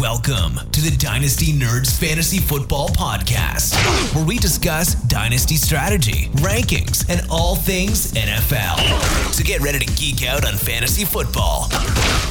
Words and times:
Welcome 0.00 0.60
to 0.70 0.80
the 0.80 0.96
Dynasty 0.96 1.52
Nerds 1.52 1.98
Fantasy 1.98 2.38
Football 2.38 2.88
Podcast, 2.90 3.74
where 4.14 4.24
we 4.24 4.38
discuss 4.38 4.94
dynasty 4.94 5.56
strategy, 5.56 6.28
rankings, 6.34 7.04
and 7.10 7.28
all 7.28 7.56
things 7.56 8.12
NFL. 8.12 9.32
So 9.32 9.42
get 9.42 9.60
ready 9.60 9.80
to 9.80 9.94
geek 9.94 10.24
out 10.24 10.46
on 10.46 10.54
fantasy 10.54 11.04
football 11.04 11.66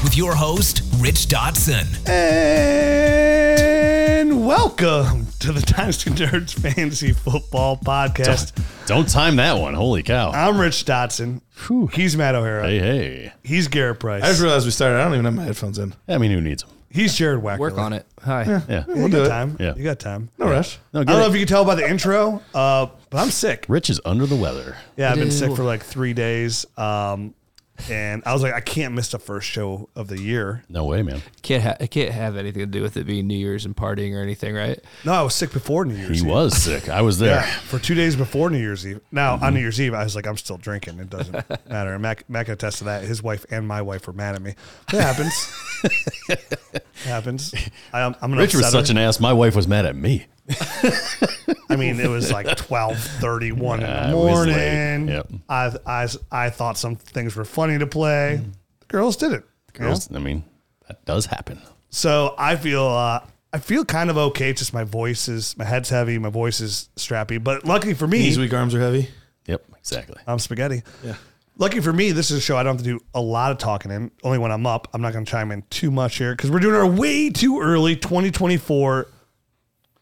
with 0.01 0.15
your 0.15 0.33
host, 0.33 0.81
Rich 0.99 1.25
Dotson. 1.27 2.07
And 2.07 3.27
welcome 4.47 5.27
to 5.39 5.51
the 5.51 5.59
Dynasty 5.61 6.11
Nerds 6.11 6.53
Fantasy 6.53 7.11
Football 7.11 7.75
Podcast. 7.75 8.53
Don't 8.85 9.09
time 9.09 9.35
that 9.35 9.57
one. 9.57 9.73
Holy 9.73 10.03
cow. 10.03 10.31
I'm 10.31 10.57
Rich 10.57 10.85
Dotson. 10.85 11.41
He's 11.91 12.15
Matt 12.15 12.35
O'Hara. 12.35 12.65
Hey, 12.65 12.79
hey. 12.79 13.33
He's 13.43 13.67
Garret 13.67 13.99
Price. 13.99 14.23
I 14.23 14.27
just 14.27 14.41
realized 14.41 14.63
we 14.65 14.71
started. 14.71 15.01
I 15.01 15.03
don't 15.03 15.15
even 15.15 15.25
have 15.25 15.35
my 15.35 15.43
headphones 15.43 15.77
in. 15.77 15.93
I 16.07 16.17
mean, 16.17 16.31
who 16.31 16.39
needs 16.39 16.63
them? 16.63 16.71
He's 16.89 17.15
Jared 17.15 17.41
Wacker. 17.43 17.59
Work 17.59 17.77
on 17.77 17.93
it. 17.93 18.05
Hi. 18.23 18.43
Yeah. 18.69 18.85
You 18.87 18.93
We'll 18.95 19.09
got 19.09 19.17
do 19.17 19.23
it. 19.23 19.27
time. 19.29 19.57
Yeah. 19.59 19.75
You 19.75 19.83
got 19.83 19.99
time. 19.99 20.29
No 20.37 20.45
rush. 20.49 20.79
No, 20.93 21.01
I 21.01 21.03
get 21.03 21.11
don't 21.11 21.19
know 21.19 21.25
it. 21.25 21.29
if 21.29 21.33
you 21.35 21.39
can 21.41 21.47
tell 21.47 21.65
by 21.65 21.75
the 21.75 21.87
intro, 21.89 22.41
uh, 22.55 22.87
but 23.09 23.17
I'm 23.17 23.29
sick. 23.29 23.65
Rich 23.67 23.89
is 23.89 23.99
under 24.05 24.25
the 24.25 24.35
weather. 24.37 24.77
Yeah, 24.95 25.11
I've 25.11 25.17
been 25.17 25.31
sick 25.31 25.53
for 25.55 25.63
like 25.63 25.83
three 25.83 26.13
days. 26.13 26.65
Um, 26.77 27.33
and 27.89 28.23
I 28.25 28.33
was 28.33 28.41
like, 28.41 28.53
I 28.53 28.59
can't 28.59 28.93
miss 28.93 29.09
the 29.09 29.19
first 29.19 29.47
show 29.47 29.89
of 29.95 30.07
the 30.07 30.19
year. 30.19 30.63
No 30.69 30.85
way, 30.85 31.01
man. 31.03 31.21
Can't 31.41 31.63
ha- 31.63 31.77
it 31.79 31.91
can't 31.91 32.11
have 32.11 32.35
anything 32.35 32.61
to 32.61 32.65
do 32.65 32.81
with 32.81 32.97
it 32.97 33.05
being 33.05 33.27
New 33.27 33.37
Year's 33.37 33.65
and 33.65 33.75
partying 33.75 34.15
or 34.15 34.21
anything, 34.21 34.55
right? 34.55 34.79
No, 35.05 35.13
I 35.13 35.21
was 35.21 35.35
sick 35.35 35.51
before 35.51 35.85
New 35.85 35.95
Year's 35.95 36.19
He 36.21 36.25
Eve. 36.25 36.31
was 36.31 36.57
sick. 36.57 36.89
I 36.89 37.01
was 37.01 37.19
there. 37.19 37.35
Yeah, 37.35 37.59
for 37.59 37.79
two 37.79 37.95
days 37.95 38.15
before 38.15 38.49
New 38.49 38.57
Year's 38.57 38.85
Eve. 38.85 38.99
Now 39.11 39.33
on 39.33 39.39
mm-hmm. 39.39 39.55
New 39.55 39.59
Year's 39.61 39.79
Eve, 39.79 39.93
I 39.93 40.03
was 40.03 40.15
like, 40.15 40.27
I'm 40.27 40.37
still 40.37 40.57
drinking. 40.57 40.99
It 40.99 41.09
doesn't 41.09 41.33
matter. 41.69 41.93
And 41.93 42.01
Mac, 42.01 42.29
Mac 42.29 42.47
can 42.47 42.53
attest 42.53 42.79
to 42.79 42.85
that. 42.85 43.03
His 43.03 43.21
wife 43.21 43.45
and 43.51 43.67
my 43.67 43.81
wife 43.81 44.07
were 44.07 44.13
mad 44.13 44.35
at 44.35 44.41
me. 44.41 44.55
It 44.93 45.01
happens. 45.01 45.33
it 46.29 46.85
happens. 47.03 47.53
I, 47.93 48.01
am 48.01 48.15
I'm 48.21 48.31
gonna 48.31 48.41
Rich 48.41 48.55
was 48.55 48.71
such 48.71 48.87
her. 48.87 48.91
an 48.91 48.97
ass. 48.97 49.19
My 49.19 49.33
wife 49.33 49.55
was 49.55 49.67
mad 49.67 49.85
at 49.85 49.95
me. 49.95 50.25
I 51.69 51.75
mean, 51.75 51.99
it 51.99 52.09
was 52.09 52.31
like 52.31 52.55
twelve 52.55 52.97
thirty 52.97 53.51
one 53.51 53.81
Yeah, 53.81 54.05
in 54.05 54.11
the 54.11 54.15
morning. 54.17 55.07
Yep. 55.09 55.31
I, 55.49 55.71
I 55.85 56.07
I 56.31 56.49
thought 56.49 56.77
some 56.77 56.95
things 56.95 57.35
were 57.35 57.45
funny 57.45 57.77
to 57.79 57.87
play. 57.87 58.41
The 58.79 58.85
girls 58.87 59.17
did 59.17 59.33
it. 59.33 59.43
you 59.75 59.81
know? 59.81 59.87
Girls, 59.87 60.11
I 60.13 60.19
mean, 60.19 60.43
that 60.87 61.03
does 61.05 61.25
happen. 61.25 61.61
So 61.89 62.35
I 62.37 62.55
feel 62.55 62.85
uh, 62.85 63.21
I 63.53 63.59
feel 63.59 63.83
kind 63.85 64.09
of 64.09 64.17
okay. 64.17 64.53
Just 64.53 64.73
my 64.73 64.83
voice 64.83 65.27
is 65.27 65.57
my 65.57 65.65
head's 65.65 65.89
heavy, 65.89 66.17
my 66.17 66.29
voice 66.29 66.59
is 66.61 66.89
strappy. 66.95 67.43
But 67.43 67.65
luckily 67.65 67.93
for 67.93 68.07
me, 68.07 68.19
Knees 68.19 68.39
weak, 68.39 68.53
arms 68.53 68.73
are 68.73 68.79
heavy. 68.79 69.09
Yep, 69.47 69.63
exactly. 69.77 70.17
I'm 70.27 70.39
spaghetti. 70.39 70.83
Yeah. 71.03 71.15
Lucky 71.59 71.79
for 71.79 71.91
me, 71.91 72.11
this 72.11 72.29
is 72.29 72.37
a 72.37 72.41
show 72.41 72.55
I 72.55 72.61
don't 72.63 72.75
have 72.75 72.85
to 72.85 72.89
do 72.91 72.99
a 73.15 73.21
lot 73.21 73.51
of 73.51 73.57
talking 73.57 73.91
in. 73.91 74.11
Only 74.23 74.37
when 74.37 74.51
I'm 74.51 74.67
up. 74.67 74.89
I'm 74.93 75.01
not 75.01 75.11
going 75.13 75.25
to 75.25 75.31
chime 75.31 75.51
in 75.51 75.63
too 75.71 75.89
much 75.89 76.17
here 76.17 76.33
because 76.33 76.51
we're 76.51 76.59
doing 76.59 76.75
our 76.75 76.85
way 76.85 77.31
too 77.31 77.59
early 77.61 77.95
2024 77.95 79.07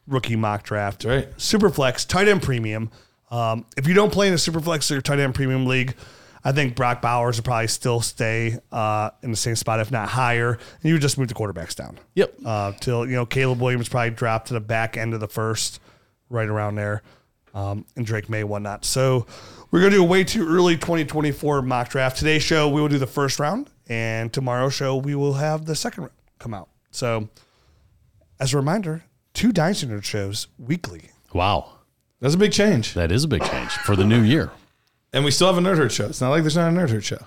rookie 0.08 0.36
mock 0.36 0.64
draft. 0.64 1.04
Right. 1.04 1.36
Superflex, 1.38 2.08
tight 2.08 2.28
end 2.28 2.42
premium. 2.42 2.92
Um, 3.32 3.66
if 3.76 3.88
you 3.88 3.94
don't 3.94 4.12
play 4.12 4.28
in 4.28 4.34
a 4.34 4.38
Superflex 4.38 4.92
or 4.92 5.02
tight 5.02 5.20
end 5.20 5.36
premium 5.36 5.66
league, 5.66 5.96
I 6.44 6.52
think 6.52 6.76
Brock 6.76 7.02
Bowers 7.02 7.38
will 7.38 7.44
probably 7.44 7.68
still 7.68 8.02
stay 8.02 8.60
uh, 8.72 9.10
in 9.24 9.32
the 9.32 9.38
same 9.38 9.56
spot, 9.56 9.80
if 9.80 9.92
not 9.92 10.10
higher. 10.10 10.52
And 10.52 10.84
you 10.84 10.94
would 10.94 11.02
just 11.02 11.18
move 11.18 11.28
the 11.28 11.34
quarterbacks 11.34 11.76
down. 11.76 11.98
Yep. 12.14 12.36
Uh, 12.46 12.72
till 12.80 13.06
you 13.08 13.14
know 13.14 13.26
Caleb 13.26 13.60
Williams 13.62 13.90
probably 13.90 14.12
dropped 14.12 14.50
to 14.50 14.54
the 14.54 14.60
back 14.60 14.96
end 14.96 15.16
of 15.16 15.20
the 15.20 15.28
first, 15.28 15.80
right 16.30 16.48
around 16.48 16.76
there, 16.76 17.02
um, 17.56 17.86
and 17.96 18.06
Drake 18.06 18.30
Maye 18.30 18.44
whatnot. 18.44 18.86
So 18.86 19.26
we're 19.72 19.80
gonna 19.80 19.96
do 19.96 20.04
a 20.04 20.08
way 20.08 20.24
too 20.24 20.48
early 20.48 20.76
2024 20.76 21.64
mock 21.64 21.90
draft. 21.90 22.18
Today's 22.18 22.44
show 22.44 22.70
we 22.70 22.80
will 22.80 22.90
do 22.90 23.00
the 23.00 23.08
first 23.08 23.40
round, 23.40 23.72
and 23.90 24.32
tomorrow's 24.32 24.76
show 24.76 24.96
we 24.96 25.16
will 25.16 25.34
have 25.34 25.66
the 25.66 25.76
second 25.76 26.04
round 26.04 26.14
come 26.38 26.54
out. 26.54 26.70
So 26.92 27.28
as 28.40 28.54
a 28.54 28.58
reminder, 28.58 29.04
two 29.36 29.52
Dynasty 29.52 29.86
Nerd 29.88 30.04
shows 30.04 30.48
weekly. 30.58 31.12
Wow. 31.34 31.72
That's 32.22 32.34
a 32.34 32.38
big 32.38 32.52
change. 32.54 32.94
That 32.96 33.12
is 33.12 33.24
a 33.24 33.28
big 33.28 33.44
change 33.44 33.72
for 33.72 33.96
the 33.96 34.06
new 34.06 34.22
year. 34.22 34.50
And 35.14 35.24
we 35.24 35.32
still 35.32 35.48
have 35.54 35.58
a 35.58 35.62
Nerd 35.68 35.78
Herd 35.78 35.92
show. 35.92 36.06
It's 36.08 36.22
not 36.22 36.30
like 36.32 36.42
there's 36.42 36.56
not 36.56 36.72
a 36.72 36.76
Nerd 36.76 36.90
Herd 36.90 37.04
show. 37.04 37.20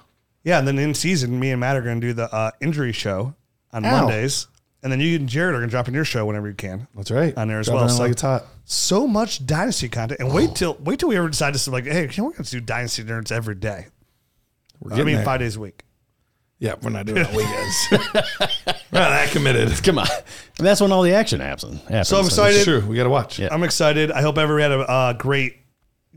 Yeah, 0.43 0.59
and 0.59 0.67
then 0.67 0.79
in 0.79 0.95
season, 0.95 1.39
me 1.39 1.51
and 1.51 1.61
Matt 1.61 1.77
are 1.77 1.83
gonna 1.83 2.01
do 2.01 2.13
the 2.13 2.33
uh, 2.35 2.51
injury 2.61 2.93
show 2.93 3.35
on 3.73 3.85
Ow. 3.85 3.91
Mondays, 4.03 4.47
and 4.83 4.91
then 4.91 4.99
you 5.01 5.17
and 5.17 5.29
Jared 5.29 5.55
are 5.55 5.59
gonna 5.59 5.71
drop 5.71 5.89
in 5.89 5.95
your 5.95 6.05
show 6.05 6.25
whenever 6.27 6.49
you 6.49 6.55
can. 6.55 6.89
That's 6.95 7.11
right. 7.11 7.37
On 7.37 7.49
there 7.49 7.61
as 7.61 7.67
Drop 7.67 7.77
well, 7.77 7.87
it 7.87 7.91
so- 7.91 8.03
like 8.03 8.13
it's 8.13 8.23
hot. 8.23 8.45
so 8.65 9.07
much 9.07 9.45
dynasty 9.47 9.89
content 9.89 10.21
and 10.21 10.33
wait 10.33 10.55
till 10.55 10.75
wait 10.81 10.99
till 11.01 11.09
we 11.11 11.17
ever 11.17 11.29
decide 11.29 11.53
to 11.53 11.59
say 11.59 11.71
like 11.71 11.85
hey 11.85 12.03
you 12.03 12.09
know, 12.19 12.25
we're 12.25 12.33
going 12.33 12.45
to 12.45 12.51
do 12.51 12.61
dynasty 12.61 13.05
nerds 13.05 13.31
every 13.33 13.55
day 13.57 13.87
We're 14.81 14.93
i 14.93 14.97
getting 14.97 15.07
mean 15.07 15.17
there. 15.17 15.25
five 15.25 15.41
days 15.41 15.57
a 15.57 15.61
week 15.61 15.85
Yeah, 16.61 16.75
we're 16.83 16.91
not 16.91 17.07
doing 17.07 17.19
it 17.19 17.29
on 17.29 17.35
weekends. 17.37 17.77
we're 17.91 19.01
not 19.01 19.11
that 19.11 19.29
committed. 19.31 19.83
Come 19.85 19.99
on. 19.99 20.09
And 20.59 20.67
that's 20.67 20.81
when 20.81 20.91
all 20.91 21.03
the 21.03 21.13
action 21.15 21.39
happens. 21.41 21.81
happens. 21.83 22.09
So 22.09 22.19
I'm 22.19 22.25
excited. 22.25 22.57
It's 22.57 22.65
true. 22.65 22.85
We 22.85 22.97
got 22.97 23.05
to 23.05 23.11
watch. 23.11 23.39
Yeah. 23.39 23.49
i'm 23.53 23.63
excited 23.63 24.11
i 24.11 24.23
hope 24.23 24.39
everyone 24.39 24.71
had 24.71 24.73
a 24.73 24.91
uh, 24.91 25.13
great 25.13 25.59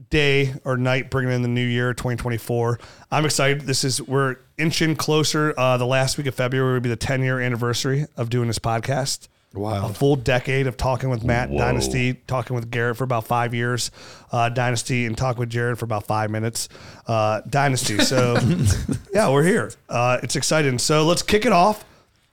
day 0.10 0.54
or 0.66 0.78
night 0.78 1.12
bringing 1.12 1.32
in 1.34 1.42
the 1.44 1.48
new 1.48 1.66
year 1.66 1.94
2024 1.94 2.80
i'm 3.12 3.24
excited 3.26 3.62
this 3.62 3.84
is 3.84 4.02
we're 4.02 4.38
inching 4.58 4.96
closer 4.96 5.54
uh, 5.58 5.78
the 5.78 5.86
last 5.86 6.18
week 6.18 6.26
of 6.28 6.34
february 6.34 6.74
will 6.74 6.80
be 6.82 6.90
the 6.90 6.96
10 6.96 7.22
year 7.22 7.40
anniversary 7.40 8.08
of 8.18 8.30
doing 8.30 8.48
this 8.48 8.58
podcast 8.60 9.28
Wow. 9.54 9.88
a 9.88 9.94
full 9.94 10.16
decade 10.16 10.68
of 10.68 10.78
talking 10.78 11.10
with 11.10 11.24
Matt 11.26 11.50
Whoa. 11.50 11.58
Dynasty, 11.58 12.14
talking 12.28 12.56
with 12.56 12.72
Garret 12.72 12.96
for 12.98 13.04
about 13.04 13.28
five 13.28 13.54
years, 13.54 13.92
uh, 14.32 14.48
Dynasty, 14.50 15.06
and 15.06 15.18
talk 15.18 15.38
with 15.38 15.50
Jared 15.50 15.78
for 15.78 15.84
about 15.86 16.06
five 16.08 16.32
minutes, 16.32 16.70
uh, 17.08 17.42
Dynasty. 17.50 17.98
So, 18.00 18.38
yeah, 19.14 19.30
we're 19.30 19.44
here. 19.44 19.72
Uh, 19.90 20.20
it's 20.24 20.36
exciting. 20.38 20.80
So 20.80 21.04
let's 21.06 21.22
kick 21.22 21.46
it 21.46 21.52
off. 21.52 21.84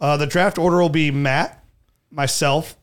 Uh, 0.00 0.16
the 0.16 0.26
draft 0.26 0.58
order 0.58 0.80
will 0.80 0.88
be 0.88 1.10
Matt, 1.10 1.64
myself, 2.12 2.76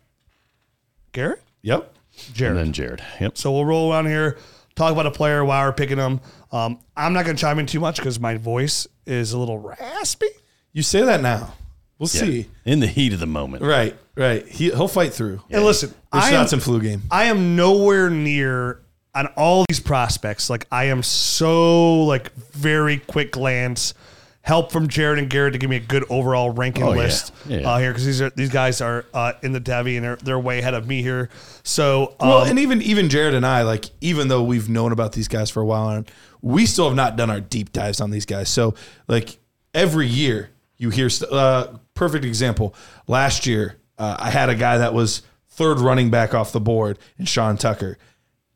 Garret, 1.13 1.41
Yep. 1.61 1.93
Jared. 2.33 2.57
And 2.57 2.67
then 2.67 2.73
Jared. 2.73 3.03
Yep. 3.21 3.37
So 3.37 3.51
we'll 3.51 3.65
roll 3.65 3.91
around 3.93 4.07
here, 4.07 4.37
talk 4.75 4.91
about 4.91 5.05
a 5.05 5.11
player 5.11 5.43
while 5.45 5.65
we're 5.65 5.73
picking 5.73 5.97
them. 5.97 6.19
Um, 6.51 6.79
I'm 6.95 7.13
not 7.13 7.23
going 7.25 7.35
to 7.37 7.41
chime 7.41 7.59
in 7.59 7.65
too 7.65 7.79
much 7.79 7.97
because 7.97 8.19
my 8.19 8.37
voice 8.37 8.85
is 9.05 9.31
a 9.33 9.37
little 9.39 9.59
raspy. 9.59 10.27
You 10.73 10.81
say 10.83 11.03
that 11.03 11.21
now. 11.21 11.53
We'll 11.99 12.09
Yeah. 12.13 12.21
see. 12.21 12.47
In 12.65 12.79
the 12.81 12.87
heat 12.87 13.13
of 13.13 13.19
the 13.19 13.25
moment. 13.27 13.63
Right. 13.63 13.95
Right. 14.15 14.47
He, 14.47 14.65
he'll 14.65 14.87
fight 14.87 15.13
through. 15.13 15.41
And 15.49 15.63
listen, 15.63 15.93
There's 16.11 16.23
I 16.25 16.27
am, 16.29 16.33
shots 16.33 16.53
and 16.53 16.61
flu 16.63 16.81
game. 16.81 17.03
I 17.11 17.25
am 17.25 17.55
nowhere 17.55 18.09
near 18.09 18.81
on 19.13 19.27
all 19.37 19.65
these 19.69 19.79
prospects. 19.79 20.49
Like 20.49 20.67
I 20.71 20.85
am 20.85 21.03
so 21.03 22.03
like 22.03 22.33
very 22.51 22.97
quick 22.99 23.31
glance. 23.31 23.93
Help 24.41 24.71
from 24.71 24.87
Jared 24.87 25.17
and 25.17 25.27
Garret 25.27 25.53
to 25.53 25.57
give 25.59 25.71
me 25.71 25.77
a 25.77 25.79
good 25.79 26.05
overall 26.07 26.51
ranking 26.51 26.83
Oh, 26.83 26.91
list 26.91 27.33
Yeah, 27.47 27.59
yeah. 27.61 27.67
Uh, 27.71 27.77
here 27.79 27.89
because 27.89 28.05
these 28.05 28.21
are 28.21 28.29
these 28.29 28.51
guys 28.51 28.79
are 28.79 29.03
uh, 29.11 29.33
in 29.41 29.53
the 29.53 29.59
devy 29.59 29.95
and 29.95 30.05
they're 30.05 30.17
they're 30.17 30.39
way 30.39 30.59
ahead 30.59 30.75
of 30.75 30.85
me 30.87 31.01
here. 31.01 31.29
So 31.63 32.15
um, 32.19 32.29
Well, 32.29 32.43
and 32.45 32.59
even 32.59 32.79
even 32.83 33.09
Jared 33.09 33.33
and 33.33 33.43
I, 33.43 33.63
like, 33.63 33.85
even 34.01 34.27
though 34.27 34.43
we've 34.43 34.69
known 34.69 34.91
about 34.91 35.13
these 35.13 35.27
guys 35.27 35.49
for 35.49 35.61
a 35.61 35.65
while, 35.65 35.89
and 35.89 36.11
we 36.43 36.67
still 36.67 36.85
have 36.85 36.95
not 36.95 37.15
done 37.15 37.31
our 37.31 37.41
deep 37.41 37.73
dives 37.73 37.99
on 37.99 38.11
these 38.11 38.27
guys. 38.27 38.47
So, 38.49 38.75
like, 39.07 39.39
every 39.73 40.05
year 40.05 40.51
you 40.77 40.91
hear. 40.91 41.09
st- 41.09 41.31
Uh, 41.31 41.67
perfect 41.95 42.23
example. 42.25 42.75
Last 43.07 43.47
year, 43.47 43.77
uh, 43.97 44.15
I 44.19 44.29
had 44.29 44.49
a 44.49 44.55
guy 44.55 44.77
that 44.77 44.93
was 44.93 45.23
third 45.49 45.79
running 45.79 46.09
back 46.11 46.33
off 46.35 46.51
the 46.51 46.59
board, 46.59 46.99
in 47.17 47.25
Sean 47.25 47.57
Tucker. 47.57 47.97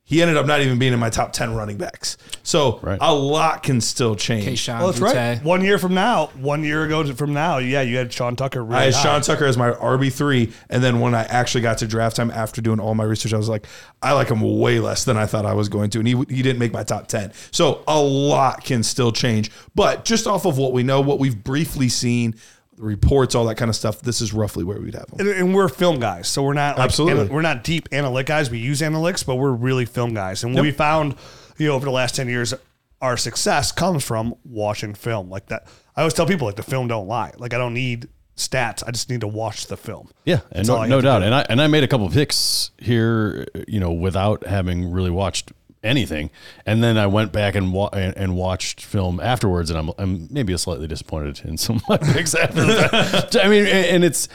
He 0.03 0.23
ended 0.23 0.38
up 0.38 0.47
not 0.47 0.59
even 0.61 0.79
being 0.79 0.91
in 0.91 0.97
my 0.97 1.11
top 1.11 1.33
ten 1.33 1.53
running 1.53 1.77
backs. 1.77 2.17
So 2.41 2.79
Right. 2.81 2.97
a 3.00 3.13
lot 3.13 3.61
can 3.61 3.79
still 3.79 4.16
change. 4.16 4.47
Kayshawn 4.47 4.79
well, 4.79 4.88
that's 4.88 5.00
right. 5.00 5.35
Butte. 5.35 5.44
One 5.45 5.63
year 5.63 5.77
from 5.77 5.94
now, 5.94 6.31
one 6.39 6.63
year 6.63 6.83
ago 6.83 7.05
from 7.13 7.31
now, 7.31 7.59
yeah, 7.59 7.81
you 7.81 7.97
had 7.97 8.11
Sean 8.11 8.35
Tucker. 8.35 8.63
Really 8.63 8.75
I 8.75 8.83
had 8.85 8.95
high. 8.95 9.03
Sean 9.03 9.22
Tucker 9.22 9.45
as 9.45 9.56
my 9.56 9.69
RB 9.69 10.11
three, 10.11 10.51
and 10.71 10.83
then 10.83 11.00
when 11.00 11.13
I 11.13 11.25
actually 11.25 11.61
got 11.61 11.77
to 11.77 11.88
draft 11.88 12.16
time 12.16 12.31
after 12.31 12.59
doing 12.59 12.79
all 12.79 12.95
my 12.95 13.03
research, 13.03 13.35
I 13.35 13.38
was 13.38 13.50
like, 13.50 13.67
I 14.01 14.13
like 14.13 14.29
him 14.29 14.41
way 14.41 14.79
less 14.79 15.06
than 15.06 15.16
I 15.16 15.27
thought 15.27 15.45
I 15.45 15.53
was 15.53 15.69
going 15.69 15.91
to, 15.91 16.00
and 16.00 16.07
he 16.07 16.16
he 16.27 16.41
didn't 16.41 16.57
make 16.57 16.73
my 16.73 16.83
top 16.83 17.06
ten. 17.06 17.31
So 17.51 17.83
a 17.88 18.01
lot 18.01 18.63
can 18.63 18.81
still 18.81 19.11
change, 19.11 19.51
but 19.75 20.06
just 20.06 20.25
off 20.25 20.45
of 20.47 20.57
what 20.57 20.73
we 20.73 20.81
know, 20.81 21.01
what 21.01 21.19
we've 21.19 21.44
briefly 21.44 21.88
seen, 21.88 22.31
the 22.31 22.39
reports, 22.79 23.35
all 23.35 23.45
that 23.45 23.56
kind 23.56 23.69
of 23.69 23.75
stuff, 23.75 24.01
this 24.01 24.21
is 24.21 24.33
roughly 24.33 24.63
where 24.63 24.80
we'd 24.80 24.95
have 24.95 25.09
him. 25.09 25.19
and, 25.19 25.30
and 25.30 25.53
we're 25.53 25.68
film 25.69 26.00
guys, 26.00 26.27
so 26.27 26.42
we're 26.42 26.53
not 26.53 26.77
like, 26.77 26.86
Absolutely. 26.86 27.25
ana- 27.25 27.33
we're 27.33 27.42
not 27.42 27.63
deep 27.63 27.89
analytic 27.92 28.27
guys. 28.27 28.50
We 28.50 28.57
use 28.59 28.81
analytics, 28.81 29.25
but 29.25 29.36
we're 29.36 29.51
really 29.51 29.86
film 29.86 30.13
guys. 30.13 30.44
And 30.44 30.56
what 30.56 30.62
we 30.63 30.71
found, 30.71 31.15
you 31.57 31.68
know, 31.68 31.75
over 31.75 31.86
the 31.86 31.92
last 31.92 32.15
ten 32.15 32.27
years, 32.30 32.53
our 33.01 33.18
success 33.18 33.71
comes 33.71 34.03
from 34.03 34.33
watching 34.44 34.94
film 34.94 35.30
like 35.30 35.48
that. 35.48 35.68
I 35.95 36.01
always 36.01 36.13
tell 36.13 36.25
people 36.25 36.48
like 36.48 36.56
the 36.56 36.63
film 36.63 36.88
don't 36.88 37.07
lie. 37.07 37.33
Like 37.38 37.53
I 37.53 37.57
don't 37.57 37.74
need 37.74 38.07
stats. 38.38 38.83
I 38.88 38.92
just 38.92 39.09
need 39.09 39.21
to 39.21 39.27
watch 39.27 39.68
the 39.68 39.75
film. 39.77 40.09
Yeah, 40.24 40.39
and 40.51 40.59
That's 40.59 40.69
all 40.69 40.81
no, 40.83 40.88
no 40.88 41.01
doubt. 41.01 41.19
do. 41.19 41.25
And 41.25 41.36
I 41.36 41.45
and 41.50 41.62
I 41.62 41.68
made 41.68 41.83
a 41.83 41.88
couple 41.88 42.09
picks 42.09 42.71
here, 42.77 43.45
you 43.68 43.80
know, 43.81 43.92
without 43.92 44.45
having 44.45 44.92
really 44.92 45.12
watched 45.12 45.51
anything. 45.83 46.29
And 46.65 46.83
then 46.83 46.97
I 46.97 47.07
went 47.07 47.31
back 47.31 47.55
and 47.55 47.71
wa- 47.73 47.89
and, 47.93 48.15
and 48.17 48.35
watched 48.35 48.81
film 48.83 49.19
afterwards, 49.19 49.69
and 49.69 49.79
I'm 49.79 49.91
I'm 49.97 50.27
maybe 50.31 50.53
a 50.53 50.57
slightly 50.57 50.87
disappointed 50.87 51.41
in 51.45 51.57
some 51.57 51.77
of 51.77 51.89
my 51.89 51.97
picks 52.13 52.35
after 52.35 52.65
that. 52.65 53.35
I 53.43 53.47
mean, 53.47 53.65
and 53.65 53.85
and 53.85 54.03
it's 54.03 54.27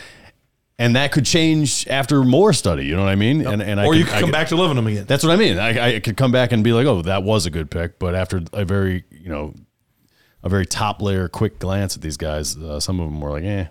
and 0.78 0.96
that 0.96 1.12
could 1.12 1.24
change 1.24 1.86
after 1.88 2.22
more 2.24 2.52
study. 2.52 2.84
You 2.86 2.96
know 2.96 3.02
what 3.04 3.10
I 3.10 3.16
mean? 3.16 3.46
And 3.46 3.62
and 3.62 3.80
I 3.80 3.86
or 3.86 3.94
you 3.94 4.04
could- 4.04 4.10
could 4.10 4.16
I 4.16 4.20
come 4.20 4.28
could- 4.28 4.32
back 4.32 4.48
to 4.48 4.56
loving 4.56 4.76
them 4.76 4.86
again. 4.86 5.04
That's 5.06 5.22
what 5.22 5.32
I 5.32 5.36
mean. 5.36 5.58
I, 5.58 5.96
I 5.96 6.00
could 6.00 6.16
come 6.16 6.32
back 6.32 6.52
and 6.52 6.64
be 6.64 6.72
like, 6.72 6.86
oh, 6.86 7.02
that 7.02 7.22
was 7.22 7.46
a 7.46 7.50
good 7.50 7.70
pick. 7.70 7.98
But 7.98 8.14
after 8.14 8.42
a 8.52 8.64
very, 8.64 9.04
you 9.10 9.28
know, 9.28 9.54
a 10.42 10.48
very 10.48 10.66
top 10.66 11.00
layer 11.00 11.28
quick 11.28 11.58
glance 11.58 11.94
at 11.96 12.02
these 12.02 12.16
guys, 12.16 12.56
uh, 12.56 12.80
some 12.80 13.00
of 13.00 13.08
them 13.10 13.20
were 13.20 13.30
like, 13.30 13.44
eh, 13.44 13.66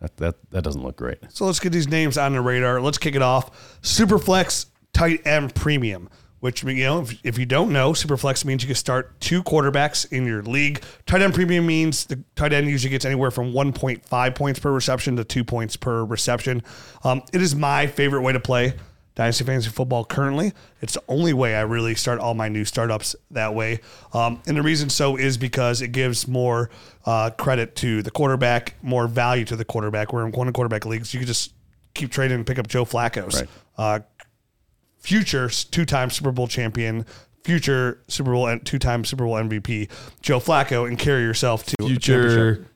That 0.00 0.16
that, 0.18 0.34
that 0.50 0.62
doesn't 0.64 0.82
look 0.82 0.96
great. 0.96 1.18
So 1.30 1.46
let's 1.46 1.60
get 1.60 1.72
these 1.72 1.88
names 1.88 2.18
on 2.18 2.32
the 2.34 2.40
radar. 2.40 2.80
Let's 2.80 2.98
kick 2.98 3.14
it 3.14 3.22
off. 3.22 3.80
Superflex 3.82 4.66
tight 4.92 5.26
end 5.26 5.54
premium, 5.54 6.08
which 6.44 6.62
you 6.62 6.84
know, 6.84 7.00
if, 7.00 7.18
if 7.24 7.38
you 7.38 7.46
don't 7.46 7.72
know, 7.72 7.92
Superflex 7.92 8.44
means 8.44 8.62
you 8.62 8.66
can 8.66 8.76
start 8.76 9.18
two 9.18 9.42
quarterbacks 9.42 10.12
in 10.12 10.26
your 10.26 10.42
league. 10.42 10.82
Tight 11.06 11.22
end 11.22 11.32
premium 11.32 11.66
means 11.66 12.04
the 12.04 12.22
tight 12.36 12.52
end 12.52 12.68
usually 12.68 12.90
gets 12.90 13.06
anywhere 13.06 13.30
from 13.30 13.54
1.5 13.54 14.34
points 14.34 14.60
per 14.60 14.70
reception 14.70 15.16
to 15.16 15.24
two 15.24 15.42
points 15.42 15.74
per 15.74 16.04
reception. 16.04 16.62
Um, 17.02 17.22
it 17.32 17.40
is 17.40 17.54
my 17.54 17.86
favorite 17.86 18.20
way 18.20 18.34
to 18.34 18.40
play. 18.40 18.74
Dynasty 19.14 19.42
Fantasy 19.44 19.70
Football 19.70 20.04
currently. 20.04 20.52
It's 20.82 20.92
the 20.92 21.02
only 21.08 21.32
way 21.32 21.54
I 21.54 21.62
really 21.62 21.94
start 21.94 22.18
all 22.18 22.34
my 22.34 22.50
new 22.50 22.66
startups 22.66 23.16
that 23.30 23.54
way. 23.54 23.80
Um, 24.12 24.42
and 24.46 24.54
the 24.54 24.62
reason 24.62 24.90
so 24.90 25.16
is 25.16 25.38
because 25.38 25.80
it 25.80 25.92
gives 25.92 26.28
more 26.28 26.68
uh, 27.06 27.30
credit 27.30 27.74
to 27.76 28.02
the 28.02 28.10
quarterback, 28.10 28.74
more 28.82 29.08
value 29.08 29.46
to 29.46 29.56
the 29.56 29.64
quarterback. 29.64 30.12
Where 30.12 30.26
in 30.26 30.32
one 30.32 30.52
quarterback 30.52 30.84
leagues, 30.84 31.14
you 31.14 31.20
can 31.20 31.26
just 31.26 31.54
keep 31.94 32.10
trading 32.10 32.34
and 32.34 32.46
pick 32.46 32.58
up 32.58 32.66
Joe 32.66 32.84
Flacco's. 32.84 33.40
Right. 33.40 33.48
Uh, 33.78 34.00
future 35.04 35.48
two 35.48 35.84
time 35.84 36.10
Super 36.10 36.32
Bowl 36.32 36.48
champion, 36.48 37.04
future 37.44 38.00
Super 38.08 38.32
Bowl 38.32 38.46
and 38.46 38.64
two 38.64 38.78
time 38.78 39.04
Super 39.04 39.24
Bowl 39.24 39.34
MVP, 39.34 39.88
Joe 40.22 40.40
Flacco, 40.40 40.88
and 40.88 40.98
carry 40.98 41.22
yourself 41.22 41.64
to. 41.66 41.76
Future 41.86 42.66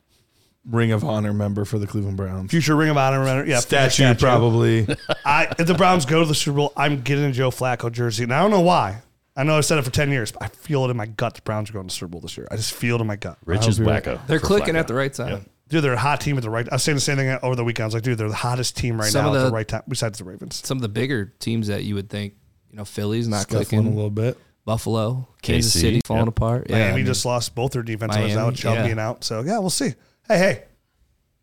Ring 0.65 0.91
of 0.91 1.03
Honor 1.03 1.33
member 1.33 1.65
for 1.65 1.79
the 1.79 1.87
Cleveland 1.87 2.17
Browns. 2.17 2.51
Future 2.51 2.75
Ring 2.75 2.89
of 2.89 2.97
Honor, 2.97 3.23
member, 3.23 3.49
yeah, 3.49 3.59
future 3.59 3.89
statue, 3.89 4.19
probably. 4.19 4.87
I 5.25 5.47
if 5.57 5.67
the 5.67 5.73
Browns 5.73 6.05
go 6.05 6.19
to 6.21 6.25
the 6.25 6.35
Super 6.35 6.57
Bowl, 6.57 6.73
I'm 6.77 7.01
getting 7.01 7.25
a 7.25 7.31
Joe 7.31 7.49
Flacco 7.49 7.91
jersey, 7.91 8.23
and 8.23 8.33
I 8.33 8.41
don't 8.41 8.51
know 8.51 8.61
why. 8.61 9.01
I 9.39 9.43
know 9.43 9.57
I've 9.57 9.65
said 9.65 9.77
it 9.77 9.83
for 9.83 9.91
ten 9.91 10.11
years, 10.11 10.31
but 10.33 10.43
I 10.43 10.47
feel 10.49 10.83
it 10.85 10.89
in 10.89 10.97
my 10.97 11.05
gut. 11.05 11.35
The 11.35 11.41
Browns 11.41 11.69
are 11.69 11.73
going 11.73 11.87
to 11.87 11.93
the 11.93 11.97
Super 11.97 12.09
Bowl 12.09 12.19
this 12.19 12.37
year. 12.37 12.47
I 12.51 12.57
just 12.57 12.73
feel 12.73 12.97
it 12.97 13.01
in 13.01 13.07
my 13.07 13.15
gut. 13.15 13.37
Rich 13.45 13.67
is 13.67 13.79
wacko. 13.79 14.19
They're 14.27 14.39
clicking 14.39 14.75
Flacco. 14.75 14.79
at 14.79 14.87
the 14.87 14.93
right 14.93 15.13
time. 15.13 15.49
Dude, 15.69 15.83
they're 15.83 15.93
a 15.93 15.97
hot 15.97 16.19
team 16.19 16.35
at 16.35 16.43
the 16.43 16.49
right. 16.49 16.67
I 16.69 16.75
was 16.75 16.83
saying 16.83 16.95
the 16.95 17.01
same 17.01 17.17
thing 17.17 17.29
over 17.41 17.55
the 17.55 17.63
weekend. 17.63 17.83
I 17.83 17.87
was 17.87 17.93
like, 17.93 18.03
dude, 18.03 18.17
they're 18.17 18.27
the 18.27 18.33
hottest 18.33 18.75
team 18.75 18.99
right 18.99 19.09
Some 19.09 19.25
now 19.25 19.29
of 19.29 19.35
at 19.35 19.39
the 19.39 19.45
the- 19.45 19.51
right 19.53 19.67
time, 19.67 19.83
besides 19.87 20.17
the 20.17 20.25
Ravens. 20.25 20.61
Some 20.65 20.77
of 20.77 20.81
the 20.81 20.89
bigger 20.89 21.33
teams 21.39 21.67
that 21.67 21.83
you 21.83 21.95
would 21.95 22.09
think, 22.09 22.33
you 22.71 22.77
know, 22.77 22.85
Philly's 22.85 23.27
not 23.27 23.43
Scuffling 23.43 23.85
a 23.85 23.89
little 23.89 24.09
bit. 24.09 24.37
Buffalo, 24.65 25.27
Kansas 25.41 25.75
KC, 25.75 25.79
City 25.79 26.01
falling 26.03 26.25
yep. 26.25 26.29
apart. 26.29 26.67
Yeah, 26.69 26.77
Miami 26.77 26.91
I 26.91 26.95
mean, 26.97 27.05
just 27.05 27.25
lost 27.25 27.55
both 27.55 27.71
their 27.71 27.81
defensive 27.81 28.21
ends 28.21 28.35
Miami, 28.35 28.47
out, 28.47 28.55
Chubb 28.55 28.75
yeah. 28.75 28.85
being 28.85 28.99
out. 28.99 29.23
So 29.23 29.41
yeah, 29.41 29.59
we'll 29.59 29.69
see. 29.69 29.93
Hey, 30.27 30.37
hey, 30.37 30.63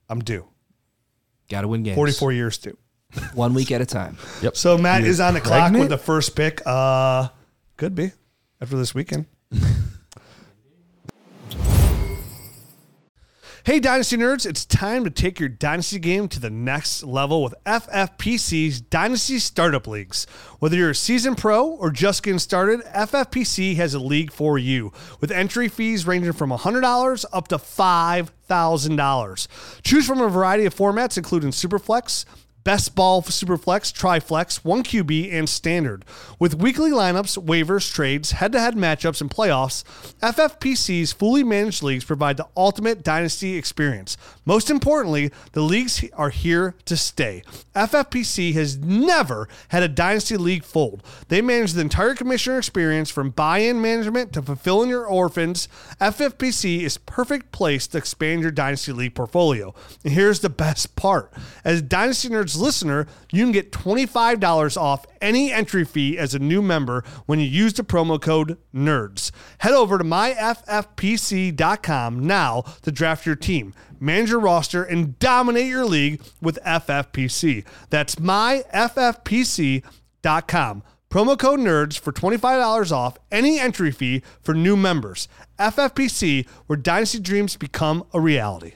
I'm 0.09 0.21
due. 0.21 0.45
gotta 1.49 1.67
win 1.67 1.83
games. 1.83 1.95
44 1.95 2.33
years 2.33 2.59
due. 2.59 2.77
one 3.35 3.55
week 3.55 3.73
at 3.73 3.81
a 3.81 3.87
time. 3.87 4.19
Yep. 4.43 4.57
So 4.57 4.77
Matt 4.77 5.03
is 5.03 5.21
on 5.21 5.35
the 5.35 5.41
clock 5.41 5.61
pregnant? 5.61 5.83
with 5.83 5.89
the 5.89 5.99
first 5.99 6.37
pick. 6.37 6.63
Uh, 6.67 7.29
could 7.77 7.95
be 7.95 8.13
after 8.61 8.77
this 8.77 8.95
weekend. 8.95 9.27
hey, 13.65 13.79
Dynasty 13.81 14.17
nerds! 14.17 14.47
It's 14.47 14.65
time 14.65 15.05
to 15.05 15.11
take 15.11 15.39
your 15.39 15.49
Dynasty 15.51 15.99
game 15.99 16.29
to 16.29 16.41
the 16.41 16.49
next 16.51 17.03
level 17.03 17.43
with 17.43 17.55
FFPC's 17.67 18.81
Dynasty 18.81 19.39
Startup 19.39 19.87
Leagues. 19.87 20.27
Whether 20.59 20.77
you're 20.77 20.91
a 20.91 20.95
seasoned 20.95 21.37
pro 21.39 21.67
or 21.67 21.91
just 21.91 22.23
getting 22.23 22.39
started, 22.39 22.81
FFPC 22.87 23.77
has 23.77 23.93
a 23.93 23.99
league 23.99 24.33
for 24.33 24.57
you 24.59 24.93
with 25.21 25.31
entry 25.31 25.69
fees 25.69 26.07
ranging 26.07 26.33
from 26.33 26.51
$100 26.51 27.25
up 27.33 27.49
to 27.49 27.59
$5,000. 27.59 29.49
Choose 29.83 30.07
from 30.07 30.21
a 30.21 30.29
variety 30.29 30.65
of 30.65 30.75
formats, 30.75 31.19
including 31.19 31.51
Superflex. 31.51 32.25
Best 32.67 32.97
Ball 32.97 33.23
super 33.23 33.57
Superflex, 33.57 33.93
Triflex, 33.93 34.63
1QB, 34.63 35.33
and 35.33 35.49
Standard. 35.49 36.05
With 36.41 36.57
weekly 36.57 36.91
lineups, 36.91 37.39
waivers, 37.39 37.95
trades, 37.95 38.33
head 38.33 38.51
to 38.51 38.61
head 38.61 38.75
matchups, 38.75 39.21
and 39.21 39.31
playoffs, 39.31 39.85
FFPC's 40.19 41.13
fully 41.13 41.45
managed 41.45 41.85
leagues 41.85 42.05
provide 42.05 42.37
the 42.37 42.49
ultimate 42.57 43.05
dynasty 43.05 43.55
experience. 43.55 44.17
Most 44.45 44.69
importantly, 44.69 45.31
the 45.53 45.61
leagues 45.61 46.05
are 46.15 46.31
here 46.31 46.75
to 46.87 46.97
stay. 46.97 47.45
FFPC 47.77 48.53
has 48.55 48.77
never 48.79 49.49
had 49.69 49.85
a 49.85 49.89
dynasty 49.89 50.37
league 50.37 50.65
fold. 50.65 51.05
They 51.29 51.41
manage 51.41 51.75
the 51.75 51.83
entire 51.83 52.17
commissioner 52.17 52.59
experience 52.59 53.11
from 53.11 53.31
buy 53.31 53.59
in 53.59 53.81
management 53.81 54.33
to 54.33 54.43
fulfilling 54.43 54.91
your 54.91 55.07
orphans. 55.07 55.69
FFPC 56.01 56.81
is 56.81 56.99
perfect 56.99 57.53
place 57.53 57.87
to 57.87 57.99
expand 57.99 58.43
your 58.43 58.51
dynasty 58.51 58.91
league 58.91 59.15
portfolio. 59.15 59.73
And 60.03 60.13
here's 60.13 60.41
the 60.41 60.51
best 60.51 60.97
part. 60.97 61.33
As 61.65 61.81
Dynasty 61.81 62.29
Nerds 62.29 62.56
listener, 62.57 63.07
you 63.33 63.45
can 63.45 63.53
get 63.53 63.73
$25 63.73 64.77
off 64.77 65.07
any 65.21 65.53
entry 65.53 65.85
fee 65.85 66.19
as 66.19 66.35
a 66.35 66.39
new 66.39 66.63
member 66.63 67.05
when 67.27 67.39
you 67.39 67.47
use 67.47 67.73
the 67.75 67.83
promo 67.83 68.21
code 68.21 68.59
NERDS. 68.75 69.31
Head 69.59 69.73
over 69.73 69.99
to 69.99 70.05
myffpc.com 70.05 70.67
now 72.27 72.63
to 72.83 72.91
draft 72.93 73.27
your 73.27 73.37
team, 73.37 73.75
manage 74.01 74.31
your 74.31 74.41
roster, 74.41 74.83
and 74.83 75.19
dominate 75.19 75.67
your 75.67 75.85
league 75.85 76.23
with 76.41 76.59
FFPC. 76.65 77.65
That's 77.91 78.17
myffpc.com. 78.17 79.83
Promo 81.09 81.39
code 81.39 81.61
NERDS 81.61 81.99
for 81.99 82.13
$25 82.13 82.93
off 82.93 83.17
any 83.31 83.59
entry 83.59 83.91
fee 83.91 84.23
for 84.43 84.55
new 84.55 84.77
members. 84.77 85.29
FFPC, 85.59 86.49
where 86.67 86.77
dynasty 86.77 87.21
dreams 87.21 87.57
become 87.57 88.05
a 88.13 88.21
reality. 88.21 88.75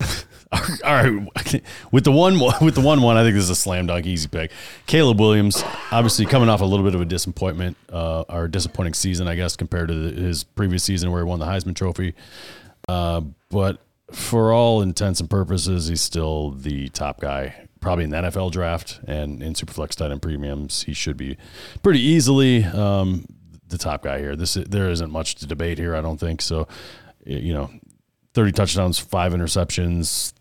All 0.52 0.60
right, 0.84 1.62
with 1.92 2.02
the 2.04 2.10
one 2.10 2.38
with 2.60 2.74
the 2.74 2.80
one 2.80 3.02
one, 3.02 3.16
I 3.16 3.22
think 3.22 3.34
this 3.34 3.44
is 3.44 3.50
a 3.50 3.56
slam 3.56 3.86
dunk, 3.86 4.06
easy 4.06 4.28
pick. 4.28 4.50
Caleb 4.86 5.20
Williams, 5.20 5.62
obviously 5.92 6.26
coming 6.26 6.48
off 6.48 6.60
a 6.60 6.64
little 6.64 6.84
bit 6.84 6.94
of 6.94 7.00
a 7.00 7.04
disappointment 7.04 7.76
uh, 7.92 8.22
or 8.28 8.48
disappointing 8.48 8.94
season, 8.94 9.28
I 9.28 9.36
guess, 9.36 9.56
compared 9.56 9.88
to 9.88 9.94
the, 9.94 10.20
his 10.20 10.42
previous 10.42 10.82
season 10.82 11.12
where 11.12 11.22
he 11.22 11.28
won 11.28 11.38
the 11.38 11.46
Heisman 11.46 11.76
Trophy. 11.76 12.14
Uh, 12.88 13.20
but 13.50 13.80
for 14.10 14.52
all 14.52 14.82
intents 14.82 15.20
and 15.20 15.30
purposes, 15.30 15.86
he's 15.86 16.00
still 16.00 16.50
the 16.50 16.88
top 16.88 17.20
guy, 17.20 17.68
probably 17.80 18.04
in 18.04 18.10
the 18.10 18.16
NFL 18.16 18.50
draft 18.50 18.98
and 19.06 19.42
in 19.42 19.54
Superflex 19.54 19.90
tight 19.90 20.10
end 20.10 20.22
premiums. 20.22 20.82
He 20.82 20.92
should 20.92 21.16
be 21.16 21.36
pretty 21.84 22.00
easily 22.00 22.64
um, 22.64 23.26
the 23.68 23.78
top 23.78 24.02
guy 24.02 24.18
here. 24.18 24.34
This 24.34 24.54
there 24.54 24.90
isn't 24.90 25.12
much 25.12 25.36
to 25.36 25.46
debate 25.46 25.78
here, 25.78 25.94
I 25.94 26.00
don't 26.00 26.18
think. 26.18 26.42
So, 26.42 26.66
you 27.24 27.54
know, 27.54 27.70
30 28.34 28.52
touchdowns, 28.52 28.98
five 28.98 29.32
interceptions, 29.32 30.32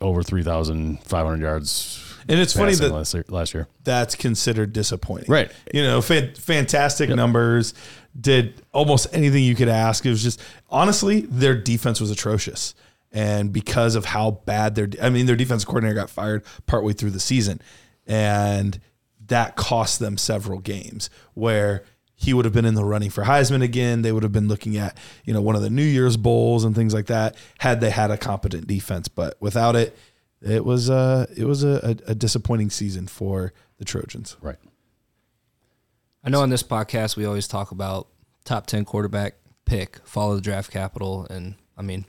over 0.00 0.22
3,500 0.22 1.40
yards. 1.40 2.14
And 2.28 2.40
it's 2.40 2.52
funny 2.52 2.74
that 2.74 2.90
last 2.90 3.14
year, 3.14 3.24
last 3.28 3.54
year. 3.54 3.68
that's 3.84 4.16
considered 4.16 4.72
disappointing. 4.72 5.30
Right. 5.30 5.50
You 5.72 5.82
know, 5.82 6.02
fan, 6.02 6.34
fantastic 6.34 7.08
numbers, 7.10 7.72
did 8.18 8.62
almost 8.72 9.06
anything 9.12 9.44
you 9.44 9.54
could 9.54 9.68
ask. 9.68 10.04
It 10.04 10.10
was 10.10 10.22
just, 10.22 10.42
honestly, 10.68 11.20
their 11.22 11.54
defense 11.54 12.00
was 12.00 12.10
atrocious. 12.10 12.74
And 13.12 13.52
because 13.52 13.94
of 13.94 14.06
how 14.06 14.42
bad 14.44 14.74
their, 14.74 14.88
I 15.00 15.10
mean, 15.10 15.26
their 15.26 15.36
defense 15.36 15.64
coordinator 15.64 15.94
got 15.94 16.10
fired 16.10 16.42
partway 16.66 16.92
through 16.92 17.10
the 17.10 17.20
season. 17.20 17.60
And 18.06 18.80
that 19.26 19.56
cost 19.56 20.00
them 20.00 20.18
several 20.18 20.58
games 20.58 21.10
where 21.34 21.84
he 22.18 22.32
would 22.32 22.46
have 22.46 22.54
been 22.54 22.64
in 22.64 22.74
the 22.74 22.84
running 22.84 23.10
for 23.10 23.24
Heisman 23.24 23.62
again. 23.62 24.02
They 24.02 24.10
would 24.10 24.22
have 24.22 24.32
been 24.32 24.48
looking 24.48 24.76
at, 24.78 24.96
you 25.24 25.34
know, 25.34 25.42
one 25.42 25.54
of 25.54 25.62
the 25.62 25.70
New 25.70 25.84
Year's 25.84 26.16
bowls 26.16 26.64
and 26.64 26.74
things 26.74 26.94
like 26.94 27.06
that 27.06 27.36
had 27.58 27.80
they 27.80 27.90
had 27.90 28.10
a 28.10 28.16
competent 28.16 28.66
defense. 28.66 29.06
But 29.06 29.36
without 29.38 29.76
it, 29.76 29.96
it 30.40 30.64
was 30.64 30.88
a 30.88 31.28
it 31.36 31.44
was 31.44 31.62
a, 31.62 31.96
a, 32.06 32.10
a 32.12 32.14
disappointing 32.14 32.70
season 32.70 33.06
for 33.06 33.52
the 33.78 33.84
Trojans. 33.84 34.36
Right. 34.40 34.56
I 36.24 36.30
know 36.30 36.40
on 36.40 36.50
this 36.50 36.62
podcast 36.62 37.16
we 37.16 37.26
always 37.26 37.46
talk 37.46 37.70
about 37.70 38.08
top 38.44 38.66
ten 38.66 38.84
quarterback 38.84 39.34
pick, 39.66 40.00
follow 40.04 40.34
the 40.36 40.40
draft 40.40 40.70
capital, 40.70 41.26
and 41.28 41.54
I 41.76 41.82
mean, 41.82 42.06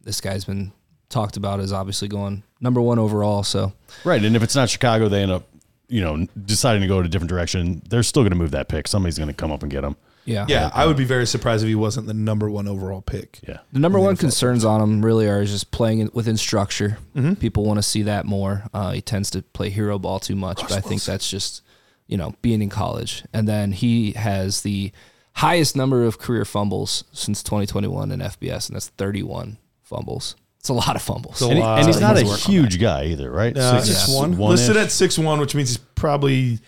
this 0.00 0.20
guy's 0.20 0.46
been 0.46 0.72
talked 1.10 1.36
about 1.36 1.60
as 1.60 1.72
obviously 1.72 2.08
going 2.08 2.42
number 2.60 2.80
one 2.80 2.98
overall. 2.98 3.42
So 3.42 3.74
Right. 4.02 4.24
And 4.24 4.34
if 4.34 4.42
it's 4.42 4.56
not 4.56 4.70
Chicago, 4.70 5.08
they 5.08 5.22
end 5.22 5.30
up, 5.30 5.46
you 5.92 6.00
know, 6.00 6.26
deciding 6.46 6.80
to 6.80 6.88
go 6.88 7.00
in 7.00 7.06
a 7.06 7.08
different 7.08 7.28
direction. 7.28 7.82
They're 7.88 8.02
still 8.02 8.22
going 8.22 8.30
to 8.30 8.36
move 8.36 8.52
that 8.52 8.68
pick. 8.68 8.88
Somebody's 8.88 9.18
going 9.18 9.28
to 9.28 9.34
come 9.34 9.52
up 9.52 9.62
and 9.62 9.70
get 9.70 9.84
him. 9.84 9.94
yeah, 10.24 10.46
Yeah, 10.48 10.70
I 10.72 10.86
would 10.86 10.96
be 10.96 11.04
very 11.04 11.26
surprised 11.26 11.62
if 11.62 11.68
he 11.68 11.74
wasn't 11.74 12.06
the 12.06 12.14
number 12.14 12.48
one 12.48 12.66
overall 12.66 13.02
pick. 13.02 13.40
Yeah. 13.46 13.58
The 13.72 13.78
number 13.78 14.00
one 14.00 14.16
concerns 14.16 14.64
on 14.64 14.80
him 14.80 15.04
really 15.04 15.28
are 15.28 15.44
just 15.44 15.70
playing 15.70 15.98
in, 15.98 16.10
within 16.14 16.38
structure. 16.38 16.98
Mm-hmm. 17.14 17.34
People 17.34 17.64
want 17.64 17.76
to 17.76 17.82
see 17.82 18.02
that 18.02 18.24
more. 18.24 18.64
Uh, 18.72 18.92
he 18.92 19.02
tends 19.02 19.30
to 19.30 19.42
play 19.42 19.68
hero 19.68 19.98
ball 19.98 20.18
too 20.18 20.36
much, 20.36 20.62
but 20.62 20.72
I 20.72 20.80
think 20.80 21.02
that's 21.02 21.28
just 21.28 21.62
you 22.06 22.16
know 22.16 22.34
being 22.40 22.62
in 22.62 22.70
college. 22.70 23.24
And 23.34 23.46
then 23.46 23.72
he 23.72 24.12
has 24.12 24.62
the 24.62 24.92
highest 25.34 25.76
number 25.76 26.04
of 26.04 26.18
career 26.18 26.46
fumbles 26.46 27.04
since 27.12 27.42
2021 27.42 28.12
in 28.12 28.20
FBS, 28.20 28.68
and 28.68 28.76
that's 28.76 28.88
31 28.88 29.58
fumbles. 29.82 30.36
It's 30.62 30.68
a 30.68 30.74
lot 30.74 30.94
of 30.94 31.02
fumbles. 31.02 31.42
And, 31.42 31.54
he- 31.58 31.60
and 31.60 31.86
he's 31.88 32.00
not 32.00 32.16
a 32.16 32.22
Needs 32.22 32.28
to 32.28 32.32
work 32.34 32.48
on 32.48 32.52
huge 32.52 32.80
guy 32.80 33.06
either, 33.06 33.30
right? 33.32 33.56
Uh, 33.56 33.82
Six- 33.82 33.98
six 33.98 34.14
one. 34.14 34.36
one-ish? 34.36 34.60
Listed 34.60 34.76
at 34.76 34.92
six 34.92 35.18
one, 35.18 35.40
which 35.40 35.56
means 35.56 35.70
he's 35.70 35.78
probably 35.78 36.60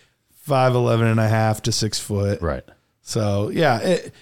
5'11 0.48 1.10
and 1.12 1.20
a 1.20 1.28
half 1.28 1.62
to 1.62 1.72
six 1.72 2.00
foot. 2.00 2.42
Right. 2.42 2.64
So 3.02 3.50
yeah, 3.50 3.78
it, 3.78 4.12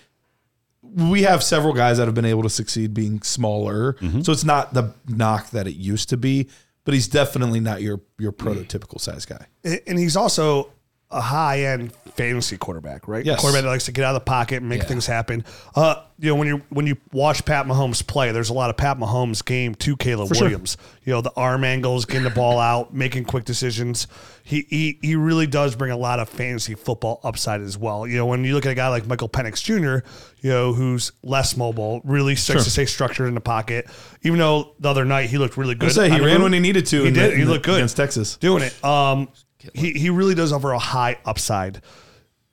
we 0.83 1.23
have 1.23 1.43
several 1.43 1.73
guys 1.73 1.97
that 1.97 2.05
have 2.07 2.14
been 2.14 2.26
able 2.26 2.43
to 2.43 2.50
succeed 2.50 2.93
being 2.93 3.23
smaller. 3.23 3.95
Mm-hmm. 3.95 4.21
So 4.21 4.33
it's 4.33 4.45
not 4.45 4.75
the 4.75 4.93
knock 5.09 5.50
that 5.50 5.67
it 5.67 5.75
used 5.75 6.11
to 6.11 6.17
be, 6.19 6.49
but 6.85 6.93
he's 6.93 7.09
definitely 7.09 7.61
not 7.61 7.81
your 7.81 8.00
your 8.19 8.33
prototypical 8.33 9.00
size 9.00 9.25
guy. 9.25 9.47
and 9.87 9.99
he's 9.99 10.17
also 10.17 10.71
a 11.12 11.21
high 11.21 11.61
end 11.64 11.92
fantasy 12.14 12.57
quarterback, 12.59 13.09
right? 13.09 13.25
Yes. 13.25 13.40
Quarterback 13.40 13.62
that 13.64 13.69
likes 13.71 13.85
to 13.87 13.92
get 13.92 14.04
out 14.04 14.14
of 14.14 14.21
the 14.21 14.25
pocket 14.26 14.57
and 14.57 14.69
make 14.69 14.83
Yeah. 14.83 14.88
things 14.88 15.07
happen. 15.07 15.45
Uh, 15.75 15.95
you 16.19 16.28
know, 16.31 16.35
when 16.37 16.47
you 16.49 16.62
when 16.69 16.87
you 16.87 16.97
watch 17.12 17.45
Pat 17.45 17.66
Mahomes 17.66 18.07
play, 18.07 18.33
there's 18.33 18.50
a 18.50 18.52
lot 18.52 18.69
of 18.71 18.76
Pat 18.76 18.99
Mahomes 18.99 19.45
game 19.45 19.75
to 19.76 19.97
Caleb 19.97 20.35
sure. 20.35 20.45
Williams. 20.45 20.76
You 21.04 21.14
know, 21.14 21.21
the 21.21 21.33
arm 21.37 21.64
angles, 21.64 22.04
getting 22.04 22.23
the 22.25 22.31
ball 22.31 22.59
out, 22.59 22.95
making 22.95 23.25
quick 23.25 23.45
decisions. 23.45 24.07
He, 24.45 24.66
he 24.69 24.99
he 25.02 25.16
really 25.16 25.47
does 25.47 25.75
bring 25.75 25.90
a 25.90 25.97
lot 25.97 26.21
of 26.21 26.28
fantasy 26.28 26.75
football 26.75 27.21
upside 27.25 27.61
as 27.61 27.78
well. 27.78 28.07
You 28.07 28.19
know, 28.19 28.26
when 28.26 28.45
you 28.45 28.54
look 28.54 28.66
at 28.66 28.73
a 28.73 28.75
guy 28.75 28.88
like 28.88 29.07
Michael 29.07 29.28
Penix 29.28 29.62
Jr., 29.62 30.07
you 30.42 30.50
know, 30.50 30.73
who's 30.75 31.12
less 31.23 31.57
mobile, 31.57 32.00
really 32.04 32.37
starts 32.37 32.61
Sure. 32.62 32.64
to 32.64 32.71
stay 32.71 32.85
structured 32.87 33.26
in 33.28 33.35
the 33.35 33.40
pocket. 33.40 33.87
Even 34.23 34.38
though 34.38 34.75
the 34.81 34.88
other 34.90 35.04
night 35.04 35.31
he 35.31 35.38
looked 35.38 35.57
really 35.57 35.75
good. 35.75 35.88
I 35.90 35.92
say 35.92 36.11
he 36.11 36.21
ran 36.21 36.42
when 36.42 36.52
he 36.52 36.61
needed 36.61 36.87
to. 36.87 37.04
He 37.04 37.11
did. 37.11 37.33
the- 37.33 37.37
he 37.37 37.45
looked 37.45 37.64
good 37.64 37.76
against 37.76 37.97
Texas. 37.97 38.37
doing 38.37 38.62
it. 38.62 38.85
Um, 38.85 39.28
he 39.75 39.92
he 39.92 40.11
really 40.11 40.35
does 40.35 40.52
offer 40.52 40.73
a 40.73 40.78
high 40.78 41.19
upside 41.25 41.83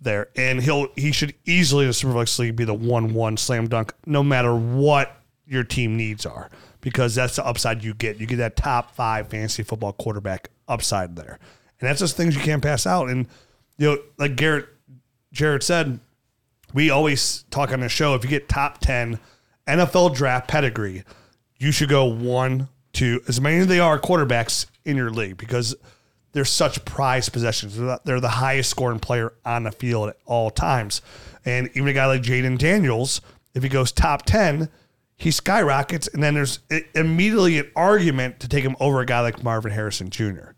there, 0.02 0.30
and 0.36 0.62
he'll 0.62 0.88
he 0.96 1.12
should 1.12 1.34
easily 1.46 1.86
in 1.86 1.90
the 1.90 1.94
Superflex 1.94 2.38
League 2.40 2.56
be 2.56 2.66
the 2.66 2.74
one 2.74 3.14
one 3.14 3.38
slam 3.38 3.68
dunk, 3.68 3.94
no 4.06 4.24
matter 4.24 4.56
what 4.56 5.22
your 5.46 5.64
team 5.64 5.98
needs 5.98 6.26
are, 6.26 6.50
because 6.82 7.16
that's 7.16 7.36
the 7.36 7.46
upside 7.46 7.84
you 7.84 7.94
get. 7.94 8.20
You 8.20 8.28
get 8.28 8.38
that 8.38 8.56
top 8.56 8.96
five 8.96 9.30
fantasy 9.30 9.64
football 9.64 9.94
quarterback 9.94 10.50
upside 10.68 11.16
there, 11.16 11.40
and 11.80 11.90
that's 11.90 12.00
just 12.00 12.16
things 12.16 12.36
you 12.36 12.42
can't 12.42 12.64
pass 12.64 12.86
out. 12.86 13.10
And 13.10 13.28
you 13.78 13.88
know, 13.88 13.98
like 14.18 14.36
Garret 14.36 14.68
Jared 15.32 15.64
said, 15.64 16.00
we 16.74 16.90
always 16.90 17.44
talk 17.50 17.72
on 17.72 17.82
the 17.82 17.90
show. 17.90 18.16
If 18.16 18.24
you 18.24 18.30
get 18.30 18.48
top 18.48 18.80
ten 18.80 19.20
NFL 19.68 20.16
draft 20.16 20.48
pedigree, 20.48 21.04
you 21.58 21.72
should 21.72 21.90
go 21.90 22.06
one, 22.06 22.70
two, 22.94 23.22
as 23.28 23.42
many 23.42 23.58
as 23.58 23.68
they 23.68 23.80
are 23.80 24.00
quarterbacks 24.00 24.66
in 24.86 24.96
your 24.96 25.12
league 25.12 25.38
because 25.38 25.76
they're 26.32 26.46
such 26.46 26.86
prized 26.86 27.34
possessions. 27.34 27.78
They're 27.78 27.86
the, 27.88 28.02
they're 28.06 28.20
the 28.20 28.30
highest 28.30 28.70
scoring 28.70 29.00
player 29.00 29.34
on 29.46 29.64
the 29.64 29.72
field 29.72 30.10
at 30.10 30.18
all 30.26 30.50
times. 30.52 31.02
And 31.46 31.70
even 31.74 31.88
a 31.88 31.94
guy 31.94 32.06
like 32.06 32.22
Jayden 32.22 32.58
Daniels, 32.58 33.22
if 33.54 33.64
he 33.64 33.70
goes 33.70 33.92
top 33.92 34.26
10, 34.26 34.70
he 35.18 35.32
skyrockets. 35.32 36.08
And 36.08 36.22
then 36.22 36.34
there's 36.36 36.60
immediately 36.94 37.60
an 37.60 37.72
argument 37.76 38.40
to 38.42 38.48
take 38.48 38.64
him 38.64 38.76
over 38.80 39.00
a 39.02 39.06
guy 39.06 39.22
like 39.22 39.44
Marvin 39.44 39.72
Harrison 39.72 40.10
Jr. 40.10 40.52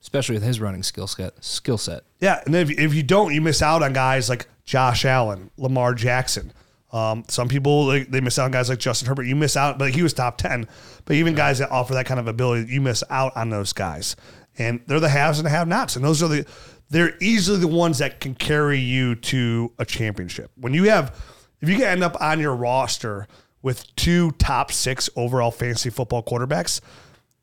especially 0.00 0.34
with 0.36 0.42
his 0.42 0.60
running 0.60 0.82
skill 0.82 1.06
set. 1.06 1.44
Skill 1.44 1.78
set. 1.78 2.04
Yeah, 2.20 2.40
and 2.46 2.54
if, 2.54 2.70
if 2.70 2.94
you 2.94 3.02
don't, 3.02 3.34
you 3.34 3.40
miss 3.40 3.60
out 3.62 3.82
on 3.82 3.92
guys 3.92 4.28
like 4.28 4.48
Josh 4.64 5.04
Allen, 5.04 5.50
Lamar 5.58 5.94
Jackson. 5.94 6.52
Um, 6.92 7.24
some 7.28 7.48
people 7.48 7.86
like, 7.86 8.10
they 8.10 8.20
miss 8.20 8.38
out 8.38 8.46
on 8.46 8.50
guys 8.50 8.68
like 8.68 8.78
Justin 8.78 9.06
Herbert. 9.08 9.24
You 9.24 9.36
miss 9.36 9.56
out, 9.56 9.78
but 9.78 9.90
he 9.90 10.02
was 10.02 10.12
top 10.12 10.38
ten. 10.38 10.66
But 11.04 11.16
even 11.16 11.34
guys 11.34 11.58
that 11.58 11.70
offer 11.70 11.94
that 11.94 12.06
kind 12.06 12.18
of 12.18 12.26
ability, 12.26 12.72
you 12.72 12.80
miss 12.80 13.04
out 13.10 13.36
on 13.36 13.50
those 13.50 13.72
guys. 13.72 14.16
And 14.58 14.80
they're 14.86 15.00
the 15.00 15.08
haves 15.08 15.38
and 15.38 15.46
the 15.46 15.50
have-nots, 15.50 15.96
and 15.96 16.04
those 16.04 16.22
are 16.22 16.28
the 16.28 16.46
they're 16.90 17.16
easily 17.20 17.58
the 17.58 17.68
ones 17.68 17.98
that 17.98 18.20
can 18.20 18.34
carry 18.34 18.78
you 18.78 19.14
to 19.14 19.72
a 19.78 19.84
championship. 19.84 20.50
When 20.56 20.74
you 20.74 20.90
have, 20.90 21.16
if 21.60 21.68
you 21.68 21.76
can 21.76 21.84
end 21.84 22.02
up 22.02 22.20
on 22.20 22.40
your 22.40 22.54
roster 22.54 23.28
with 23.62 23.86
two 23.96 24.32
top 24.32 24.72
six 24.72 25.08
overall 25.16 25.50
fantasy 25.50 25.90
football 25.90 26.22
quarterbacks, 26.22 26.80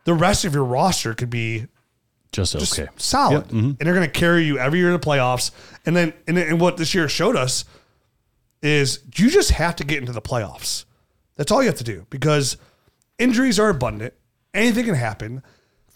the 0.04 0.14
rest 0.14 0.46
of 0.46 0.54
your 0.54 0.66
roster 0.66 1.14
could 1.14 1.30
be 1.30 1.68
Just 2.34 2.54
just 2.54 2.78
okay. 2.78 2.90
solid, 2.98 3.46
mm-hmm. 3.46 3.58
and 3.58 3.78
they're 3.80 3.96
going 3.96 4.06
to 4.06 4.20
carry 4.20 4.44
you 4.44 4.60
every 4.60 4.80
year 4.80 4.90
in 4.90 5.00
the 5.00 5.06
playoffs. 5.06 5.52
And 5.86 5.96
then, 5.96 6.14
and, 6.28 6.38
and 6.38 6.60
what 6.60 6.76
this 6.76 6.94
year 6.94 7.08
showed 7.08 7.38
us 7.38 7.64
is 8.62 9.00
you 9.16 9.30
just 9.30 9.52
have 9.52 9.78
to 9.78 9.86
get 9.86 10.00
into 10.00 10.12
the 10.12 10.22
playoffs. 10.22 10.84
That's 11.38 11.52
all 11.52 11.62
you 11.62 11.70
have 11.70 11.78
to 11.78 11.86
do 11.86 12.06
because 12.10 12.58
injuries 13.18 13.60
are 13.60 13.70
abundant. 13.70 14.14
Anything 14.54 14.86
can 14.86 14.96
happen. 14.96 15.42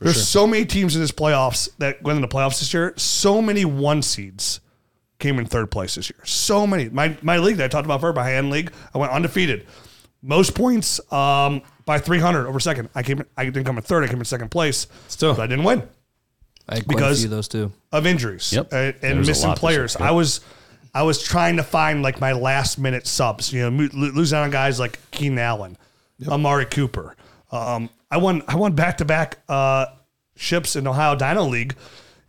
There's 0.01 0.27
so 0.27 0.47
many 0.47 0.65
teams 0.65 0.95
in 0.95 1.01
this 1.01 1.11
playoffs 1.11 1.69
that 1.77 2.01
went 2.01 2.17
into 2.17 2.27
the 2.27 2.33
playoffs 2.35 2.59
this 2.59 2.73
year. 2.73 2.93
So 2.97 3.41
many 3.41 3.65
one 3.65 4.01
seeds 4.01 4.59
came 5.19 5.37
in 5.37 5.45
third 5.45 5.69
place 5.69 5.95
this 5.95 6.09
year. 6.09 6.19
So 6.25 6.65
many. 6.65 6.89
My 6.89 7.15
my 7.21 7.37
league 7.37 7.57
that 7.57 7.65
I 7.65 7.67
talked 7.67 7.85
about 7.85 8.01
for 8.01 8.11
my 8.11 8.27
hand 8.27 8.49
league, 8.49 8.71
I 8.93 8.97
went 8.97 9.11
undefeated. 9.11 9.67
Most 10.23 10.53
points 10.55 10.99
um, 11.13 11.61
by 11.85 11.97
300 11.99 12.47
over 12.47 12.59
second. 12.59 12.89
I 12.95 13.03
came. 13.03 13.23
I 13.37 13.45
didn't 13.45 13.63
come 13.65 13.77
in 13.77 13.83
third. 13.83 14.03
I 14.03 14.07
came 14.07 14.19
in 14.19 14.25
second 14.25 14.49
place. 14.49 14.87
Still. 15.07 15.33
but 15.35 15.43
I 15.43 15.47
didn't 15.47 15.65
win 15.65 15.83
I 16.69 16.79
Because- 16.81 17.19
a 17.19 17.21
few 17.21 17.25
of 17.27 17.31
those 17.31 17.47
too. 17.47 17.71
of 17.91 18.05
injuries 18.05 18.51
Yep. 18.53 18.71
and, 18.73 18.95
and 19.01 19.19
missing 19.19 19.49
lot 19.49 19.55
this 19.55 19.63
year. 19.63 19.69
players. 19.77 19.97
Yep. 19.99 20.01
I 20.09 20.11
was 20.11 20.41
I 20.93 21.03
was 21.03 21.21
trying 21.23 21.57
to 21.57 21.63
find 21.63 22.01
like 22.01 22.19
my 22.19 22.33
last 22.33 22.77
minute 22.79 23.05
subs. 23.07 23.51
You 23.53 23.69
know, 23.69 23.87
losing 23.93 24.37
out 24.37 24.43
on 24.43 24.49
guys 24.51 24.79
like 24.79 24.99
Keenan 25.11 25.39
Allen, 25.39 25.77
Amari 26.27 26.65
Cooper. 26.65 27.15
Um, 27.51 27.89
I 28.11 28.17
won 28.17 28.43
I 28.47 28.55
won 28.55 28.73
back 28.73 28.97
to 28.97 29.05
back 29.05 29.39
ships 30.35 30.75
in 30.75 30.85
Ohio 30.87 31.15
Dino 31.15 31.45
League, 31.45 31.75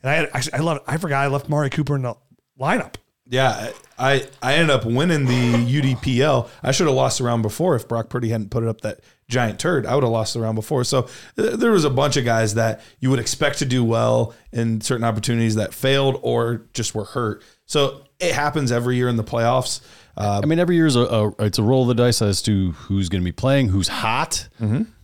and 0.02 0.10
I 0.10 0.14
had, 0.14 0.30
actually 0.32 0.54
I 0.54 0.58
love 0.58 0.80
I 0.86 0.96
forgot 0.96 1.24
I 1.24 1.26
left 1.26 1.46
Amari 1.46 1.70
Cooper 1.70 1.96
in 1.96 2.02
the 2.02 2.14
lineup. 2.58 2.94
Yeah, 3.28 3.70
I 3.98 4.26
I 4.42 4.54
ended 4.54 4.70
up 4.70 4.84
winning 4.84 5.26
the 5.26 5.52
UDPL. 5.80 6.48
I 6.62 6.72
should 6.72 6.86
have 6.86 6.96
lost 6.96 7.18
the 7.18 7.24
round 7.24 7.42
before 7.42 7.74
if 7.76 7.88
Brock 7.88 8.08
Purdy 8.08 8.28
hadn't 8.28 8.50
put 8.50 8.62
it 8.62 8.68
up 8.68 8.82
that 8.82 9.00
giant 9.28 9.58
turd. 9.58 9.86
I 9.86 9.94
would 9.94 10.04
have 10.04 10.12
lost 10.12 10.34
the 10.34 10.40
round 10.40 10.56
before. 10.56 10.84
So 10.84 11.08
uh, 11.38 11.56
there 11.56 11.70
was 11.70 11.84
a 11.84 11.90
bunch 11.90 12.16
of 12.16 12.24
guys 12.24 12.54
that 12.54 12.82
you 13.00 13.10
would 13.10 13.20
expect 13.20 13.58
to 13.60 13.64
do 13.64 13.82
well 13.82 14.34
in 14.52 14.80
certain 14.82 15.04
opportunities 15.04 15.54
that 15.54 15.72
failed 15.72 16.20
or 16.22 16.66
just 16.74 16.94
were 16.94 17.04
hurt. 17.04 17.42
So 17.64 18.04
it 18.20 18.34
happens 18.34 18.70
every 18.70 18.96
year 18.96 19.08
in 19.08 19.16
the 19.16 19.24
playoffs. 19.24 19.80
Uh, 20.16 20.40
I 20.42 20.46
mean, 20.46 20.58
every 20.58 20.76
year 20.76 20.86
is 20.86 20.96
a, 20.96 21.00
a 21.00 21.28
it's 21.38 21.58
a 21.58 21.62
roll 21.62 21.82
of 21.82 21.88
the 21.88 21.94
dice 21.94 22.20
as 22.20 22.42
to 22.42 22.72
who's 22.72 23.08
going 23.08 23.22
to 23.22 23.24
be 23.24 23.32
playing, 23.32 23.68
who's 23.68 23.88
hot, 23.88 24.48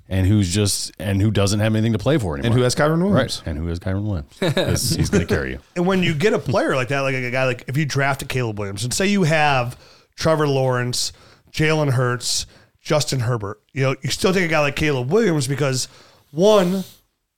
and 0.09 0.27
who's 0.27 0.53
just 0.53 0.93
and 0.99 1.21
who 1.21 1.31
doesn't 1.31 1.61
have 1.61 1.75
anything 1.75 1.93
to 1.93 1.99
play 1.99 2.17
for 2.19 2.35
anymore, 2.35 2.47
and 2.47 2.55
who 2.55 2.63
has 2.63 2.75
Kyren 2.75 2.99
Williams? 3.03 3.39
right, 3.41 3.43
and 3.47 3.59
who 3.59 3.67
has 3.69 3.79
Kyren 3.79 4.03
Williams. 4.05 4.33
'Cause 4.39 4.91
he's 4.91 5.11
going 5.11 5.27
to 5.27 5.33
carry 5.35 5.53
you. 5.53 5.59
And 5.77 5.87
when 5.87 6.03
you 6.03 6.15
get 6.15 6.33
a 6.33 6.39
player 6.39 6.75
like 6.75 6.89
that, 6.89 7.01
like 7.01 7.15
a 7.15 7.31
guy 7.31 7.45
like 7.45 7.65
if 7.69 7.77
you 7.77 7.85
draft 7.85 8.23
a 8.23 8.25
Caleb 8.25 8.59
Williams 8.59 8.85
and 8.85 8.93
say 8.95 9.07
you 9.07 9.25
have 9.25 9.79
Trevor 10.17 10.49
Lawrence, 10.49 11.13
Jalen 11.53 11.93
Hurts, 11.93 12.47
Justin 12.81 13.21
Herbert, 13.21 13.61
you 13.73 13.83
know, 13.83 13.95
you 14.03 14.11
still 14.11 14.33
take 14.33 14.45
a 14.45 14.49
guy 14.49 14.61
like 14.61 14.77
Caleb 14.77 15.13
Williams 15.13 15.47
because 15.47 15.89
one, 16.31 16.85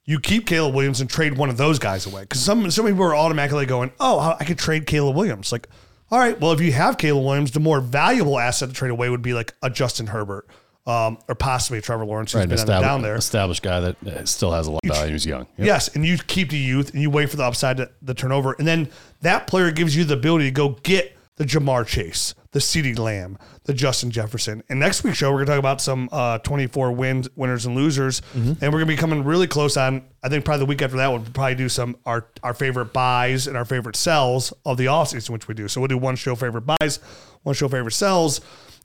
you 0.04 0.18
keep 0.20 0.46
Caleb 0.46 0.74
Williams 0.74 1.00
and 1.00 1.08
trade 1.10 1.36
one 1.36 1.48
of 1.50 1.56
those 1.56 1.78
guys 1.78 2.06
away. 2.06 2.22
Because 2.22 2.40
some 2.40 2.70
so 2.70 2.82
many 2.82 2.94
people 2.94 3.06
are 3.06 3.14
automatically 3.16 3.66
going, 3.66 3.90
Oh, 4.00 4.36
I 4.38 4.44
could 4.44 4.58
trade 4.58 4.86
Caleb 4.86 5.16
Williams. 5.16 5.52
Like, 5.52 5.68
all 6.10 6.18
right, 6.18 6.38
well, 6.40 6.52
if 6.52 6.60
you 6.60 6.72
have 6.72 6.98
Caleb 6.98 7.24
Williams, 7.24 7.50
the 7.52 7.60
more 7.60 7.80
valuable 7.80 8.38
asset 8.38 8.68
to 8.70 8.74
trade 8.74 8.90
away 8.90 9.08
would 9.10 9.22
be 9.22 9.32
like 9.34 9.54
a 9.62 9.70
Justin 9.70 10.08
Herbert. 10.08 10.48
Um, 10.86 11.18
or 11.28 11.34
possibly 11.34 11.80
Trevor 11.82 12.06
Lawrence 12.06 12.32
who's 12.32 12.40
Right, 12.40 12.48
been 12.48 12.66
down 12.66 13.02
there. 13.02 13.14
established 13.14 13.62
guy 13.62 13.80
that 13.80 14.06
uh, 14.06 14.24
still 14.24 14.50
has 14.50 14.66
a 14.66 14.70
lot 14.72 14.80
of 14.84 14.90
value. 14.90 15.12
He's 15.12 15.26
young. 15.26 15.46
Yep. 15.58 15.66
Yes, 15.66 15.94
and 15.94 16.04
you 16.06 16.16
keep 16.16 16.48
the 16.50 16.58
youth 16.58 16.92
and 16.94 17.02
you 17.02 17.10
wait 17.10 17.28
for 17.30 17.36
the 17.36 17.44
upside 17.44 17.76
to 17.76 17.90
the 18.02 18.14
turnover, 18.14 18.54
and 18.58 18.66
then 18.66 18.88
that 19.20 19.46
player 19.46 19.70
gives 19.70 19.94
you 19.94 20.04
the 20.04 20.14
ability 20.14 20.46
to 20.46 20.50
go 20.50 20.70
get 20.82 21.16
the 21.36 21.44
Ja'Marr 21.44 21.86
Chase, 21.86 22.34
the 22.52 22.58
CeeDee 22.58 22.98
Lamb, 22.98 23.38
the 23.64 23.72
Justin 23.74 24.10
Jefferson. 24.10 24.62
And 24.68 24.80
next 24.80 25.04
week's 25.04 25.18
show, 25.18 25.30
we're 25.30 25.38
gonna 25.44 25.52
talk 25.52 25.58
about 25.58 25.80
some 25.82 26.08
uh, 26.12 26.38
24 26.38 26.92
wins, 26.92 27.28
winners 27.36 27.66
and 27.66 27.74
losers, 27.76 28.20
and 28.34 28.60
we're 28.60 28.70
gonna 28.70 28.86
be 28.86 28.96
coming 28.96 29.22
really 29.22 29.46
close 29.46 29.76
on. 29.76 30.04
I 30.22 30.28
think 30.30 30.44
probably 30.46 30.60
the 30.60 30.68
week 30.68 30.82
after 30.82 30.96
that, 30.96 31.08
we'll 31.08 31.20
probably 31.20 31.54
do 31.56 31.68
some 31.68 31.96
our 32.06 32.26
our 32.42 32.54
favorite 32.54 32.92
buys 32.94 33.46
and 33.46 33.56
our 33.56 33.64
favorite 33.66 33.96
sells 33.96 34.52
of 34.64 34.76
the 34.78 34.86
offseason, 34.86 35.30
which 35.30 35.46
we 35.46 35.54
do. 35.54 35.68
So 35.68 35.80
we'll 35.80 35.88
do 35.88 35.98
one 35.98 36.16
show 36.16 36.34
favorite 36.34 36.64
buys, 36.80 36.98
one 37.42 37.54
show 37.54 37.68
favorite 37.68 37.92
sells, 37.92 38.40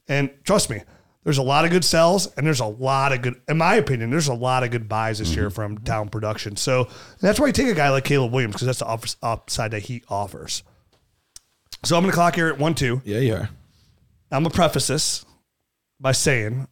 and 0.10 0.30
trust 0.44 0.70
me. 0.70 0.82
There's 1.26 1.40
a 1.40 1.44
lot 1.44 1.66
of 1.66 1.72
good 1.72 1.84
sells, 1.84 2.28
and 2.38 2.46
there's 2.46 2.60
a 2.60 2.68
lot 2.68 3.12
of 3.12 3.24
good, 3.24 3.42
in 3.50 3.58
my 3.58 3.76
opinion, 3.76 4.12
there's 4.12 4.28
a 4.28 4.34
lot 4.34 4.64
of 4.64 4.70
good 4.70 4.88
buys 4.88 5.18
this 5.18 5.36
year 5.36 5.48
mm-hmm. 5.48 5.56
from 5.56 5.76
down 5.80 6.08
production. 6.08 6.56
So 6.56 6.88
that's 7.20 7.40
why 7.40 7.48
you 7.48 7.52
take 7.52 7.68
a 7.68 7.74
guy 7.74 7.90
like 7.90 8.06
Caleb 8.06 8.32
Williams 8.32 8.54
because 8.54 8.68
that's 8.68 8.80
the 8.80 8.88
ups- 8.88 9.18
upside 9.24 9.72
that 9.72 9.82
he 9.82 10.04
offers. 10.08 10.62
So 11.84 11.98
I'm 11.98 12.04
going 12.04 12.12
to 12.12 12.16
clock 12.16 12.36
here 12.36 12.48
at 12.48 12.60
one 12.60 12.76
two. 12.76 13.02
Yeah, 13.04 13.20
you 13.20 13.34
are. 13.34 13.50
I'm 14.32 14.44
gonna 14.44 14.54
preface 14.54 14.88
this 14.88 15.26
by 16.00 16.12
saying 16.12 16.68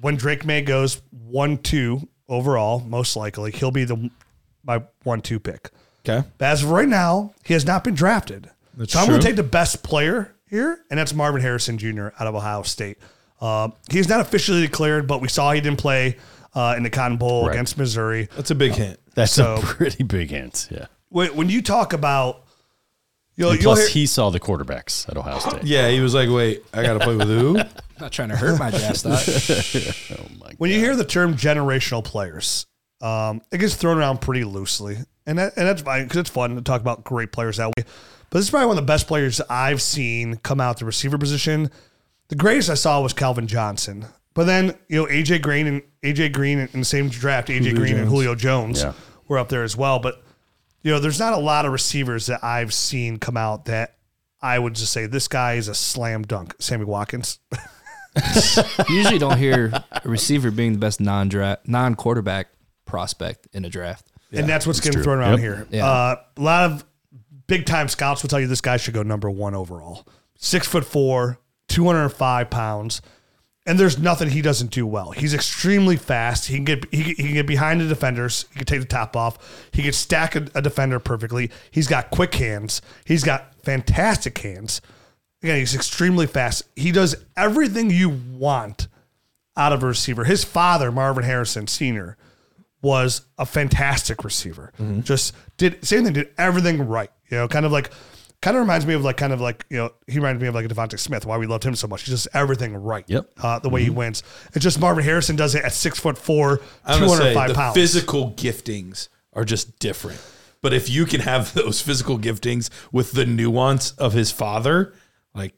when 0.00 0.16
Drake 0.16 0.44
Maye 0.44 0.62
goes 0.62 1.00
one 1.10 1.56
two 1.58 2.08
overall, 2.28 2.80
most 2.80 3.16
likely 3.16 3.52
he'll 3.52 3.70
be 3.70 3.84
the 3.84 4.10
my 4.64 4.82
one 5.04 5.22
two 5.22 5.40
pick. 5.40 5.70
Okay. 6.06 6.26
But 6.38 6.44
as 6.46 6.62
of 6.62 6.70
right 6.70 6.88
now, 6.88 7.32
he 7.44 7.54
has 7.54 7.64
not 7.66 7.84
been 7.84 7.94
drafted. 7.94 8.50
That's 8.74 8.92
so 8.92 9.00
I'm 9.00 9.06
going 9.06 9.20
to 9.20 9.24
true. 9.24 9.30
take 9.30 9.36
the 9.36 9.48
best 9.48 9.82
player 9.82 10.34
here, 10.48 10.80
and 10.90 10.98
that's 10.98 11.14
Marvin 11.14 11.40
Harrison 11.40 11.78
Jr. 11.78 12.08
out 12.18 12.26
of 12.26 12.34
Ohio 12.34 12.62
State. 12.62 12.98
Um, 13.42 13.72
he's 13.90 14.08
not 14.08 14.20
officially 14.20 14.60
declared, 14.62 15.06
but 15.06 15.20
we 15.20 15.28
saw 15.28 15.52
he 15.52 15.60
didn't 15.60 15.78
play 15.80 16.16
uh, 16.54 16.74
in 16.76 16.82
the 16.84 16.90
Cotton 16.90 17.16
Bowl 17.16 17.46
Right. 17.46 17.54
against 17.54 17.76
Missouri. 17.76 18.28
That's 18.36 18.50
a 18.50 18.54
big 18.54 18.72
hint. 18.72 19.00
That's 19.14 19.32
So- 19.32 19.56
a 19.56 19.60
pretty 19.60 20.04
big 20.04 20.30
hint. 20.30 20.68
Yeah. 20.70 20.86
When, 21.08 21.34
when 21.36 21.48
you 21.50 21.60
talk 21.60 21.92
about, 21.92 22.44
you'll, 23.36 23.50
And 23.50 23.60
you'll 23.60 23.72
plus, 23.74 23.80
hear, 23.80 23.88
he 23.88 24.06
saw 24.06 24.30
the 24.30 24.40
quarterbacks 24.40 25.08
at 25.08 25.16
Ohio 25.16 25.38
State. 25.40 25.64
Yeah, 25.64 25.88
he 25.90 26.00
was 26.00 26.14
like, 26.14 26.30
wait, 26.30 26.62
I 26.72 26.82
got 26.82 26.94
to 26.94 27.00
play 27.00 27.16
with 27.16 27.28
who? 27.28 27.54
Not 28.00 28.12
trying 28.12 28.28
to 28.30 28.36
hurt 28.36 28.58
my 28.58 28.70
draft 28.70 28.96
stock. 28.98 29.20
Oh 30.18 30.26
my 30.40 30.52
when 30.58 30.70
you 30.70 30.78
hear 30.78 30.94
the 30.96 31.04
term 31.04 31.34
generational 31.34 32.02
players, 32.04 32.66
um, 33.00 33.40
it 33.50 33.58
gets 33.58 33.74
thrown 33.74 33.98
around 33.98 34.20
pretty 34.20 34.44
loosely, 34.44 34.96
and 35.26 35.38
that, 35.38 35.54
and 35.56 35.66
that's 35.66 35.82
fine 35.82 36.04
because 36.04 36.18
it's 36.18 36.30
fun 36.30 36.54
to 36.56 36.62
talk 36.62 36.80
about 36.80 37.04
great 37.04 37.32
players 37.32 37.56
that 37.58 37.68
way. 37.68 37.72
But 38.30 38.38
this 38.38 38.44
is 38.46 38.50
probably 38.50 38.68
one 38.68 38.78
of 38.78 38.82
the 38.84 38.86
best 38.86 39.06
players 39.08 39.40
I've 39.50 39.82
seen 39.82 40.36
come 40.38 40.60
out 40.60 40.78
the 40.78 40.84
receiver 40.84 41.18
position. 41.18 41.70
The 42.32 42.38
greatest 42.38 42.70
I 42.70 42.74
saw 42.74 42.98
was 43.02 43.12
Calvin 43.12 43.46
Johnson, 43.46 44.06
but 44.32 44.44
then 44.44 44.74
you 44.88 44.96
know 45.02 45.06
AJ 45.06 45.42
Green 45.42 45.66
and 45.66 45.82
AJ 46.02 46.32
Green 46.32 46.60
in 46.60 46.80
the 46.80 46.84
same 46.86 47.10
draft, 47.10 47.48
AJ 47.48 47.74
Green 47.76 47.94
and 47.98 48.08
Julio 48.08 48.34
Jones 48.34 48.80
Yeah. 48.82 48.94
were 49.28 49.36
up 49.38 49.50
there 49.50 49.62
as 49.64 49.76
well. 49.76 49.98
But 49.98 50.22
you 50.80 50.90
know, 50.90 50.98
there's 50.98 51.18
not 51.18 51.34
a 51.34 51.38
lot 51.38 51.66
of 51.66 51.72
receivers 51.72 52.24
that 52.28 52.42
I've 52.42 52.72
seen 52.72 53.18
come 53.18 53.36
out 53.36 53.66
that 53.66 53.96
I 54.40 54.58
would 54.58 54.74
just 54.76 54.94
say 54.94 55.04
this 55.04 55.28
guy 55.28 55.56
is 55.56 55.68
a 55.68 55.74
slam 55.74 56.22
dunk. 56.22 56.54
Sammy 56.58 56.86
Watkins. 56.86 57.38
You 58.88 58.96
usually 58.96 59.18
don't 59.18 59.38
hear 59.38 59.70
a 59.90 60.00
receiver 60.06 60.50
being 60.50 60.72
the 60.72 60.78
best 60.78 61.00
non 61.00 61.28
draft 61.28 61.68
non 61.68 61.94
quarterback 61.96 62.48
prospect 62.86 63.46
in 63.52 63.64
a 63.66 63.68
draft. 63.68 64.06
and 64.32 64.48
that's 64.48 64.66
what's 64.66 64.80
getting 64.80 64.94
true. 64.94 65.02
thrown 65.04 65.18
around 65.18 65.32
Yep. 65.32 65.40
here. 65.40 65.66
Yeah. 65.70 65.86
Uh, 65.86 66.16
a 66.36 66.40
lot 66.40 66.70
of 66.70 66.84
big 67.46 67.64
time 67.66 67.88
scouts 67.88 68.22
will 68.22 68.28
tell 68.28 68.40
you 68.40 68.46
this 68.46 68.60
guy 68.62 68.78
should 68.78 68.94
go 68.94 69.02
number 69.02 69.30
one 69.30 69.54
overall. 69.54 70.06
Six 70.36 70.66
foot 70.66 70.84
four, 70.84 71.38
205 71.72 72.50
pounds. 72.50 73.02
And 73.64 73.78
there's 73.78 73.96
nothing 73.96 74.30
he 74.30 74.42
doesn't 74.42 74.72
do 74.72 74.84
well. 74.84 75.12
He's 75.12 75.32
extremely 75.34 75.96
fast. 75.96 76.48
He 76.48 76.56
can 76.56 76.64
get 76.64 76.84
he, 76.92 77.04
can- 77.04 77.14
he 77.14 77.22
can 77.22 77.34
get 77.34 77.46
behind 77.46 77.80
the 77.80 77.86
defenders. 77.86 78.44
He 78.50 78.56
can 78.56 78.66
take 78.66 78.80
the 78.80 78.86
top 78.86 79.16
off. 79.16 79.68
He 79.72 79.82
can 79.84 79.92
stack 79.92 80.34
a, 80.34 80.48
a 80.56 80.60
defender 80.62 80.98
perfectly. 80.98 81.48
He's 81.70 81.86
got 81.86 82.10
quick 82.10 82.34
hands. 82.34 82.82
He's 83.04 83.22
got 83.22 83.54
fantastic 83.62 84.36
hands. 84.38 84.80
Again, 85.44 85.58
he's 85.58 85.76
extremely 85.76 86.26
fast. 86.26 86.64
He 86.74 86.90
does 86.90 87.14
everything 87.36 87.90
you 87.90 88.08
want 88.10 88.88
out 89.56 89.72
of 89.72 89.84
a 89.84 89.86
receiver. 89.86 90.24
His 90.24 90.42
father, 90.42 90.90
Marvin 90.90 91.22
Harrison 91.24 91.68
Sr., 91.68 92.16
was 92.80 93.22
a 93.38 93.46
fantastic 93.46 94.24
receiver. 94.24 94.72
Mm-hmm. 94.80 95.02
Just 95.02 95.34
did 95.56 95.84
same 95.86 96.02
thing, 96.02 96.14
did 96.14 96.30
everything 96.36 96.88
right. 96.88 97.10
You 97.30 97.36
know, 97.38 97.46
kind 97.48 97.64
of 97.64 97.70
like 97.70 97.92
kind 98.42 98.56
of 98.56 98.60
reminds 98.60 98.84
me 98.84 98.92
of 98.92 99.02
like 99.02 99.16
kind 99.16 99.32
of 99.32 99.40
like, 99.40 99.64
you 99.70 99.78
know, 99.78 99.90
he 100.06 100.18
reminds 100.18 100.42
me 100.42 100.48
of 100.48 100.54
like 100.54 100.66
a 100.66 100.68
DeVonta 100.68 100.98
Smith, 100.98 101.24
why 101.24 101.38
we 101.38 101.46
loved 101.46 101.64
him 101.64 101.74
so 101.74 101.86
much. 101.86 102.02
He 102.02 102.10
does 102.10 102.28
everything 102.34 102.74
right. 102.74 103.04
Yep. 103.06 103.30
Uh, 103.40 103.58
the 103.60 103.70
way 103.70 103.82
he 103.82 103.90
wins. 103.90 104.22
It's 104.52 104.62
just 104.62 104.78
Marvin 104.78 105.04
Harrison 105.04 105.36
does 105.36 105.54
it 105.54 105.64
at 105.64 105.72
six 105.72 105.98
foot 105.98 106.18
four, 106.18 106.60
I'm 106.84 107.00
two 107.00 107.08
say 107.08 107.32
the 107.32 107.54
pounds. 107.54 107.74
physical 107.74 108.32
giftings 108.32 109.08
are 109.32 109.44
just 109.44 109.78
different. 109.78 110.20
But 110.60 110.74
if 110.74 110.90
you 110.90 111.06
can 111.06 111.20
have 111.20 111.54
those 111.54 111.80
physical 111.80 112.18
giftings 112.18 112.68
with 112.90 113.12
the 113.12 113.24
nuance 113.24 113.92
of 113.92 114.12
his 114.12 114.30
father, 114.30 114.92
like 115.34 115.54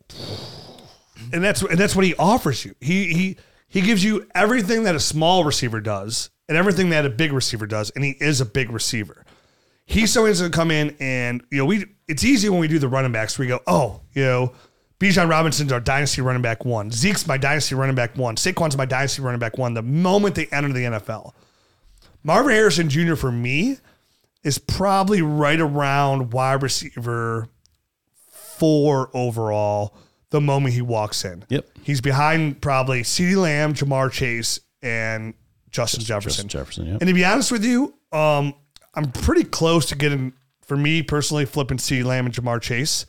and 1.33 1.43
that's 1.43 1.62
and 1.62 1.79
that's 1.79 1.97
what 1.97 2.05
he 2.05 2.14
offers 2.17 2.64
you. 2.64 2.75
He 2.81 3.12
he 3.12 3.37
he 3.67 3.81
gives 3.81 4.05
you 4.05 4.26
everything 4.35 4.85
that 4.85 4.95
a 4.95 5.00
small 5.00 5.45
receiver 5.45 5.81
does 5.81 6.31
and 6.49 6.59
everything 6.59 6.91
that 6.91 7.07
a 7.07 7.11
big 7.11 7.33
receiver 7.33 7.67
does, 7.67 7.91
and 7.91 8.05
he 8.05 8.11
is 8.21 8.41
a 8.41 8.45
big 8.45 8.71
receiver. 8.71 9.24
He's 9.87 10.12
someone 10.12 10.31
who's 10.31 10.41
gonna 10.41 10.50
come 10.50 10.71
in 10.71 10.97
and 11.00 11.43
you 11.50 11.59
know 11.59 11.67
we. 11.67 11.87
It's 12.07 12.23
easy 12.23 12.50
when 12.50 12.61
we 12.61 12.69
do 12.69 12.79
the 12.79 12.88
running 12.88 13.12
backs. 13.12 13.38
We 13.38 13.47
go, 13.47 13.61
oh, 13.67 14.03
you 14.12 14.23
know, 14.25 14.53
Bijan 15.00 15.29
Robinson's 15.29 15.73
our 15.73 15.81
dynasty 15.81 16.21
running 16.21 16.43
back 16.43 16.64
one. 16.64 16.91
Zeke's 16.91 17.26
my 17.26 17.38
dynasty 17.38 17.75
running 17.75 17.95
back 17.95 18.17
one. 18.17 18.37
Saquon's 18.37 18.76
my 18.76 18.85
dynasty 18.85 19.23
running 19.23 19.38
back 19.38 19.57
one. 19.59 19.75
The 19.75 19.83
moment 19.83 20.35
they 20.35 20.47
enter 20.47 20.73
the 20.73 20.85
NFL, 20.85 21.33
Marvin 22.23 22.53
Harrison 22.53 22.88
Jr. 22.88 23.14
for 23.14 23.33
me 23.33 23.79
is 24.43 24.59
probably 24.59 25.23
right 25.23 25.61
around 25.61 26.33
wide 26.33 26.62
receiver 26.62 27.49
four 28.29 29.11
overall 29.14 29.97
the 30.31 30.41
moment 30.41 30.75
he 30.75 30.83
walks 30.83 31.25
in. 31.25 31.45
Yep. 31.49 31.67
He's 31.83 32.00
behind 32.00 32.61
probably 32.61 33.03
CeeDee 33.03 33.37
Lamb, 33.37 33.75
Ja'Marr 33.75 34.11
Chase, 34.11 34.61
and 34.83 35.35
Justin 35.71 36.03
Jefferson. 36.05 36.49
Justin 36.49 36.49
Jefferson, 36.49 36.87
yep. 36.87 37.00
And 37.00 37.09
to 37.09 37.14
be 37.14 37.25
honest 37.25 37.50
with 37.50 37.64
you, 37.64 37.95
um, 38.12 38.55
I'm 38.97 39.11
pretty 39.13 39.45
close 39.45 39.87
to 39.87 39.95
getting, 39.97 40.33
for 40.63 40.77
me 40.77 41.03
personally, 41.03 41.45
flipping 41.45 41.79
CeeDee 41.79 42.05
Lamb 42.05 42.27
and 42.27 42.35
Ja'Marr 42.35 42.61
Chase. 42.61 43.07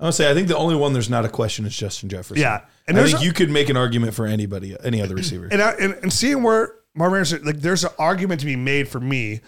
I 0.00 0.04
would 0.06 0.14
say, 0.14 0.30
I 0.30 0.34
think 0.34 0.48
the 0.48 0.56
only 0.56 0.74
one 0.74 0.92
there's 0.92 1.08
not 1.10 1.24
a 1.24 1.28
question 1.28 1.64
is 1.66 1.76
Justin 1.76 2.08
Jefferson. 2.08 2.42
Yeah. 2.42 2.62
and 2.88 2.98
I 2.98 3.04
think 3.04 3.20
a- 3.20 3.24
you 3.24 3.32
could 3.32 3.50
make 3.50 3.68
an 3.68 3.76
argument 3.76 4.14
for 4.14 4.26
anybody, 4.26 4.76
any 4.82 5.00
other 5.00 5.14
receiver. 5.14 5.48
And, 5.50 5.62
I, 5.62 5.70
and, 5.72 5.94
and 6.02 6.12
seeing 6.12 6.42
where 6.42 6.74
Marvin 6.94 7.16
Harrison, 7.16 7.44
like, 7.44 7.60
there's 7.60 7.84
an 7.84 7.90
argument 7.98 8.40
to 8.40 8.46
be 8.46 8.56
made 8.56 8.88
for 8.88 9.00
me. 9.00 9.40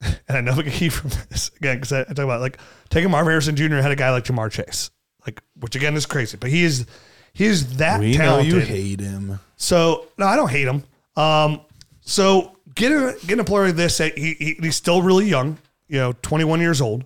And 0.28 0.38
I 0.38 0.40
know 0.40 0.56
we 0.56 0.62
can 0.62 0.72
keep 0.72 0.92
from 0.92 1.10
this 1.28 1.50
again 1.56 1.76
because 1.76 1.92
I, 1.92 2.00
I 2.00 2.04
talk 2.04 2.20
about 2.20 2.40
like 2.40 2.58
taking 2.88 3.10
Marvin 3.10 3.30
Harrison 3.32 3.54
Jr. 3.54 3.76
of 3.76 3.84
a 3.84 3.94
guy 3.96 4.10
like 4.10 4.24
Ja'Marr 4.24 4.50
Chase, 4.50 4.90
like 5.26 5.42
which 5.58 5.76
again 5.76 5.94
is 5.94 6.06
crazy, 6.06 6.38
but 6.38 6.48
he 6.48 6.62
is 6.64 6.86
he 7.34 7.44
is 7.44 7.76
that 7.76 8.00
we 8.00 8.16
know 8.16 8.38
you 8.38 8.60
hate 8.60 9.00
him. 9.00 9.38
So 9.56 10.06
no, 10.16 10.26
I 10.26 10.36
don't 10.36 10.48
hate 10.50 10.66
him. 10.66 10.84
Um, 11.16 11.60
so 12.00 12.56
getting 12.80 12.98
getting 13.26 13.40
a 13.40 13.44
player 13.44 13.66
like 13.66 13.76
this, 13.76 13.98
that 13.98 14.18
he, 14.18 14.34
he 14.34 14.56
he's 14.60 14.76
still 14.76 15.02
really 15.02 15.26
young, 15.28 15.58
you 15.88 15.98
know, 15.98 16.12
21 16.22 16.60
years 16.60 16.80
old. 16.80 17.04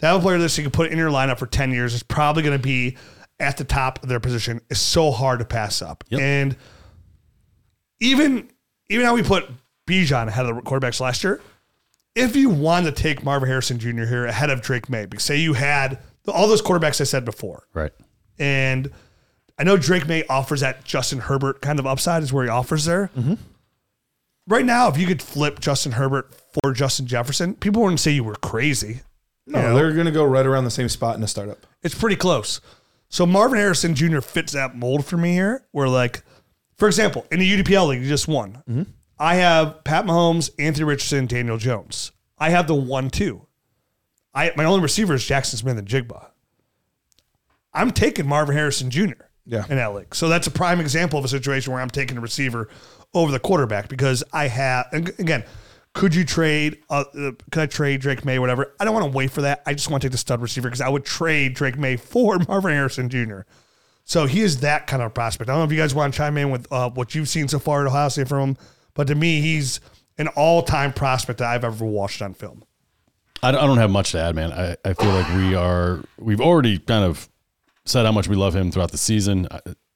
To 0.00 0.06
have 0.06 0.16
a 0.16 0.20
player 0.20 0.36
like 0.36 0.44
this 0.44 0.58
you 0.58 0.64
can 0.64 0.70
put 0.72 0.90
in 0.92 0.98
your 0.98 1.10
lineup 1.10 1.38
for 1.38 1.46
10 1.46 1.70
years 1.72 1.94
is 1.94 2.02
probably 2.02 2.42
going 2.42 2.58
to 2.58 2.62
be 2.62 2.96
at 3.40 3.56
the 3.56 3.64
top 3.64 4.02
of 4.02 4.08
their 4.10 4.20
position. 4.20 4.60
Is 4.68 4.80
so 4.80 5.10
hard 5.10 5.38
to 5.38 5.44
pass 5.46 5.80
up, 5.80 6.04
Yep. 6.10 6.20
and 6.20 6.56
even 8.00 8.50
even 8.88 9.06
how 9.06 9.14
we 9.14 9.22
put 9.22 9.48
Bijan 9.86 10.28
ahead 10.28 10.46
of 10.46 10.56
the 10.56 10.62
quarterbacks 10.62 11.00
last 11.00 11.24
year. 11.24 11.40
If 12.14 12.34
you 12.34 12.48
wanted 12.48 12.94
to 12.96 13.02
take 13.02 13.22
Marvin 13.24 13.48
Harrison 13.48 13.78
Jr. 13.78 14.04
here 14.04 14.24
ahead 14.26 14.48
of 14.50 14.62
Drake 14.62 14.88
Maye, 14.88 15.04
because 15.06 15.24
say 15.24 15.36
you 15.36 15.52
had 15.52 15.98
all 16.28 16.48
those 16.48 16.62
quarterbacks 16.62 17.00
I 17.00 17.04
said 17.04 17.24
before, 17.26 17.64
Right. 17.74 17.92
and 18.38 18.90
I 19.58 19.64
know 19.64 19.76
Drake 19.76 20.06
Maye 20.08 20.24
offers 20.28 20.60
that 20.60 20.84
Justin 20.84 21.18
Herbert 21.18 21.60
kind 21.60 21.78
of 21.78 21.86
upside 21.86 22.22
is 22.22 22.32
where 22.32 22.44
he 22.44 22.50
offers 22.50 22.84
there. 22.86 23.10
Mm-hmm. 23.16 23.34
Right 24.48 24.64
now, 24.64 24.88
if 24.88 24.96
you 24.96 25.06
could 25.06 25.20
flip 25.22 25.58
Justin 25.60 25.92
Herbert 25.92 26.30
for 26.62 26.72
Justin 26.72 27.06
Jefferson, 27.06 27.54
people 27.54 27.82
wouldn't 27.82 28.00
say 28.00 28.12
you 28.12 28.24
were 28.24 28.36
crazy. 28.36 29.00
No, 29.46 29.58
You 29.60 29.64
know? 29.68 29.74
they're 29.74 29.92
going 29.92 30.06
to 30.06 30.12
go 30.12 30.24
right 30.24 30.46
around 30.46 30.64
the 30.64 30.70
same 30.70 30.88
spot 30.88 31.16
in 31.16 31.22
a 31.22 31.26
startup. 31.28 31.66
It's 31.82 31.94
pretty 31.94 32.16
close. 32.16 32.60
So 33.08 33.26
Marvin 33.26 33.58
Harrison 33.58 33.94
Jr. 33.94 34.20
fits 34.20 34.52
that 34.52 34.76
mold 34.76 35.04
for 35.06 35.16
me 35.16 35.32
here. 35.32 35.64
Where 35.72 35.88
like, 35.88 36.22
for 36.76 36.86
example, 36.88 37.26
in 37.30 37.40
the 37.40 37.62
UDPL 37.62 37.88
league, 37.88 38.02
you 38.02 38.08
just 38.08 38.28
won. 38.28 38.62
Mm-hmm. 38.68 38.82
I 39.18 39.36
have 39.36 39.82
Pat 39.84 40.04
Mahomes, 40.04 40.50
Anthony 40.58 40.84
Richardson, 40.84 41.26
Daniel 41.26 41.56
Jones. 41.58 42.12
I 42.38 42.50
have 42.50 42.66
the 42.66 42.74
one 42.74 43.08
two. 43.10 43.46
I 44.34 44.52
my 44.56 44.64
only 44.64 44.82
receiver 44.82 45.14
is 45.14 45.22
Jaxon 45.22 45.56
Smith-Njigba. 45.56 46.26
I'm 47.72 47.90
taking 47.90 48.26
Marvin 48.26 48.54
Harrison 48.56 48.90
Jr. 48.90 49.12
Yeah. 49.46 49.64
in 49.70 49.76
that 49.76 49.94
league. 49.94 50.14
So 50.14 50.28
that's 50.28 50.46
a 50.46 50.50
prime 50.50 50.80
example 50.80 51.18
of 51.18 51.24
a 51.24 51.28
situation 51.28 51.72
where 51.72 51.80
I'm 51.80 51.88
taking 51.90 52.18
a 52.18 52.20
receiver 52.20 52.68
over 53.16 53.32
the 53.32 53.40
quarterback 53.40 53.88
because 53.88 54.22
I 54.32 54.48
have 54.48 54.86
again. 54.92 55.44
Could 55.92 56.14
you 56.14 56.26
trade? 56.26 56.82
Uh, 56.90 57.04
uh, 57.18 57.30
could 57.50 57.62
I 57.62 57.66
trade 57.66 58.02
Drake 58.02 58.22
Maye? 58.22 58.38
Whatever. 58.38 58.74
I 58.78 58.84
don't 58.84 58.92
want 58.92 59.10
to 59.10 59.16
wait 59.16 59.30
for 59.30 59.40
that. 59.40 59.62
I 59.64 59.72
just 59.72 59.90
want 59.90 60.02
to 60.02 60.08
take 60.08 60.12
the 60.12 60.18
stud 60.18 60.42
receiver 60.42 60.68
because 60.68 60.82
I 60.82 60.90
would 60.90 61.06
trade 61.06 61.54
Drake 61.54 61.78
Maye 61.78 61.96
for 61.96 62.38
Marvin 62.48 62.72
Harrison 62.72 63.08
Jr. 63.08 63.40
So 64.04 64.26
he 64.26 64.42
is 64.42 64.60
that 64.60 64.86
kind 64.86 65.02
of 65.02 65.14
prospect. 65.14 65.48
I 65.48 65.54
don't 65.54 65.60
know 65.60 65.64
if 65.64 65.72
you 65.72 65.78
guys 65.78 65.94
want 65.94 66.12
to 66.12 66.18
chime 66.18 66.36
in 66.36 66.50
with 66.50 66.70
uh, 66.70 66.90
what 66.90 67.14
you've 67.14 67.30
seen 67.30 67.48
so 67.48 67.58
far 67.58 67.80
at 67.80 67.86
Ohio 67.86 68.10
State 68.10 68.28
from 68.28 68.50
him, 68.50 68.56
but 68.92 69.06
to 69.06 69.14
me, 69.14 69.40
he's 69.40 69.80
an 70.18 70.28
all-time 70.28 70.92
prospect 70.92 71.38
that 71.38 71.48
I've 71.48 71.64
ever 71.64 71.84
watched 71.84 72.20
on 72.20 72.34
film. 72.34 72.62
I 73.42 73.50
don't, 73.50 73.78
have 73.78 73.90
much 73.90 74.12
to 74.12 74.20
add, 74.20 74.34
man. 74.34 74.52
I, 74.52 74.76
I 74.84 74.94
feel 74.94 75.10
like 75.10 75.28
we 75.34 75.54
are 75.54 76.02
we've 76.18 76.40
already 76.40 76.78
kind 76.78 77.04
of 77.04 77.28
said 77.84 78.04
how 78.04 78.12
much 78.12 78.28
we 78.28 78.36
love 78.36 78.54
him 78.54 78.70
throughout 78.70 78.90
the 78.90 78.98
season. 78.98 79.48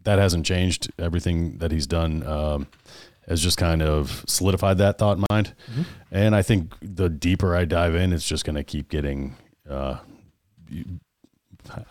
That 0.04 0.18
hasn't 0.18 0.46
changed. 0.46 0.90
Everything 0.98 1.58
that 1.58 1.72
he's 1.72 1.86
done 1.86 2.22
um, 2.24 2.66
has 3.28 3.42
just 3.42 3.58
kind 3.58 3.82
of 3.82 4.24
solidified 4.26 4.78
that 4.78 4.98
thought 4.98 5.18
in 5.18 5.24
mind. 5.30 5.54
And 6.10 6.34
I 6.34 6.42
think 6.42 6.72
the 6.82 7.08
deeper 7.08 7.54
I 7.54 7.64
dive 7.64 7.94
in, 7.94 8.12
it's 8.12 8.26
just 8.26 8.44
going 8.44 8.56
to 8.56 8.64
keep 8.64 8.88
getting. 8.88 9.36
Uh, 9.68 9.98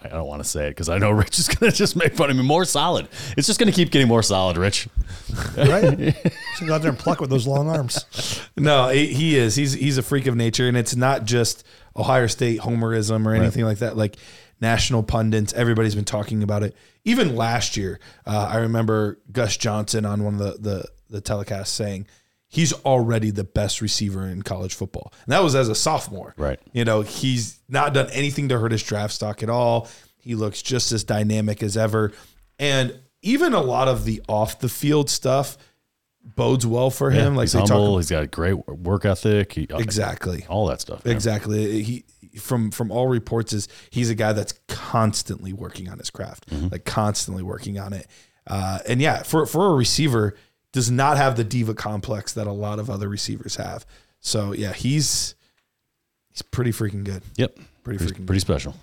I 0.03 0.09
don't 0.09 0.25
want 0.25 0.43
to 0.43 0.49
say 0.49 0.67
it 0.67 0.71
because 0.71 0.89
I 0.89 0.97
know 0.97 1.11
Rich 1.11 1.39
is 1.39 1.47
going 1.47 1.71
to 1.71 1.77
just 1.77 1.95
make 1.95 2.15
fun 2.15 2.29
of 2.29 2.35
me. 2.35 2.43
More 2.43 2.65
solid. 2.65 3.07
It's 3.37 3.47
just 3.47 3.59
going 3.59 3.71
to 3.71 3.75
keep 3.75 3.91
getting 3.91 4.07
more 4.07 4.23
solid, 4.23 4.57
Rich. 4.57 4.89
Right? 5.55 6.15
so 6.55 6.65
go 6.65 6.75
out 6.75 6.81
there 6.81 6.89
and 6.89 6.99
pluck 6.99 7.21
with 7.21 7.29
those 7.29 7.47
long 7.47 7.69
arms. 7.69 8.41
No, 8.57 8.89
he 8.89 9.07
he 9.13 9.37
is. 9.37 9.55
He's 9.55 9.73
he's 9.73 9.97
a 9.97 10.03
freak 10.03 10.27
of 10.27 10.35
nature, 10.35 10.67
and 10.67 10.75
it's 10.75 10.95
not 10.95 11.25
just 11.25 11.63
Ohio 11.95 12.27
State 12.27 12.61
homerism 12.61 13.25
or 13.25 13.33
anything 13.33 13.63
like 13.63 13.79
that. 13.79 13.95
Like 13.95 14.17
national 14.61 15.03
pundits, 15.03 15.53
everybody's 15.53 15.95
been 15.95 16.05
talking 16.05 16.43
about 16.43 16.63
it. 16.63 16.75
Even 17.05 17.35
last 17.35 17.77
year, 17.77 17.99
uh, 18.25 18.49
I 18.51 18.57
remember 18.57 19.19
Gus 19.31 19.55
Johnson 19.55 20.05
on 20.05 20.23
one 20.23 20.33
of 20.35 20.39
the 20.39 20.57
the 20.59 20.85
the 21.09 21.21
telecast 21.21 21.73
saying 21.75 22.07
he's 22.47 22.73
already 22.73 23.31
the 23.31 23.43
best 23.43 23.81
receiver 23.81 24.27
in 24.27 24.41
college 24.41 24.73
football, 24.73 25.13
and 25.25 25.31
that 25.33 25.43
was 25.43 25.55
as 25.55 25.69
a 25.69 25.75
sophomore. 25.75 26.33
Right. 26.37 26.59
You 26.73 26.85
know, 26.85 27.01
he's 27.01 27.59
not 27.69 27.93
done 27.93 28.09
anything 28.11 28.49
to 28.49 28.59
hurt 28.59 28.71
his 28.71 28.83
draft 28.83 29.13
stock 29.13 29.43
at 29.43 29.49
all. 29.49 29.87
He 30.17 30.35
looks 30.35 30.61
just 30.61 30.91
as 30.91 31.03
dynamic 31.03 31.63
as 31.63 31.77
ever, 31.77 32.11
and 32.57 32.99
even 33.21 33.53
a 33.53 33.61
lot 33.61 33.87
of 33.87 34.05
the 34.05 34.21
off 34.27 34.59
the 34.59 34.69
field 34.69 35.09
stuff 35.09 35.57
bodes 36.35 36.65
well 36.65 36.89
for 36.89 37.11
him. 37.11 37.35
like 37.35 37.45
he's 37.45 37.53
they 37.53 37.59
talk 37.59 37.69
humble. 37.69 37.97
he's 37.97 38.09
got 38.09 38.23
a 38.23 38.27
great 38.27 38.53
work 38.67 39.05
ethic. 39.05 39.53
He, 39.53 39.67
Exactly. 39.69 40.45
All 40.49 40.67
that 40.67 40.81
stuff. 40.81 41.03
man. 41.05 41.13
Exactly. 41.15 41.81
He 41.83 42.05
from 42.37 42.71
from 42.71 42.91
all 42.91 43.07
reports 43.07 43.53
is 43.53 43.67
he's 43.89 44.09
a 44.09 44.15
guy 44.15 44.33
that's 44.33 44.53
constantly 44.67 45.53
working 45.53 45.89
on 45.89 45.97
his 45.97 46.09
craft, 46.09 46.45
like 46.71 46.85
constantly 46.85 47.43
working 47.43 47.79
on 47.79 47.93
it. 47.93 48.07
Uh, 48.45 48.79
and 48.87 49.01
yeah, 49.01 49.23
for 49.23 49.45
for 49.45 49.67
a 49.67 49.73
receiver, 49.73 50.35
does 50.71 50.89
not 50.91 51.17
have 51.17 51.35
the 51.35 51.43
diva 51.43 51.73
complex 51.73 52.33
that 52.33 52.47
a 52.47 52.51
lot 52.51 52.79
of 52.79 52.89
other 52.89 53.09
receivers 53.09 53.55
have. 53.55 53.85
So 54.19 54.53
yeah, 54.53 54.73
he's 54.73 55.35
he's 56.31 56.41
pretty 56.41 56.71
freaking 56.71 57.03
good. 57.03 57.23
Yep. 57.37 57.57
Pretty 57.83 57.97
Pretty, 57.97 58.13
freaking 58.21 58.25
pretty 58.27 58.39
special. 58.41 58.75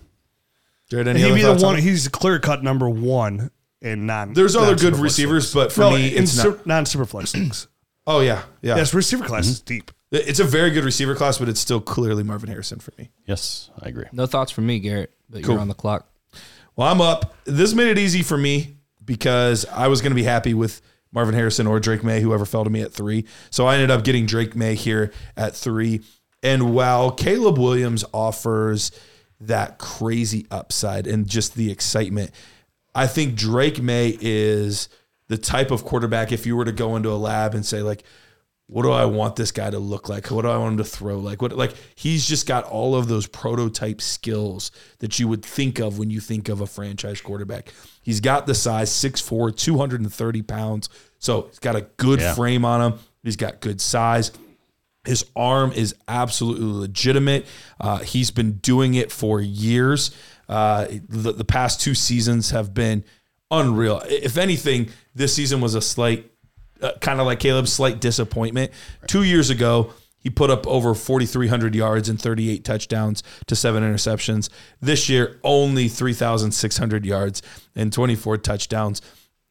Jared, 0.90 1.08
And 1.08 1.18
any 1.18 1.24
he'd 1.24 1.26
other 1.30 1.34
be 1.36 1.42
the 1.42 1.48
thoughts 1.48 1.62
on 1.64 1.74
one. 1.74 1.82
He's 1.82 2.08
clear 2.08 2.38
cut 2.38 2.62
number 2.62 2.88
one 2.88 3.50
in 3.82 4.06
non. 4.06 4.32
There's 4.32 4.56
other 4.56 4.68
non-super 4.70 4.90
good 4.96 5.00
receivers, 5.02 5.54
leagues. 5.54 5.66
but 5.66 5.72
for 5.72 5.80
No, 5.80 5.90
me, 5.90 6.08
it's 6.08 6.36
not. 6.42 6.66
non-super 6.66 7.04
flex 7.06 7.34
leagues. 7.34 7.68
Oh 8.08 8.20
yeah, 8.20 8.42
yeah. 8.62 8.76
Yes, 8.76 8.94
receiver 8.94 9.24
class 9.24 9.48
is 9.48 9.58
mm-hmm. 9.60 9.74
deep. 9.78 9.90
it's 10.12 10.38
a 10.38 10.44
very 10.44 10.70
good 10.70 10.84
receiver 10.84 11.16
class, 11.16 11.38
but 11.38 11.48
it's 11.48 11.58
still 11.58 11.80
clearly 11.80 12.22
Marvin 12.22 12.48
Harrison 12.48 12.78
for 12.78 12.92
me. 12.96 13.10
Yes, 13.24 13.68
I 13.82 13.88
agree. 13.88 14.04
No 14.12 14.26
thoughts 14.26 14.52
from 14.52 14.64
me, 14.64 14.78
Garret, 14.78 15.10
but 15.28 15.42
Cool. 15.42 15.54
you're 15.54 15.60
on 15.60 15.66
the 15.66 15.74
clock. 15.74 16.08
Well, 16.76 16.86
I'm 16.86 17.00
up. 17.00 17.34
This 17.46 17.74
made 17.74 17.88
it 17.88 17.98
easy 17.98 18.22
for 18.22 18.38
me 18.38 18.76
because 19.04 19.66
I 19.72 19.88
was 19.88 20.02
going 20.02 20.12
to 20.12 20.14
be 20.14 20.22
happy 20.22 20.54
with 20.54 20.80
Marvin 21.16 21.34
Harrison 21.34 21.66
or 21.66 21.80
Drake 21.80 22.04
Maye, 22.04 22.20
whoever 22.20 22.44
fell 22.44 22.62
to 22.62 22.68
me 22.68 22.82
at 22.82 22.92
three. 22.92 23.24
So 23.48 23.66
I 23.66 23.74
ended 23.74 23.90
up 23.90 24.04
getting 24.04 24.26
Drake 24.26 24.54
Maye 24.54 24.74
here 24.74 25.12
at 25.34 25.56
three. 25.56 26.02
And 26.42 26.74
while 26.74 27.10
Caleb 27.10 27.58
Williams 27.58 28.04
offers 28.12 28.92
that 29.40 29.78
crazy 29.78 30.46
upside 30.50 31.06
and 31.06 31.26
just 31.26 31.54
the 31.54 31.72
excitement, 31.72 32.32
I 32.94 33.06
think 33.06 33.34
Drake 33.34 33.82
Maye 33.82 34.18
is 34.20 34.90
the 35.28 35.38
type 35.38 35.70
of 35.70 35.86
quarterback, 35.86 36.32
if 36.32 36.44
you 36.44 36.54
were 36.54 36.66
to 36.66 36.72
go 36.72 36.96
into 36.96 37.10
a 37.10 37.16
lab 37.16 37.54
and 37.54 37.64
say, 37.64 37.80
like, 37.80 38.04
what 38.68 38.82
do 38.82 38.90
I 38.90 39.04
want 39.04 39.36
this 39.36 39.52
guy 39.52 39.70
to 39.70 39.78
look 39.78 40.08
like? 40.08 40.30
What 40.30 40.42
do 40.42 40.48
I 40.48 40.58
want 40.58 40.72
him 40.72 40.78
to 40.78 40.84
throw 40.84 41.18
like? 41.18 41.40
What 41.40 41.56
like 41.56 41.74
he's 41.94 42.26
just 42.26 42.48
got 42.48 42.64
all 42.64 42.96
of 42.96 43.06
those 43.06 43.26
prototype 43.26 44.00
skills 44.00 44.72
that 44.98 45.18
you 45.18 45.28
would 45.28 45.44
think 45.44 45.78
of 45.78 45.98
when 45.98 46.10
you 46.10 46.20
think 46.20 46.48
of 46.48 46.60
a 46.60 46.66
franchise 46.66 47.20
quarterback. 47.20 47.72
He's 48.02 48.20
got 48.20 48.46
the 48.46 48.54
size 48.54 48.90
6'4, 48.90 49.56
230 49.56 50.42
pounds. 50.42 50.88
So 51.18 51.42
he's 51.50 51.58
got 51.58 51.76
a 51.76 51.82
good 51.96 52.20
Yeah. 52.20 52.34
frame 52.34 52.64
on 52.64 52.80
him. 52.92 52.98
He's 53.22 53.36
got 53.36 53.60
good 53.60 53.80
size. 53.80 54.30
His 55.04 55.24
arm 55.36 55.72
is 55.72 55.94
absolutely 56.08 56.66
legitimate. 56.66 57.46
Uh, 57.80 57.98
he's 57.98 58.30
been 58.30 58.52
doing 58.54 58.94
it 58.94 59.12
for 59.12 59.40
years. 59.40 60.10
Uh, 60.48 60.86
the, 61.08 61.32
the 61.32 61.44
past 61.44 61.80
two 61.80 61.94
seasons 61.94 62.50
have 62.50 62.74
been 62.74 63.04
unreal. 63.50 64.02
If 64.08 64.36
anything, 64.36 64.88
this 65.14 65.34
season 65.34 65.60
was 65.60 65.74
a 65.74 65.80
slight, 65.80 66.30
uh, 66.82 66.92
kind 67.00 67.20
of 67.20 67.26
like 67.26 67.40
Caleb's 67.40 67.72
slight 67.72 68.00
disappointment. 68.00 68.72
Two 69.06 69.22
years 69.22 69.48
ago, 69.50 69.92
he 70.18 70.28
put 70.30 70.50
up 70.50 70.66
over 70.66 70.92
4,300 70.92 71.74
yards 71.76 72.08
and 72.08 72.20
38 72.20 72.64
touchdowns 72.64 73.22
to 73.46 73.54
seven 73.54 73.84
interceptions. 73.84 74.48
This 74.80 75.08
year, 75.08 75.38
only 75.44 75.86
3,600 75.88 77.06
yards 77.06 77.42
and 77.76 77.92
24 77.92 78.38
touchdowns. 78.38 79.02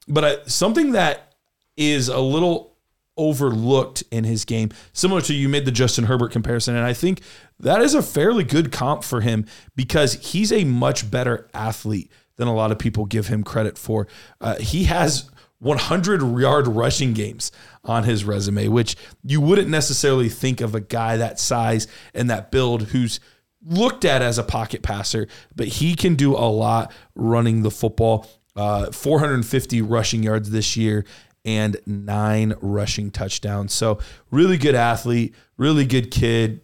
But 0.08 0.26
I, 0.26 0.38
something 0.48 0.92
that 0.92 1.35
is 1.78 2.08
a 2.10 2.20
little 2.20 2.76
overlooked 3.18 4.04
in 4.12 4.24
his 4.24 4.46
game, 4.46 4.70
similar 4.94 5.22
to 5.22 5.34
you 5.34 5.48
made 5.48 5.66
the 5.66 5.72
Justin 5.72 6.06
Herbert 6.06 6.32
comparison. 6.32 6.76
And 6.76 6.86
I 6.86 6.94
think 6.94 7.22
that 7.60 7.82
is 7.82 7.94
a 7.94 8.02
fairly 8.02 8.44
good 8.44 8.72
comp 8.72 9.04
for 9.04 9.22
him 9.22 9.46
because 9.76 10.14
he's 10.32 10.52
a 10.52 10.66
much 10.66 11.10
better 11.10 11.50
athlete 11.54 12.12
than 12.38 12.48
a 12.48 12.54
lot 12.54 12.72
of 12.72 12.80
people 12.80 13.06
give 13.06 13.28
him 13.28 13.44
credit 13.44 13.78
for. 13.78 14.08
Uh, 14.42 14.56
he 14.58 14.86
has 14.86 15.30
100 15.60 16.22
yard 16.40 16.68
rushing 16.68 17.14
games 17.14 17.52
on 17.84 18.04
his 18.04 18.26
resume, 18.26 18.68
which 18.68 18.96
you 19.24 19.40
wouldn't 19.40 19.70
necessarily 19.70 20.30
think 20.30 20.60
of 20.60 20.76
a 20.76 20.82
guy 20.82 21.18
that 21.18 21.40
size 21.40 21.88
and 22.14 22.30
that 22.30 22.52
build 22.52 22.84
who's 22.90 23.20
looked 23.66 24.06
at 24.06 24.22
as 24.22 24.38
a 24.38 24.44
pocket 24.44 24.84
passer, 24.84 25.28
but 25.56 25.68
he 25.68 25.96
can 25.96 26.16
do 26.16 26.34
a 26.34 26.46
lot 26.50 26.92
running 27.16 27.64
the 27.64 27.72
football. 27.72 28.28
Uh, 28.56 28.90
450 28.90 29.82
rushing 29.82 30.24
yards 30.24 30.50
this 30.50 30.78
year 30.78 31.04
and 31.46 31.78
nine 31.86 32.54
rushing 32.62 33.12
touchdowns. 33.12 33.74
So, 33.74 34.00
really 34.32 34.58
good 34.58 34.76
athlete, 34.76 35.36
really 35.58 35.86
good 35.86 36.12
kid. 36.12 36.62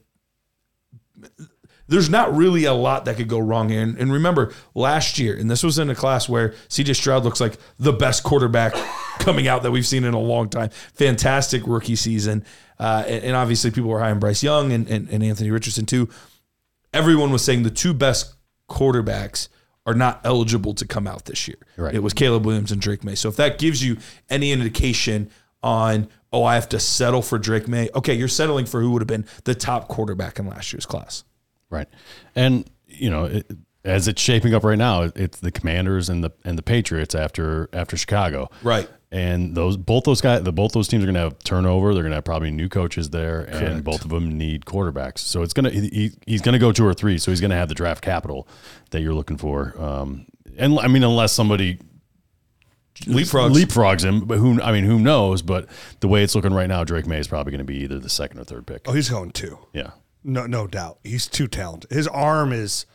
There's 1.88 2.10
not 2.10 2.34
really 2.36 2.64
a 2.64 2.74
lot 2.74 3.06
that 3.06 3.18
could 3.18 3.28
go 3.28 3.40
wrong 3.40 3.70
here. 3.70 3.82
And, 3.82 3.98
and 3.98 4.14
remember, 4.14 4.54
last 4.74 5.20
year, 5.20 5.36
and 5.36 5.52
this 5.52 5.62
was 5.62 5.78
in 5.78 5.90
a 5.90 5.96
class 5.96 6.30
where 6.30 6.50
CJ 6.70 6.96
Stroud 6.96 7.26
looks 7.26 7.42
like 7.42 7.58
the 7.80 7.92
best 7.92 8.24
quarterback 8.24 8.74
coming 9.20 9.48
out 9.48 9.64
that 9.64 9.72
we've 9.72 9.86
seen 9.86 10.06
in 10.06 10.14
a 10.14 10.20
long 10.20 10.50
time. 10.50 10.70
Fantastic 10.94 11.64
rookie 11.66 11.98
season. 11.98 12.46
Uh, 12.80 13.04
and, 13.06 13.24
and 13.26 13.36
obviously, 13.36 13.72
people 13.72 13.90
were 13.90 14.00
high 14.00 14.12
on 14.12 14.20
Bryce 14.20 14.42
Young 14.42 14.72
and, 14.72 14.88
and, 14.90 15.10
and 15.10 15.22
Anthony 15.22 15.52
Richardson, 15.52 15.86
too 15.86 16.10
everyone 16.94 17.32
was 17.32 17.44
saying 17.44 17.64
the 17.64 17.70
two 17.70 17.94
best 17.94 18.36
quarterbacks 18.70 19.48
are 19.86 19.94
not 19.94 20.22
eligible 20.24 20.74
to 20.76 20.86
come 20.86 21.08
out 21.08 21.26
this 21.26 21.48
year. 21.48 21.58
Right. 21.78 21.96
It 21.96 22.04
was 22.04 22.14
Caleb 22.14 22.46
Williams 22.46 22.72
and 22.72 22.80
Drake 22.80 23.04
Maye. 23.04 23.16
So 23.16 23.30
if 23.30 23.36
that 23.38 23.58
gives 23.58 23.84
you 23.84 23.98
any 24.30 24.52
indication 24.52 25.30
on, 25.64 26.08
oh, 26.32 26.44
I 26.44 26.56
have 26.56 26.70
to 26.70 26.80
settle 26.80 27.22
for 27.22 27.40
Drake 27.40 27.68
Maye, 27.68 27.90
okay, 27.96 28.14
you're 28.14 28.28
settling 28.28 28.66
for 28.66 28.82
who 28.82 28.92
would 28.92 29.02
have 29.02 29.08
been 29.08 29.26
the 29.44 29.56
top 29.56 29.88
quarterback 29.88 30.40
in 30.40 30.48
last 30.48 30.72
year's 30.72 30.86
class. 30.86 31.24
Right. 31.70 31.88
And 32.36 32.70
you 32.88 33.10
know, 33.10 33.26
it, 33.26 33.52
as 33.84 34.08
it's 34.08 34.22
shaping 34.22 34.54
up 34.54 34.64
right 34.64 34.78
now, 34.78 35.10
it's 35.16 35.40
the 35.40 35.52
Commanders 35.52 36.10
and 36.10 36.24
the 36.24 36.32
and 36.44 36.58
the 36.58 36.64
Patriots 36.64 37.16
after 37.16 37.70
after 37.74 37.98
Chicago. 37.98 38.50
Right. 38.62 38.90
And 39.14 39.56
those 39.56 39.76
both 39.76 40.06
those 40.06 40.22
guys, 40.22 40.44
the 40.44 40.54
both 40.54 40.72
those 40.72 40.88
teams 40.88 41.04
are 41.04 41.08
going 41.08 41.16
to 41.16 41.22
have 41.22 41.40
turnover. 41.40 41.94
They're 41.94 42.04
going 42.04 42.12
to 42.12 42.16
have 42.16 42.24
probably 42.24 42.50
new 42.50 42.70
coaches 42.70 43.10
there, 43.10 43.42
and 43.42 43.84
both 43.84 44.06
of 44.06 44.10
them 44.10 44.38
need 44.38 44.66
quarterbacks. 44.66 45.20
So 45.20 45.42
it's 45.42 45.54
gonna 45.54 45.70
he, 45.70 46.12
he's 46.26 46.42
going 46.42 46.54
to 46.54 46.60
go 46.60 46.72
two 46.72 46.86
or 46.86 46.94
three. 46.94 47.18
So 47.18 47.30
he's 47.30 47.42
going 47.42 47.52
to 47.52 47.58
have 47.58 47.68
the 47.68 47.76
draft 47.76 48.02
capital 48.02 48.48
that 48.92 49.02
you're 49.02 49.14
looking 49.14 49.36
for. 49.36 49.76
Um, 49.78 50.28
and 50.58 50.80
I 50.80 50.88
mean, 50.88 51.04
unless 51.04 51.34
somebody 51.34 51.80
Leapfrogs. 53.02 53.54
leapfrogs 53.54 54.04
him, 54.04 54.26
but 54.26 54.38
who 54.38 54.62
I 54.62 54.72
mean, 54.72 54.84
who 54.84 55.00
knows? 55.00 55.42
But 55.42 55.68
the 56.00 56.08
way 56.08 56.24
it's 56.24 56.36
looking 56.36 56.54
right 56.54 56.68
now, 56.68 56.84
Drake 56.84 57.08
Maye 57.08 57.20
is 57.20 57.28
probably 57.28 57.52
going 57.52 57.60
to 57.60 57.66
be 57.66 57.80
either 57.80 58.00
the 58.00 58.10
second 58.10 58.40
or 58.40 58.44
third 58.44 58.68
pick. 58.68 58.88
Oh, 58.88 58.94
he's 58.94 59.10
going 59.10 59.32
two. 59.32 59.58
Yeah. 59.74 59.92
No, 60.24 60.46
no 60.46 60.68
doubt. 60.68 61.00
He's 61.04 61.28
too 61.28 61.48
talented. 61.48 61.90
His 61.90 62.08
arm 62.08 62.54
is, 62.54 62.86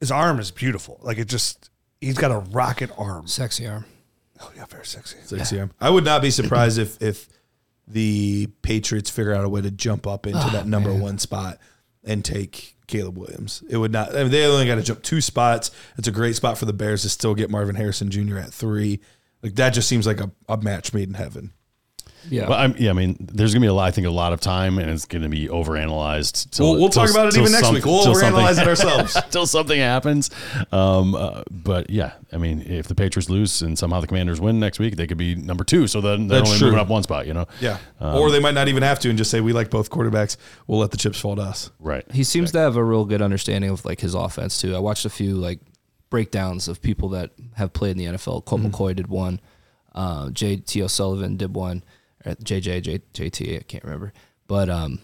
his 0.00 0.10
arm 0.10 0.38
is 0.38 0.50
beautiful. 0.50 1.00
Like 1.02 1.18
it 1.18 1.28
just, 1.28 1.70
he's 2.00 2.18
got 2.18 2.30
a 2.30 2.38
rocket 2.38 2.90
arm. 2.98 3.26
Sexy 3.26 3.66
arm. 3.66 3.86
Oh 4.40 4.50
yeah, 4.56 4.66
very 4.66 4.86
sexy. 4.86 5.18
Six 5.22 5.52
year. 5.52 5.70
I 5.80 5.90
would 5.90 6.04
not 6.04 6.22
be 6.22 6.30
surprised 6.30 6.78
if 6.78 7.00
if 7.00 7.28
the 7.86 8.48
Patriots 8.62 9.10
figure 9.10 9.34
out 9.34 9.44
a 9.44 9.48
way 9.48 9.60
to 9.60 9.70
jump 9.70 10.06
up 10.06 10.26
into 10.26 10.38
ah, 10.38 10.50
that 10.50 10.66
number 10.66 10.92
one 10.92 11.18
spot 11.18 11.58
and 12.02 12.24
take 12.24 12.76
Caleb 12.86 13.18
Williams. 13.18 13.62
It 13.68 13.76
would 13.76 13.92
not. 13.92 14.16
I 14.16 14.22
mean, 14.22 14.32
they 14.32 14.46
only 14.46 14.66
got 14.66 14.76
to 14.76 14.82
jump 14.82 15.02
two 15.02 15.20
spots. 15.20 15.70
It's 15.96 16.08
a 16.08 16.12
great 16.12 16.36
spot 16.36 16.58
for 16.58 16.64
the 16.64 16.72
Bears 16.72 17.02
to 17.02 17.08
still 17.08 17.34
get 17.34 17.50
Marvin 17.50 17.76
Harrison 17.76 18.10
Jr. 18.10 18.38
at 18.38 18.52
three. 18.52 19.00
Like 19.42 19.54
that 19.56 19.70
just 19.70 19.88
seems 19.88 20.06
like 20.06 20.20
a, 20.20 20.30
a 20.48 20.56
match 20.56 20.92
made 20.94 21.08
in 21.08 21.14
heaven. 21.14 21.52
Yeah. 22.30 22.46
But 22.46 22.60
I'm, 22.60 22.74
yeah, 22.78 22.90
I 22.90 22.92
mean, 22.94 23.16
there's 23.20 23.52
gonna 23.52 23.62
be 23.64 23.68
a 23.68 23.74
lot. 23.74 23.86
I 23.86 23.90
think 23.90 24.06
a 24.06 24.10
lot 24.10 24.32
of 24.32 24.40
time, 24.40 24.78
and 24.78 24.90
it's 24.90 25.04
gonna 25.06 25.28
be 25.28 25.48
overanalyzed. 25.48 26.50
till- 26.50 26.70
We'll- 26.72 26.80
we'll 26.80 26.88
till- 26.88 27.02
talk 27.02 27.10
about 27.10 27.28
it 27.28 27.36
even 27.38 27.52
next 27.52 27.70
week. 27.72 27.84
We'll 27.84 28.02
till 28.02 28.14
overanalyze 28.14 28.60
it 28.60 28.66
ourselves. 28.68 29.16
Until 29.24 29.46
something 29.46 29.78
happens. 29.78 30.30
Um, 30.72 31.14
uh, 31.14 31.42
but 31.50 31.90
yeah, 31.90 32.12
I 32.32 32.36
mean, 32.38 32.62
if 32.62 32.88
the 32.88 32.94
Patriots 32.94 33.28
lose 33.30 33.62
and 33.62 33.78
somehow 33.78 34.00
the 34.00 34.06
Commanders 34.06 34.40
win 34.40 34.58
next 34.60 34.78
week, 34.78 34.96
they 34.96 35.06
could 35.06 35.18
be 35.18 35.34
number 35.34 35.64
two. 35.64 35.86
So 35.86 36.00
then 36.00 36.28
they're 36.28 36.38
That's 36.38 36.50
only 36.50 36.58
true. 36.58 36.66
moving 36.68 36.80
up 36.80 36.88
one 36.88 37.02
spot. 37.02 37.26
You 37.26 37.34
know. 37.34 37.46
Yeah. 37.60 37.78
or 38.00 38.30
they 38.30 38.40
might 38.40 38.54
not 38.54 38.68
even 38.68 38.82
have 38.82 38.98
to 39.00 39.08
and 39.08 39.18
just 39.18 39.30
say 39.30 39.40
we 39.40 39.52
like 39.52 39.70
both 39.70 39.90
quarterbacks. 39.90 40.36
We'll 40.66 40.78
let 40.80 40.90
the 40.90 40.96
chips 40.96 41.20
fall 41.20 41.36
to 41.36 41.42
us. 41.42 41.70
Right. 41.78 42.04
He 42.12 42.24
seems 42.24 42.52
to 42.52 42.58
have 42.58 42.76
a 42.76 42.84
real 42.84 43.04
good 43.04 43.22
understanding 43.22 43.70
of 43.70 43.84
like 43.84 44.00
his 44.00 44.14
offense 44.14 44.60
too. 44.60 44.74
I 44.74 44.78
watched 44.78 45.04
a 45.04 45.10
few 45.10 45.34
like 45.36 45.60
breakdowns 46.10 46.68
of 46.68 46.80
people 46.80 47.08
that 47.10 47.30
have 47.54 47.72
played 47.72 47.92
in 47.92 47.98
the 47.98 48.04
NFL. 48.18 48.44
Colt 48.44 48.60
McCoy 48.62 48.94
did 48.94 49.08
one. 49.08 49.40
Uh, 49.94 50.30
J.T. 50.30 50.82
O'Sullivan 50.82 51.36
did 51.36 51.54
one. 51.54 51.82
JJ, 52.24 52.82
J, 52.82 53.00
JT, 53.12 53.60
I 53.60 53.62
can't 53.62 53.84
remember. 53.84 54.12
But 54.46 54.68
um, 54.68 55.00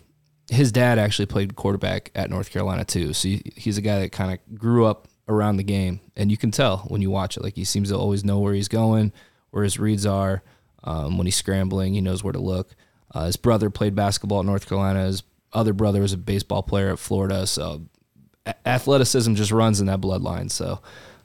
his 0.51 0.73
dad 0.73 0.99
actually 0.99 1.27
played 1.27 1.57
quarterback 1.57 2.11
at 2.15 2.31
North 2.31 2.51
Carolina 2.51 2.85
too. 2.85 3.13
So 3.13 3.29
he, 3.29 3.43
he's 3.57 3.79
a 3.79 3.83
guy 3.83 4.01
that 4.01 4.13
kind 4.13 4.33
of 4.33 4.59
grew 4.59 4.87
up 4.87 5.09
around 5.29 5.57
the 5.57 5.63
game, 5.65 6.01
and 6.17 6.31
you 6.31 6.37
can 6.37 6.51
tell 6.51 6.79
when 6.89 7.03
you 7.03 7.11
watch 7.11 7.37
it. 7.37 7.43
Like 7.43 7.57
he 7.57 7.65
seems 7.65 7.91
to 7.91 7.97
always 7.97 8.25
know 8.25 8.39
where 8.39 8.55
he's 8.55 8.69
going, 8.69 9.13
where 9.51 9.65
his 9.65 9.79
reads 9.79 10.07
are. 10.07 10.43
Um, 10.83 11.19
when 11.19 11.27
he's 11.27 11.37
scrambling, 11.37 11.95
he 11.95 12.01
knows 12.01 12.25
where 12.25 12.33
to 12.33 12.41
look. 12.41 12.75
Uh, 13.15 13.27
his 13.27 13.37
brother 13.37 13.69
played 13.71 13.95
basketball 13.95 14.41
at 14.41 14.47
North 14.47 14.69
Carolina. 14.69 15.05
His 15.05 15.23
other 15.53 15.73
brother 15.73 16.01
was 16.01 16.13
a 16.13 16.17
baseball 16.17 16.63
player 16.63 16.91
at 16.91 16.99
Florida. 16.99 17.47
So 17.47 17.83
a- 18.47 18.69
athleticism 18.69 19.35
just 19.35 19.51
runs 19.51 19.81
in 19.81 19.87
that 19.89 20.01
bloodline. 20.01 20.51
So 20.51 20.81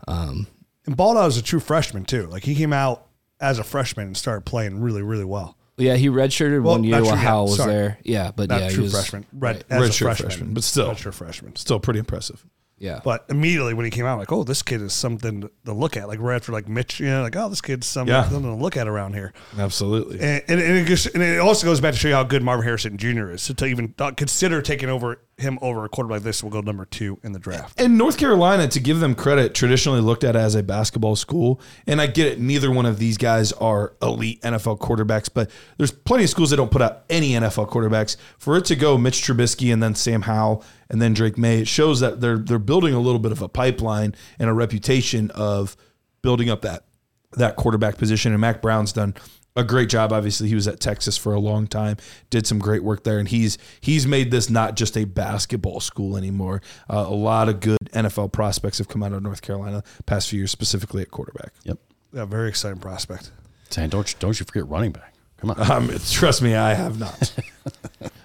um, 0.08 0.47
And 0.86 0.97
balled 0.97 1.17
is 1.27 1.38
a 1.38 1.43
true 1.43 1.60
freshman 1.60 2.03
too. 2.05 2.27
Like 2.27 2.43
he 2.43 2.55
came 2.55 2.73
out 2.73 3.08
as 3.39 3.60
a 3.60 3.63
freshman 3.63 4.08
and 4.08 4.17
started 4.17 4.45
playing 4.45 4.81
really, 4.81 5.01
really 5.01 5.25
well. 5.25 5.58
Yeah, 5.77 5.95
he 5.95 6.07
redshirted 6.09 6.63
Well, 6.63 6.73
one 6.75 6.83
year 6.83 6.95
while 7.01 7.03
true, 7.03 7.09
yeah, 7.11 7.15
Howell 7.23 7.45
was 7.45 7.57
sorry. 7.57 7.73
there. 7.73 7.97
Yeah, 8.03 8.31
but 8.35 8.49
Not 8.49 8.61
yeah, 8.61 8.69
he 8.69 8.73
true 8.75 8.83
was- 8.83 8.93
freshman. 8.93 9.25
Red, 9.33 9.63
right. 9.69 9.81
Redshirt 9.81 9.97
freshman, 10.03 10.15
freshman, 10.29 10.53
but 10.53 10.63
still. 10.63 10.91
redshirt 10.91 11.13
freshman. 11.13 11.55
Still 11.55 11.79
pretty 11.79 11.99
impressive. 11.99 12.45
Yeah, 12.77 12.99
But 13.05 13.23
immediately 13.29 13.73
when 13.73 13.85
he 13.85 13.89
came 13.89 14.05
out, 14.05 14.19
like, 14.19 14.33
oh, 14.33 14.43
this 14.43 14.61
kid 14.61 14.81
is 14.81 14.91
something 14.91 15.41
to- 15.41 15.51
to 15.63 15.71
look 15.73 15.95
at. 15.95 16.09
Like 16.09 16.19
right 16.19 16.35
after 16.35 16.51
like 16.51 16.67
Mitch, 16.67 16.99
you 16.99 17.05
know, 17.07 17.21
like, 17.21 17.35
oh, 17.38 17.47
this 17.47 17.61
kid's 17.61 17.88
some, 17.88 18.05
Yeah. 18.05 18.23
something 18.29 18.43
to 18.57 18.61
look 18.61 18.75
at 18.75 18.85
around 18.85 19.13
here. 19.13 19.31
Absolutely. 19.57 20.19
And, 20.19 20.43
and, 20.49 20.59
and, 20.61 20.77
it 20.79 20.85
just, 20.85 21.07
and 21.13 21.23
it 21.23 21.39
also 21.39 21.65
goes 21.65 21.79
back 21.79 21.93
to 21.93 21.99
show 21.99 22.09
you 22.09 22.15
how 22.15 22.23
good 22.25 22.43
Marvin 22.43 22.65
Harrison 22.65 22.97
Jr. 22.97 23.31
is. 23.31 23.41
So 23.43 23.53
to 23.53 23.65
even 23.65 23.93
not 23.97 24.17
consider 24.17 24.61
taking 24.61 24.89
over 24.89 25.21
him 25.38 25.60
over 25.62 25.84
a 25.84 25.89
quarterback 25.89 26.15
like 26.15 26.24
this, 26.24 26.41
will 26.41 26.50
go 26.50 26.62
number 26.62 26.86
two 26.86 27.19
in 27.24 27.34
the 27.34 27.39
draft. 27.39 27.80
And 27.80 27.98
North 27.98 28.17
Carolina, 28.17 28.67
to 28.69 28.80
give 28.80 29.00
them 29.00 29.15
credit, 29.15 29.54
traditionally 29.54 30.00
looked 30.00 30.24
at 30.24 30.36
as 30.36 30.56
a 30.56 30.63
basketball 30.63 31.15
school. 31.15 31.60
And 31.86 32.00
I 32.02 32.08
get 32.08 32.28
it, 32.28 32.39
neither 32.39 32.71
one 32.71 32.86
of 32.86 33.00
these 33.00 33.17
guys 33.17 33.52
are 33.54 33.93
elite 34.02 34.41
NFL 34.41 34.80
quarterbacks, 34.80 35.30
but 35.34 35.52
there's 35.78 35.91
plenty 35.91 36.24
of 36.24 36.30
schools 36.30 36.52
that 36.52 36.58
don't 36.58 36.71
put 36.71 36.82
out 36.82 37.04
any 37.10 37.32
NFL 37.32 37.69
quarterbacks. 37.69 38.15
For 38.38 38.56
it 38.58 38.65
to 38.65 38.76
go 38.76 38.98
Mitch 38.98 39.21
Trubisky 39.21 39.74
and 39.74 39.84
then 39.84 39.93
Sam 39.95 40.21
Howell 40.21 40.63
and 40.89 41.02
then 41.02 41.13
Drake 41.13 41.38
Maye, 41.38 41.62
it 41.62 41.67
shows 41.67 42.00
that 42.00 42.21
they're 42.21 42.38
they're 42.38 42.60
building 42.60 42.93
a 42.93 43.00
little 43.00 43.19
bit 43.19 43.32
of 43.32 43.41
a 43.41 43.50
pipeline 43.50 44.15
and 44.39 44.50
a 44.50 44.54
reputation 44.54 45.32
of 45.32 45.76
building 46.21 46.50
up 46.50 46.62
that 46.62 46.86
that 47.34 47.58
quarterback 47.58 47.98
position. 47.98 48.32
And 48.32 48.39
Mack 48.39 48.62
Brown's 48.62 48.93
done 48.93 49.15
a 49.56 49.63
great 49.63 49.89
job. 49.89 50.12
Obviously, 50.12 50.48
he 50.48 50.56
was 50.56 50.68
at 50.68 50.80
Texas 50.80 51.18
for 51.18 51.34
a 51.34 51.39
long 51.39 51.68
time, 51.68 51.98
did 52.30 52.46
some 52.46 52.60
great 52.60 52.84
work 52.84 53.04
there, 53.04 53.20
and 53.20 53.28
he's 53.28 53.58
he's 53.82 54.06
made 54.06 54.32
this 54.32 54.50
not 54.50 54.76
just 54.76 54.98
a 54.98 55.06
basketball 55.06 55.80
school 55.80 56.18
anymore. 56.18 56.62
Uh, 56.89 57.06
a 57.08 57.13
lot 57.13 57.50
of 57.50 57.60
good 57.60 57.80
NFL 57.94 58.32
prospects 58.32 58.78
have 58.78 58.88
come 58.88 59.04
out 59.04 59.13
of 59.13 59.24
North 59.24 59.41
Carolina 59.41 59.84
past 60.06 60.30
few 60.30 60.39
years, 60.39 60.52
specifically 60.52 61.02
at 61.02 61.12
quarterback. 61.12 61.54
Yep. 61.63 61.80
Yeah, 62.13 62.26
very 62.26 62.50
exciting 62.50 62.80
prospect. 62.80 63.32
Saying 63.70 63.89
don't 63.89 64.12
you, 64.12 64.18
don't 64.20 64.39
you 64.39 64.46
forget 64.46 64.68
running 64.68 64.91
back. 64.91 65.13
Come 65.38 65.52
on. 65.52 65.72
Um, 65.72 66.00
trust 66.10 66.41
me, 66.41 66.56
I 66.56 66.74
have 66.74 67.00
not. 67.00 67.20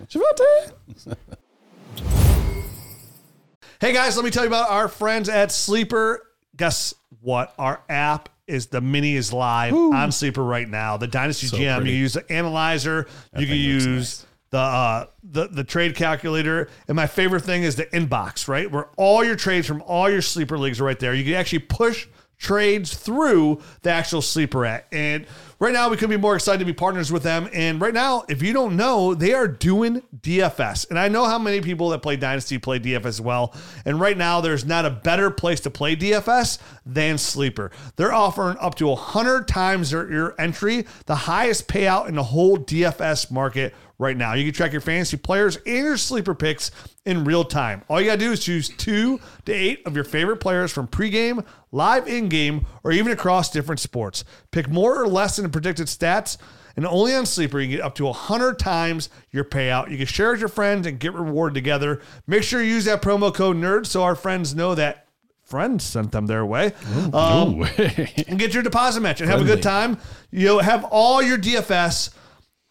Javante. 0.09 1.17
Hey 3.81 3.93
guys, 3.93 4.17
let 4.17 4.25
me 4.25 4.31
tell 4.31 4.43
you 4.43 4.49
about 4.49 4.71
our 4.71 4.89
friends 4.89 5.29
at 5.29 5.51
Sleeper. 5.51 6.27
Guess 6.57 6.95
what? 7.21 7.55
Our 7.59 7.83
app 7.89 8.29
is 8.51 8.67
the 8.67 8.81
mini 8.81 9.17
is 9.17 9.33
live 9.33 9.73
on 9.75 10.13
Sleeper 10.13 10.43
right 10.45 10.69
now. 10.69 10.97
The 10.97 11.07
Dynasty 11.07 11.47
GM. 11.47 11.77
pretty. 11.77 11.93
You 11.93 11.97
use 11.97 12.13
the 12.15 12.31
analyzer. 12.33 13.07
you 13.37 13.47
can 13.47 13.57
use 13.57 14.27
the 14.51 14.59
uh, 14.59 15.07
the 15.23 15.49
the 15.49 15.65
trade 15.65 15.95
calculator. 15.95 16.69
And 16.89 16.97
my 16.97 17.07
favorite 17.07 17.43
thing 17.43 17.63
is 17.63 17.77
the 17.77 17.87
inbox, 17.87 18.49
right? 18.49 18.71
Where 18.71 18.89
all 18.97 19.25
your 19.25 19.37
trades 19.37 19.67
from 19.67 19.83
all 19.83 20.11
your 20.11 20.23
sleeper 20.23 20.59
leagues 20.59 20.81
are 20.81 20.85
right 20.85 20.99
there. 20.99 21.15
You 21.15 21.25
can 21.25 21.35
actually 21.35 21.61
push 21.61 22.09
trades 22.41 22.95
through 22.95 23.61
the 23.83 23.91
actual 23.91 24.23
sleeper 24.23 24.65
at. 24.65 24.87
And 24.91 25.27
right 25.59 25.75
now 25.75 25.91
we 25.91 25.97
couldn't 25.97 26.17
be 26.17 26.21
more 26.21 26.35
excited 26.35 26.59
to 26.59 26.65
be 26.65 26.73
partners 26.73 27.13
with 27.13 27.23
them. 27.23 27.49
And 27.53 27.81
right 27.81 27.93
now, 27.93 28.25
if 28.29 28.43
you 28.43 28.55
don't 28.55 28.77
know, 28.77 29.15
they 29.15 29.35
are 29.35 29.47
doing 29.47 30.03
DFS. 30.21 30.89
And 30.89 30.99
I 30.99 31.09
know 31.09 31.27
how 31.27 31.39
many 31.39 31.61
people 31.61 31.91
that 31.91 32.01
play 32.01 32.17
Dynasty 32.17 32.59
play 32.59 32.81
DFS 32.81 33.05
as 33.05 33.21
well. 33.21 33.55
And 33.85 34.01
right 34.01 34.17
now 34.17 34.41
there's 34.41 34.65
not 34.65 34.87
a 34.87 34.91
better 34.91 35.31
place 35.31 35.61
to 35.61 35.71
play 35.71 35.95
DFS 35.95 36.59
than 36.87 37.19
Sleeper. 37.19 37.71
They're 37.97 38.13
offering 38.13 38.57
up 38.59 38.75
to 38.77 38.87
100 38.87 39.47
times 39.47 39.91
their, 39.91 40.11
your 40.11 40.35
entry, 40.41 40.87
the 41.05 41.15
highest 41.15 41.69
payout 41.69 42.09
in 42.09 42.15
the 42.15 42.23
whole 42.23 42.57
DFS 42.57 43.31
market 43.31 43.75
right 44.01 44.17
now. 44.17 44.33
You 44.33 44.45
can 44.45 44.55
track 44.55 44.73
your 44.73 44.81
fantasy 44.81 45.19
players 45.19 45.57
and 45.57 45.85
your 45.85 45.97
sleeper 45.99 46.35
picks 46.35 46.71
in 47.05 47.23
real 47.23 47.45
time. 47.45 47.83
All 47.89 48.01
you 48.01 48.07
got 48.07 48.19
to 48.19 48.25
do 48.25 48.33
is 48.33 48.43
choose 48.43 48.71
two 48.71 49.21
to 49.45 49.53
eight 49.53 49.83
of 49.87 49.95
your 49.95 50.05
favorite 50.05 50.39
players 50.39 50.73
from 50.73 50.89
pregame, 50.89 51.45
live 51.71 52.09
in 52.09 52.31
game, 52.31 52.67
or 52.83 52.93
even 52.93 53.13
across 53.13 53.51
different 53.51 53.79
sports. 53.79 54.25
Pick 54.51 54.71
more 54.71 55.01
or 55.01 55.07
less 55.07 55.37
than 55.37 55.43
the 55.45 55.51
predicted 55.51 55.87
stats. 55.87 56.39
And 56.77 56.87
only 56.87 57.15
on 57.15 57.27
Sleeper, 57.27 57.61
you 57.61 57.67
can 57.69 57.77
get 57.77 57.85
up 57.85 57.95
to 57.97 58.05
100 58.07 58.59
times 58.59 59.11
your 59.33 59.45
payout. 59.45 59.91
You 59.91 59.99
can 59.99 60.07
share 60.07 60.31
with 60.31 60.41
your 60.41 60.49
friends 60.49 60.87
and 60.87 60.99
get 60.99 61.13
rewarded 61.13 61.55
together. 61.55 62.01
Make 62.27 62.43
sure 62.43 62.63
you 62.63 62.73
use 62.73 62.87
that 62.87 63.03
promo 63.03 63.35
code 63.35 63.57
NERD 63.57 63.87
so 63.87 64.03
our 64.03 64.15
friends 64.15 64.55
know 64.55 64.75
that 64.77 65.07
friends 65.45 65.85
sent 65.85 66.13
them 66.13 66.27
their 66.27 66.47
way. 66.47 66.73
Um, 67.13 67.61
Ooh. 67.61 67.65
and 67.65 68.39
get 68.39 68.55
your 68.55 68.63
deposit 68.63 69.01
match 69.01 69.21
and 69.21 69.29
have 69.29 69.43
a 69.43 69.45
good 69.45 69.63
time. 69.63 69.99
You'll 70.31 70.61
have 70.61 70.85
all 70.85 71.21
your 71.21 71.37
DFS, 71.37 72.11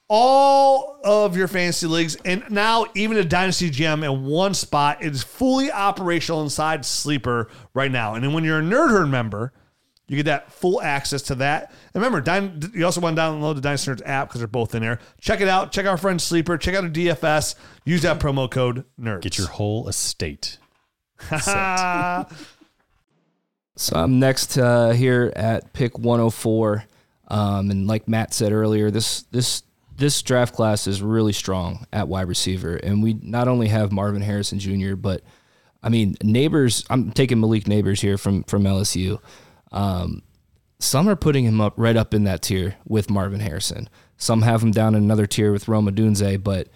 all 0.10 1.00
of 1.04 1.38
your 1.38 1.48
fantasy 1.48 1.88
leagues, 1.88 2.18
and 2.26 2.44
now 2.50 2.88
even 2.96 3.18
a 3.18 3.24
Dynasty 3.24 3.70
GM 3.70 4.04
in 4.04 4.26
one 4.26 4.54
spot. 4.54 5.04
It 5.04 5.14
is 5.14 5.24
fully 5.24 5.72
operational 5.72 6.42
inside 6.42 6.84
Sleeper 6.84 7.50
right 7.74 7.92
now. 7.92 8.16
And 8.16 8.24
then 8.24 8.34
when 8.34 8.44
you're 8.44 8.60
a 8.60 8.64
Nerd 8.64 8.90
Herd 8.90 9.08
member, 9.08 9.54
you 10.08 10.16
get 10.18 10.26
that 10.26 10.52
full 10.52 10.82
access 10.82 11.22
to 11.24 11.36
that. 11.36 11.72
And 11.94 12.04
remember, 12.04 12.22
Dyn- 12.22 12.74
you 12.74 12.84
also 12.84 13.00
want 13.00 13.16
to 13.16 13.22
download 13.22 13.56
the 13.56 13.62
Dynasty 13.62 13.92
Nerds 13.92 14.02
app 14.06 14.28
because 14.28 14.42
they're 14.42 14.48
both 14.48 14.74
in 14.74 14.82
there. 14.82 15.00
Check 15.22 15.40
it 15.40 15.48
out. 15.48 15.72
Check 15.72 15.86
out 15.86 15.92
our 15.92 15.98
friend 15.98 16.20
Sleeper. 16.20 16.58
Check 16.58 16.74
out 16.74 16.84
a 16.84 16.90
DFS. 16.90 17.54
Use 17.86 18.02
that 18.02 18.20
promo 18.20 18.50
code 18.50 18.86
NERDS. 19.00 19.22
Get 19.22 19.38
your 19.38 19.48
whole 19.48 19.88
estate. 19.88 20.58
So 23.80 23.96
I'm 23.96 24.20
next 24.20 24.58
uh, 24.58 24.90
here 24.90 25.32
at 25.38 25.72
pick 25.72 25.98
104, 25.98 26.84
um, 27.30 27.72
and 27.72 27.88
like 27.88 28.10
Matt 28.10 28.34
said 28.34 28.52
earlier, 28.52 28.92
this 28.92 29.22
this 29.32 29.64
this 30.00 30.22
draft 30.22 30.56
class 30.56 30.88
is 30.88 31.02
really 31.02 31.34
strong 31.34 31.86
at 31.94 32.08
wide 32.08 32.28
receiver, 32.28 32.78
and 32.78 33.04
we 33.04 33.16
not 33.22 33.48
only 33.48 33.68
have 33.68 33.92
Marvin 33.92 34.22
Harrison 34.22 34.58
Jr., 34.58 34.96
but 34.96 35.22
I 35.84 35.90
mean 35.90 36.16
Nabers. 36.16 36.86
I'm 36.90 37.12
taking 37.12 37.40
Malik 37.40 37.66
Nabers 37.66 38.02
here 38.02 38.18
from 38.18 38.44
from 38.44 38.64
LSU. 38.64 39.20
Um, 39.72 40.24
some 40.80 41.10
are 41.10 41.16
putting 41.16 41.44
him 41.44 41.60
up 41.60 41.74
right 41.76 41.98
up 41.98 42.14
in 42.14 42.24
that 42.24 42.42
tier 42.42 42.78
with 42.86 43.10
Marvin 43.10 43.42
Harrison. 43.42 43.90
Some 44.18 44.42
have 44.42 44.64
him 44.64 44.72
down 44.72 44.96
in 44.96 45.04
another 45.04 45.26
tier 45.26 45.52
with 45.52 45.68
Rome 45.68 45.88
Odunze, 45.88 46.42
but 46.42 46.70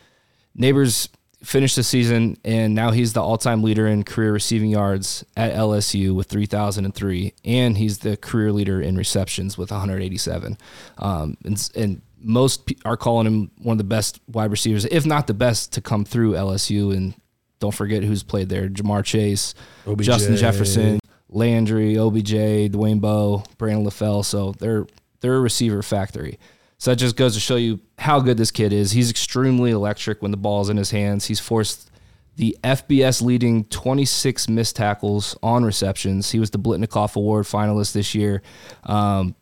Nabers 0.58 1.08
finished 1.44 1.76
the 1.76 1.84
season, 1.84 2.38
and 2.44 2.74
now 2.74 2.92
he's 2.92 3.14
the 3.14 3.22
all-time 3.22 3.64
leader 3.64 3.86
in 3.86 4.04
career 4.04 4.32
receiving 4.32 4.70
yards 4.70 5.26
at 5.36 5.54
LSU 5.54 6.16
with 6.16 6.28
3,003, 6.28 7.34
and 7.44 7.78
he's 7.78 8.00
the 8.00 8.16
career 8.16 8.52
leader 8.52 8.82
in 8.82 8.96
receptions 8.96 9.58
with 9.58 9.72
187. 9.72 10.58
Um, 10.98 11.38
and, 11.44 11.70
and 11.76 12.02
most 12.24 12.72
are 12.86 12.98
calling 12.98 13.28
him 13.28 13.52
one 13.58 13.74
of 13.74 13.78
the 13.78 13.84
best 13.84 14.20
wide 14.28 14.52
receivers, 14.52 14.86
if 14.86 15.06
not 15.06 15.28
the 15.28 15.34
best, 15.34 15.74
to 15.74 15.82
come 15.82 16.06
through 16.06 16.34
LSU. 16.34 16.96
And 16.96 17.14
don't 17.60 17.74
forget 17.74 18.04
who's 18.04 18.24
played 18.24 18.50
there: 18.50 18.70
Ja'Marr 18.70 19.04
Chase, 19.04 19.54
OBJ. 19.86 20.06
Justin 20.06 20.36
Jefferson, 20.36 21.00
Landry, 21.30 21.98
OBJ, 21.98 22.72
Dwayne 22.72 23.02
Bowe, 23.02 23.44
Brandon 23.58 23.86
LaFell. 23.86 24.24
So 24.26 24.54
they're 24.60 24.88
they're 25.22 25.36
a 25.36 25.42
receiver 25.42 25.82
factory. 25.82 26.40
So 26.78 26.92
that 26.92 26.98
just 26.98 27.16
goes 27.16 27.34
to 27.36 27.40
show 27.40 27.56
you 27.56 27.80
how 27.98 28.20
good 28.20 28.38
this 28.38 28.52
kid 28.52 28.74
is. 28.74 28.92
He's 28.92 29.10
extremely 29.10 29.72
electric 29.72 30.22
when 30.22 30.32
the 30.32 30.38
ball's 30.38 30.70
in 30.70 30.76
his 30.76 30.92
hands. 30.92 31.26
He's 31.26 31.40
forced 31.40 31.90
the 32.36 32.58
FBS 32.64 33.22
leading 33.22 33.64
26 33.66 34.50
missed 34.50 34.76
tackles 34.76 35.38
on 35.44 35.64
receptions. 35.64 36.32
He 36.32 36.40
was 36.40 36.50
the 36.50 36.60
Biletnikoff 36.60 37.16
Award 37.16 37.46
finalist 37.46 37.94
this 37.94 38.16
year. 38.16 38.42
Um, 38.84 39.36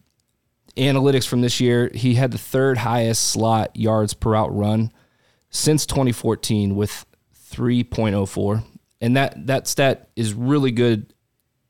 analytics 0.78 1.28
from 1.28 1.42
this 1.42 1.60
year, 1.60 1.92
he 1.94 2.16
had 2.16 2.32
the 2.32 2.38
third 2.38 2.80
highest 2.80 3.30
slot 3.30 3.76
yards 3.76 4.14
per 4.14 4.32
route 4.32 4.56
run 4.56 4.92
since 5.50 5.86
2014 5.86 6.76
with 6.76 7.06
3.04. 7.52 8.64
And 9.02 9.18
that, 9.18 9.48
that 9.48 9.68
stat 9.68 10.10
is 10.16 10.34
really 10.34 10.72
good 10.72 11.14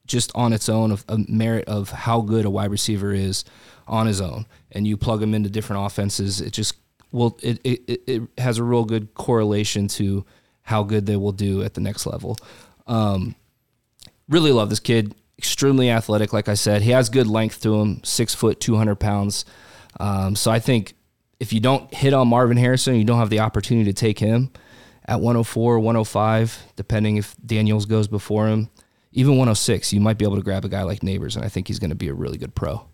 just 0.06 0.32
on 0.36 0.52
its 0.54 0.68
own 0.68 0.92
of 0.92 1.06
a 1.08 1.18
merit 1.30 1.66
of 1.68 1.90
how 1.90 2.22
good 2.22 2.46
a 2.46 2.50
wide 2.50 2.72
receiver 2.72 3.14
is 3.14 3.46
on 3.88 4.08
his 4.08 4.20
own. 4.20 4.46
And 4.72 4.86
you 4.86 4.98
plug 4.98 5.24
him 5.24 5.34
into 5.34 5.50
different 5.50 5.86
offenses, 5.86 6.42
it 6.42 6.52
just 6.52 6.76
will 7.12 7.38
it, 7.42 7.60
it, 7.64 8.02
it- 8.08 8.22
has 8.38 8.58
a 8.58 8.64
real 8.64 8.84
good 8.86 9.14
correlation 9.14 9.88
to 9.88 10.26
how 10.64 10.84
good 10.84 11.06
they 11.06 11.16
will 11.18 11.32
do 11.32 11.64
at 11.64 11.74
the 11.74 11.82
next 11.82 12.06
level. 12.06 12.38
Um, 12.88 13.36
really 14.30 14.52
love 14.52 14.70
this 14.70 14.80
kid. 14.80 15.16
Extremely 15.42 15.90
athletic, 15.90 16.34
like 16.34 16.48
I 16.48 16.54
said. 16.54 16.84
He 16.84 16.92
has 16.92 17.10
good 17.10 17.26
length 17.26 17.64
to 17.64 17.82
him, 17.82 18.04
six 18.04 18.36
foot, 18.36 18.60
two 18.60 18.76
hundred 18.76 18.98
pounds. 18.98 19.44
Um, 20.00 20.36
so 20.36 20.52
I 20.52 20.60
think 20.60 20.94
if 21.40 21.52
you 21.52 21.60
don't 21.60 21.92
hit 21.92 22.14
on 22.14 22.28
Marvin 22.28 22.58
Harrison, 22.58 22.94
you 22.94 23.04
don't 23.04 23.18
have 23.18 23.32
the 23.32 23.40
opportunity 23.40 23.92
to 23.92 24.00
take 24.00 24.20
him 24.20 24.52
at 25.06 25.20
104, 25.20 25.80
105, 25.80 26.74
depending 26.76 27.18
if 27.18 27.36
Daniels 27.44 27.88
goes 27.88 28.08
before 28.08 28.48
him. 28.48 28.70
Even 29.14 29.32
106, 29.32 29.92
you 29.92 30.00
might 30.00 30.20
be 30.20 30.26
able 30.26 30.36
to 30.36 30.44
grab 30.44 30.64
a 30.64 30.70
guy 30.70 30.84
like 30.84 31.00
Nabers, 31.00 31.36
and 31.36 31.44
I 31.44 31.50
think 31.50 31.68
he's 31.68 31.80
going 31.80 31.90
to 31.90 31.96
be 31.96 32.08
a 32.08 32.14
really 32.14 32.38
good 32.38 32.54
pro. 32.54 32.86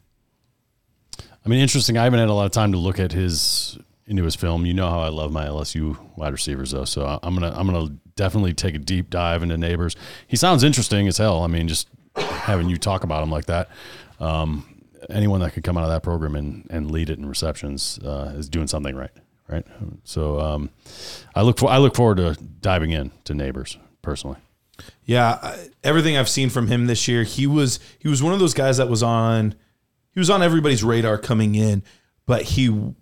I 1.19 1.49
mean, 1.49 1.60
interesting. 1.60 1.97
I 1.97 2.05
haven't 2.05 2.19
had 2.19 2.29
a 2.29 2.33
lot 2.33 2.45
of 2.45 2.53
time 2.53 2.71
to 2.71 2.77
look 2.77 2.97
at 2.97 3.12
his 3.12 3.77
into 4.05 4.23
his 4.23 4.36
film. 4.36 4.65
You 4.65 4.73
know 4.73 4.89
how 4.89 5.01
I 5.01 5.10
love 5.10 5.33
my 5.33 5.45
LSU 5.45 5.97
wide 6.15 6.31
receivers, 6.31 6.71
though. 6.71 6.86
So 6.86 7.19
I'm 7.21 7.33
gonna 7.33 7.53
I'm 7.53 7.67
gonna 7.67 7.89
definitely 8.15 8.53
take 8.53 8.75
a 8.75 8.79
deep 8.79 9.10
dive 9.10 9.43
into 9.43 9.55
Nabers. 9.55 9.97
He 10.27 10.38
sounds 10.38 10.63
interesting 10.63 11.07
as 11.07 11.17
hell. 11.17 11.43
I 11.43 11.47
mean, 11.47 11.67
just 11.67 11.89
having 12.17 12.69
you 12.69 12.77
talk 12.77 13.03
about 13.03 13.23
him 13.23 13.32
like 13.32 13.45
that. 13.45 13.69
Um, 14.19 14.84
anyone 15.10 15.39
that 15.41 15.53
could 15.53 15.63
come 15.63 15.77
out 15.77 15.84
of 15.84 15.89
that 15.89 16.03
program 16.03 16.36
and, 16.36 16.65
and 16.69 16.91
lead 16.91 17.10
it 17.10 17.19
in 17.19 17.25
receptions 17.25 17.99
uh, 17.99 18.34
is 18.36 18.49
doing 18.49 18.67
something 18.67 18.95
right, 18.95 19.12
right? 19.47 19.65
So 20.03 20.39
um, 20.39 20.69
I 21.36 21.41
look 21.41 21.58
for 21.58 21.69
I 21.69 21.77
look 21.77 21.95
forward 21.95 22.17
to 22.17 22.36
diving 22.62 22.91
in 22.91 23.12
to 23.25 23.34
Nabers 23.34 23.77
personally. 24.01 24.38
Yeah, 25.06 25.58
everything 25.84 26.17
I've 26.17 26.30
seen 26.30 26.49
from 26.49 26.67
him 26.67 26.86
this 26.88 27.08
year, 27.08 27.23
he 27.23 27.47
was 27.47 27.80
he 27.99 28.08
was 28.08 28.21
one 28.21 28.34
of 28.34 28.39
those 28.39 28.53
guys 28.53 28.77
that 28.77 28.89
was 28.89 29.03
on 29.03 29.56
he 30.13 30.19
was 30.19 30.30
on 30.30 30.41
everybody's 30.41 30.84
radar 30.84 31.17
coming 31.17 31.56
in, 31.56 31.84
but 32.25 32.43
he 32.43 32.93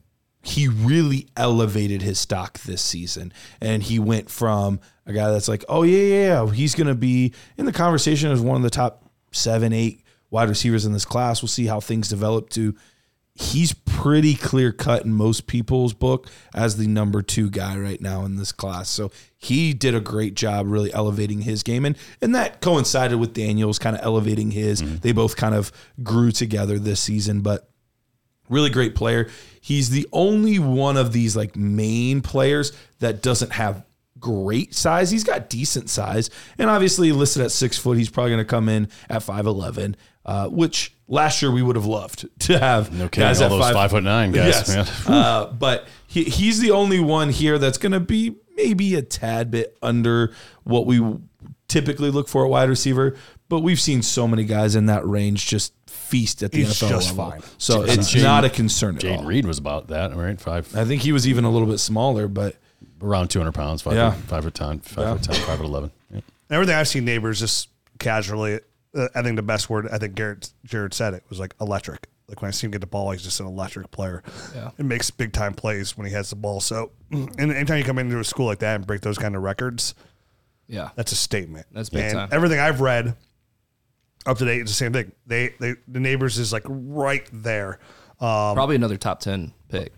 he 0.43 0.67
really 0.67 1.27
elevated 1.35 2.01
his 2.01 2.19
stock 2.19 2.59
this 2.59 2.81
season, 2.81 3.33
and 3.59 3.83
he 3.83 3.99
went 3.99 4.29
from 4.29 4.79
a 5.05 5.13
guy 5.13 5.31
that's 5.31 5.47
like, 5.47 5.65
oh 5.67 5.83
yeah, 5.83 5.97
yeah, 5.97 6.43
yeah 6.45 6.51
he's 6.51 6.75
going 6.75 6.87
to 6.87 6.95
be 6.95 7.33
in 7.57 7.65
the 7.65 7.73
conversation 7.73 8.31
as 8.31 8.41
one 8.41 8.55
of 8.55 8.61
the 8.61 8.69
top 8.69 9.04
seven, 9.35 9.73
eight 9.73 10.03
wide 10.29 10.49
receivers 10.49 10.85
in 10.85 10.93
this 10.93 11.05
class. 11.05 11.41
We'll 11.41 11.49
see 11.49 11.67
how 11.67 11.79
things 11.79 12.09
develop. 12.09 12.49
To 12.51 12.75
he's 13.35 13.73
pretty 13.73 14.33
clear 14.33 14.71
cut 14.71 15.03
in 15.03 15.13
most 15.13 15.45
people's 15.45 15.93
book 15.93 16.29
as 16.53 16.77
the 16.77 16.87
number 16.87 17.21
two 17.21 17.49
guy 17.49 17.77
right 17.77 17.99
now 17.99 18.23
in 18.23 18.37
this 18.37 18.53
class. 18.53 18.89
So 18.89 19.11
he 19.37 19.73
did 19.73 19.93
a 19.93 19.99
great 19.99 20.35
job 20.35 20.67
really 20.67 20.93
elevating 20.93 21.41
his 21.41 21.61
game. 21.61 21.85
And 21.85 21.97
and 22.21 22.33
that 22.33 22.61
coincided 22.61 23.19
with 23.19 23.33
Daniels 23.33 23.77
kind 23.79 23.95
of 23.95 24.03
elevating 24.03 24.51
his. 24.51 24.81
Mm-hmm. 24.81 24.97
They 24.97 25.11
both 25.11 25.35
kind 25.35 25.53
of 25.53 25.71
grew 26.01 26.31
together 26.31 26.79
this 26.79 27.01
season, 27.01 27.41
but 27.41 27.69
really 28.49 28.69
great 28.69 28.95
player. 28.95 29.29
He's 29.59 29.89
the 29.89 30.07
only 30.13 30.59
one 30.59 30.97
of 30.97 31.11
these 31.11 31.35
like 31.35 31.55
main 31.55 32.21
players 32.21 32.71
that 32.99 33.21
doesn't 33.21 33.51
have 33.53 33.83
great 34.25 34.73
size. 34.73 35.11
He's 35.11 35.23
got 35.23 35.49
decent 35.49 35.89
size, 35.89 36.29
and 36.57 36.69
obviously 36.69 37.11
listed 37.11 37.43
at 37.43 37.51
six 37.51 37.77
foot. 37.77 37.97
He's 37.97 38.09
probably 38.09 38.31
going 38.31 38.43
to 38.43 38.49
come 38.49 38.67
in 38.69 38.89
at 39.09 39.21
five 39.23 39.45
eleven, 39.45 39.95
uh, 40.25 40.47
which 40.47 40.93
last 41.07 41.41
year 41.41 41.51
we 41.51 41.61
would 41.61 41.75
have 41.75 41.85
loved 41.85 42.27
to 42.39 42.57
have 42.59 42.91
No 42.91 43.07
kidding. 43.07 43.27
guys 43.27 43.39
All 43.41 43.45
at 43.45 43.49
those 43.49 43.61
five, 43.61 43.73
five 43.73 43.91
foot 43.91 44.03
nine 44.03 44.31
guys, 44.31 44.67
man. 44.67 44.87
uh, 45.07 45.45
but 45.51 45.87
he, 46.07 46.23
he's 46.23 46.59
the 46.59 46.71
only 46.71 46.99
one 46.99 47.29
here 47.29 47.59
that's 47.59 47.77
going 47.77 47.91
to 47.91 47.99
be 47.99 48.35
maybe 48.55 48.95
a 48.95 49.01
tad 49.01 49.51
bit 49.51 49.77
under 49.81 50.33
what 50.63 50.85
we 50.87 50.99
typically 51.67 52.09
look 52.09 52.27
for 52.27 52.43
a 52.43 52.49
wide 52.49 52.69
receiver. 52.69 53.15
But 53.47 53.59
we've 53.59 53.79
seen 53.79 54.01
so 54.01 54.27
many 54.27 54.43
guys 54.43 54.75
in 54.75 54.87
that 54.87 55.05
range 55.05 55.45
just 55.45 55.73
feast 55.85 56.41
at 56.41 56.51
the 56.51 56.59
He's 56.63 56.69
NFL 56.69 56.89
just 56.89 57.15
level. 57.15 57.31
fine. 57.31 57.41
So 57.59 57.83
it's 57.83 58.11
Jayden- 58.13 58.23
not 58.23 58.43
a 58.45 58.49
concern 58.49 58.95
at 58.95 59.01
Jayden. 59.03 59.25
Reed 59.25 59.45
was 59.45 59.59
about 59.59 59.89
that, 59.89 60.15
right? 60.15 60.39
Five 60.41 60.75
I 60.75 60.83
think 60.85 61.03
he 61.03 61.11
was 61.11 61.27
even 61.27 61.43
a 61.43 61.51
little 61.51 61.67
bit 61.67 61.77
smaller, 61.79 62.27
but 62.27 62.55
around 63.05 63.29
two 63.29 63.39
hundred 63.39 63.53
pounds, 63.53 63.81
five 63.81 63.93
Yeah. 63.95 64.11
foot, 64.11 64.23
five 64.25 64.43
foot 64.43 64.53
ten, 64.53 64.79
five 64.79 65.05
Yeah. 65.05 65.13
foot 65.13 65.23
ten, 65.23 65.35
five 65.45 65.57
foot 65.57 65.65
eleven. 65.65 65.91
Yeah. 66.13 66.21
Everything 66.49 66.75
I've 66.75 66.87
seen 66.87 67.05
Nabers 67.05 67.39
just 67.39 67.69
casually. 67.99 68.59
Uh, 68.95 69.07
I 69.15 69.21
think 69.23 69.35
the 69.35 69.41
best 69.41 69.69
word 69.69 69.87
I 69.91 69.97
think 69.97 70.15
Garret 70.15 70.51
Jared 70.63 70.93
said 70.93 71.13
it 71.13 71.23
was 71.29 71.39
like 71.39 71.53
electric. 71.59 72.07
Like 72.27 72.41
when 72.41 72.47
I 72.49 72.51
see 72.51 72.65
him 72.65 72.71
get 72.71 72.81
the 72.81 72.87
ball, 72.87 73.11
he's 73.11 73.23
just 73.23 73.39
an 73.39 73.45
electric 73.45 73.91
player. 73.91 74.23
Yeah. 74.55 74.71
It 74.77 74.85
makes 74.85 75.11
big 75.11 75.31
time 75.33 75.53
plays 75.53 75.95
when 75.97 76.07
he 76.07 76.13
has 76.13 76.29
the 76.31 76.35
ball. 76.35 76.59
So, 76.61 76.91
and 77.11 77.39
anytime 77.39 77.77
you 77.77 77.83
come 77.83 77.99
into 77.99 78.17
a 78.19 78.23
school 78.23 78.45
like 78.47 78.59
that 78.59 78.75
and 78.75 78.87
break 78.87 79.01
those 79.01 79.17
kind 79.17 79.35
of 79.35 79.43
records, 79.43 79.93
Yeah. 80.67 80.89
that's 80.95 81.11
a 81.11 81.15
statement. 81.15 81.67
That's 81.71 81.89
big 81.89 82.03
and 82.05 82.13
time. 82.13 82.29
Everything 82.31 82.59
I've 82.59 82.81
read 82.81 83.15
up 84.25 84.37
to 84.39 84.45
date 84.45 84.61
is 84.61 84.69
the 84.69 84.73
same 84.73 84.91
thing. 84.93 85.11
They, 85.27 85.53
they, 85.59 85.75
the 85.87 85.99
Nabers 85.99 86.39
is 86.39 86.51
like 86.53 86.63
right 86.67 87.27
there. 87.31 87.79
Um, 88.19 88.55
Probably 88.55 88.75
another 88.75 88.97
top 88.97 89.19
10 89.19 89.53
pick. 89.69 89.91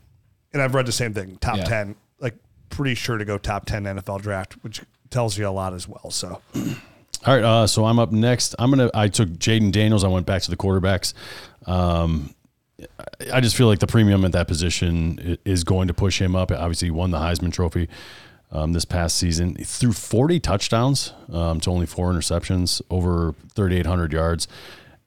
and 0.53 0.61
I've 0.61 0.73
read 0.75 0.85
the 0.85 0.91
same 0.91 1.13
thing. 1.13 1.37
Top 1.37 1.57
Yeah. 1.57 1.63
ten, 1.65 1.95
like 2.19 2.35
pretty 2.69 2.95
sure 2.95 3.17
to 3.17 3.25
go 3.25 3.37
top 3.37 3.65
ten 3.65 3.83
NFL 3.83 4.21
draft, 4.21 4.53
which 4.63 4.81
tells 5.09 5.37
you 5.37 5.47
a 5.47 5.51
lot 5.51 5.73
as 5.73 5.87
well. 5.87 6.11
So, 6.11 6.41
All 6.55 7.35
right, 7.35 7.43
uh, 7.43 7.67
so 7.67 7.85
I'm 7.85 7.99
up 7.99 8.11
next. 8.11 8.55
I'm 8.59 8.69
gonna. 8.69 8.89
I 8.93 9.07
took 9.07 9.29
Jayden 9.29 9.71
Daniels. 9.71 10.03
I 10.03 10.07
went 10.07 10.25
back 10.25 10.41
to 10.43 10.49
the 10.49 10.57
quarterbacks. 10.57 11.13
Um, 11.65 12.33
I 13.33 13.41
just 13.41 13.55
feel 13.55 13.67
like 13.67 13.79
the 13.79 13.87
premium 13.87 14.23
at 14.23 14.33
that 14.33 14.47
position 14.47 15.37
is 15.43 15.63
going 15.63 15.87
to 15.87 15.93
push 15.93 16.21
him 16.21 16.35
up. 16.35 16.51
Obviously, 16.51 16.87
he 16.87 16.91
won 16.91 17.09
the 17.11 17.17
Heisman 17.17 17.51
Trophy 17.51 17.89
um, 18.51 18.73
this 18.73 18.85
past 18.85 19.17
season. 19.17 19.55
He 19.55 19.63
threw 19.63 19.91
40 19.91 20.39
touchdowns 20.39 21.13
um, 21.31 21.59
to 21.61 21.71
only 21.71 21.87
four 21.87 22.11
interceptions, 22.11 22.81
over 22.91 23.33
3,800 23.55 24.13
yards, 24.13 24.47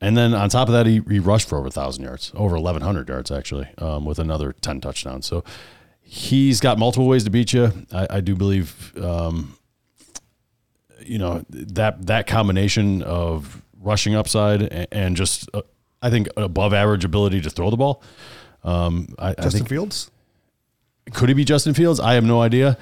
and 0.01 0.17
then 0.17 0.35
on 0.35 0.49
top 0.49 0.69
of 0.69 0.73
that, 0.73 0.87
he, 0.87 1.03
he 1.09 1.19
rushed 1.19 1.49
for 1.49 1.57
over 1.57 1.65
1,000 1.65 2.03
yards, 2.03 2.33
over 2.35 2.57
1,100 2.57 3.09
yards 3.09 3.31
actually, 3.31 3.69
um, 3.79 4.05
with 4.05 4.19
another 4.19 4.53
10 4.53 4.81
touchdowns. 4.81 5.27
So 5.27 5.45
he's 6.13 6.59
got 6.59 6.77
multiple 6.77 7.07
ways 7.07 7.23
to 7.23 7.31
beat 7.31 7.53
you. 7.53 7.73
I, 7.93 8.07
I 8.11 8.21
do 8.21 8.35
believe. 8.35 8.93
Um, 9.01 9.57
you 11.03 11.19
know 11.19 11.45
that 11.51 12.07
that 12.07 12.27
combination 12.27 13.03
of 13.03 13.63
rushing 13.81 14.15
upside 14.15 14.63
and, 14.63 14.87
and 14.93 15.17
just 15.17 15.49
uh, 15.55 15.63
I 16.03 16.11
think 16.11 16.29
above 16.37 16.75
average 16.75 17.05
ability 17.05 17.41
to 17.43 17.51
throw 17.51 17.71
the 17.71 17.77
ball. 17.77 18.03
Um, 18.65 19.15
I, 19.19 19.31
I 19.31 19.35
Justin 19.35 19.51
think 19.61 19.69
Fields, 19.69 20.11
could 21.13 21.29
he 21.29 21.35
be 21.35 21.45
Justin 21.45 21.75
Fields? 21.75 22.01
I 22.01 22.15
have 22.15 22.25
no 22.25 22.43
idea. 22.43 22.77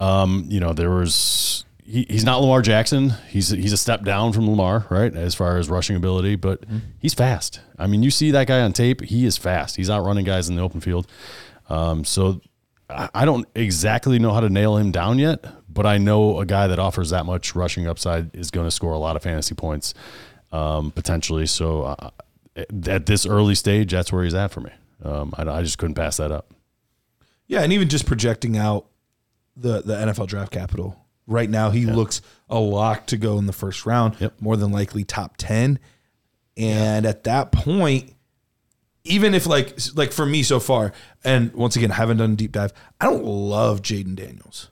Um, 0.00 0.46
you 0.48 0.60
know, 0.60 0.72
there 0.72 0.90
was 0.90 1.64
he, 1.84 2.06
he's 2.10 2.24
not 2.24 2.40
Lamar 2.40 2.60
Jackson. 2.60 3.14
He's 3.28 3.50
he's 3.50 3.72
a 3.72 3.78
step 3.78 4.04
down 4.04 4.32
from 4.32 4.50
Lamar, 4.50 4.86
right, 4.90 5.14
as 5.14 5.34
far 5.34 5.56
as 5.58 5.70
rushing 5.70 5.96
ability, 5.96 6.36
but 6.36 6.64
he's 6.98 7.14
fast. 7.14 7.60
I 7.78 7.86
mean, 7.86 8.02
you 8.02 8.10
see 8.10 8.32
that 8.32 8.46
guy 8.46 8.60
on 8.60 8.72
tape; 8.72 9.00
he 9.00 9.24
is 9.24 9.36
fast. 9.36 9.76
He's 9.76 9.88
outrunning 9.88 10.24
guys 10.24 10.48
in 10.48 10.56
the 10.56 10.62
open 10.62 10.80
field. 10.80 11.06
Um, 11.68 12.04
so 12.04 12.40
I 12.88 13.24
don't 13.24 13.48
exactly 13.54 14.18
know 14.18 14.32
how 14.32 14.40
to 14.40 14.50
nail 14.50 14.76
him 14.76 14.90
down 14.90 15.18
yet, 15.18 15.44
but 15.72 15.86
I 15.86 15.98
know 15.98 16.40
a 16.40 16.46
guy 16.46 16.66
that 16.66 16.78
offers 16.78 17.10
that 17.10 17.24
much 17.24 17.54
rushing 17.54 17.86
upside 17.86 18.34
is 18.36 18.50
going 18.50 18.66
to 18.66 18.70
score 18.70 18.92
a 18.92 18.98
lot 18.98 19.16
of 19.16 19.22
fantasy 19.22 19.54
points 19.54 19.94
um, 20.52 20.90
potentially. 20.90 21.46
So 21.46 21.82
uh, 21.82 22.10
at 22.56 23.06
this 23.06 23.26
early 23.26 23.54
stage, 23.54 23.90
that's 23.90 24.12
where 24.12 24.24
he's 24.24 24.34
at 24.34 24.50
for 24.50 24.60
me. 24.60 24.70
Um, 25.02 25.34
I, 25.36 25.42
I 25.42 25.62
just 25.62 25.78
couldn't 25.78 25.94
pass 25.94 26.18
that 26.18 26.30
up. 26.30 26.52
Yeah, 27.46 27.62
and 27.62 27.72
even 27.72 27.88
just 27.88 28.06
projecting 28.06 28.56
out 28.56 28.86
the 29.56 29.82
the 29.82 29.94
NFL 29.94 30.26
draft 30.28 30.52
capital 30.52 30.98
right 31.26 31.48
now, 31.48 31.70
he 31.70 31.84
looks 31.86 32.22
a 32.48 32.58
lock 32.58 33.06
to 33.08 33.16
go 33.16 33.38
in 33.38 33.46
the 33.46 33.52
first 33.52 33.84
round. 33.86 34.16
Yep. 34.18 34.40
More 34.40 34.56
than 34.56 34.72
likely 34.72 35.04
top 35.04 35.36
ten, 35.36 35.78
and 36.56 37.04
at 37.04 37.24
that 37.24 37.52
point, 37.52 38.14
even 39.04 39.34
if 39.34 39.46
like 39.46 39.78
like 39.94 40.12
for 40.12 40.26
me 40.26 40.42
so 40.42 40.58
far, 40.60 40.92
and 41.24 41.52
once 41.54 41.76
again, 41.76 41.90
I 41.90 41.94
haven't 41.94 42.16
done 42.18 42.32
a 42.32 42.36
deep 42.36 42.52
dive. 42.52 42.72
I 43.00 43.06
don't 43.06 43.24
love 43.24 43.82
Jayden 43.82 44.16
Daniels, 44.16 44.70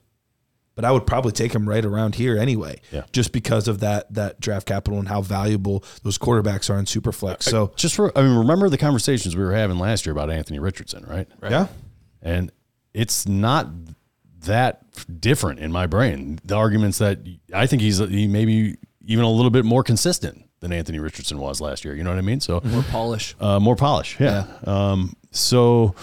but 0.75 0.83
I 0.85 0.91
would 0.91 1.05
probably 1.05 1.31
take 1.31 1.53
him 1.53 1.69
right 1.69 1.85
around 1.85 2.15
here 2.15 2.37
anyway. 2.37 2.81
Yeah. 2.91 3.03
just 3.11 3.31
because 3.31 3.67
of 3.67 3.79
that 3.81 4.11
that 4.13 4.39
draft 4.39 4.67
capital 4.67 4.97
and 4.99 5.07
how 5.07 5.21
valuable 5.21 5.83
those 6.01 6.17
quarterbacks 6.17 6.69
are 6.69 6.79
in 6.79 6.85
Superflex. 6.85 7.43
So 7.43 7.71
just 7.75 7.95
for, 7.95 8.15
I 8.17 8.21
mean, 8.23 8.35
remember 8.37 8.69
the 8.69 8.77
conversations 8.77 9.35
we 9.35 9.43
were 9.43 9.53
having 9.53 9.77
last 9.77 10.05
year 10.05 10.13
about 10.13 10.29
Anthony 10.31 10.59
Richardson, 10.59 11.05
right? 11.07 11.27
yeah, 11.43 11.67
And 12.21 12.51
it's 12.93 13.27
not 13.27 13.69
that 14.45 14.81
different 15.21 15.59
in 15.59 15.71
my 15.71 15.85
brain. 15.87 16.39
The 16.43 16.55
arguments 16.55 16.97
that 16.97 17.19
I 17.53 17.67
think 17.67 17.81
he's 17.81 17.99
he 17.99 18.27
maybe 18.27 18.77
even 19.05 19.23
a 19.25 19.29
little 19.29 19.51
bit 19.51 19.63
more 19.65 19.83
consistent 19.83 20.49
than 20.63 20.71
Anthony 20.73 20.97
Richardson 20.99 21.37
was 21.37 21.59
last 21.61 21.83
year. 21.85 21.93
You 21.93 22.03
know 22.03 22.09
what 22.09 22.17
I 22.17 22.21
mean? 22.21 22.39
So 22.39 22.61
More 22.63 22.83
polish. 22.83 23.35
uh, 23.39 23.59
more 23.59 23.75
polish. 23.75 24.17
Yeah. 24.19 24.45
Um, 24.65 25.15
so, 25.31 25.93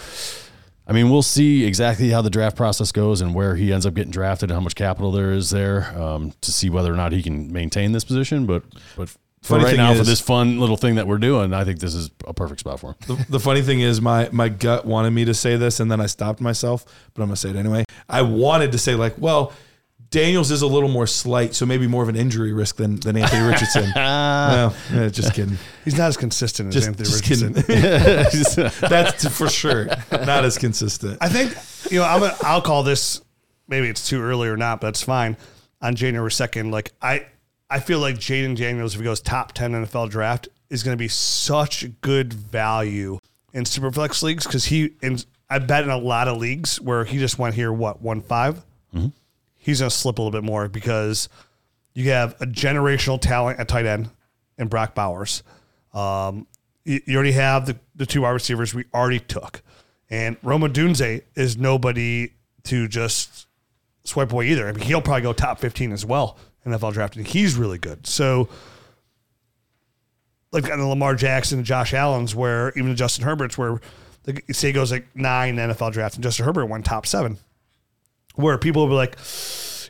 I 0.87 0.93
mean, 0.93 1.09
we'll 1.09 1.23
see 1.23 1.65
exactly 1.65 2.09
how 2.09 2.21
the 2.21 2.29
draft 2.29 2.55
process 2.55 2.91
goes 2.91 3.21
and 3.21 3.33
where 3.33 3.55
he 3.55 3.73
ends 3.73 3.85
up 3.85 3.93
getting 3.95 4.11
drafted 4.11 4.51
and 4.51 4.55
how 4.55 4.61
much 4.61 4.75
capital 4.75 5.11
there 5.11 5.31
is 5.31 5.49
there 5.49 5.97
um, 5.99 6.33
to 6.41 6.51
see 6.51 6.69
whether 6.69 6.93
or 6.93 6.95
not 6.95 7.11
he 7.11 7.23
can 7.23 7.51
maintain 7.51 7.91
this 7.91 8.03
position. 8.03 8.45
But, 8.45 8.63
but 8.95 9.09
for 9.09 9.17
Funny 9.55 9.63
right 9.63 9.77
now, 9.77 9.95
for 9.95 10.03
this 10.03 10.21
fun 10.21 10.59
little 10.59 10.77
thing 10.77 10.95
that 10.95 11.07
we're 11.07 11.17
doing, 11.17 11.51
I 11.53 11.63
think 11.63 11.79
this 11.79 11.95
is 11.95 12.11
a 12.27 12.33
perfect 12.33 12.59
spot 12.59 12.79
for 12.79 12.91
him. 12.91 12.95
The, 13.07 13.25
the 13.29 13.39
funny 13.39 13.63
thing 13.63 13.79
is, 13.79 13.99
my 13.99 14.29
my 14.31 14.49
gut 14.49 14.85
wanted 14.85 15.09
me 15.11 15.25
to 15.25 15.33
say 15.33 15.55
this, 15.57 15.79
and 15.79 15.89
then 15.91 15.99
I 15.99 16.05
stopped 16.05 16.41
myself. 16.41 16.85
But 17.15 17.23
I'm 17.23 17.29
gonna 17.29 17.37
say 17.37 17.49
it 17.49 17.55
anyway. 17.55 17.85
I 18.07 18.21
wanted 18.21 18.71
to 18.73 18.77
say 18.77 18.93
like, 18.93 19.15
well, 19.17 19.53
Daniels 20.11 20.51
is 20.51 20.61
a 20.61 20.67
little 20.67 20.89
more 20.89 21.07
slight, 21.07 21.55
so 21.55 21.65
maybe 21.65 21.87
more 21.87 22.03
of 22.03 22.09
an 22.09 22.17
injury 22.17 22.51
risk 22.51 22.75
than 22.75 22.97
than 22.97 23.15
Anthony 23.15 23.47
Richardson. 23.47 23.91
no, 23.95 24.73
eh, 24.91 25.07
just 25.09 25.33
kidding. 25.33 25.57
he's 25.85 25.97
not 25.97 26.09
as 26.09 26.17
consistent 26.17 26.75
as 26.75 26.85
Anthony 26.85 27.09
just 27.09 27.29
Richardson. 27.29 27.53
That's 28.89 29.25
for 29.29 29.47
sure 29.47 29.87
not 30.11 30.43
as 30.43 30.57
consistent. 30.57 31.17
I 31.21 31.29
think 31.29 31.55
you 31.91 31.99
know 31.99 32.05
I'm. 32.05 32.19
Gonna, 32.19 32.35
I'll 32.43 32.61
call 32.61 32.83
this. 32.83 33.21
Maybe 33.69 33.87
it's 33.87 34.07
too 34.07 34.21
early 34.21 34.49
or 34.49 34.57
not, 34.57 34.81
but 34.81 34.87
it's 34.87 35.01
fine. 35.01 35.37
On 35.81 35.95
January 35.95 36.29
second, 36.29 36.71
like 36.71 36.91
I, 37.01 37.25
I 37.69 37.79
feel 37.79 37.99
like 37.99 38.15
Jayden 38.15 38.57
Daniels, 38.57 38.93
if 38.93 38.99
he 38.99 39.05
goes 39.05 39.21
top 39.21 39.53
ten 39.53 39.71
NFL 39.71 40.09
draft, 40.09 40.49
is 40.69 40.83
going 40.83 40.95
to 40.95 40.99
be 41.01 41.07
such 41.07 41.85
good 42.01 42.33
value 42.33 43.17
in 43.53 43.63
superflex 43.63 44.21
leagues 44.23 44.45
because 44.45 44.65
he. 44.65 44.91
And 45.01 45.25
I 45.49 45.59
bet 45.59 45.85
in 45.85 45.89
a 45.89 45.97
lot 45.97 46.27
of 46.27 46.37
leagues 46.37 46.81
where 46.81 47.05
he 47.05 47.17
just 47.17 47.39
went 47.39 47.55
here, 47.55 47.71
what 47.71 48.01
one 48.01 48.21
He's 49.63 49.79
going 49.79 49.91
to 49.91 49.95
slip 49.95 50.17
a 50.17 50.21
little 50.21 50.31
bit 50.31 50.43
more 50.43 50.67
because 50.67 51.29
you 51.93 52.09
have 52.09 52.33
a 52.41 52.47
generational 52.47 53.21
talent 53.21 53.59
at 53.59 53.67
tight 53.67 53.85
end 53.85 54.09
in 54.57 54.67
Brock 54.67 54.95
Bowers. 54.95 55.43
Um, 55.93 56.47
you, 56.83 57.01
already 57.13 57.33
have 57.33 57.67
the, 57.67 57.77
the 57.95 58.07
two 58.07 58.21
wide 58.21 58.31
receivers 58.31 58.73
we 58.73 58.85
already 58.91 59.19
took. 59.19 59.61
And 60.09 60.35
Rome 60.41 60.61
Odunze 60.61 61.21
is 61.35 61.57
nobody 61.57 62.33
to 62.63 62.87
just 62.87 63.45
swipe 64.03 64.33
away 64.33 64.47
either. 64.47 64.67
I 64.67 64.71
mean, 64.71 64.83
he'll 64.83 65.01
probably 65.01 65.21
go 65.21 65.31
top 65.31 65.59
15 65.59 65.91
as 65.91 66.05
well 66.05 66.39
in 66.65 66.71
NFL 66.71 66.93
draft. 66.93 67.15
And 67.15 67.27
he's 67.27 67.55
really 67.55 67.77
good. 67.77 68.07
So, 68.07 68.49
like 70.51 70.71
on 70.71 70.79
the 70.79 70.87
Lamar 70.87 71.13
Jackson 71.13 71.59
and 71.59 71.65
Josh 71.67 71.93
Allen's, 71.93 72.33
where 72.33 72.71
even 72.71 72.95
Justin 72.95 73.25
Herbert's, 73.25 73.59
where 73.59 73.79
the, 74.23 74.41
say 74.51 74.71
goes 74.71 74.91
like 74.91 75.05
nine 75.15 75.57
NFL 75.57 75.93
drafts 75.93 76.15
and 76.15 76.23
Justin 76.23 76.45
Herbert 76.45 76.65
went 76.65 76.83
top 76.83 77.05
seven, 77.05 77.37
where 78.35 78.57
people 78.57 78.83
will 78.83 78.89
be 78.89 78.95
like, 78.95 79.17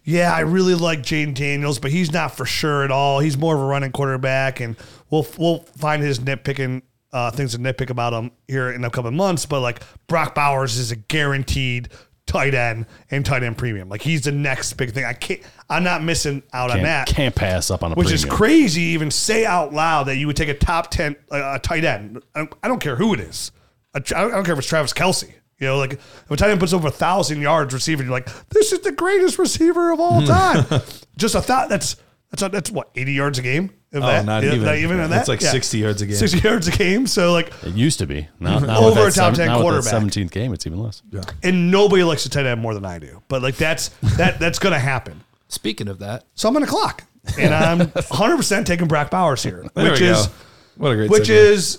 yeah, 0.03 0.33
I 0.33 0.39
really 0.41 0.75
like 0.75 1.01
Jayden 1.03 1.33
Daniels, 1.33 1.79
but 1.79 1.91
he's 1.91 2.11
not 2.11 2.35
for 2.35 2.45
sure 2.45 2.83
at 2.83 2.91
all. 2.91 3.19
He's 3.19 3.37
more 3.37 3.55
of 3.55 3.61
a 3.61 3.65
running 3.65 3.91
quarterback, 3.91 4.59
and 4.59 4.75
we'll 5.09 5.27
we'll 5.37 5.59
find 5.77 6.01
his 6.01 6.19
nitpicking 6.19 6.81
uh, 7.13 7.29
things 7.31 7.51
to 7.51 7.59
nitpick 7.59 7.89
about 7.89 8.13
him 8.13 8.31
here 8.47 8.71
in 8.71 8.81
the 8.81 8.89
coming 8.89 9.15
months. 9.15 9.45
But 9.45 9.59
like 9.61 9.83
Brock 10.07 10.33
Bowers 10.33 10.77
is 10.77 10.91
a 10.91 10.95
guaranteed 10.95 11.89
tight 12.25 12.53
end 12.55 12.85
and 13.09 13.25
tight 13.25 13.43
end 13.43 13.57
premium. 13.57 13.89
Like 13.89 14.01
he's 14.01 14.21
the 14.21 14.31
next 14.31 14.73
big 14.73 14.91
thing. 14.91 15.05
I 15.05 15.13
can't. 15.13 15.41
I'm 15.69 15.83
not 15.83 16.01
missing 16.03 16.41
out 16.51 16.71
on 16.71 16.77
Can't, 16.77 16.85
that. 16.85 17.07
can't 17.07 17.35
pass 17.35 17.69
up 17.69 17.83
on 17.83 17.91
a 17.91 17.95
Which 17.95 18.11
is 18.11 18.25
crazy. 18.25 18.81
Even 18.81 19.11
say 19.11 19.45
out 19.45 19.71
loud 19.73 20.05
that 20.05 20.15
you 20.15 20.27
would 20.27 20.35
take 20.35 20.49
a 20.49 20.53
top 20.53 20.89
ten 20.89 21.15
uh, 21.31 21.53
a 21.55 21.59
tight 21.59 21.83
end. 21.83 22.23
I 22.33 22.39
don't, 22.39 22.53
I 22.63 22.67
don't 22.67 22.79
care 22.81 22.95
who 22.95 23.13
it 23.13 23.19
is. 23.19 23.51
I 23.93 23.99
don't 23.99 24.45
care 24.45 24.53
if 24.53 24.59
it's 24.59 24.67
Travis 24.67 24.93
Kelce. 24.93 25.31
You 25.61 25.67
know, 25.67 25.77
like 25.77 25.93
if 25.93 26.31
a 26.31 26.35
tight 26.35 26.49
end 26.49 26.59
puts 26.59 26.73
over 26.73 26.87
a 26.87 26.91
thousand 26.91 27.39
yards 27.39 27.73
receiving, 27.73 28.07
you're 28.07 28.11
like, 28.13 28.27
this 28.49 28.71
is 28.71 28.79
the 28.79 28.91
greatest 28.91 29.37
receiver 29.37 29.91
of 29.91 29.99
all 29.99 30.21
hmm. 30.21 30.25
time. 30.27 30.65
Just 31.17 31.35
a 31.35 31.41
thought. 31.41 31.69
That's 31.69 31.95
that's 32.31 32.41
that's 32.51 32.71
what 32.71 32.89
eighty 32.95 33.13
yards 33.13 33.37
a 33.37 33.43
game. 33.43 33.69
If 33.91 34.01
Oh, 34.01 34.07
that- 34.07 34.25
not 34.25 34.43
if 34.43 34.53
even. 34.53 34.65
that 34.65 34.77
even 34.79 34.99
in 34.99 35.11
It's 35.11 35.27
that? 35.27 35.27
like 35.27 35.41
60 35.41 35.77
yards 35.77 36.01
a 36.01 36.07
game. 36.07 36.15
Sixty 36.15 36.39
yards 36.39 36.67
a 36.67 36.71
game. 36.71 37.05
So 37.05 37.31
like, 37.33 37.51
It 37.61 37.75
used 37.75 37.99
to 37.99 38.07
be. 38.07 38.27
Now, 38.39 38.57
now 38.59 38.79
Over 38.79 39.03
with 39.03 39.15
a 39.15 39.19
top 39.19 39.33
that 39.33 39.37
10 39.37 39.47
now 39.47 39.61
quarterback. 39.61 39.93
17th 39.93 40.31
game, 40.31 40.53
it's 40.53 40.65
even 40.65 40.81
less. 40.81 41.03
Yeah. 41.11 41.21
and 41.43 41.69
nobody 41.69 42.03
likes 42.03 42.25
a 42.25 42.29
tight 42.29 42.45
end 42.45 42.61
more 42.61 42.73
than 42.73 42.85
I 42.85 42.99
do. 42.99 43.21
But 43.27 43.41
like 43.43 43.57
that's 43.57 43.89
that 44.17 44.39
that's 44.39 44.57
gonna 44.59 44.79
happen. 44.79 45.23
Speaking 45.49 45.89
of 45.89 45.99
that, 45.99 46.23
So 46.33 46.47
I'm 46.47 46.53
gonna 46.53 46.65
clock, 46.65 47.03
and 47.37 47.53
I'm 47.53 47.79
100 47.89 48.37
percent 48.37 48.65
taking 48.65 48.87
Brock 48.87 49.11
Bowers 49.11 49.43
here, 49.43 49.65
There 49.75 49.91
which 49.91 49.99
we 49.99 50.07
is 50.07 50.25
go. 50.25 50.33
What 50.77 50.91
a 50.93 50.95
great 50.95 51.11
which 51.11 51.23
segue. 51.23 51.29
is 51.31 51.77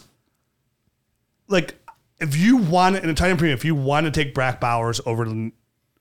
like 1.49 1.75
if 2.23 2.37
you 2.37 2.57
want 2.57 2.97
in 2.97 3.11
a 3.11 3.15
tight 3.15 3.37
premium, 3.37 3.55
if 3.57 3.65
you 3.65 3.75
want 3.75 4.07
to 4.07 4.11
take 4.11 4.33
Brock 4.35 4.61
Bowers 4.61 5.01
over 5.05 5.25
to 5.25 5.53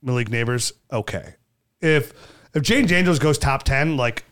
Malik 0.01 0.29
Nabers, 0.29 0.71
okay. 0.91 1.35
If 1.81 2.13
if 2.53 2.63
Jayden 2.63 2.87
Daniels 2.87 3.19
goes 3.19 3.37
top 3.37 3.63
ten, 3.63 3.97
like 3.97 4.23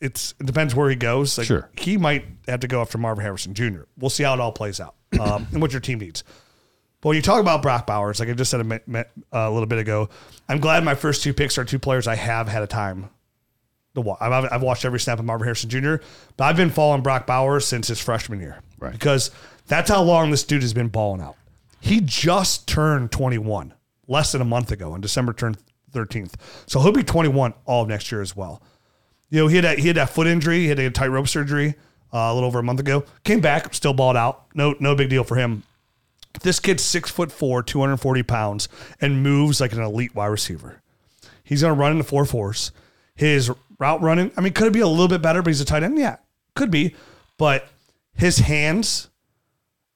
it's 0.00 0.34
it 0.40 0.46
depends 0.46 0.74
where 0.74 0.90
he 0.90 0.96
goes. 0.96 1.38
Like, 1.38 1.46
Sure. 1.46 1.70
he 1.78 1.96
might 1.96 2.24
have 2.46 2.60
to 2.60 2.68
go 2.68 2.80
after 2.80 2.98
Marvin 2.98 3.22
Harrison 3.22 3.54
Jr. 3.54 3.82
We'll 3.96 4.10
see 4.10 4.24
how 4.24 4.34
it 4.34 4.40
all 4.40 4.52
plays 4.52 4.80
out 4.80 4.94
um, 5.20 5.46
and 5.52 5.62
what 5.62 5.72
your 5.72 5.80
team 5.80 5.98
needs. 6.00 6.24
But 7.00 7.10
when 7.10 7.16
you 7.16 7.22
talk 7.22 7.40
about 7.40 7.62
Brock 7.62 7.86
Bowers, 7.86 8.18
like 8.18 8.28
I 8.28 8.32
just 8.32 8.50
said 8.50 8.60
a, 8.60 9.04
a 9.32 9.50
little 9.50 9.66
bit 9.66 9.78
ago, 9.78 10.08
I'm 10.48 10.58
glad 10.58 10.82
my 10.82 10.96
first 10.96 11.22
two 11.22 11.32
picks 11.32 11.56
are 11.56 11.64
two 11.64 11.78
players 11.78 12.08
I 12.08 12.16
have 12.16 12.48
had 12.48 12.64
a 12.64 12.66
time 12.66 13.10
watch. 13.94 14.18
I've, 14.20 14.52
I've 14.52 14.62
watched 14.62 14.84
every 14.84 15.00
snap 15.00 15.18
of 15.18 15.24
Marvin 15.24 15.44
Harrison 15.44 15.70
Jr., 15.70 15.96
but 16.36 16.44
I've 16.44 16.56
been 16.56 16.70
following 16.70 17.02
Brock 17.02 17.26
Bowers 17.26 17.66
since 17.66 17.88
his 17.88 18.00
freshman 18.00 18.40
year. 18.40 18.60
Right. 18.78 18.92
Because 18.92 19.30
that's 19.66 19.90
how 19.90 20.02
long 20.02 20.30
this 20.30 20.44
dude 20.44 20.62
has 20.62 20.74
been 20.74 20.88
balling 20.88 21.20
out. 21.20 21.36
He 21.80 22.00
just 22.00 22.66
turned 22.66 23.12
21 23.12 23.74
less 24.06 24.32
than 24.32 24.40
a 24.40 24.44
month 24.44 24.72
ago 24.72 24.92
on 24.92 25.00
December 25.00 25.32
turned 25.32 25.58
13th. 25.92 26.34
So 26.66 26.80
he'll 26.80 26.92
be 26.92 27.02
21 27.02 27.54
all 27.66 27.82
of 27.82 27.88
next 27.88 28.10
year 28.10 28.20
as 28.20 28.34
well. 28.36 28.62
You 29.30 29.40
know, 29.40 29.48
he 29.48 29.56
had 29.56 29.64
that, 29.64 29.78
he 29.78 29.88
had 29.88 29.96
that 29.96 30.10
foot 30.10 30.26
injury, 30.26 30.60
he 30.60 30.68
had 30.68 30.78
a 30.78 30.90
tightrope 30.90 31.28
surgery 31.28 31.74
uh, 32.12 32.18
a 32.18 32.34
little 32.34 32.46
over 32.46 32.58
a 32.58 32.62
month 32.62 32.80
ago. 32.80 33.04
Came 33.24 33.40
back, 33.40 33.74
still 33.74 33.92
balled 33.92 34.16
out. 34.16 34.46
No, 34.54 34.74
no 34.80 34.94
big 34.94 35.10
deal 35.10 35.24
for 35.24 35.36
him. 35.36 35.62
This 36.42 36.60
kid's 36.60 36.82
six 36.82 37.10
foot 37.10 37.32
four, 37.32 37.62
240 37.62 38.22
pounds, 38.22 38.68
and 39.00 39.22
moves 39.22 39.60
like 39.60 39.72
an 39.72 39.82
elite 39.82 40.14
wide 40.14 40.26
receiver. 40.26 40.80
He's 41.42 41.62
going 41.62 41.74
to 41.74 41.80
run 41.80 41.92
in 41.92 41.98
the 41.98 42.04
four 42.04 42.24
fours. 42.24 42.72
His 43.14 43.50
route 43.78 44.02
running, 44.02 44.32
I 44.36 44.40
mean, 44.40 44.52
could 44.52 44.68
it 44.68 44.72
be 44.72 44.80
a 44.80 44.88
little 44.88 45.08
bit 45.08 45.22
better, 45.22 45.42
but 45.42 45.50
he's 45.50 45.60
a 45.60 45.64
tight 45.64 45.82
end? 45.82 45.98
Yeah, 45.98 46.16
could 46.54 46.70
be. 46.70 46.94
But 47.36 47.68
his 48.14 48.38
hands 48.38 49.10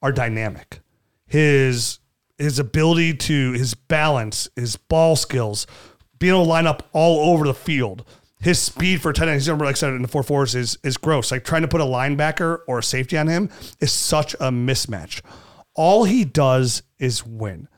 are 0.01 0.13
dynamic. 0.13 0.81
His 1.27 1.99
his 2.39 2.59
ability 2.59 3.15
to 3.15 3.53
his 3.53 3.75
balance, 3.75 4.49
his 4.57 4.77
ball 4.77 5.17
skills, 5.17 5.67
being 6.19 6.35
able 6.35 6.45
to 6.45 6.49
line 6.49 6.67
up 6.67 6.89
all 6.93 7.33
over 7.33 7.45
the 7.45 7.55
field. 7.55 8.05
His 8.41 8.59
speed 8.59 9.01
for 9.01 9.13
tight 9.13 9.29
end, 9.29 9.35
he's 9.35 9.47
number 9.47 9.65
like 9.65 9.77
I 9.77 9.79
said 9.79 9.93
in 9.93 10.03
the 10.03 10.09
four 10.09 10.23
fours 10.23 10.55
is 10.55 10.77
is 10.83 10.97
gross. 10.97 11.31
Like 11.31 11.45
trying 11.45 11.63
to 11.63 11.69
put 11.69 11.81
a 11.81 11.85
linebacker 11.85 12.61
or 12.67 12.79
a 12.79 12.83
safety 12.83 13.17
on 13.17 13.29
him 13.29 13.51
is 13.81 13.93
such 13.93 14.35
a 14.35 14.51
mismatch. 14.51 15.23
All 15.75 16.05
he 16.05 16.25
does 16.25 16.83
is 16.99 17.25
win. 17.25 17.69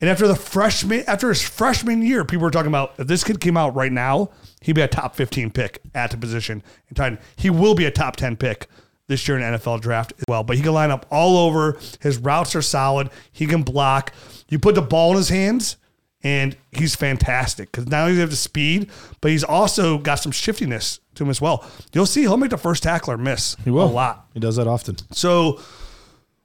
And 0.00 0.10
after 0.10 0.28
the 0.28 0.36
freshman, 0.36 1.04
after 1.06 1.30
his 1.30 1.42
freshman 1.42 2.02
year, 2.02 2.24
people 2.24 2.42
were 2.42 2.50
talking 2.50 2.68
about 2.68 2.94
if 2.98 3.06
this 3.06 3.24
kid 3.24 3.40
came 3.40 3.56
out 3.56 3.74
right 3.74 3.92
now, 3.92 4.30
he'd 4.64 4.72
be 4.72 4.80
a 4.80 4.88
top 4.88 5.14
15 5.14 5.50
pick 5.50 5.80
at 5.94 6.10
the 6.10 6.16
position 6.16 6.62
in 6.88 6.94
tight 6.94 7.06
end. 7.08 7.18
He 7.36 7.50
will 7.50 7.74
be 7.74 7.84
a 7.84 7.90
top 7.90 8.16
10 8.16 8.36
pick 8.36 8.66
this 9.06 9.28
year 9.28 9.36
in 9.36 9.42
NFL 9.42 9.82
draft 9.82 10.14
as 10.18 10.24
well. 10.26 10.42
But 10.42 10.56
he 10.56 10.62
can 10.62 10.72
line 10.72 10.90
up 10.90 11.06
all 11.10 11.36
over. 11.36 11.78
His 12.00 12.16
routes 12.16 12.56
are 12.56 12.62
solid. 12.62 13.10
He 13.30 13.46
can 13.46 13.62
block. 13.62 14.12
You 14.48 14.58
put 14.58 14.74
the 14.74 14.82
ball 14.82 15.10
in 15.10 15.18
his 15.18 15.28
hands, 15.28 15.76
and 16.22 16.56
he's 16.72 16.94
fantastic 16.94 17.70
because 17.70 17.86
not 17.86 18.02
only 18.02 18.12
now 18.12 18.14
he 18.14 18.20
have 18.20 18.30
the 18.30 18.36
speed, 18.36 18.90
but 19.20 19.30
he's 19.30 19.44
also 19.44 19.98
got 19.98 20.16
some 20.16 20.32
shiftiness 20.32 20.98
to 21.16 21.24
him 21.24 21.30
as 21.30 21.40
well. 21.40 21.64
You'll 21.92 22.06
see 22.06 22.22
he'll 22.22 22.38
make 22.38 22.50
the 22.50 22.56
first 22.56 22.82
tackler 22.82 23.18
miss 23.18 23.56
He 23.64 23.70
will 23.70 23.84
a 23.84 23.92
lot. 23.92 24.28
He 24.32 24.40
does 24.40 24.56
that 24.56 24.66
often. 24.66 24.96
So 25.12 25.60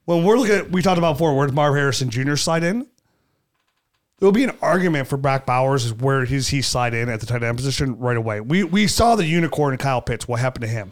when 0.03 0.25
we're 0.25 0.37
looking 0.37 0.55
at, 0.55 0.71
we 0.71 0.81
talked 0.81 0.97
about 0.97 1.13
before, 1.13 1.35
where 1.37 1.47
does 1.47 1.55
Marv 1.55 1.73
Harrison 1.73 2.09
Jr. 2.09 2.35
slide 2.35 2.63
in? 2.63 2.85
There'll 4.19 4.33
be 4.33 4.43
an 4.43 4.57
argument 4.61 5.07
for 5.07 5.17
Brock 5.17 5.45
Bowers 5.45 5.85
is 5.85 5.93
where 5.93 6.25
does 6.25 6.49
he 6.49 6.61
slide 6.61 6.93
in 6.93 7.07
at 7.09 7.19
the 7.21 7.25
tight 7.25 7.41
end 7.43 7.57
position 7.57 7.97
right 7.97 8.17
away. 8.17 8.41
We 8.41 8.63
we 8.63 8.87
saw 8.87 9.15
the 9.15 9.25
unicorn 9.25 9.73
in 9.73 9.77
Kyle 9.77 10.01
Pitts. 10.01 10.27
What 10.27 10.39
happened 10.39 10.63
to 10.63 10.67
him? 10.69 10.91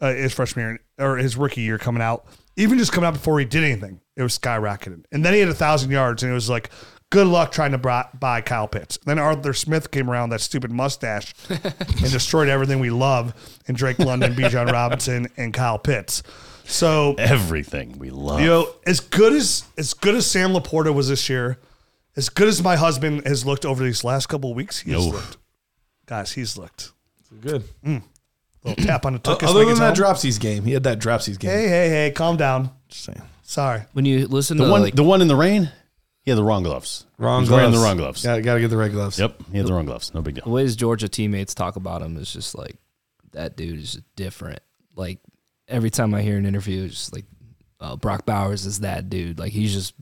Uh, 0.00 0.12
his 0.12 0.32
freshman 0.34 0.64
year 0.98 1.06
or 1.12 1.16
his 1.16 1.36
rookie 1.36 1.60
year 1.62 1.78
coming 1.78 2.02
out, 2.02 2.26
even 2.56 2.78
just 2.78 2.92
coming 2.92 3.06
out 3.06 3.14
before 3.14 3.38
he 3.38 3.44
did 3.44 3.62
anything, 3.62 4.00
it 4.16 4.22
was 4.22 4.36
skyrocketing. 4.38 5.04
And 5.12 5.24
then 5.24 5.32
he 5.34 5.40
had 5.40 5.48
a 5.48 5.54
thousand 5.54 5.92
yards, 5.92 6.22
and 6.24 6.30
it 6.32 6.34
was 6.34 6.50
like, 6.50 6.68
good 7.10 7.28
luck 7.28 7.52
trying 7.52 7.70
to 7.72 7.78
bri- 7.78 8.02
buy 8.18 8.40
Kyle 8.40 8.66
Pitts. 8.66 8.98
then 9.06 9.20
Arthur 9.20 9.54
Smith 9.54 9.92
came 9.92 10.10
around 10.10 10.30
that 10.30 10.40
stupid 10.40 10.72
mustache 10.72 11.32
and 11.48 12.10
destroyed 12.10 12.48
everything 12.48 12.80
we 12.80 12.90
love 12.90 13.34
in 13.66 13.76
Drake 13.76 14.00
London, 14.00 14.34
Bijan 14.36 14.70
Robinson, 14.72 15.28
and 15.36 15.54
Kyle 15.54 15.78
Pitts. 15.78 16.24
So 16.64 17.14
Everything 17.16 17.96
we 17.98 18.10
love. 18.10 18.40
you 18.40 18.46
know, 18.46 18.68
as 18.86 18.98
good 19.00 19.32
as 19.32 19.64
as 19.78 19.94
good 19.94 20.16
as 20.16 20.26
Sam 20.26 20.50
LaPorta 20.52 20.92
was 20.92 21.08
this 21.08 21.28
year, 21.30 21.58
as 22.16 22.28
good 22.28 22.48
as 22.48 22.62
my 22.62 22.76
husband 22.76 23.26
has 23.26 23.44
looked 23.46 23.64
over 23.64 23.82
these 23.84 24.04
last 24.04 24.26
couple 24.28 24.50
of 24.50 24.56
weeks, 24.56 24.80
he's 24.80 24.92
No. 24.94 25.00
looked. 25.08 25.36
Guys, 26.06 26.32
he's 26.32 26.56
looked. 26.56 26.92
Good. 27.40 27.64
Little 27.82 28.84
tap 28.84 29.04
on 29.06 29.14
the 29.14 29.18
tuchus. 29.18 29.48
Other 29.48 29.60
make 29.60 29.68
than 29.68 29.76
it 29.76 29.80
that 29.80 29.98
home. 29.98 30.14
dropsies 30.14 30.38
game, 30.40 30.64
he 30.64 30.72
had 30.72 30.84
that 30.84 30.98
dropsies 30.98 31.38
game. 31.38 31.50
Hey, 31.50 31.68
hey, 31.68 31.88
hey, 31.88 32.10
calm 32.14 32.36
down. 32.36 32.70
Just 32.88 33.04
saying. 33.04 33.22
Sorry. 33.42 33.82
When 33.92 34.04
you 34.04 34.26
listen 34.26 34.56
the 34.56 34.64
to 34.64 34.70
one, 34.70 34.80
like 34.82 34.94
the 34.94 35.02
one 35.04 35.20
in 35.20 35.28
the 35.28 35.36
rain, 35.36 35.70
he 36.22 36.30
had 36.30 36.38
the 36.38 36.44
wrong 36.44 36.62
gloves. 36.62 37.04
Wrong 37.18 37.40
he 37.40 37.42
was 37.42 37.48
gloves. 37.50 37.60
wearing 37.60 37.72
the 37.72 37.78
wrong 37.86 37.96
gloves. 37.98 38.22
Got, 38.22 38.42
got 38.42 38.54
to 38.54 38.60
get 38.60 38.68
the 38.68 38.76
red 38.76 38.92
gloves. 38.92 39.18
Yep, 39.18 39.42
he 39.52 39.58
had 39.58 39.66
the 39.66 39.72
wrong 39.74 39.84
gloves. 39.84 40.14
No 40.14 40.22
big 40.22 40.36
the 40.36 40.40
deal. 40.42 40.52
ways 40.52 40.76
Georgia 40.76 41.08
teammates 41.08 41.54
talk 41.54 41.76
about 41.76 42.00
him 42.00 42.16
is 42.16 42.32
just 42.32 42.56
like 42.56 42.76
that 43.32 43.56
dude 43.56 43.80
is 43.80 43.92
just 43.94 44.16
different. 44.16 44.60
Like 44.96 45.18
every 45.68 45.90
time 45.90 46.14
I 46.14 46.22
hear 46.22 46.38
an 46.38 46.46
interview, 46.46 46.84
it's 46.84 46.94
just 46.94 47.12
like 47.14 47.26
uh, 47.80 47.96
Brock 47.96 48.24
Bowers 48.24 48.64
is 48.64 48.80
that 48.80 49.10
dude. 49.10 49.38
Like 49.38 49.52
he's 49.52 49.74
just 49.74 49.92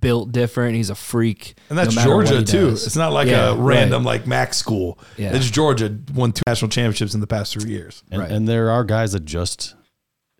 built 0.00 0.32
different. 0.32 0.76
He's 0.76 0.90
a 0.90 0.94
freak, 0.94 1.54
And 1.70 1.78
that's 1.78 1.94
no 1.94 2.04
Georgia 2.04 2.42
too. 2.42 2.70
does. 2.70 2.86
It's 2.86 2.96
not 2.96 3.12
like 3.12 3.28
Yeah, 3.28 3.50
a 3.50 3.54
right. 3.54 3.76
random 3.78 4.04
like 4.04 4.26
Mac 4.26 4.54
school. 4.54 4.98
Yeah. 5.16 5.34
It's 5.34 5.50
Georgia 5.50 5.96
won 6.14 6.32
two 6.32 6.42
national 6.46 6.70
championships 6.70 7.14
in 7.14 7.20
the 7.20 7.26
past 7.26 7.52
three 7.52 7.70
years. 7.70 8.02
And, 8.10 8.20
Right. 8.22 8.30
and 8.30 8.48
there 8.48 8.70
are 8.70 8.84
guys 8.84 9.12
that 9.12 9.24
just 9.24 9.74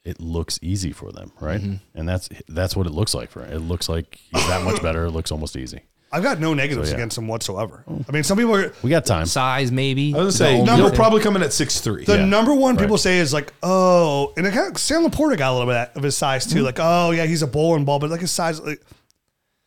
it 0.04 0.20
looks 0.20 0.58
easy 0.62 0.92
for 0.92 1.10
them, 1.10 1.32
right? 1.40 1.60
Mm-hmm. 1.60 1.98
And 1.98 2.08
that's 2.08 2.28
that's 2.48 2.76
what 2.76 2.86
it 2.86 2.92
looks 2.92 3.12
like 3.14 3.30
for 3.30 3.44
him. 3.44 3.52
It 3.52 3.58
looks 3.60 3.88
like 3.88 4.18
he's 4.32 4.46
that 4.46 4.62
much 4.62 4.80
better. 4.82 5.06
It 5.06 5.10
looks 5.10 5.32
almost 5.32 5.56
easy. 5.56 5.80
I've 6.12 6.22
got 6.22 6.38
no 6.38 6.54
negatives 6.54 6.88
So, 6.88 6.92
yeah. 6.94 6.98
against 7.00 7.18
him 7.18 7.26
whatsoever. 7.26 7.82
I 8.08 8.12
mean, 8.12 8.22
some 8.22 8.38
people 8.38 8.54
are. 8.54 8.72
We 8.84 8.90
got 8.90 9.04
time. 9.04 9.26
size 9.26 9.72
maybe. 9.72 10.14
I 10.14 10.18
was 10.18 10.38
gonna 10.38 10.50
say 10.52 10.60
only 10.60 10.76
he'll 10.76 10.88
thing. 10.90 10.96
probably 10.96 11.20
come 11.20 11.34
in 11.34 11.42
at 11.42 11.52
six 11.52 11.80
three. 11.80 12.04
The 12.04 12.18
Yeah. 12.18 12.24
number 12.24 12.54
one 12.54 12.76
people 12.76 12.96
say 12.96 13.18
is 13.18 13.32
like, 13.32 13.52
oh, 13.64 14.32
and 14.36 14.46
it 14.46 14.54
kind 14.54 14.70
of, 14.70 14.80
Sam 14.80 15.04
LaPorta 15.04 15.36
got 15.36 15.50
a 15.50 15.54
little 15.58 15.66
bit 15.72 15.90
of 15.96 16.04
his 16.04 16.16
size 16.16 16.46
too. 16.46 16.62
Like, 16.62 16.76
oh 16.78 17.10
yeah, 17.10 17.24
he's 17.26 17.42
a 17.42 17.46
bowling 17.48 17.84
ball, 17.84 17.98
but 17.98 18.08
like 18.08 18.20
his 18.20 18.30
size, 18.30 18.60
like, 18.60 18.80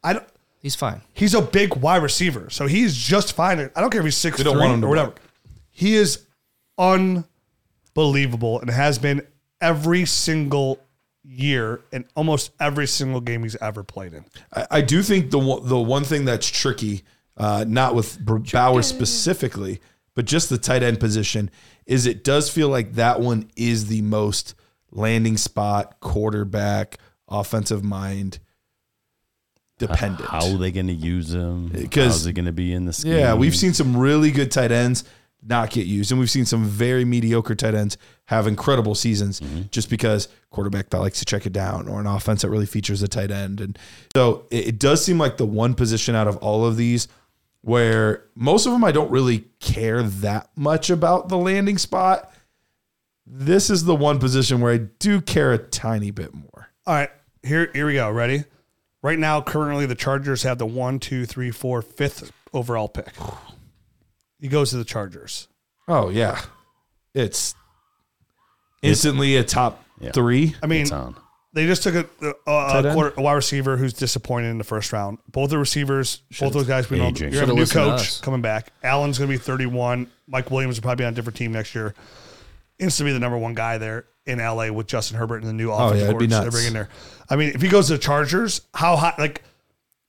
I 0.03 0.13
don't. 0.13 0.25
He's 0.61 0.75
fine. 0.75 1.01
He's 1.13 1.33
a 1.33 1.41
big 1.41 1.75
wide 1.77 2.03
receiver, 2.03 2.49
so 2.49 2.67
he's 2.67 2.95
just 2.95 3.33
fine. 3.33 3.59
I 3.75 3.81
don't 3.81 3.89
care 3.89 4.01
if 4.01 4.05
he's 4.05 4.17
six 4.17 4.37
They 4.37 4.43
don't 4.43 4.53
three 4.55 4.61
want 4.63 4.73
him 4.73 4.85
or 4.85 4.89
whatever. 4.89 5.11
block. 5.11 5.21
He 5.71 5.95
is 5.95 6.25
unbelievable 6.77 8.59
and 8.59 8.69
has 8.69 8.97
been 8.99 9.25
every 9.61 10.05
single 10.05 10.79
year 11.23 11.81
in 11.91 12.05
almost 12.15 12.51
every 12.59 12.87
single 12.87 13.21
game 13.21 13.43
he's 13.43 13.55
ever 13.57 13.83
played 13.83 14.13
in. 14.13 14.25
I, 14.53 14.67
I 14.71 14.81
do 14.81 15.01
think 15.03 15.31
the 15.31 15.39
one, 15.39 15.67
the 15.67 15.79
one 15.79 16.03
thing 16.03 16.25
that's 16.25 16.47
tricky, 16.47 17.03
uh, 17.37 17.65
not 17.67 17.95
with 17.95 18.19
Br- 18.19 18.37
Bauer 18.37 18.81
specifically, 18.81 19.81
but 20.15 20.25
just 20.25 20.49
the 20.49 20.57
tight 20.57 20.83
end 20.83 20.99
position, 20.99 21.49
is 21.85 22.05
it 22.05 22.23
does 22.23 22.49
feel 22.49 22.69
like 22.69 22.93
that 22.93 23.19
one 23.19 23.49
is 23.55 23.87
the 23.87 24.01
most 24.01 24.55
landing 24.91 25.37
spot, 25.37 25.99
quarterback, 25.99 26.97
offensive 27.27 27.83
mind 27.83 28.39
dependent. 29.79 30.29
How 30.29 30.45
are 30.45 30.57
they 30.57 30.71
going 30.71 30.87
to 30.87 30.93
use 30.93 31.33
him? 31.33 31.71
'Cause- 31.89 32.05
How's 32.05 32.25
he 32.25 32.33
going 32.33 32.45
to 32.45 32.51
be 32.51 32.71
in 32.73 32.85
the 32.85 32.93
scheme? 32.93 33.13
Yeah, 33.13 33.33
we've 33.33 33.55
seen 33.55 33.73
some 33.73 33.97
really 33.97 34.29
good 34.29 34.51
tight 34.51 34.71
ends 34.71 35.03
not 35.41 35.69
get 35.71 35.87
used, 35.87 36.11
and 36.11 36.19
we've 36.19 36.29
seen 36.29 36.45
some 36.45 36.65
very 36.65 37.05
mediocre 37.05 37.55
tight 37.55 37.73
ends 37.73 37.97
have 38.25 38.45
incredible 38.45 38.93
seasons 38.93 39.39
mm-hmm. 39.39 39.61
just 39.71 39.89
because 39.89 40.27
quarterback 40.49 40.89
that 40.89 40.99
likes 40.99 41.19
to 41.19 41.25
check 41.25 41.45
it 41.45 41.53
down 41.53 41.87
or 41.87 41.99
an 42.01 42.07
offense 42.07 42.41
that 42.41 42.49
really 42.49 42.65
features 42.65 43.01
a 43.01 43.07
tight 43.07 43.31
end. 43.31 43.61
And 43.61 43.79
so 44.13 44.45
it, 44.51 44.67
it 44.67 44.79
does 44.79 45.03
seem 45.03 45.17
like 45.17 45.37
the 45.37 45.45
one 45.45 45.73
position 45.75 46.13
out 46.13 46.27
of 46.27 46.35
all 46.37 46.65
of 46.65 46.75
these 46.75 47.07
where 47.61 48.25
most 48.35 48.65
of 48.65 48.71
them 48.73 48.83
I 48.83 48.91
don't 48.91 49.11
really 49.11 49.45
care 49.59 50.03
that 50.03 50.49
much 50.55 50.89
about 50.89 51.29
the 51.29 51.37
landing 51.37 51.77
spot. 51.77 52.31
This 53.25 53.69
is 53.69 53.83
the 53.85 53.95
one 53.95 54.19
position 54.19 54.59
where 54.59 54.73
I 54.73 54.77
do 54.77 55.21
care 55.21 55.53
a 55.53 55.57
tiny 55.57 56.11
bit 56.11 56.33
more. 56.33 56.67
All 56.85 56.95
right, 56.95 57.11
here 57.43 57.69
here 57.73 57.85
we 57.85 57.93
go. 57.93 58.09
Ready? 58.11 58.43
Right 59.01 59.17
now, 59.19 59.41
currently 59.41 59.85
the 59.85 59.95
Chargers 59.95 60.43
have 60.43 60.57
the 60.57 60.65
one, 60.65 60.99
two, 60.99 61.25
three, 61.25 61.51
four, 61.51 61.81
fifth 61.81 62.31
overall 62.53 62.89
pick. 62.89 63.07
He 64.41 64.47
goes 64.47 64.71
to 64.71 64.77
the 64.77 64.83
Chargers. 64.83 65.47
Oh 65.87 66.09
yeah, 66.09 66.41
it's 67.13 67.55
instantly 68.81 69.35
a 69.37 69.43
top 69.43 69.83
Yeah. 69.99 70.11
three. 70.11 70.55
I 70.63 70.67
mean, 70.67 70.81
It's 70.83 70.91
on. 70.91 71.15
they 71.53 71.65
just 71.65 71.83
took 71.83 71.95
a, 71.95 72.05
a, 72.29 72.33
Tight 72.45 72.85
a, 72.85 72.89
end? 72.89 72.93
quarter, 72.95 73.13
a 73.17 73.21
wide 73.21 73.33
receiver 73.33 73.77
who's 73.77 73.93
disappointed 73.93 74.49
in 74.49 74.57
the 74.57 74.63
first 74.63 74.93
round. 74.93 75.17
Both 75.29 75.49
the 75.49 75.57
receivers, 75.57 76.21
both 76.39 76.53
those 76.53 76.67
guys, 76.67 76.89
we 76.89 76.97
know 76.99 77.07
Aging. 77.07 77.33
you 77.33 77.39
have 77.39 77.49
a 77.49 77.53
new 77.53 77.65
Should've 77.65 77.85
listened 77.87 77.97
to 77.99 78.03
coach 78.17 78.21
coming 78.21 78.41
back. 78.41 78.71
Allen's 78.83 79.17
going 79.17 79.29
to 79.29 79.33
be 79.37 79.41
31. 79.41 80.09
Mike 80.27 80.51
Williams 80.51 80.77
will 80.77 80.83
probably 80.83 81.03
be 81.03 81.05
on 81.07 81.13
a 81.13 81.15
different 81.15 81.37
team 81.37 81.51
next 81.51 81.73
year. 81.75 81.93
Instantly 82.77 83.11
the 83.13 83.19
number 83.19 83.37
one 83.37 83.53
guy 83.55 83.77
there 83.77 84.05
in 84.29 84.39
LA 84.39 84.71
with 84.71 84.87
Justin 84.87 85.17
Herbert 85.17 85.37
and 85.37 85.47
the 85.47 85.53
new 85.53 85.71
offensive 85.71 85.97
Oh, 85.97 85.99
yeah, 85.99 86.05
coordinator 86.07 86.39
they 86.39 86.45
nuts. 86.45 86.55
bring 86.55 86.67
in 86.67 86.73
there. 86.73 86.89
I 87.29 87.35
mean, 87.35 87.49
if 87.53 87.61
he 87.61 87.67
goes 87.67 87.87
to 87.87 87.93
the 87.93 87.99
Chargers, 87.99 88.61
how 88.73 88.95
high? 88.95 89.13
Like, 89.17 89.43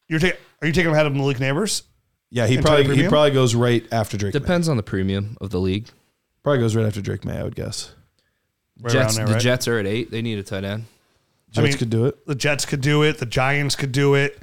you're 0.09 0.21
taking? 0.21 0.39
Are 0.63 0.67
you 0.67 0.73
taking 0.73 0.89
him 0.91 0.95
ahead 0.95 1.07
of 1.07 1.15
Malik 1.15 1.39
Nabers? 1.39 1.83
Yeah, 2.31 2.47
he 2.47 2.59
probably 2.59 2.95
he 2.97 3.09
probably 3.09 3.33
goes 3.33 3.55
right 3.55 3.85
after 3.91 4.17
Drake. 4.17 4.35
Maye. 4.35 4.41
Depends 4.41 4.69
on 4.69 4.77
the 4.77 4.83
premium 4.83 5.37
of 5.41 5.51
the 5.51 5.59
league. 5.59 5.89
Probably 6.45 6.61
goes 6.61 6.77
right 6.77 6.87
after 6.87 7.01
Drake 7.01 7.25
Maye, 7.25 7.39
I 7.39 7.43
would 7.43 7.57
guess. 7.57 7.93
Right 8.81 8.93
Jets, 8.93 9.17
there, 9.17 9.27
the 9.27 9.33
right? 9.33 9.43
Jets 9.43 9.67
are 9.69 9.79
at 9.79 9.87
eight. 9.87 10.11
They 10.11 10.23
need 10.23 10.39
a 10.39 10.43
tight 10.43 10.65
end. 10.65 10.85
Jets 11.51 11.77
could 11.77 11.91
do 11.91 12.07
it. 12.07 12.25
The 12.27 12.35
Jets 12.37 12.65
could 12.65 12.81
do 12.81 13.03
it. 13.03 13.19
The 13.19 13.27
Giants 13.27 13.75
could 13.75 13.91
do 13.93 14.15
it. 14.15 14.39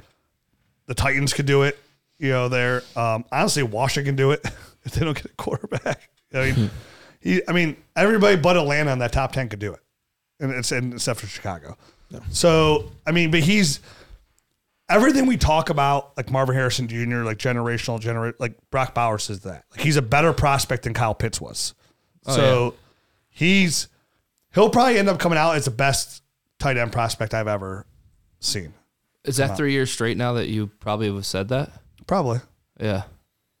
The 0.86 0.94
Titans 0.94 1.32
could 1.32 1.46
do 1.46 1.62
it. 1.62 1.78
You 2.18 2.30
know, 2.30 2.48
there. 2.48 2.82
Um, 2.94 3.24
honestly, 3.32 3.62
Washington 3.62 4.10
can 4.10 4.16
do 4.16 4.30
it 4.32 4.44
if 4.84 4.92
they 4.92 5.04
don't 5.04 5.14
get 5.16 5.24
a 5.26 5.34
quarterback. 5.36 6.08
I 6.34 6.52
mean, 6.52 6.70
he. 7.28 7.42
I 7.48 7.52
mean, 7.52 7.76
everybody 7.96 8.36
but 8.36 8.56
Atlanta 8.56 8.92
in 8.92 8.98
that 9.00 9.12
top 9.12 9.32
ten 9.32 9.48
could 9.48 9.58
do 9.58 9.72
it, 9.72 9.80
and 10.40 10.50
it's 10.52 10.72
and 10.72 10.94
except 10.94 11.20
for 11.20 11.26
Chicago. 11.26 11.76
So 12.30 12.90
I 13.06 13.12
mean, 13.12 13.30
but 13.30 13.40
he's 13.40 13.80
everything 14.88 15.26
we 15.26 15.36
talk 15.36 15.70
about, 15.70 16.16
like 16.16 16.30
Marvin 16.30 16.54
Harrison 16.54 16.88
Jr., 16.88 17.18
like 17.18 17.38
generational, 17.38 18.00
gener 18.00 18.32
like 18.38 18.58
Brock 18.70 18.94
Bowers 18.94 19.24
says 19.24 19.40
that. 19.40 19.64
Like 19.70 19.80
he's 19.80 19.96
a 19.96 20.02
better 20.02 20.32
prospect 20.32 20.84
than 20.84 20.94
Kyle 20.94 21.14
Pitts 21.14 21.40
was. 21.40 21.74
Oh, 22.26 22.34
so 22.36 22.74
he's 23.28 23.88
he'll 24.54 24.70
probably 24.70 24.98
end 24.98 25.08
up 25.08 25.18
coming 25.18 25.38
out 25.38 25.56
as 25.56 25.66
the 25.66 25.70
best 25.70 26.22
tight 26.58 26.76
end 26.76 26.92
prospect 26.92 27.34
I've 27.34 27.48
ever 27.48 27.86
seen. 28.40 28.72
Is 29.24 29.36
that 29.36 29.56
three 29.56 29.72
years 29.72 29.90
straight 29.90 30.16
now 30.16 30.32
that 30.34 30.48
you 30.48 30.68
probably 30.80 31.12
have 31.12 31.26
said 31.26 31.48
that? 31.48 31.70
Probably. 32.06 32.40
Yeah. 32.80 33.02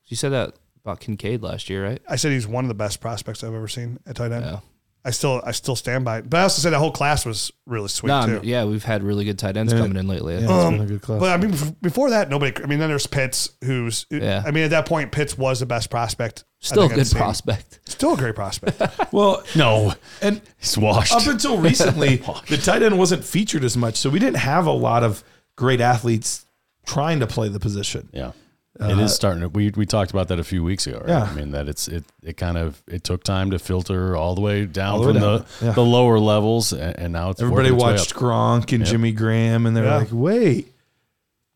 You 0.06 0.16
said 0.16 0.30
that 0.30 0.54
about 0.88 1.00
Kincaid 1.00 1.42
last 1.42 1.68
year, 1.68 1.84
right? 1.84 2.02
I 2.08 2.16
said 2.16 2.32
he's 2.32 2.46
one 2.46 2.64
of 2.64 2.68
the 2.68 2.74
best 2.74 3.00
prospects 3.00 3.44
I've 3.44 3.54
ever 3.54 3.68
seen 3.68 3.98
at 4.06 4.16
tight 4.16 4.32
end. 4.32 4.44
Yeah. 4.44 4.60
I 5.04 5.10
still 5.10 5.40
I 5.44 5.52
still 5.52 5.76
stand 5.76 6.04
by 6.04 6.18
it. 6.18 6.28
But 6.28 6.40
I 6.40 6.42
also 6.42 6.60
said 6.60 6.70
the 6.70 6.78
whole 6.78 6.90
class 6.90 7.24
was 7.24 7.52
really 7.66 7.88
sweet 7.88 8.08
No, 8.08 8.26
too. 8.26 8.32
I'm- 8.34 8.40
yeah, 8.44 8.64
we've 8.64 8.82
had 8.84 9.02
really 9.02 9.24
good 9.24 9.38
tight 9.38 9.56
ends 9.56 9.72
Yeah. 9.72 9.78
coming 9.78 9.96
in 9.96 10.08
lately. 10.08 10.34
Yeah, 10.34 10.40
it's 10.40 10.50
Um, 10.50 10.74
been 10.78 10.82
a 10.82 10.86
good 10.86 11.02
class. 11.02 11.20
But 11.20 11.30
I 11.30 11.36
mean, 11.36 11.54
before 11.80 12.10
that, 12.10 12.28
nobody. 12.28 12.52
I 12.62 12.66
mean, 12.66 12.78
then 12.78 12.88
there's 12.88 13.06
Pitts, 13.06 13.50
who's. 13.64 14.06
Yeah. 14.10 14.42
I 14.44 14.50
mean, 14.50 14.64
at 14.64 14.70
that 14.70 14.86
point, 14.86 15.12
Pitts 15.12 15.38
was 15.38 15.60
the 15.60 15.66
best 15.66 15.88
prospect. 15.88 16.44
Still 16.60 16.82
a 16.84 16.88
think 16.88 17.00
I'd 17.00 17.04
good 17.10 17.16
prospect. 17.16 17.78
Still 17.86 18.14
a 18.14 18.16
great 18.16 18.34
prospect. 18.34 18.82
well, 19.12 19.42
No, 19.54 19.94
and 20.20 20.42
he's 20.58 20.76
washed. 20.76 21.12
up 21.12 21.26
until 21.26 21.58
recently, 21.58 22.16
the 22.48 22.56
tight 22.58 22.82
end 22.82 22.98
wasn't 22.98 23.24
featured 23.24 23.62
as 23.64 23.76
much, 23.76 23.96
so 23.96 24.10
we 24.10 24.18
didn't 24.18 24.38
have 24.38 24.66
a 24.66 24.72
lot 24.72 25.04
of 25.04 25.22
great 25.56 25.80
athletes 25.80 26.44
trying 26.84 27.20
to 27.20 27.26
play 27.26 27.48
the 27.48 27.60
position. 27.60 28.08
Yeah. 28.12 28.32
It 28.80 28.92
is 28.98 28.98
uh, 28.98 29.08
starting 29.08 29.40
to 29.42 29.48
we 29.48 29.70
we 29.70 29.86
talked 29.86 30.10
about 30.10 30.28
that 30.28 30.38
a 30.38 30.44
few 30.44 30.62
weeks 30.62 30.86
ago, 30.86 30.98
right? 30.98 31.08
Yeah. 31.08 31.22
I 31.24 31.34
mean 31.34 31.50
that 31.50 31.68
it's 31.68 31.88
it 31.88 32.04
it 32.22 32.36
kind 32.36 32.56
of 32.56 32.82
it 32.86 33.02
took 33.04 33.24
time 33.24 33.50
to 33.50 33.58
filter 33.58 34.16
all 34.16 34.34
the 34.34 34.40
way 34.40 34.66
down 34.66 35.00
the 35.00 35.06
way 35.08 35.12
from 35.14 35.22
down. 35.22 35.44
the 35.60 35.66
Yeah. 35.66 35.72
the 35.72 35.84
lower 35.84 36.18
levels 36.18 36.72
and, 36.72 36.98
and 36.98 37.12
now 37.12 37.30
it's 37.30 37.42
Everybody 37.42 37.70
watched 37.72 38.14
Gronk 38.14 38.72
and 38.72 38.80
Yep. 38.80 38.88
Jimmy 38.88 39.12
Graham, 39.12 39.66
and 39.66 39.76
they're 39.76 39.84
Yeah. 39.84 39.96
like, 39.96 40.08
"Wait, 40.12 40.72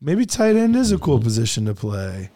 maybe 0.01 0.25
tight 0.25 0.55
end 0.55 0.75
is 0.75 0.91
a 0.91 0.97
cool 0.97 1.19
position 1.19 1.65
to 1.65 1.73
play." 1.73 2.29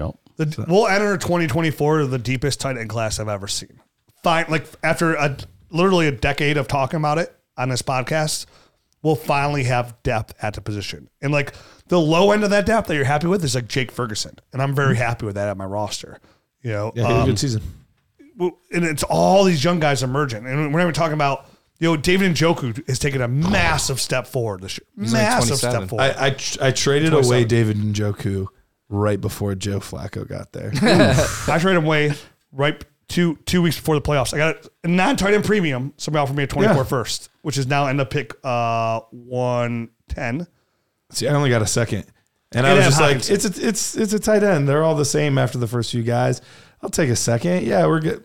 up. 0.00 0.18
The, 0.36 0.64
we'll 0.68 0.86
enter 0.88 1.16
2024 1.18 2.06
the 2.06 2.18
deepest 2.18 2.60
tight 2.60 2.78
end 2.78 2.88
class 2.88 3.20
I've 3.20 3.28
ever 3.28 3.46
seen. 3.46 3.80
Fine, 4.22 4.46
like 4.48 4.66
after 4.82 5.14
a 5.14 5.36
literally 5.70 6.06
a 6.06 6.12
decade 6.12 6.56
of 6.56 6.66
talking 6.68 6.96
about 6.96 7.18
it 7.18 7.34
on 7.58 7.68
this 7.68 7.82
podcast, 7.82 8.46
we'll 9.02 9.16
finally 9.16 9.64
have 9.64 10.00
depth 10.02 10.34
at 10.42 10.54
the 10.54 10.60
position. 10.60 11.08
And 11.20 11.32
like 11.32 11.54
the 11.88 12.00
low 12.00 12.30
end 12.30 12.44
of 12.44 12.50
that 12.50 12.66
depth 12.66 12.88
that 12.88 12.94
you're 12.94 13.04
happy 13.04 13.26
with 13.26 13.44
is 13.44 13.54
like 13.54 13.68
Jake 13.68 13.90
Ferguson, 13.92 14.38
and 14.52 14.62
I'm 14.62 14.74
very 14.74 14.96
happy 14.96 15.26
with 15.26 15.34
that 15.34 15.48
at 15.48 15.56
my 15.56 15.64
roster. 15.66 16.18
You 16.62 16.70
know, 16.72 16.92
Yeah, 16.94 17.06
he 17.08 17.12
a 17.12 17.16
um, 17.18 17.26
good 17.26 17.38
season. 17.38 17.62
and 18.38 18.84
it's 18.84 19.02
all 19.02 19.44
these 19.44 19.62
young 19.64 19.80
guys 19.80 20.02
emerging. 20.02 20.46
And 20.46 20.72
we're 20.72 20.78
not 20.78 20.82
even 20.82 20.94
talking 20.94 21.14
about, 21.14 21.46
you 21.80 21.88
know, 21.88 21.96
David 21.96 22.32
Njoku 22.32 22.86
has 22.88 22.98
taken 22.98 23.20
a 23.20 23.28
massive 23.28 24.00
step 24.00 24.26
forward 24.26 24.62
this 24.62 24.78
year. 24.78 24.86
like 24.96 25.12
massive 25.12 25.58
27. 25.58 25.58
step 25.58 25.88
forward. 25.88 26.14
I 26.16 26.26
I, 26.26 26.30
tr- 26.30 26.58
I 26.62 26.70
traded 26.70 27.12
away 27.12 27.44
David 27.44 27.76
Njoku 27.78 28.46
right 28.88 29.20
before 29.20 29.54
Joe 29.54 29.80
Flacco 29.80 30.26
got 30.28 30.52
there. 30.52 30.70
I 31.48 31.58
traded 31.58 31.78
him 31.78 31.84
away 31.86 32.12
right 32.52 32.82
two 33.12 33.36
two 33.46 33.62
weeks 33.62 33.76
before 33.76 33.94
the 33.94 34.00
playoffs. 34.02 34.34
I 34.34 34.38
got 34.38 34.66
a 34.82 34.88
non 34.88 35.16
tight 35.16 35.34
end 35.34 35.44
premium. 35.44 35.92
Somebody 35.98 36.22
offered 36.22 36.36
me 36.36 36.42
a 36.44 36.46
24 36.46 36.76
Yeah. 36.76 36.82
first, 36.84 37.28
which 37.42 37.56
is 37.58 37.66
now 37.66 37.86
end 37.86 38.00
up 38.00 38.10
pick 38.10 38.32
uh 38.44 39.00
110. 39.10 40.46
See, 41.10 41.28
I 41.28 41.34
only 41.34 41.50
got 41.50 41.62
a 41.62 41.66
second, 41.66 42.04
and 42.52 42.66
I 42.66 42.74
was 42.74 42.84
just 42.86 43.00
like, 43.00 43.16
"It's 43.30 43.44
a, 43.44 43.68
it's 43.68 43.96
it's 43.96 44.12
a 44.14 44.18
tight 44.18 44.42
end. 44.42 44.68
They're 44.68 44.82
all 44.82 44.94
the 44.94 45.04
same 45.04 45.36
after 45.38 45.58
the 45.58 45.66
first 45.66 45.90
few 45.90 46.02
guys. 46.02 46.40
I'll 46.80 46.90
take 46.90 47.10
a 47.10 47.16
second. 47.16 47.64
Yeah, 47.66 47.86
we're 47.86 48.00
good. 48.00 48.24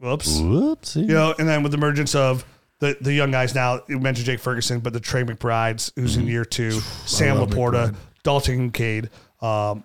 Whoops. 0.00 0.38
Whoopsie. 0.38 1.02
You 1.02 1.14
know, 1.14 1.34
and 1.38 1.48
then 1.48 1.62
with 1.62 1.72
the 1.72 1.78
emergence 1.78 2.14
of 2.14 2.44
the, 2.80 2.96
the 3.00 3.12
young 3.12 3.30
guys 3.30 3.54
now, 3.54 3.80
you 3.88 3.98
mentioned 3.98 4.26
Jake 4.26 4.40
Ferguson, 4.40 4.80
but 4.80 4.92
the 4.92 5.00
Trey 5.00 5.24
McBrides, 5.24 5.90
who's 5.96 6.16
in 6.16 6.26
year 6.26 6.44
two, 6.44 6.70
Sam 7.06 7.36
LaPorta, 7.38 7.90
McBride. 7.90 7.96
Dalton 8.24 8.70
Kincaid. 8.72 9.10
Um, 9.40 9.84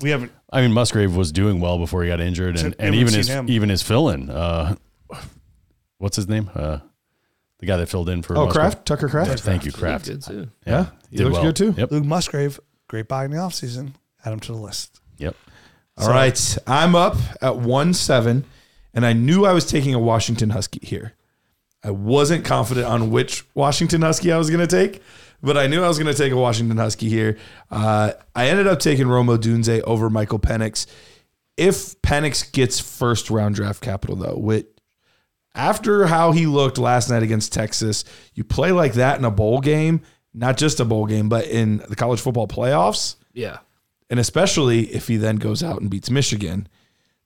we 0.00 0.10
haven't 0.10 0.32
I 0.52 0.60
mean 0.62 0.72
Musgrave 0.72 1.14
was 1.16 1.32
doing 1.32 1.60
well 1.60 1.78
before 1.78 2.02
he 2.02 2.08
got 2.08 2.20
injured 2.20 2.58
and, 2.58 2.74
and 2.78 2.94
even 2.94 3.14
his 3.14 3.28
him. 3.28 3.48
even 3.48 3.68
his 3.68 3.82
fill 3.82 4.08
in. 4.10 4.30
Uh 4.30 4.74
what's 5.98 6.16
his 6.16 6.28
name? 6.28 6.50
Uh 6.54 6.78
the 7.58 7.66
guy 7.66 7.76
that 7.76 7.88
filled 7.88 8.08
in 8.08 8.22
for 8.22 8.36
Oh, 8.36 8.46
Musgrave. 8.46 8.54
Kraft, 8.72 8.86
Tucker 8.86 9.08
Kraft. 9.08 9.40
Thank 9.40 9.64
you, 9.64 9.72
Kraft. 9.72 10.06
Good 10.06 10.22
too. 10.22 10.48
Yeah, 10.66 10.86
he 11.10 11.18
looks 11.18 11.38
good 11.38 11.56
too. 11.56 11.74
Yep. 11.76 11.90
Luke 11.90 12.04
Musgrave, 12.04 12.58
great 12.88 13.06
buy 13.08 13.24
in 13.26 13.30
the 13.30 13.36
offseason. 13.36 13.92
Add 14.24 14.32
him 14.32 14.40
to 14.40 14.52
the 14.52 14.58
list. 14.58 15.00
Yep. 15.18 15.36
All 15.98 16.08
right, 16.08 16.58
I'm 16.66 16.94
up 16.94 17.16
at 17.42 17.56
one 17.56 17.92
seven, 17.92 18.44
and 18.94 19.04
I 19.04 19.12
knew 19.12 19.44
I 19.44 19.52
was 19.52 19.66
taking 19.66 19.92
a 19.92 19.98
Washington 19.98 20.50
Husky 20.50 20.80
here. 20.82 21.12
I 21.84 21.90
wasn't 21.90 22.44
confident 22.44 22.86
on 22.86 23.10
which 23.10 23.44
Washington 23.54 24.00
Husky 24.00 24.32
I 24.32 24.38
was 24.38 24.48
going 24.48 24.66
to 24.66 24.66
take, 24.66 25.02
but 25.42 25.56
I 25.56 25.66
knew 25.66 25.82
I 25.82 25.88
was 25.88 25.98
going 25.98 26.12
to 26.12 26.18
take 26.20 26.32
a 26.32 26.36
Washington 26.36 26.76
Husky 26.78 27.08
here. 27.08 27.38
Uh, 27.70 28.12
I 28.34 28.48
ended 28.48 28.66
up 28.66 28.78
taking 28.80 29.06
Rome 29.08 29.26
Odunze 29.28 29.80
over 29.82 30.10
Michael 30.10 30.38
Penix. 30.38 30.86
If 31.56 32.00
Penix 32.02 32.50
gets 32.52 32.80
first 32.80 33.30
round 33.30 33.54
draft 33.54 33.82
capital, 33.82 34.16
though, 34.16 34.36
which 34.36 34.66
after 35.54 36.06
how 36.06 36.32
he 36.32 36.46
looked 36.46 36.78
last 36.78 37.10
night 37.10 37.22
against 37.22 37.52
Texas, 37.52 38.04
you 38.34 38.44
play 38.44 38.72
like 38.72 38.94
that 38.94 39.18
in 39.18 39.24
a 39.24 39.30
bowl 39.30 39.60
game, 39.60 40.00
not 40.32 40.56
just 40.56 40.80
a 40.80 40.84
bowl 40.84 41.06
game, 41.06 41.28
but 41.28 41.46
in 41.46 41.78
the 41.88 41.96
college 41.96 42.20
football 42.20 42.46
playoffs, 42.46 43.16
Yeah. 43.32 43.58
and 44.08 44.20
especially 44.20 44.82
if 44.94 45.08
he 45.08 45.16
then 45.16 45.36
goes 45.36 45.62
out 45.62 45.80
and 45.80 45.90
beats 45.90 46.08
Michigan, 46.10 46.68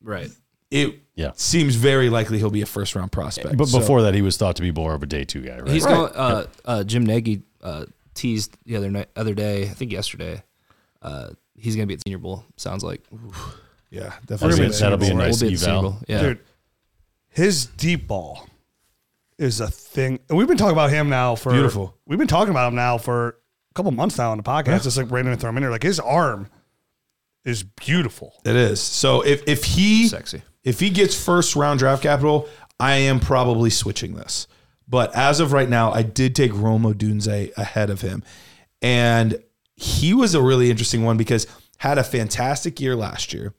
Right. 0.02 0.30
it 0.70 0.94
Yeah. 1.14 1.32
seems 1.36 1.74
very 1.76 2.08
likely 2.08 2.38
he'll 2.38 2.50
be 2.50 2.62
a 2.62 2.66
first 2.66 2.94
round 2.96 3.12
prospect. 3.12 3.56
But 3.58 3.68
So- 3.68 3.78
before 3.78 4.02
that 4.02 4.14
he 4.14 4.22
was 4.22 4.36
thought 4.36 4.56
to 4.56 4.62
be 4.62 4.72
more 4.72 4.94
of 4.94 5.02
a 5.02 5.06
day 5.06 5.24
two 5.24 5.42
guy, 5.42 5.58
right? 5.60 5.68
He's 5.70 5.84
Right. 5.84 5.94
going. 5.94 6.12
Uh, 6.14 6.46
uh, 6.64 6.84
Jim 6.84 7.04
Nagy 7.04 7.42
uh, 7.62 7.84
teased 8.14 8.56
the 8.64 8.76
other 8.76 8.90
night, 8.90 9.08
other 9.16 9.34
day. 9.34 9.64
I 9.64 9.68
think 9.68 9.92
yesterday. 9.92 10.42
Uh, 11.02 11.30
he's 11.56 11.76
going 11.76 11.86
to 11.86 11.88
be 11.88 11.94
at 11.94 12.02
Senior 12.04 12.18
Bowl. 12.18 12.44
Sounds 12.56 12.82
like 12.82 13.02
yeah, 13.90 14.12
that'll 14.26 14.48
definitely. 14.48 14.68
be, 14.68 14.72
that'll 14.72 14.98
be 14.98 15.08
a 15.08 15.14
nice 15.14 15.40
we'll 15.40 15.50
be 15.50 15.54
at 15.54 15.60
Senior 15.60 15.78
eval. 15.78 15.90
Bowl. 15.90 16.00
Yeah. 16.08 16.22
Dude, 16.22 16.38
his 17.28 17.66
deep 17.66 18.06
ball 18.06 18.48
is 19.38 19.60
a 19.60 19.68
thing. 19.68 20.20
And 20.28 20.38
we've 20.38 20.48
been 20.48 20.56
talking 20.56 20.72
about 20.72 20.90
him 20.90 21.08
now 21.08 21.34
for 21.34 21.52
Beautiful. 21.52 21.96
We've 22.06 22.18
been 22.18 22.28
talking 22.28 22.50
about 22.50 22.68
him 22.68 22.74
now 22.76 22.98
for 22.98 23.28
a 23.28 23.74
couple 23.74 23.90
months 23.90 24.18
now 24.18 24.30
on 24.30 24.38
the 24.38 24.44
podcast. 24.44 24.84
Just 24.84 24.96
like 24.96 25.10
randomly 25.10 25.38
throw 25.38 25.50
him 25.50 25.56
in 25.58 25.62
there. 25.62 25.70
Like 25.70 25.82
his 25.82 26.00
arm 26.00 26.48
is 27.44 27.62
beautiful. 27.62 28.34
It 28.44 28.56
is. 28.56 28.80
So 28.80 29.22
if 29.22 29.42
if 29.46 29.64
he 29.64 30.08
Sexy. 30.08 30.42
if 30.62 30.80
he 30.80 30.90
gets 30.90 31.22
first 31.22 31.56
round 31.56 31.78
draft 31.78 32.02
capital, 32.02 32.48
I 32.80 32.94
am 32.96 33.20
probably 33.20 33.70
switching 33.70 34.14
this. 34.14 34.46
But 34.88 35.14
as 35.14 35.40
of 35.40 35.52
right 35.52 35.68
now, 35.68 35.92
I 35.92 36.02
did 36.02 36.34
take 36.34 36.52
Rome 36.54 36.82
Odunze 36.82 37.56
ahead 37.56 37.90
of 37.90 38.02
him. 38.02 38.22
And 38.82 39.42
he 39.76 40.12
was 40.14 40.34
a 40.34 40.42
really 40.42 40.70
interesting 40.70 41.04
one 41.04 41.16
because 41.16 41.46
had 41.78 41.98
a 41.98 42.04
fantastic 42.04 42.80
year 42.80 42.94
last 42.94 43.32
year. 43.32 43.54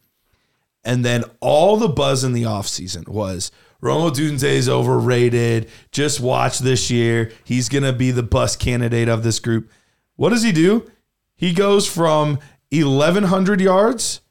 And 0.84 1.03
then 1.03 1.23
all 1.39 1.78
the 1.78 1.89
buzz 1.89 2.23
in 2.23 2.34
the 2.34 2.43
offseason 2.43 3.07
was 3.07 3.51
Rome 3.82 4.11
Odunze 4.11 4.43
is 4.43 4.69
overrated. 4.69 5.69
Just 5.91 6.19
watch 6.19 6.59
this 6.59 6.91
year. 6.91 7.32
He's 7.43 7.69
going 7.69 7.84
to 7.84 7.93
be 7.93 8.11
the 8.11 8.23
bus 8.23 8.55
candidate 8.55 9.09
of 9.09 9.23
this 9.23 9.39
group. 9.39 9.69
What 10.15 10.30
does 10.30 10.43
he 10.43 10.51
do? 10.51 10.89
He 11.36 11.53
goes 11.53 11.88
from 11.88 12.39
1,100 12.71 13.59
yards 13.59 14.21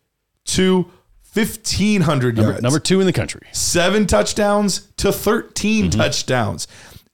to 0.47 0.91
1,500 1.35 2.37
Number, 2.37 2.51
yards 2.51 2.63
number 2.63 2.79
two 2.79 3.01
in 3.01 3.07
the 3.07 3.13
country. 3.13 3.43
seven 3.53 4.07
touchdowns 4.07 4.89
to 4.99 5.13
13 5.13 5.87
mm-hmm. 5.91 5.99
touchdowns. 5.99 6.69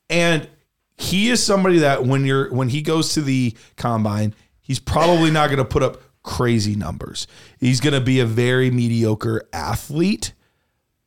And 0.09 0.49
he 0.97 1.31
is 1.31 1.43
somebody 1.43 1.79
that 1.79 2.05
when 2.05 2.25
you're 2.27 2.53
when 2.53 2.69
he 2.69 2.83
goes 2.83 3.15
to 3.15 3.23
the 3.23 3.57
combine, 3.77 4.35
he's 4.61 4.79
probably 4.79 5.31
not 5.31 5.47
going 5.47 5.59
to 5.59 5.65
put 5.65 5.83
up 5.83 6.03
crazy 6.23 6.75
numbers. 6.75 7.27
He's 7.59 7.81
going 7.81 7.95
to 7.95 8.01
be 8.01 8.21
a 8.21 8.27
very 8.27 8.71
mediocre 8.71 9.49
athlete. 9.53 10.35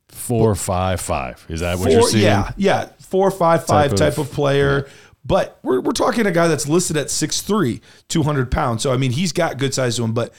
Four 0.08 0.56
five 0.56 1.02
five. 1.02 1.46
Is 1.50 1.60
that 1.60 1.78
what 1.78 1.86
Four- 1.86 1.92
you're 1.92 2.10
seeing? 2.10 2.24
yeah, 2.24 2.52
yeah, 2.58 2.90
four 3.00 3.30
five 3.32 3.66
five 3.66 3.92
Type 3.92 4.00
type 4.00 4.14
of- 4.18 4.28
of, 4.30 4.32
player. 4.32 4.88
But 5.26 5.58
we're, 5.64 5.80
we're 5.80 5.94
talking 5.94 6.26
a 6.26 6.32
guy 6.32 6.50
that's 6.50 6.68
listed 6.68 6.98
at 6.98 7.08
6'3", 7.08 7.80
200 8.10 8.52
pounds. 8.52 8.84
So 8.84 8.92
I 8.92 8.98
mean, 8.98 9.12
he's 9.12 9.32
got 9.32 9.58
good 9.58 9.74
size 9.74 9.96
to 9.96 10.04
him. 10.04 10.14
But 10.14 10.34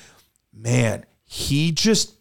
man, 0.53 1.07
he 1.25 1.73
just 1.73 2.13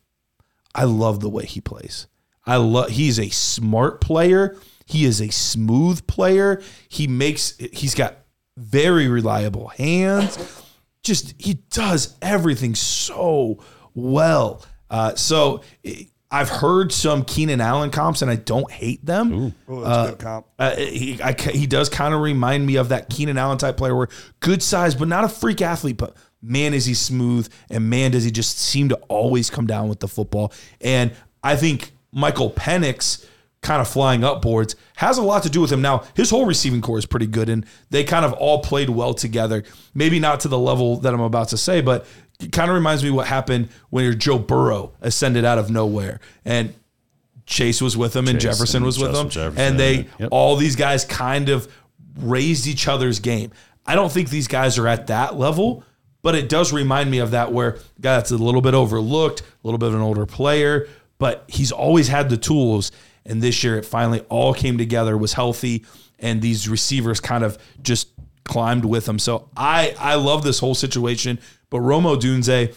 I 0.76 0.86
love 0.86 1.20
the 1.20 1.30
way 1.30 1.46
he 1.46 1.62
plays. 1.62 2.08
I 2.46 2.58
love 2.58 2.90
he's 2.90 3.20
a 3.20 3.30
smart 3.30 4.02
player. 4.02 4.58
He 4.86 5.06
is 5.06 5.22
a 5.22 5.30
smooth 5.30 6.06
player. 6.08 6.62
He 6.90 7.08
makes 7.08 7.58
he's 7.58 7.96
got 7.96 8.18
very 8.58 9.08
reliable 9.08 9.70
hands. 9.70 10.38
Just 11.04 11.36
he 11.38 11.56
does 11.72 12.16
everything 12.22 12.76
so 12.76 13.64
well. 13.94 14.66
Uh, 14.90 15.16
so 15.16 15.64
I've 16.30 16.50
heard 16.50 16.92
some 16.92 17.24
Keenan 17.26 17.62
Allen 17.62 17.92
comps, 17.92 18.22
and 18.22 18.30
I 18.32 18.36
don't 18.36 18.70
hate 18.72 19.06
them. 19.06 19.54
Oh, 19.68 19.82
that's 19.82 20.10
a 20.10 20.12
good 20.12 20.20
comp. 20.20 20.48
Uh, 20.58 20.76
he 20.76 21.22
I, 21.22 21.34
he 21.34 21.68
does 21.68 21.90
kind 21.90 22.14
of 22.14 22.22
remind 22.22 22.66
me 22.66 22.76
of 22.78 22.90
that 22.90 23.10
Keenan 23.10 23.38
Allen 23.38 23.58
type 23.58 23.78
player, 23.78 23.96
where 23.96 24.08
good 24.40 24.64
size, 24.64 24.96
but 24.96 25.08
not 25.08 25.24
a 25.24 25.30
freak 25.30 25.62
athlete. 25.62 25.98
But 25.98 26.16
man, 26.44 26.74
is 26.74 26.86
he 26.86 26.94
smooth, 26.94 27.52
and 27.70 27.90
man, 27.90 28.12
does 28.12 28.24
he 28.24 28.32
just 28.32 28.60
seem 28.60 28.90
to 28.90 28.96
always 29.08 29.50
come 29.50 29.66
down 29.66 29.88
with 29.88 30.00
the 30.00 30.08
football. 30.08 30.54
And 30.82 31.12
I 31.44 31.56
think 31.56 31.92
Michael 32.12 32.52
Penix 32.52 33.26
kind 33.62 33.82
of 33.82 33.88
flying 33.88 34.26
up 34.26 34.42
boards 34.42 34.76
has 34.98 35.18
a 35.18 35.22
lot 35.22 35.42
to 35.44 35.50
do 35.50 35.62
with 35.62 35.72
him. 35.72 35.82
Now, 35.82 36.04
his 36.16 36.30
whole 36.30 36.46
receiving 36.46 36.82
core 36.82 37.00
is 37.00 37.06
pretty 37.06 37.28
good, 37.28 37.50
and 37.50 37.66
they 37.90 38.04
kind 38.04 38.26
of 38.26 38.34
all 38.34 38.60
played 38.60 38.90
well 38.90 39.14
together. 39.14 39.64
Maybe 39.94 40.20
not 40.20 40.42
to 40.42 40.50
the 40.50 40.60
level 40.60 40.98
that 40.98 41.14
I'm 41.14 41.22
about 41.22 41.48
to 41.50 41.58
say, 41.58 41.82
but 41.82 42.06
it 42.40 42.52
kind 42.52 42.70
of 42.70 42.76
reminds 42.76 43.04
me 43.04 43.10
what 43.10 43.28
happened 43.28 43.70
when 43.90 44.04
your 44.04 44.14
Joe 44.14 44.38
Burrow 44.38 44.92
ascended 45.02 45.46
out 45.46 45.58
of 45.58 45.72
nowhere. 45.72 46.20
And 46.44 46.74
Chase 47.46 47.82
was 47.82 47.96
with 47.98 48.16
him 48.16 48.28
and 48.28 48.40
Jefferson 48.40 48.78
and 48.78 48.86
was 48.86 49.00
with 49.00 49.12
Justin 49.12 49.26
him. 49.26 49.30
Jefferson, 49.32 49.66
and 49.66 49.80
they 49.80 50.08
yep. 50.20 50.30
all 50.32 50.56
these 50.56 50.76
guys 50.76 51.06
kind 51.06 51.50
of 51.50 51.74
raised 52.18 52.68
each 52.68 52.88
other's 52.88 53.20
game. 53.20 53.52
I 53.86 53.96
don't 53.96 54.12
think 54.12 54.30
these 54.30 54.48
guys 54.48 54.78
are 54.78 54.88
at 54.88 55.08
that 55.08 55.38
level, 55.38 55.84
but 56.24 56.34
it 56.34 56.50
does 56.50 56.74
remind 56.74 57.12
me 57.12 57.20
of 57.20 57.32
that 57.32 57.52
where 57.52 57.74
guy 58.02 58.16
that's 58.16 58.32
a 58.32 58.38
little 58.38 58.62
bit 58.62 58.74
overlooked, 58.74 59.42
a 59.42 59.46
little 59.64 59.78
bit 59.78 59.90
of 59.90 59.96
an 59.96 60.02
older 60.02 60.26
player, 60.26 60.88
but 61.20 61.44
he's 61.48 61.72
always 61.72 62.08
had 62.08 62.30
the 62.30 62.38
tools. 62.38 62.92
And 63.26 63.42
this 63.42 63.64
year 63.64 63.78
it 63.78 63.86
finally 63.86 64.22
all 64.22 64.54
came 64.54 64.78
together, 64.78 65.18
was 65.18 65.34
healthy, 65.34 65.86
and 66.18 66.42
these 66.42 66.68
receivers 66.68 67.20
kind 67.20 67.44
of 67.44 67.58
just 67.82 68.10
climbed 68.46 68.86
with 68.86 69.08
him. 69.08 69.20
So 69.20 69.50
I 69.56 69.96
I 70.00 70.16
love 70.16 70.44
this 70.44 70.60
whole 70.60 70.76
situation. 70.76 71.40
But 71.70 71.82
Rome 71.82 72.04
Odunze, 72.04 72.76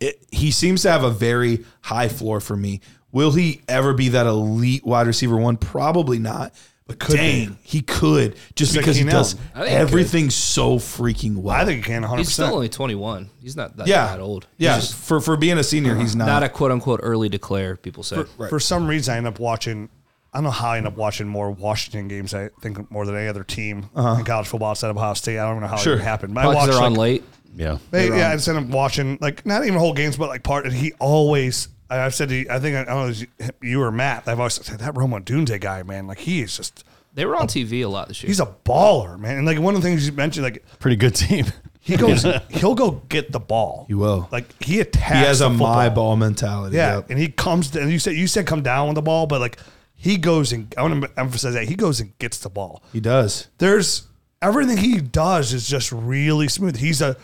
it, 0.00 0.26
he 0.30 0.50
seems 0.50 0.82
to 0.82 0.90
have 0.90 1.04
a 1.04 1.10
very 1.10 1.64
high 1.82 2.08
floor 2.08 2.40
for 2.40 2.56
me. 2.56 2.80
Will 3.10 3.32
he 3.32 3.62
ever 3.68 3.92
be 3.92 4.08
that 4.10 4.26
elite 4.26 4.84
wide 4.84 5.06
receiver 5.06 5.36
one? 5.36 5.56
Probably 5.56 6.18
not. 6.18 6.54
But 6.86 6.98
could 6.98 7.16
dang, 7.16 7.58
he 7.62 7.80
could 7.80 8.36
just 8.56 8.74
because 8.74 8.96
he 8.96 9.04
does 9.04 9.36
I 9.54 9.60
think 9.60 9.68
he 9.68 9.74
everything 9.74 10.30
so 10.30 10.76
freaking 10.78 11.36
well. 11.36 11.54
I 11.54 11.64
think 11.64 11.78
he 11.78 11.82
can 11.84 12.02
100. 12.02 12.18
He's 12.18 12.32
still 12.32 12.46
percent 12.46 12.54
only 12.56 12.68
21. 12.68 13.30
He's 13.40 13.56
not 13.56 13.76
that, 13.76 13.86
yeah, 13.86 14.06
that 14.06 14.20
old. 14.20 14.48
He's 14.58 14.64
Yeah, 14.66 14.76
just 14.76 14.94
for 14.96 15.20
for 15.20 15.36
being 15.36 15.58
a 15.58 15.64
senior, 15.64 15.94
he's 15.94 16.14
uh-huh. 16.16 16.26
not. 16.26 16.40
not 16.40 16.42
a 16.42 16.48
quote 16.48 16.72
unquote 16.72 17.00
early 17.02 17.28
declare. 17.28 17.76
People 17.76 18.02
say. 18.02 18.24
For 18.48 18.58
some 18.58 18.86
reason, 18.88 19.14
I 19.14 19.16
end 19.18 19.26
up 19.26 19.38
watching. 19.38 19.88
I 20.34 20.38
don't 20.38 20.44
know 20.44 20.50
how 20.50 20.70
I 20.70 20.78
end 20.78 20.86
up 20.86 20.96
watching 20.96 21.28
more 21.28 21.50
Washington 21.50 22.08
games. 22.08 22.32
I 22.34 22.48
think 22.62 22.90
more 22.90 23.04
than 23.06 23.14
any 23.16 23.28
other 23.28 23.44
team 23.44 23.90
uh-huh. 23.94 24.18
in 24.20 24.24
college 24.24 24.48
football 24.48 24.70
outside 24.70 24.88
of 24.88 24.96
Ohio 24.96 25.12
State. 25.14 25.38
I 25.38 25.48
don't 25.48 25.60
know 25.60 25.66
how 25.66 25.76
Sure. 25.76 25.94
it 25.96 26.00
happened. 26.00 26.34
But 26.34 26.40
I 26.40 26.42
Probably 26.44 26.58
'cause 26.58 26.68
watched 26.68 26.78
they're 26.78 26.86
on 26.86 26.92
like, 26.94 26.98
late. 26.98 27.24
Yeah. 27.54 27.78
Hey, 27.90 28.08
yeah, 28.08 28.30
I 28.30 28.34
just 28.36 28.48
end 28.48 28.58
up 28.58 28.64
watching 28.64 29.18
like 29.20 29.44
not 29.44 29.62
even 29.66 29.78
whole 29.78 29.92
games, 29.92 30.16
but 30.16 30.30
like 30.30 30.42
part. 30.42 30.64
And 30.64 30.74
he 30.74 30.94
always, 30.98 31.68
I- 31.68 31.81
I've 31.98 32.14
said, 32.14 32.28
to, 32.30 32.46
I 32.48 32.58
think 32.58 32.76
I 32.76 32.84
don't 32.84 33.20
know, 33.40 33.48
you 33.62 33.82
or 33.82 33.90
Matt. 33.92 34.26
I've 34.26 34.38
always 34.38 34.54
said 34.54 34.78
that 34.80 34.96
Rome 34.96 35.12
Odunze 35.12 35.60
guy, 35.60 35.82
man. 35.82 36.06
Like 36.06 36.18
he 36.18 36.42
is 36.42 36.56
just, 36.56 36.84
They 37.14 37.24
were 37.26 37.36
on 37.36 37.46
TV 37.48 37.82
a 37.84 37.86
lot 37.86 38.08
this 38.08 38.22
year. 38.22 38.28
he's 38.28 38.40
a 38.40 38.46
baller, 38.64 39.18
man. 39.18 39.38
And 39.38 39.46
like 39.46 39.58
one 39.58 39.74
of 39.74 39.82
the 39.82 39.88
things 39.88 40.06
you 40.06 40.12
mentioned, 40.12 40.44
like 40.44 40.64
Pretty 40.78 40.96
good 40.96 41.14
team. 41.14 41.46
he 41.80 41.96
goes, 41.96 42.24
he'll 42.50 42.74
go 42.74 42.92
get 43.08 43.32
the 43.32 43.40
ball. 43.40 43.84
He 43.88 43.94
will. 43.94 44.28
Like 44.30 44.62
he 44.62 44.80
attacks. 44.80 45.12
he 45.18 45.24
has 45.24 45.38
the 45.40 45.46
a 45.46 45.50
my 45.50 45.88
ball 45.88 46.16
mentality. 46.16 46.76
Yeah, 46.76 46.96
Yep. 46.96 47.10
and 47.10 47.18
he 47.18 47.28
comes 47.28 47.70
to, 47.72 47.80
and 47.82 47.90
you 47.90 47.98
said 47.98 48.14
you 48.14 48.26
said 48.26 48.46
come 48.46 48.62
down 48.62 48.88
with 48.88 48.94
the 48.94 49.02
ball, 49.02 49.26
but 49.26 49.40
like 49.40 49.58
he 49.94 50.16
goes 50.16 50.52
and 50.52 50.72
I 50.78 50.82
want 50.82 51.02
to 51.04 51.10
emphasize 51.20 51.54
that 51.54 51.68
he 51.68 51.74
goes 51.74 52.00
and 52.00 52.16
gets 52.18 52.38
the 52.38 52.48
ball. 52.50 52.82
he 52.92 53.00
does. 53.00 53.48
There's 53.58 54.08
everything 54.40 54.76
he 54.78 55.00
does 55.00 55.52
is 55.52 55.68
just 55.68 55.92
really 55.92 56.48
smooth. 56.48 56.76
He's 56.76 57.00
a 57.02 57.16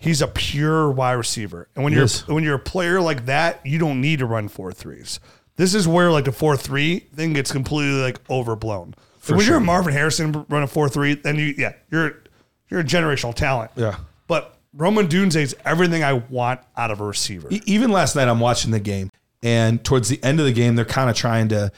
he's 0.00 0.20
a 0.20 0.26
pure 0.26 0.90
wide 0.90 1.12
receiver, 1.12 1.68
and 1.76 1.84
when 1.84 1.92
you're 1.92 2.08
when 2.26 2.42
you're 2.42 2.56
a 2.56 2.58
player 2.58 3.00
like 3.00 3.26
that, 3.26 3.64
you 3.64 3.78
don't 3.78 4.00
need 4.00 4.18
to 4.18 4.26
run 4.26 4.48
four 4.48 4.72
threes. 4.72 5.20
This 5.56 5.74
is 5.74 5.86
where 5.86 6.10
like 6.10 6.24
the 6.24 6.32
four 6.32 6.56
three 6.56 7.00
thing 7.14 7.34
gets 7.34 7.52
completely 7.52 8.00
like 8.00 8.18
overblown. 8.28 8.94
Like, 9.28 9.36
when 9.36 9.46
you're 9.46 9.58
a 9.58 9.60
Marvin 9.60 9.92
Harrison 9.92 10.44
running 10.48 10.66
four 10.68 10.88
three, 10.88 11.14
then 11.14 11.36
you 11.36 11.54
yeah 11.56 11.74
you're 11.90 12.22
you're 12.68 12.80
a 12.80 12.84
generational 12.84 13.34
talent. 13.34 13.70
Yeah. 13.76 13.96
but 14.26 14.56
Rome 14.72 14.96
Odunze 14.96 15.36
is 15.36 15.54
everything 15.64 16.02
I 16.02 16.14
want 16.14 16.60
out 16.76 16.90
of 16.90 17.00
a 17.00 17.04
receiver. 17.04 17.48
Even 17.50 17.90
last 17.92 18.16
night 18.16 18.28
I'm 18.28 18.40
watching 18.40 18.70
the 18.70 18.80
game 18.80 19.10
and 19.42 19.84
towards 19.84 20.08
the 20.08 20.22
end 20.24 20.40
of 20.40 20.46
the 20.46 20.52
game 20.52 20.76
they're 20.76 20.84
kind 20.84 21.10
of 21.10 21.16
trying 21.16 21.48
to 21.48 21.70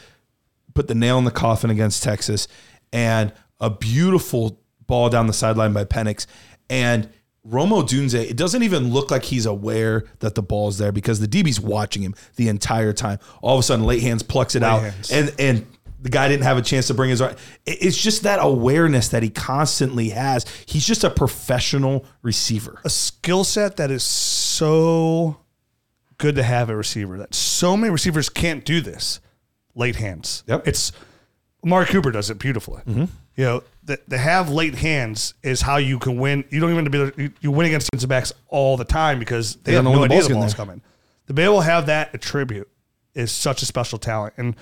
put 0.75 0.89
the 0.89 0.95
nail 0.95 1.19
in 1.19 1.25
the 1.25 1.31
coffin 1.31 1.71
against 1.71 2.03
Texas 2.03 2.49
and 2.93 3.33
a 3.61 3.71
beautiful 3.71 4.61
ball 4.87 5.09
down 5.09 5.27
the 5.27 5.33
sideline 5.33 5.73
by 5.73 5.85
Penix 5.85 6.27
and 6.69 7.09
Rome 7.45 7.71
Odunze, 7.71 8.15
it 8.15 8.37
doesn't 8.37 8.63
even 8.63 8.93
look 8.93 9.11
like 9.11 9.25
he's 9.25 9.47
aware 9.47 10.05
that 10.21 10.35
the 10.37 10.43
ball's 10.43 10.79
there 10.79 10.93
because 10.93 11.19
the 11.19 11.27
DB's 11.27 11.59
watching 11.61 12.03
him 12.03 12.15
the 12.37 12.49
entire 12.49 12.93
time. 12.93 13.19
All 13.41 13.55
of 13.57 13.61
a 13.61 13.63
sudden, 13.65 13.85
late 13.85 14.03
hands 14.03 14.23
plucks 14.23 14.55
it 14.55 14.63
out, 14.63 14.83
hands. 14.83 15.11
and 15.11 15.35
and 15.39 15.67
the 16.01 16.09
guy 16.09 16.29
didn't 16.29 16.45
have 16.45 16.57
a 16.57 16.63
chance 16.63 16.87
to 16.89 16.95
bring 16.95 17.11
his 17.11 17.21
right. 17.21 17.37
It's 17.67 18.01
just 18.01 18.23
that 18.25 18.39
awareness 18.41 19.09
that 19.09 19.23
he 19.23 19.31
constantly 19.31 20.11
has. 20.11 20.45
He's 20.67 20.87
just 20.87 21.05
a 21.05 21.11
professional 21.11 22.05
receiver. 22.23 22.81
a 22.85 22.91
skill 22.91 23.45
set 23.45 23.77
that 23.77 23.91
is 23.91 24.03
so 24.03 25.39
good 26.19 26.35
to 26.37 26.43
have 26.43 26.71
a 26.71 26.77
receiver 26.77 27.19
that 27.19 27.35
so 27.35 27.77
many 27.77 27.91
receivers 27.91 28.29
can't 28.29 28.65
do 28.65 28.81
this. 28.81 29.21
Late 29.75 29.97
hands. 29.97 30.45
Yep. 30.47 30.69
It's 30.69 30.93
Mark 31.65 31.89
Cooper 31.89 32.11
does 32.11 32.31
it 32.31 32.39
beautifully. 32.39 32.83
Mm-hmm. 32.83 33.05
You 33.37 33.45
know, 33.45 33.63
the, 33.85 33.97
to 34.11 34.19
have 34.19 34.51
late 34.51 34.75
hands 34.75 35.35
is 35.43 35.61
how 35.63 35.79
you 35.79 35.99
can 35.99 36.19
win. 36.19 36.45
You 36.51 36.61
don't 36.61 36.71
even 36.71 36.85
have 36.85 36.93
to 36.93 37.13
be 37.17 37.23
you, 37.25 37.33
you 37.41 37.51
win 37.51 37.67
against 37.67 37.91
defensive 37.91 38.09
backs 38.11 38.33
all 38.49 38.77
the 38.77 38.85
time 38.85 39.19
because 39.19 39.57
they, 39.57 39.73
They 39.73 39.73
have 39.77 39.85
don't 39.85 39.93
know 39.93 39.97
no 39.97 40.01
when 40.03 40.09
the 40.11 40.15
idea 40.17 40.19
ball's 40.21 40.25
the 40.25 40.29
getting 40.35 40.43
ball's 40.43 40.53
there. 40.55 40.67
coming. 40.67 40.83
To 41.29 41.33
be 41.33 41.43
able 41.43 41.59
to 41.59 41.65
have 41.65 41.87
that 41.87 42.15
attribute 42.15 42.69
is 43.15 43.33
such 43.33 43.63
a 43.63 43.67
special 43.67 43.99
talent. 43.99 44.35
And 44.37 44.55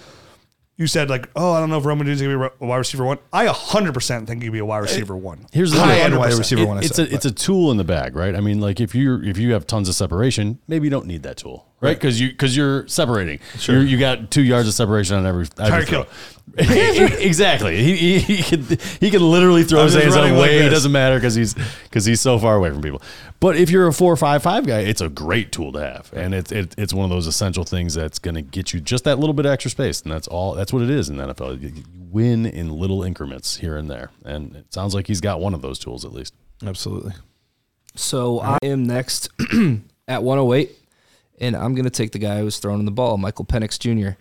you 0.77 0.87
said 0.87 1.11
like, 1.11 1.29
oh, 1.37 1.53
I 1.53 1.61
don't 1.61 1.68
know 1.68 1.79
if 1.79 1.85
Rome 1.85 2.01
Odunze's 2.01 2.23
gonna 2.23 2.39
be 2.39 2.55
a 2.61 2.66
wide 2.66 2.77
receiver 2.79 3.05
one. 3.05 3.18
I 3.33 3.47
100 3.47 3.93
percent 3.93 4.27
think 4.29 4.43
he'd 4.43 4.49
be 4.51 4.61
a 4.61 4.64
wide 4.64 4.79
receiver 4.79 5.16
one. 5.16 5.47
Here's 5.53 5.73
the 5.73 5.81
High 5.81 5.95
thing. 5.97 6.05
end 6.05 6.18
wide 6.18 6.33
receiver. 6.35 6.62
It- 6.62 6.66
one 6.68 6.79
I 6.79 6.81
it's 6.83 6.95
said, 6.97 7.09
a 7.09 7.14
it's 7.14 7.27
a 7.27 7.31
tool 7.33 7.71
in 7.71 7.77
the 7.77 7.85
bag, 7.85 8.14
right? 8.16 8.35
I 8.35 8.41
mean, 8.41 8.61
like 8.61 8.81
if 8.81 8.95
you 8.95 9.21
if 9.23 9.37
you 9.37 9.53
have 9.53 9.66
tons 9.66 9.89
of 9.89 9.95
separation, 9.95 10.59
maybe 10.68 10.87
you 10.87 10.91
don't 10.91 11.07
need 11.07 11.23
that 11.25 11.37
tool, 11.37 11.66
right? 11.81 11.97
Because 11.97 12.20
you 12.20 12.28
because 12.28 12.57
you're 12.57 12.87
separating. 12.89 13.41
Sure. 13.59 13.76
you 13.76 13.83
you 13.83 13.99
got 13.99 14.31
two 14.31 14.43
yards 14.43 14.68
of 14.68 14.74
separation 14.74 15.16
on 15.16 15.26
every. 15.26 15.47
every 15.59 15.85
Tyreek 15.85 15.89
throw. 15.89 16.03
Hill. 16.03 16.09
exactly. 16.59 17.81
He, 17.83 17.97
he 17.97 18.18
he 18.18 18.43
could 18.43 18.81
he 19.01 19.11
can 19.11 19.22
literally 19.22 19.62
throw 19.62 19.81
I'm 19.81 19.85
his 19.85 19.95
just 19.95 20.05
hands 20.05 20.16
running 20.16 20.37
like 20.37 20.51
away. 20.51 20.66
it 20.66 20.70
doesn't 20.70 20.91
matter 20.91 21.16
because 21.16 21.35
he's 21.35 21.55
because 21.85 22.05
he's 22.05 22.20
so 22.20 22.39
far 22.39 22.57
away 22.57 22.70
from 22.70 22.83
people. 22.83 23.01
But 23.39 23.57
if 23.57 23.70
you're 23.70 23.87
a 23.87 23.93
four 23.93 24.16
five 24.16 24.43
five 24.43 24.66
guy, 24.66 24.81
it's 24.81 25.01
a 25.01 25.09
great 25.09 25.53
tool 25.53 25.72
to 25.72 25.81
have, 25.81 26.12
and 26.12 26.35
it's 26.35 26.51
it, 26.51 26.74
it's 26.76 26.93
one 26.93 27.05
of 27.05 27.11
those 27.11 27.26
essential 27.26 27.64
things 27.64 27.95
that's 27.95 28.18
going 28.18 28.35
to 28.35 28.43
get 28.43 28.72
you 28.72 28.81
just 28.81 29.05
that 29.05 29.18
little 29.18 29.33
bit 29.33 29.47
of 29.47 29.53
extra 29.53 29.70
space, 29.70 30.03
and 30.03 30.11
that's 30.12 30.26
all. 30.26 30.55
That's 30.55 30.72
what 30.72 30.83
it 30.83 30.91
is 30.91 31.09
in 31.09 31.16
the 31.18 31.33
NFL. 31.33 31.62
You, 31.62 31.68
you 31.68 31.85
win 32.11 32.47
in 32.47 32.70
little 32.70 33.05
increments 33.05 33.57
here 33.57 33.76
and 33.76 33.89
there, 33.89 34.11
and 34.24 34.57
it 34.57 34.74
sounds 34.74 34.95
like 34.95 35.07
he's 35.07 35.20
got 35.20 35.41
one 35.41 35.55
of 35.55 35.62
those 35.62 35.78
tools 35.78 36.05
at 36.05 36.12
least. 36.12 36.35
Absolutely. 36.66 37.12
So 37.95 38.41
I 38.41 38.59
am 38.62 38.85
next 38.85 39.28
at 40.09 40.22
108, 40.22 40.70
and 41.41 41.57
I'm 41.57 41.74
going 41.74 41.84
to 41.84 41.91
take 41.91 42.12
the 42.12 42.18
guy 42.18 42.38
who 42.38 42.45
was 42.45 42.59
throwing 42.59 42.84
the 42.84 42.91
ball, 42.91 43.16
Michael 43.16 43.45
Penix 43.45 43.78
Jr. 43.78 44.18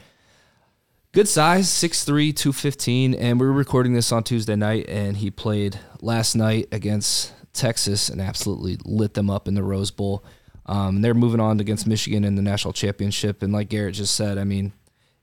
Good 1.11 1.27
size, 1.27 1.67
6'3, 1.67 2.35
215, 2.35 3.15
and 3.15 3.39
we 3.39 3.45
were 3.47 3.53
recording 3.53 3.93
this 3.93 4.11
on 4.11 4.23
Tuesday 4.23 4.55
night, 4.55 4.85
and 4.87 5.17
he 5.17 5.31
played 5.31 5.79
last 6.01 6.35
night 6.35 6.67
against 6.71 7.33
Texas 7.51 8.09
and 8.09 8.21
absolutely 8.21 8.77
lit 8.85 9.15
them 9.15 9.29
up 9.29 9.47
in 9.47 9.55
the 9.55 9.63
Rose 9.63 9.91
Bowl. 9.91 10.23
Um, 10.67 10.97
and 10.97 11.03
they're 11.03 11.15
moving 11.15 11.39
on 11.39 11.59
against 11.59 11.87
Michigan 11.87 12.23
in 12.23 12.35
the 12.35 12.43
national 12.43 12.73
championship, 12.73 13.41
and 13.41 13.51
like 13.51 13.69
Garret 13.69 13.95
just 13.95 14.13
said, 14.13 14.37
I 14.37 14.43
mean, 14.43 14.71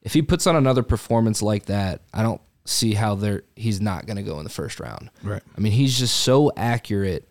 if 0.03 0.12
he 0.12 0.22
puts 0.22 0.47
on 0.47 0.57
another 0.57 0.82
performance 0.82 1.40
like 1.40 1.66
that, 1.66 2.03
I 2.12 2.22
don't 2.22 2.40
see 2.64 2.94
how 2.94 3.14
they're 3.14 3.42
he's 3.55 3.80
not 3.80 4.07
going 4.07 4.16
to 4.16 4.24
go 4.24 4.38
in 4.38 4.44
the 4.44 4.51
first 4.51 4.80
round. 4.80 5.11
Right. 5.22 5.42
I 5.57 5.61
mean, 5.61 5.72
he's 5.72 5.97
just 5.99 6.16
so 6.16 6.51
accurate 6.57 7.28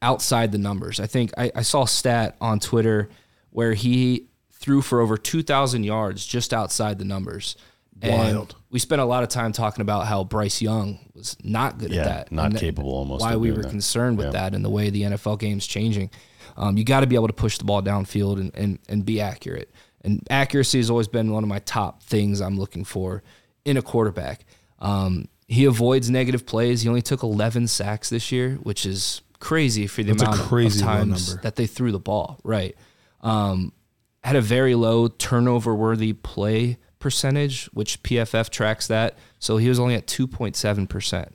outside 0.00 0.50
the 0.52 0.58
numbers. 0.58 0.98
I 0.98 1.06
think 1.06 1.30
I, 1.36 1.52
I 1.54 1.62
saw 1.62 1.82
a 1.82 1.88
stat 1.88 2.36
on 2.40 2.58
Twitter 2.58 3.10
where 3.52 3.74
he 3.74 4.26
threw 4.52 4.82
for 4.82 5.00
over 5.00 5.16
2,000 5.16 5.84
yards 5.84 6.26
just 6.26 6.52
outside 6.52 6.98
the 6.98 7.04
numbers. 7.04 7.56
And 8.00 8.12
Wild. 8.36 8.56
we 8.70 8.78
spent 8.80 9.00
a 9.00 9.04
lot 9.04 9.22
of 9.22 9.28
time 9.28 9.52
talking 9.52 9.80
about 9.82 10.06
how 10.06 10.24
Bryce 10.24 10.60
Young 10.60 10.98
was 11.14 11.36
not 11.44 11.78
good 11.78 11.92
Yeah, 11.92 12.00
at 12.00 12.04
that. 12.06 12.32
not 12.32 12.46
and 12.46 12.54
that- 12.56 12.60
capable 12.60 12.90
almost 12.92 13.20
Why 13.20 13.34
of 13.34 13.40
we 13.40 13.48
doing 13.48 13.58
were 13.58 13.62
that. 13.62 13.70
concerned 13.70 14.18
with 14.18 14.26
Yeah. 14.26 14.32
that 14.32 14.54
and 14.54 14.64
the 14.64 14.70
way 14.70 14.90
the 14.90 15.02
NFL 15.04 15.36
game's 15.38 15.66
changing. 15.66 16.10
Um, 16.56 16.76
you 16.76 16.84
got 16.84 17.00
to 17.00 17.06
be 17.06 17.14
able 17.14 17.28
to 17.28 17.32
push 17.32 17.58
the 17.58 17.64
ball 17.64 17.80
downfield 17.82 18.40
and, 18.40 18.50
and, 18.54 18.78
and 18.88 19.04
be 19.04 19.20
accurate. 19.20 19.70
And 20.02 20.26
accuracy 20.30 20.78
has 20.78 20.90
always 20.90 21.06
been 21.06 21.30
one 21.30 21.44
of 21.44 21.48
my 21.48 21.60
top 21.60 22.02
things 22.02 22.40
I'm 22.40 22.58
looking 22.58 22.84
for 22.84 23.22
in 23.64 23.76
a 23.76 23.82
quarterback. 23.82 24.44
Um, 24.80 25.28
he 25.46 25.64
avoids 25.66 26.10
negative 26.10 26.44
plays. 26.44 26.82
He 26.82 26.88
only 26.88 27.02
took 27.02 27.22
11 27.22 27.68
sacks 27.68 28.08
this 28.10 28.32
year, 28.32 28.58
which 28.62 28.84
is 28.84 29.20
crazy 29.38 29.86
for 29.86 30.02
the 30.02 30.10
That's 30.12 30.22
a 30.22 30.26
amount 30.26 30.40
of- 30.40 30.46
crazy 30.46 30.80
of 30.80 30.86
times 30.86 31.28
number. 31.28 31.42
that 31.42 31.56
they 31.56 31.66
threw 31.66 31.92
the 31.92 32.00
ball. 32.00 32.38
Right. 32.42 32.74
Um, 33.22 33.72
had 34.24 34.36
a 34.36 34.40
very 34.40 34.74
low 34.74 35.08
turnover 35.08 35.74
worthy 35.74 36.12
play 36.12 36.78
percentage, 36.98 37.66
which 37.66 38.02
PFF 38.02 38.48
tracks 38.50 38.86
that. 38.86 39.16
So 39.38 39.56
he 39.56 39.68
was 39.68 39.78
only 39.80 39.94
at 39.96 40.06
2.7%. 40.06 41.28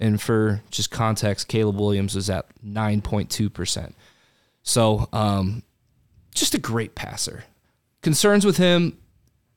And 0.00 0.20
for 0.20 0.62
just 0.70 0.90
context, 0.90 1.46
Caleb 1.46 1.76
Williams 1.76 2.16
was 2.16 2.28
at 2.28 2.46
9.2%. 2.64 3.92
So 4.62 5.08
um, 5.12 5.62
just 6.34 6.54
a 6.54 6.58
great 6.58 6.94
passer. 6.94 7.44
Concerns 8.02 8.44
with 8.44 8.56
him, 8.56 8.98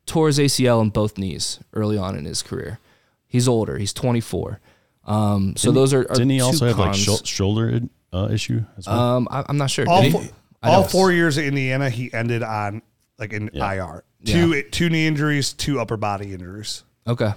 tore 0.06 0.28
his 0.28 0.38
ACL 0.38 0.82
in 0.82 0.90
both 0.90 1.18
knees 1.18 1.60
early 1.74 1.98
on 1.98 2.16
in 2.16 2.26
his 2.26 2.44
career. 2.44 2.80
He's 3.28 3.48
older. 3.48 3.78
He's 3.78 3.94
24. 3.94 4.60
Um, 5.06 5.56
so 5.56 5.72
those 5.72 5.94
are, 5.94 6.02
are 6.02 6.14
Didn't 6.16 6.30
he 6.30 6.38
two 6.40 6.44
also 6.46 6.68
have 6.68 6.78
like 6.78 6.92
cons. 6.92 7.04
shou- 7.04 7.26
shoulder 7.26 7.80
uh, 8.14 8.30
issue 8.32 8.64
as 8.78 8.86
well? 8.88 9.00
Um, 9.00 9.28
I, 9.32 9.44
I'm 9.50 9.58
not 9.58 9.70
sure. 9.72 9.86
all 9.90 10.02
Did 10.02 10.12
he- 10.14 10.20
four, 10.20 10.24
I 10.62 10.70
all 10.74 10.80
it's- 10.82 10.92
four 10.92 11.12
years 11.12 11.38
at 11.38 11.46
Indiana, 11.46 11.90
he 11.90 12.12
ended 12.14 12.44
on 12.44 12.82
like 13.20 13.34
in 13.34 13.50
IR. 13.54 14.04
Two 14.26 14.64
two 14.64 14.90
knee 14.90 15.08
injuries, 15.08 15.54
two 15.54 15.80
upper 15.80 15.96
body 15.98 16.34
injuries. 16.34 16.84
Okay, 17.08 17.32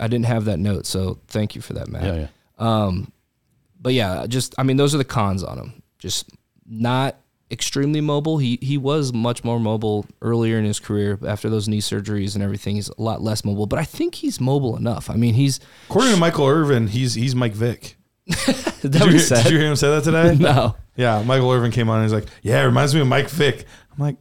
I 0.00 0.08
didn't 0.08 0.26
have 0.26 0.44
that 0.46 0.58
note, 0.58 0.86
so 0.86 1.18
thank 1.28 1.54
you 1.54 1.60
for 1.60 1.74
that, 1.74 1.88
Matt. 1.88 2.04
yeah, 2.04 2.14
yeah. 2.14 2.26
Um, 2.58 3.12
but 3.80 3.92
yeah, 3.92 4.26
just 4.26 4.54
I 4.56 4.62
mean, 4.62 4.76
those 4.76 4.94
are 4.94 4.98
the 4.98 5.04
cons 5.04 5.42
on 5.42 5.58
him. 5.58 5.82
Just 5.98 6.30
not 6.64 7.16
extremely 7.50 8.00
mobile. 8.00 8.38
He 8.38 8.58
he 8.62 8.78
was 8.78 9.12
much 9.12 9.44
more 9.44 9.60
mobile 9.60 10.06
earlier 10.22 10.58
in 10.58 10.64
his 10.64 10.78
career 10.80 11.18
after 11.26 11.50
those 11.50 11.68
knee 11.68 11.80
surgeries 11.80 12.34
and 12.34 12.42
everything. 12.42 12.76
He's 12.76 12.88
a 12.88 13.02
lot 13.02 13.20
less 13.20 13.44
mobile, 13.44 13.66
but 13.66 13.78
I 13.78 13.84
think 13.84 14.14
he's 14.14 14.40
mobile 14.40 14.76
enough. 14.76 15.10
I 15.10 15.16
mean, 15.16 15.34
he's 15.34 15.60
According 15.88 16.14
to 16.14 16.20
Michael 16.20 16.46
Irvin, 16.46 16.86
he's 16.86 17.14
he's 17.14 17.34
Mike 17.34 17.52
Vick. 17.52 17.96
that 18.46 18.80
Did 18.82 18.94
you, 18.94 19.10
hear, 19.12 19.28
did 19.28 19.50
you 19.52 19.58
hear 19.58 19.68
him 19.70 19.76
say 19.76 19.88
that 19.90 20.04
today? 20.04 20.36
no. 20.40 20.74
Yeah, 20.96 21.22
Michael 21.22 21.50
Irvin 21.52 21.70
came 21.70 21.88
on 21.88 22.00
and 22.00 22.04
he's 22.04 22.12
like, 22.12 22.26
"Yeah, 22.42 22.62
it 22.62 22.66
reminds 22.66 22.94
me 22.94 23.00
of 23.00 23.06
Mike 23.06 23.28
Vick." 23.30 23.66
I'm 23.92 23.98
like, 24.04 24.16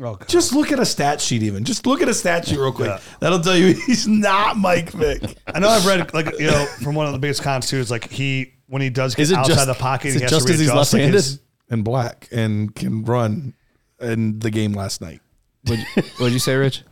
Oh, 0.00 0.18
just 0.26 0.54
look 0.54 0.72
at 0.72 0.78
a 0.78 0.86
stat 0.86 1.20
sheet. 1.20 1.42
Even 1.42 1.64
just 1.64 1.86
look 1.86 2.00
at 2.00 2.08
a 2.08 2.14
stat 2.14 2.46
sheet 2.48 2.58
real 2.58 2.72
quick. 2.72 2.88
Yeah. 2.88 3.00
That'll 3.20 3.40
tell 3.40 3.56
you 3.56 3.74
he's 3.86 4.08
not 4.08 4.56
Mike 4.56 4.90
Vick. 4.90 5.36
I 5.46 5.58
know 5.58 5.68
I've 5.68 5.84
read 5.84 6.14
like 6.14 6.38
you 6.38 6.46
know 6.46 6.64
from 6.82 6.94
one 6.94 7.06
of 7.06 7.12
the 7.12 7.18
biggest 7.18 7.42
cons 7.42 7.68
too 7.68 7.76
is 7.76 7.90
like 7.90 8.10
he 8.10 8.54
when 8.68 8.80
he 8.80 8.88
does 8.88 9.14
get 9.14 9.24
Is 9.24 9.32
it 9.32 9.36
outside 9.38 9.54
just- 9.54 9.66
the 9.66 9.74
pocket, 9.74 10.08
is 10.08 10.14
he 10.14 10.18
it 10.20 10.22
has 10.22 10.30
just 10.30 10.46
to 10.46 10.52
'cause 10.54 10.60
he's 10.60 10.68
readjust, 10.70 10.92
like, 10.94 11.00
left-handed? 11.00 11.16
his- 11.16 11.40
and 11.68 11.84
black 11.84 12.28
and 12.32 12.74
can 12.74 13.04
run 13.04 13.52
in 14.00 14.38
the 14.38 14.50
game 14.50 14.72
last 14.72 15.00
night. 15.02 15.20
What'd 15.66 15.84
you, 15.96 16.02
what'd 16.18 16.32
you 16.32 16.38
say, 16.38 16.54
Rich? 16.56 16.82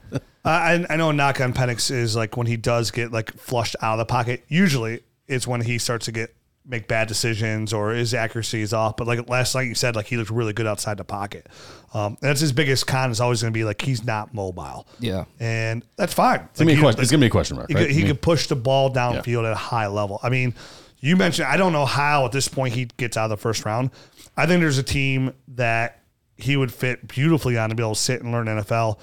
I, 0.44 0.86
I 0.88 0.96
know 0.96 1.10
a 1.10 1.12
knock 1.12 1.40
on 1.40 1.52
Penix 1.52 1.90
is 1.90 2.14
like 2.16 2.36
when 2.36 2.46
he 2.46 2.56
does 2.56 2.90
get 2.90 3.12
like 3.12 3.32
flushed 3.34 3.76
out 3.82 3.94
of 3.94 3.98
the 3.98 4.10
pocket. 4.10 4.44
Usually, 4.48 5.00
it's 5.26 5.46
when 5.46 5.60
he 5.62 5.78
starts 5.78 6.04
to 6.06 6.12
get 6.12 6.34
make 6.66 6.86
bad 6.88 7.08
decisions 7.08 7.72
or 7.72 7.90
his 7.90 8.14
accuracy 8.14 8.62
is 8.62 8.72
off. 8.72 8.96
But 8.96 9.06
like 9.06 9.28
last 9.28 9.54
night, 9.54 9.62
you 9.62 9.74
said 9.74 9.96
like 9.96 10.06
he 10.06 10.16
looked 10.16 10.30
really 10.30 10.52
good 10.52 10.66
outside 10.66 10.96
the 10.98 11.04
pocket. 11.04 11.46
Um, 11.92 12.16
that's 12.20 12.40
his 12.40 12.52
biggest 12.52 12.86
con 12.86 13.10
is 13.10 13.20
always 13.20 13.42
going 13.42 13.52
to 13.52 13.58
be 13.58 13.64
like 13.64 13.80
he's 13.82 14.04
not 14.04 14.32
mobile. 14.34 14.86
Yeah. 15.00 15.24
and 15.40 15.84
that's 15.96 16.14
fine. 16.14 16.48
It's 16.50 16.60
gonna, 16.60 16.72
be 16.72 16.78
a 16.78 16.80
question, 16.80 17.02
it's 17.02 17.10
gonna 17.10 17.20
be 17.20 17.26
a 17.26 17.30
question 17.30 17.56
mark, 17.56 17.68
He, 17.68 17.74
right? 17.74 17.80
could, 17.86 17.90
he 17.90 18.00
I 18.00 18.04
mean, 18.04 18.12
could 18.12 18.22
push 18.22 18.46
the 18.46 18.56
ball 18.56 18.92
downfield 18.92 19.44
at 19.46 19.52
a 19.52 19.56
high 19.56 19.88
level. 19.88 20.20
I 20.22 20.28
mean, 20.28 20.54
you 21.00 21.16
mentioned 21.16 21.48
I 21.48 21.56
don't 21.56 21.72
know 21.72 21.86
how 21.86 22.26
at 22.26 22.32
this 22.32 22.46
point 22.46 22.74
he 22.74 22.84
gets 22.96 23.16
out 23.16 23.24
of 23.24 23.30
the 23.30 23.36
first 23.38 23.64
round. 23.64 23.90
I 24.36 24.46
think 24.46 24.60
there's 24.60 24.78
a 24.78 24.82
team 24.82 25.32
that 25.48 26.02
he 26.36 26.56
would 26.56 26.72
fit 26.72 27.08
beautifully 27.08 27.58
on 27.58 27.70
to 27.70 27.74
be 27.74 27.82
able 27.82 27.94
to 27.94 28.00
sit 28.00 28.22
and 28.22 28.32
learn 28.32 28.46
NFL, 28.46 28.98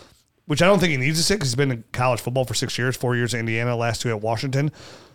which 0.45 0.61
I 0.61 0.65
don't 0.67 0.79
think 0.79 0.91
he 0.91 0.97
needs 0.97 1.17
to 1.17 1.23
sit 1.23 1.35
because 1.35 1.49
he's 1.49 1.55
been 1.55 1.71
in 1.71 1.83
college 1.91 2.21
football 2.21 2.45
for 2.45 2.53
six 2.53 2.77
years, 2.77 2.95
four 2.95 3.15
years 3.15 3.33
at 3.33 3.39
Indiana, 3.39 3.75
last 3.75 4.01
two 4.01 4.09
at 4.09 4.21
Washington. 4.21 4.71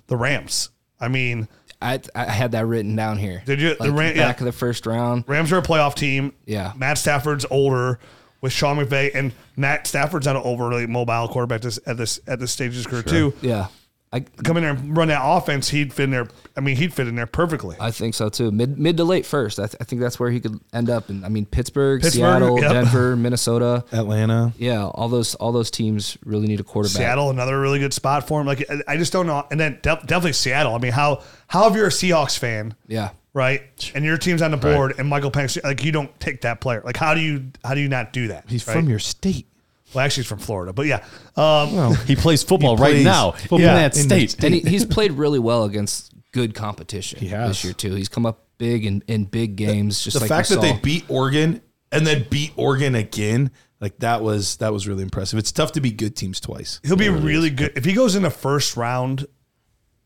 The 0.09 0.17
Rams. 0.17 0.71
I 1.01 1.09
mean, 1.09 1.49
I 1.83 2.01
I 2.15 2.25
had 2.25 2.53
that 2.53 2.67
written 2.67 2.95
down 2.97 3.19
here. 3.19 3.43
Did 3.45 3.61
you? 3.61 3.75
The 3.75 3.85
Like, 3.91 3.99
Ram- 3.99 4.17
yeah. 4.17 4.27
back 4.29 4.41
of 4.41 4.47
the 4.47 4.53
first 4.53 4.87
round. 4.87 5.25
Rams 5.27 5.53
are 5.53 5.59
a 5.59 5.63
playoff 5.63 5.95
team. 5.95 6.33
Yeah. 6.47 6.73
Matt 6.77 6.99
Stafford's 6.99 7.45
older 7.51 7.99
with 8.41 8.53
Sean 8.53 8.77
McVay, 8.79 9.11
and 9.15 9.33
Matt 9.57 9.87
Stafford's 9.87 10.27
not 10.27 10.37
an 10.37 10.43
overly 10.45 10.87
mobile 10.87 11.29
quarterback 11.29 11.61
this, 11.61 11.79
at 11.87 11.97
this 11.97 12.19
at 12.27 12.39
this 12.41 12.51
stage 12.53 12.69
of 12.71 12.75
his 12.75 12.87
career 12.87 13.03
too. 13.03 13.35
Yeah. 13.43 13.67
I 14.13 14.21
Come 14.21 14.59
in 14.59 14.63
there 14.63 14.73
and 14.73 14.97
run 14.97 15.09
that 15.09 15.23
offense, 15.25 15.69
he'd 15.71 15.93
fit 15.93 16.05
in 16.05 16.11
there. 16.11 16.29
I 16.57 16.61
mean, 16.61 16.77
he'd 16.77 16.93
fit 16.93 17.09
in 17.09 17.15
there 17.15 17.27
perfectly. 17.27 17.77
I 17.81 17.91
think 17.91 18.15
so 18.15 18.29
too. 18.29 18.51
Mid 18.51 18.79
mid 18.79 18.97
to 18.99 19.05
late 19.05 19.25
first. 19.25 19.59
I, 19.59 19.67
th- 19.67 19.77
I 19.81 19.85
think 19.85 20.03
that's 20.03 20.21
where 20.21 20.31
he 20.31 20.39
could 20.39 20.61
end 20.75 20.91
up. 20.91 21.09
And 21.09 21.25
I 21.25 21.29
mean, 21.31 21.47
Pittsburgh, 21.47 22.03
Pittsburgh, 22.03 22.21
Seattle, 22.21 22.61
yep. 22.61 22.73
Denver, 22.73 23.17
Minnesota. 23.17 23.85
Atlanta. 23.91 24.53
Yeah, 24.59 24.85
all 24.87 25.09
those 25.09 25.35
all 25.37 25.51
those 25.53 25.71
teams 25.71 26.19
really 26.25 26.47
need 26.47 26.61
a 26.61 26.65
quarterback. 26.65 26.97
Seattle, 26.97 27.31
another 27.31 27.59
really 27.59 27.79
good 27.79 27.95
spot 27.95 28.29
for 28.29 28.41
him. 28.41 28.47
Like 28.47 28.65
I- 28.71 28.83
I 28.93 28.97
just 28.99 29.13
don't 29.13 29.27
know. 29.27 29.47
And 29.51 29.59
then 29.59 29.79
de- 29.83 29.97
definitely 30.05 30.35
Seattle. 30.35 30.75
I 30.75 30.79
mean, 30.79 30.93
how 30.93 31.23
how 31.47 31.69
if 31.69 31.75
you're 31.75 31.87
a 31.87 31.91
Seahawks 31.91 32.39
fan, 32.39 32.75
Yeah. 32.89 33.11
right, 33.33 33.63
and 33.95 34.05
your 34.05 34.19
team's 34.19 34.43
on 34.43 34.51
the 34.51 34.57
board, 34.59 34.95
and 34.99 35.09
Michael 35.09 35.31
Penix, 35.31 35.63
like 35.65 35.83
you 35.85 35.91
don't 35.93 36.19
take 36.21 36.43
that 36.43 36.61
player. 36.61 36.83
Like 36.85 36.99
how 36.99 37.15
do 37.15 37.21
you 37.21 37.45
how 37.65 37.75
do 37.75 37.81
you 37.81 37.89
not 37.89 38.13
do 38.13 38.29
that? 38.29 38.45
He's 38.49 38.67
right? 38.67 38.75
from 38.75 38.91
your 38.91 38.99
state. 38.99 39.47
Well, 39.95 40.05
actually, 40.05 40.23
he's 40.23 40.29
from 40.29 40.39
Florida, 40.39 40.73
but 40.73 40.87
yeah. 40.87 41.05
Um, 41.37 41.95
he 42.07 42.17
plays 42.17 42.43
football 42.51 42.77
He 42.77 42.83
right 42.83 42.93
plays 42.93 43.05
now 43.05 43.33
football 43.33 43.59
in 43.59 43.65
Yeah. 43.65 43.75
that 43.75 43.97
in 43.99 44.09
the 44.09 44.27
state. 44.27 44.45
And 44.45 44.55
he, 44.55 44.61
he's 44.61 44.85
played 44.85 45.13
really 45.13 45.39
well 45.39 45.65
against 45.65 46.13
good 46.33 46.55
competition 46.55 47.19
He 47.21 47.29
has. 47.29 47.51
this 47.51 47.65
year 47.65 47.73
too. 47.75 47.95
He's 47.95 48.09
come 48.09 48.25
up 48.27 48.47
big 48.59 48.87
in, 48.87 49.03
in 49.07 49.25
big 49.25 49.57
games. 49.57 50.03
Just 50.03 50.15
the 50.15 50.21
like 50.21 50.29
fact 50.29 50.49
we 50.51 50.57
that 50.57 50.63
they 50.63 50.73
saw. 50.73 50.79
beat 50.81 51.05
Oregon 51.09 51.61
and 51.91 52.07
then 52.07 52.27
beat 52.31 52.53
Oregon 52.57 52.95
again, 52.95 53.51
like 53.81 53.99
that 53.99 54.23
was 54.23 54.57
that 54.57 54.73
was 54.73 54.89
really 54.89 55.03
impressive. 55.03 55.39
It's 55.39 55.53
tough 55.53 55.73
to 55.73 55.81
beat 55.83 55.97
good 55.99 56.17
teams 56.17 56.41
twice. 56.41 56.81
he'll 56.85 56.97
be 56.97 57.09
really 57.11 57.51
good 57.51 57.73
if 57.77 57.85
he 57.85 57.93
goes 57.93 58.15
in 58.15 58.23
the 58.23 58.31
first 58.31 58.77
round. 58.77 59.27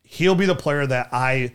He'll 0.01 0.35
be 0.35 0.45
the 0.45 0.55
player 0.55 0.85
that 0.87 1.09
I, 1.11 1.51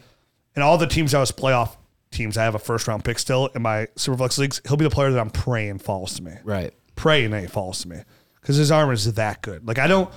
and 0.55 0.63
all 0.63 0.77
the 0.79 0.87
teams 0.87 1.15
I 1.15 1.21
was 1.21 1.33
playoff 1.33 1.77
teams, 2.11 2.37
I 2.37 2.45
have 2.45 2.55
a 2.55 2.59
first 2.59 2.87
round 2.87 3.03
pick 3.05 3.19
still 3.19 3.47
in 3.55 3.63
my 3.63 3.87
Superflex 3.97 4.37
leagues. 4.39 4.61
He'll 4.67 4.77
be 4.77 4.85
the 4.85 4.91
player 4.91 5.11
that 5.11 5.19
I'm 5.19 5.31
praying 5.31 5.79
falls 5.79 6.15
to 6.17 6.23
me. 6.23 6.33
right. 6.45 6.73
praying 6.95 7.31
that 7.31 7.41
he 7.41 7.47
falls 7.47 7.81
to 7.83 7.89
me 7.89 7.97
because 8.43 8.57
his 8.57 8.71
arm 8.71 8.91
is 8.91 9.11
that 9.15 9.41
good. 9.41 9.67
Like 9.67 9.79
I 9.79 9.87
don't, 9.87 10.13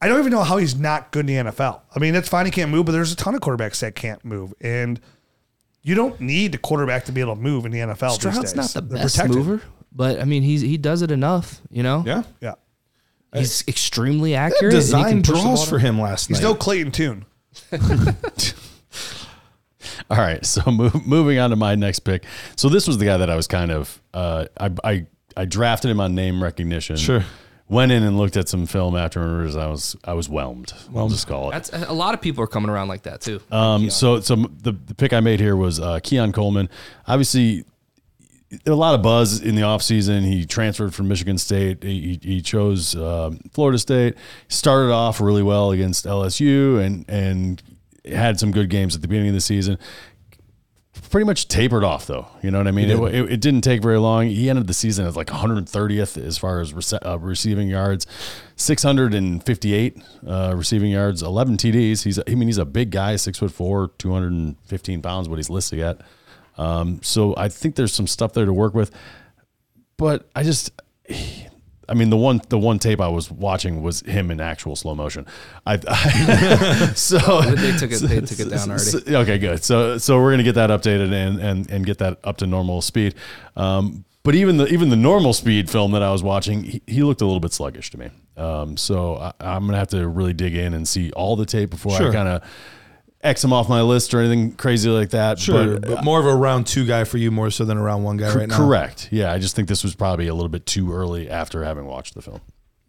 I 0.00 0.08
don't 0.08 0.18
even 0.20 0.32
know 0.32 0.42
how 0.44 0.56
he's 0.56 0.74
not 0.76 1.10
good 1.12 1.28
in 1.28 1.44
the 1.44 1.50
NFL. 1.50 1.80
I 1.94 1.98
mean, 1.98 2.14
it's 2.14 2.28
fine 2.28 2.46
he 2.46 2.52
can't 2.52 2.70
move, 2.70 2.86
but 2.86 2.92
there's 2.92 3.12
a 3.12 3.16
ton 3.16 3.34
of 3.34 3.40
quarterbacks 3.42 3.80
that 3.80 3.94
can't 3.94 4.24
move, 4.24 4.54
and 4.60 4.98
you 5.82 5.94
don't 5.94 6.18
need 6.20 6.52
the 6.52 6.58
quarterback 6.58 7.04
to 7.06 7.12
be 7.12 7.20
able 7.20 7.34
to 7.36 7.40
move 7.40 7.64
in 7.66 7.72
the 7.72 7.78
NFL. 7.80 8.08
these 8.10 8.14
Stroud's 8.14 8.52
days. 8.52 8.56
not 8.56 8.70
the 8.70 8.80
They're 8.80 9.02
best 9.02 9.16
protected. 9.16 9.36
mover, 9.38 9.62
but 9.92 10.20
I 10.20 10.24
mean 10.24 10.42
he's 10.42 10.60
he 10.60 10.76
does 10.78 11.02
it 11.02 11.10
enough. 11.10 11.60
You 11.70 11.82
know. 11.82 12.02
Yeah. 12.06 12.22
Yeah, 12.40 12.54
He's 13.34 13.62
extremely 13.68 14.34
accurate. 14.34 14.72
and 14.72 14.82
Design 14.82 15.04
can 15.08 15.22
push 15.22 15.26
the 15.28 15.32
ball 15.34 15.42
draws 15.56 15.68
for 15.68 15.78
him 15.78 16.00
last 16.00 16.28
he's 16.28 16.38
night. 16.40 16.44
no 16.48 16.54
Clayton 16.54 16.92
Tune. 16.92 17.24
All 20.10 20.16
right, 20.16 20.44
so 20.46 20.62
move, 20.70 21.06
moving 21.06 21.38
on 21.38 21.50
to 21.50 21.56
my 21.56 21.74
next 21.74 22.00
pick. 22.00 22.24
So 22.56 22.68
this 22.68 22.86
was 22.86 22.96
the 22.98 23.04
guy 23.04 23.16
that 23.18 23.28
I 23.28 23.36
was 23.36 23.46
kind 23.46 23.70
of 23.70 24.00
uh, 24.14 24.46
I, 24.58 24.70
I 24.84 25.06
I 25.36 25.44
drafted 25.44 25.90
him 25.90 26.00
on 26.00 26.14
name 26.14 26.42
recognition. 26.42 26.96
Sure. 26.96 27.24
Went 27.68 27.92
in 27.92 28.02
and 28.02 28.16
looked 28.16 28.36
at 28.36 28.48
some 28.48 28.64
film 28.64 28.96
afterwards. 28.96 29.54
I 29.54 29.66
was 29.66 29.94
I 30.04 30.14
was 30.14 30.28
whelmed. 30.28 30.72
We'll 30.90 31.08
just 31.08 31.26
call 31.26 31.50
it. 31.50 31.52
That's 31.52 31.70
a 31.72 31.92
lot 31.92 32.14
of 32.14 32.22
people 32.22 32.42
are 32.42 32.46
coming 32.46 32.70
around 32.70 32.88
like 32.88 33.02
that 33.02 33.20
too. 33.20 33.40
Um, 33.50 33.90
so 33.90 34.20
so 34.20 34.36
the 34.36 34.72
the 34.72 34.94
pick 34.94 35.12
I 35.12 35.20
made 35.20 35.38
here 35.38 35.54
was 35.54 35.78
uh, 35.78 36.00
Keon 36.02 36.32
Coleman. 36.32 36.70
Obviously, 37.06 37.64
a 38.66 38.74
lot 38.74 38.94
of 38.94 39.02
buzz 39.02 39.40
in 39.40 39.54
the 39.54 39.62
offseason. 39.62 40.24
He 40.24 40.46
transferred 40.46 40.94
from 40.94 41.08
Michigan 41.08 41.36
State. 41.36 41.82
He, 41.82 42.18
he 42.22 42.40
chose 42.40 42.96
um, 42.96 43.40
Florida 43.52 43.78
State. 43.78 44.14
Started 44.48 44.90
off 44.92 45.20
really 45.20 45.42
well 45.42 45.70
against 45.70 46.06
LSU 46.06 46.82
and 46.82 47.04
and 47.08 47.62
had 48.06 48.40
some 48.40 48.50
good 48.50 48.70
games 48.70 48.94
at 48.96 49.02
the 49.02 49.08
beginning 49.08 49.28
of 49.28 49.34
the 49.34 49.40
season. 49.40 49.78
Pretty 51.10 51.24
much 51.24 51.48
tapered 51.48 51.84
off 51.84 52.06
though. 52.06 52.28
You 52.42 52.50
know 52.50 52.58
what 52.58 52.68
I 52.68 52.70
mean? 52.70 52.90
It, 52.90 53.14
it, 53.14 53.32
it 53.32 53.40
didn't 53.40 53.62
take 53.62 53.82
very 53.82 53.98
long. 53.98 54.26
He 54.26 54.50
ended 54.50 54.66
the 54.66 54.74
season 54.74 55.06
as 55.06 55.16
like 55.16 55.28
130th 55.28 56.22
as 56.22 56.36
far 56.38 56.60
as 56.60 56.72
rece- 56.72 57.04
uh, 57.06 57.18
receiving 57.18 57.68
yards, 57.68 58.06
658 58.56 60.02
uh, 60.26 60.54
receiving 60.56 60.90
yards, 60.90 61.22
11 61.22 61.56
TDs. 61.56 62.04
He's 62.04 62.18
I 62.18 62.34
mean 62.34 62.48
he's 62.48 62.58
a 62.58 62.64
big 62.64 62.90
guy, 62.90 63.16
six 63.16 63.38
foot 63.38 63.52
four, 63.52 63.88
215 63.98 65.02
pounds. 65.02 65.28
What 65.28 65.36
he's 65.36 65.50
listed 65.50 65.80
at. 65.80 66.00
Um, 66.58 67.00
so 67.02 67.34
I 67.36 67.48
think 67.48 67.76
there's 67.76 67.92
some 67.92 68.06
stuff 68.08 68.32
there 68.32 68.44
to 68.44 68.52
work 68.52 68.74
with, 68.74 68.90
but 69.96 70.28
I 70.34 70.42
just, 70.42 70.72
I 71.88 71.94
mean, 71.94 72.10
the 72.10 72.16
one 72.16 72.40
the 72.48 72.58
one 72.58 72.78
tape 72.78 73.00
I 73.00 73.08
was 73.08 73.30
watching 73.30 73.82
was 73.82 74.00
him 74.02 74.30
in 74.30 74.40
actual 74.40 74.76
slow 74.76 74.94
motion. 74.94 75.26
I, 75.66 75.78
so 76.94 77.18
They 77.42 77.72
took 77.76 77.90
it- 77.92 78.02
they 78.02 78.20
took 78.20 78.40
it 78.40 78.50
down 78.50 78.68
already. 78.70 78.84
so- 78.84 79.00
okay, 79.22 79.38
good. 79.38 79.64
So 79.64 79.98
so 79.98 80.18
we're 80.20 80.30
gonna 80.32 80.42
get 80.42 80.54
that 80.56 80.70
updated 80.70 81.12
and 81.12 81.40
and 81.40 81.70
and 81.70 81.86
get 81.86 81.98
that 81.98 82.18
up 82.24 82.36
to 82.38 82.46
normal 82.46 82.82
speed. 82.82 83.14
Um, 83.56 84.04
but 84.22 84.34
even 84.34 84.56
the 84.58 84.66
even 84.68 84.90
the 84.90 84.96
normal 84.96 85.32
speed 85.32 85.70
film 85.70 85.92
that 85.92 86.02
I 86.02 86.10
was 86.12 86.22
watching, 86.22 86.64
he, 86.64 86.82
he 86.86 87.02
looked 87.02 87.20
a 87.22 87.24
little 87.24 87.40
bit 87.40 87.52
sluggish 87.52 87.90
to 87.92 87.98
me. 87.98 88.10
Um, 88.36 88.76
so 88.76 89.16
I, 89.16 89.32
I'm 89.40 89.66
gonna 89.66 89.78
have 89.78 89.88
to 89.88 90.06
really 90.06 90.32
dig 90.32 90.54
in 90.54 90.74
and 90.74 90.86
see 90.86 91.10
all 91.12 91.36
the 91.36 91.46
tape 91.46 91.70
before 91.70 91.92
I 92.08 92.12
kind 92.12 92.28
of 92.28 92.42
X 93.20 93.42
him 93.42 93.52
off 93.52 93.68
my 93.68 93.82
list 93.82 94.14
or 94.14 94.20
anything 94.20 94.52
crazy 94.52 94.88
like 94.88 95.10
that. 95.10 95.38
Sure, 95.40 95.74
but, 95.78 95.82
but, 95.88 95.98
uh, 95.98 96.02
more 96.02 96.20
of 96.20 96.26
a 96.26 96.34
round 96.34 96.66
two 96.66 96.86
guy 96.86 97.02
for 97.04 97.18
you, 97.18 97.30
more 97.32 97.50
so 97.50 97.64
than 97.64 97.76
a 97.76 97.82
round 97.82 98.04
one 98.04 98.16
guy 98.16 98.30
Cor- 98.30 98.40
right 98.40 98.48
now. 98.48 98.56
Correct. 98.56 99.08
Yeah, 99.10 99.32
I 99.32 99.38
just 99.38 99.56
think 99.56 99.68
this 99.68 99.82
was 99.82 99.94
probably 99.96 100.28
a 100.28 100.34
little 100.34 100.48
bit 100.48 100.66
too 100.66 100.92
early 100.92 101.28
after 101.28 101.64
having 101.64 101.86
watched 101.86 102.14
the 102.14 102.22
film. 102.22 102.40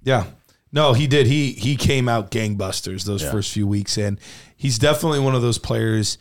Yeah. 0.03 0.25
No, 0.71 0.93
he 0.93 1.07
did. 1.07 1.25
He 1.25 1.53
he 1.53 1.75
came 1.75 2.07
out 2.07 2.29
gangbusters 2.29 3.03
those 3.05 3.23
Yeah. 3.23 3.31
first 3.31 3.51
few 3.51 3.65
weeks, 3.65 3.97
and 3.97 4.19
he's 4.55 4.77
definitely 4.77 5.19
one 5.19 5.33
of 5.33 5.41
those 5.41 5.57
players. 5.57 6.19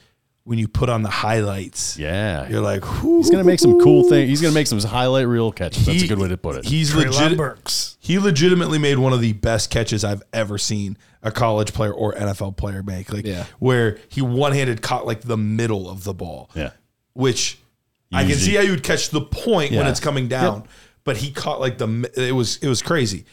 When 0.49 0.59
you 0.59 0.67
put 0.67 0.89
on 0.89 1.03
the 1.03 1.11
highlights, 1.11 1.99
Yeah, 1.99 2.49
you're 2.49 2.63
like, 2.63 2.83
he's 3.03 3.29
gonna 3.29 3.45
make 3.45 3.61
some 3.61 3.79
cool 3.83 4.09
things. 4.09 4.31
He's 4.31 4.41
gonna 4.41 4.55
make 4.55 4.67
some 4.67 4.81
highlight 4.81 5.29
reel 5.29 5.53
catches. 5.53 5.85
That's 5.85 5.99
He- 6.01 6.07
a 6.07 6.09
good 6.09 6.19
way 6.19 6.29
to 6.29 6.39
put 6.39 6.57
it. 6.57 6.65
He's 6.65 6.91
Treylon 6.91 7.21
legit. 7.21 7.37
Burks. 7.37 7.99
He 8.01 8.19
legitimately 8.19 8.79
made 8.79 8.97
one 8.97 9.13
of 9.13 9.21
the 9.21 9.35
best 9.35 9.69
catches 9.69 10.05
I've 10.05 10.23
ever 10.33 10.57
seen 10.57 10.97
a 11.23 11.31
college 11.31 11.75
player 11.75 11.93
or 11.93 12.15
NFL 12.15 12.53
player 12.57 12.83
make. 12.83 13.13
Like 13.13 13.27
Yeah. 13.27 13.45
where 13.59 13.99
he 14.09 14.23
one 14.23 14.53
handed 14.53 14.81
caught 14.81 15.07
like 15.07 15.21
the 15.21 15.37
middle 15.37 15.91
of 15.91 16.05
the 16.05 16.15
ball. 16.15 16.49
Yeah. 16.55 16.71
Which 17.13 17.59
I 18.11 18.25
can 18.25 18.37
see 18.37 18.55
how 18.55 18.63
you 18.63 18.71
would 18.71 18.83
catch 18.83 19.11
the 19.11 19.21
point 19.21 19.73
when 19.73 19.87
it's 19.87 20.01
coming 20.01 20.29
down, 20.29 20.63
but 21.05 21.19
he 21.19 21.31
caught 21.31 21.61
like 21.61 21.77
the 21.77 22.11
it 22.17 22.35
was 22.35 22.57
it 22.63 22.69
was 22.69 22.81
crazy. 22.81 23.27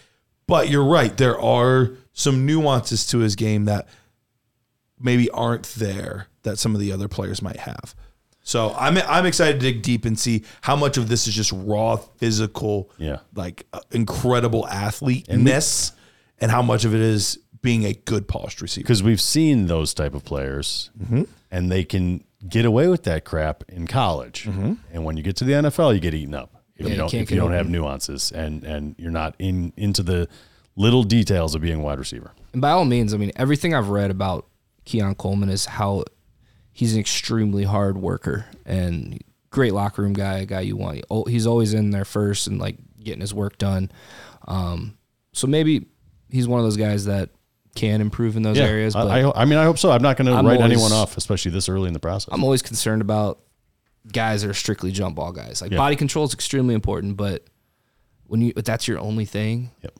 But 0.47 0.69
you're 0.69 0.83
right. 0.83 1.15
There 1.15 1.39
are 1.39 1.91
some 2.11 2.45
nuances 2.45 3.07
to 3.07 3.19
his 3.19 3.37
game 3.37 3.63
that 3.65 3.87
maybe 4.99 5.29
aren't 5.29 5.63
there 5.77 6.27
that 6.45 6.57
some 6.57 6.73
of 6.73 6.79
the 6.81 6.91
other 6.91 7.07
players 7.07 7.41
might 7.41 7.57
have. 7.57 7.93
So 8.41 8.73
I'm 8.77 8.97
I'm 8.99 9.25
excited 9.25 9.59
to 9.59 9.71
dig 9.71 9.81
deep 9.81 10.05
and 10.05 10.17
see 10.17 10.43
how 10.61 10.75
much 10.75 10.97
of 10.97 11.07
this 11.09 11.27
is 11.27 11.33
just 11.35 11.51
raw 11.51 11.95
physical, 11.97 12.91
Yeah. 12.97 13.17
like 13.35 13.65
uh, 13.73 13.79
incredible 13.91 14.67
athlete-ness, 14.67 15.91
and 16.39 16.51
how 16.51 16.61
much 16.61 16.85
of 16.85 16.93
it 16.93 17.01
is 17.01 17.39
being 17.61 17.83
a 17.85 17.93
good 17.93 18.27
polished 18.27 18.61
receiver. 18.61 18.83
because 18.83 19.01
we've 19.01 19.21
seen 19.21 19.65
those 19.67 19.93
type 19.93 20.13
of 20.13 20.23
players, 20.23 20.91
Mm-hmm. 21.01 21.23
and 21.51 21.71
they 21.71 21.83
can 21.83 22.23
get 22.47 22.65
away 22.65 22.87
with 22.87 23.03
that 23.03 23.25
crap 23.25 23.63
in 23.67 23.87
college, 23.87 24.43
Mm-hmm. 24.45 24.73
and 24.93 25.03
when 25.05 25.17
you 25.17 25.23
get 25.23 25.35
to 25.37 25.43
the 25.45 25.53
NFL, 25.53 25.93
you 25.95 25.99
get 25.99 26.13
eaten 26.13 26.35
up 26.35 26.51
if 26.75 26.81
Yeah, 26.81 26.85
you 26.87 26.91
you 26.93 26.97
don't 26.97 27.13
if 27.15 27.31
you 27.31 27.37
don't 27.37 27.51
have 27.51 27.61
open. 27.61 27.71
nuances 27.71 28.31
and 28.31 28.63
and 28.63 28.95
you're 28.99 29.09
not 29.11 29.35
in 29.39 29.73
into 29.75 30.03
the 30.03 30.27
little 30.75 31.03
details 31.03 31.55
of 31.55 31.61
being 31.61 31.79
a 31.79 31.83
wide 31.83 31.97
receiver. 31.97 32.31
And 32.53 32.61
by 32.61 32.69
all 32.71 32.85
means, 32.85 33.13
I 33.13 33.17
mean 33.17 33.31
everything 33.37 33.73
I've 33.73 33.89
read 33.89 34.11
about 34.11 34.45
Keon 34.83 35.15
Coleman 35.15 35.49
is 35.49 35.65
how 35.65 36.03
he's 36.77 36.93
an 36.93 36.99
extremely 36.99 37.63
hard 37.63 37.97
worker 37.97 38.45
and 38.65 39.17
great 39.49 39.73
locker 39.73 40.01
room 40.01 40.11
guy, 40.11 40.39
a 40.39 40.45
guy 40.45 40.59
you 40.59 40.75
want. 40.75 41.01
Oh, 41.09 41.23
He's 41.23 41.47
always 41.47 41.73
in 41.73 41.91
there 41.91 42.03
first 42.03 42.47
and 42.47 42.59
like 42.59 42.75
getting 43.01 43.21
his 43.21 43.33
work 43.33 43.57
done. 43.57 43.89
Um, 44.45 44.97
so 45.31 45.47
maybe 45.47 45.85
he's 46.29 46.49
one 46.49 46.59
of 46.59 46.65
those 46.65 46.75
guys 46.75 47.05
that 47.05 47.29
can 47.75 48.01
improve 48.01 48.35
in 48.35 48.43
those 48.43 48.57
areas. 48.59 48.93
But 48.93 49.07
I, 49.07 49.21
I, 49.21 49.41
I 49.43 49.45
mean, 49.45 49.57
I 49.57 49.63
hope 49.63 49.77
so. 49.77 49.89
I'm 49.91 50.01
not 50.01 50.17
going 50.17 50.27
to 50.27 50.33
write 50.33 50.59
always- 50.59 50.59
anyone 50.61 50.91
off, 50.91 51.15
especially 51.15 51.51
this 51.51 51.69
early 51.69 51.87
in 51.87 51.93
the 51.93 51.99
process. 52.01 52.27
I'm 52.33 52.43
always 52.43 52.61
concerned 52.61 53.01
about 53.01 53.39
guys 54.11 54.41
that 54.41 54.49
are 54.49 54.53
strictly 54.53 54.91
jump 54.91 55.15
ball 55.15 55.31
guys. 55.31 55.61
Like 55.61 55.71
Yeah. 55.71 55.77
body 55.77 55.95
control 55.95 56.25
is 56.25 56.33
extremely 56.33 56.75
important, 56.75 57.15
but 57.15 57.45
when 58.27 58.41
you 58.41 58.51
if 58.57 58.65
that's 58.65 58.85
your 58.87 58.99
only 58.99 59.23
thing, 59.25 59.71
Yep. 59.81 59.93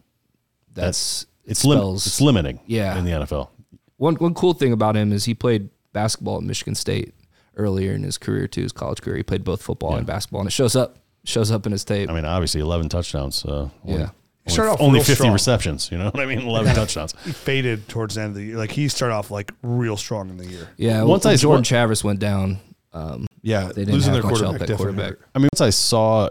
that's 0.74 1.26
it's 1.46 1.64
it 1.64 1.68
lim- 1.68 1.96
it's 1.96 2.20
limiting. 2.22 2.60
Yeah. 2.66 2.98
in 2.98 3.06
the 3.06 3.12
NFL. 3.12 3.50
One 3.98 4.16
one 4.16 4.34
cool 4.34 4.54
thing 4.54 4.74
about 4.74 4.96
him 4.98 5.12
is 5.14 5.24
he 5.26 5.34
played 5.34 5.70
basketball 5.96 6.38
at 6.38 6.44
Michigan 6.44 6.76
State 6.76 7.14
earlier 7.58 7.94
in 7.94 8.04
his 8.04 8.18
career 8.20 8.48
too, 8.48 8.62
his 8.64 8.72
college 8.72 9.02
career. 9.02 9.18
He 9.18 9.24
played 9.24 9.44
both 9.44 9.62
football 9.64 9.96
and 9.96 10.06
basketball, 10.06 10.42
and 10.42 10.48
it 10.48 10.52
shows 10.54 10.76
up 10.76 10.98
shows 11.24 11.50
up 11.50 11.66
in 11.66 11.72
his 11.72 11.84
tape. 11.84 12.10
I 12.10 12.14
mean, 12.14 12.26
obviously, 12.26 12.62
11 12.62 12.90
touchdowns. 12.90 13.44
Uh, 13.44 13.70
only, 13.86 14.00
Yeah. 14.02 14.10
He 14.46 14.52
started 14.52 14.74
off 14.74 14.82
only 14.82 15.00
50 15.00 15.16
strong. 15.16 15.34
receptions. 15.34 15.90
You 15.92 15.98
know 15.98 16.12
what 16.12 16.20
I 16.20 16.28
mean? 16.28 16.42
11 16.42 16.76
touchdowns. 16.82 17.16
He 17.26 17.32
faded 17.32 17.88
towards 17.90 18.14
the 18.14 18.22
end 18.22 18.30
of 18.32 18.36
the 18.36 18.44
year. 18.44 18.58
Like 18.58 18.70
he 18.72 18.88
started 18.90 19.16
off 19.16 19.32
like 19.32 19.52
real 19.64 19.98
strong 19.98 20.30
in 20.30 20.38
the 20.38 20.46
year. 20.46 20.68
yeah, 20.78 21.00
Once 21.00 21.10
once 21.10 21.26
I- 21.26 21.32
I 21.32 21.36
Jordan 21.38 21.64
Chavez 21.64 22.04
went 22.04 22.20
down, 22.20 22.60
um, 22.94 23.26
Yeah, 23.42 23.70
they 23.70 23.86
didn't 23.86 23.94
losing 23.96 24.14
have 24.14 24.22
their 24.22 24.32
much 24.32 24.40
help 24.42 24.58
quarterback 24.58 24.70
at 24.70 24.78
quarterback. 24.78 25.10
hurt. 25.10 25.22
I 25.34 25.40
mean, 25.40 25.50
once 25.52 25.62
I 25.62 25.72
saw, 25.72 26.30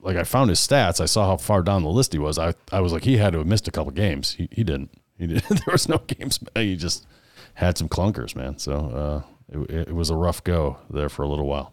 like, 0.00 0.16
I 0.16 0.24
found 0.24 0.48
his 0.48 0.60
stats, 0.60 0.98
I 1.00 1.04
saw 1.04 1.26
how 1.26 1.36
far 1.36 1.62
down 1.62 1.82
the 1.82 1.90
list 1.90 2.12
he 2.14 2.18
was. 2.18 2.38
I, 2.38 2.54
I 2.72 2.80
was 2.80 2.92
like, 2.94 3.04
he 3.04 3.18
had 3.18 3.32
to 3.34 3.38
have 3.40 3.46
missed 3.46 3.68
a 3.68 3.70
couple 3.70 3.92
games. 3.92 4.32
He, 4.32 4.48
he 4.50 4.64
didn't. 4.64 4.90
He 5.18 5.26
didn't. 5.26 5.46
there 5.50 5.72
was 5.72 5.88
no 5.90 5.98
games. 6.06 6.38
He 6.56 6.74
just 6.76 7.06
had 7.54 7.78
some 7.78 7.88
clunkers, 7.88 8.34
man. 8.34 8.58
So 8.58 9.24
uh, 9.50 9.62
it, 9.68 9.88
it 9.88 9.94
was 9.94 10.10
a 10.10 10.16
rough 10.16 10.42
go 10.44 10.78
there 10.90 11.08
for 11.08 11.22
a 11.22 11.28
little 11.28 11.46
while. 11.46 11.72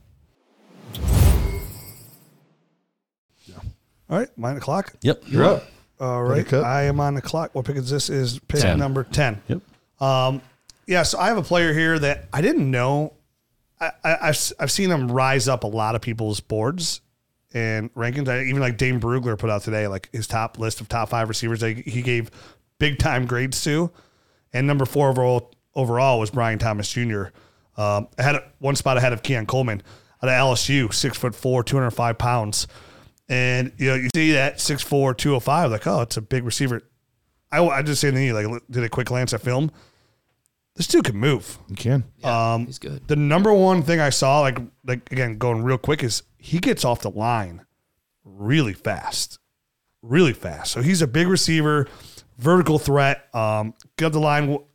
Yeah. 3.45 3.55
All 4.09 4.17
right, 4.17 4.29
nine 4.37 4.57
o'clock. 4.57 4.93
Yep. 5.01 5.23
You're 5.27 5.45
up. 5.45 5.63
All 5.99 6.23
right? 6.23 6.51
I 6.53 6.83
am 6.83 6.99
on 6.99 7.15
the 7.15 7.21
clock. 7.21 7.53
What 7.53 7.65
pick 7.65 7.75
is 7.75 7.89
this? 7.89 8.09
Is 8.09 8.39
pick 8.39 8.61
10. 8.61 8.79
number 8.79 9.03
ten. 9.03 9.41
Yep. 9.47 9.61
Um, 10.01 10.41
yeah, 10.87 11.03
so 11.03 11.19
I 11.19 11.27
have 11.27 11.37
a 11.37 11.43
player 11.43 11.73
here 11.73 11.99
that 11.99 12.27
I 12.31 12.41
didn't 12.41 12.69
know. 12.69 13.13
I, 13.79 13.91
I, 14.03 14.17
I've 14.29 14.51
I've 14.59 14.71
seen 14.71 14.89
him 14.89 15.11
rise 15.11 15.47
up 15.47 15.63
a 15.63 15.67
lot 15.67 15.95
of 15.95 16.01
people's 16.01 16.39
boards 16.39 17.01
and 17.53 17.93
rankings. 17.93 18.27
I, 18.29 18.43
even 18.43 18.61
like 18.61 18.77
Dane 18.77 18.99
Brugler 18.99 19.37
put 19.37 19.49
out 19.49 19.61
today, 19.63 19.87
like 19.87 20.09
his 20.13 20.25
top 20.25 20.57
list 20.57 20.81
of 20.81 20.87
top 20.87 21.09
five 21.09 21.27
receivers. 21.27 21.59
That 21.59 21.77
he 21.77 22.01
gave 22.01 22.31
big 22.79 22.97
time 22.97 23.25
grades 23.25 23.61
to, 23.65 23.91
and 24.53 24.65
number 24.65 24.85
four 24.85 25.09
overall 25.09 25.51
overall 25.75 26.19
was 26.19 26.31
Brian 26.31 26.59
Thomas 26.59 26.91
Jr. 26.91 27.25
Um, 27.77 28.07
I 28.17 28.23
had 28.23 28.43
one 28.59 28.75
spot 28.75 28.97
ahead 28.97 29.13
of 29.13 29.23
Keon 29.23 29.45
Coleman 29.45 29.81
out 30.21 30.29
of 30.29 30.35
LSU, 30.35 30.93
six 30.93 31.17
foot 31.17 31.33
four, 31.35 31.63
two 31.63 31.77
hundred 31.77 31.91
five 31.91 32.17
pounds, 32.17 32.67
and 33.29 33.71
you 33.77 33.89
know 33.89 33.95
you 33.95 34.09
see 34.13 34.33
that 34.33 34.57
6'4", 34.57 35.15
205, 35.17 35.71
like 35.71 35.87
oh, 35.87 36.01
it's 36.01 36.17
a 36.17 36.21
big 36.21 36.43
receiver. 36.43 36.81
I, 37.51 37.63
I 37.65 37.81
just 37.81 38.01
say 38.01 38.11
to 38.11 38.21
you, 38.21 38.33
like 38.33 38.61
did 38.69 38.83
a 38.83 38.89
quick 38.89 39.07
glance 39.07 39.33
at 39.33 39.41
film. 39.41 39.71
This 40.75 40.87
dude 40.87 41.03
can 41.05 41.17
move. 41.17 41.57
You 41.67 41.75
can. 41.75 42.03
Um, 42.23 42.65
he's 42.65 42.79
good. 42.79 43.07
The 43.07 43.15
number 43.15 43.53
one 43.53 43.83
thing 43.83 43.99
I 43.99 44.09
saw, 44.09 44.41
like 44.41 44.59
like 44.85 45.11
again, 45.11 45.37
going 45.37 45.63
real 45.63 45.77
quick, 45.77 46.03
is 46.03 46.23
he 46.37 46.59
gets 46.59 46.85
off 46.85 47.01
the 47.01 47.11
line 47.11 47.65
really 48.23 48.73
fast, 48.73 49.39
really 50.01 50.33
fast. 50.33 50.71
So 50.71 50.81
he's 50.81 51.01
a 51.01 51.07
big 51.07 51.27
receiver, 51.27 51.87
vertical 52.37 52.79
threat. 52.79 53.33
Um, 53.35 53.73
get 53.97 54.07
up 54.07 54.13
the 54.13 54.19
line 54.19 54.47
w- 54.47 54.65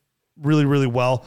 really, 0.41 0.65
really 0.65 0.87
well. 0.87 1.25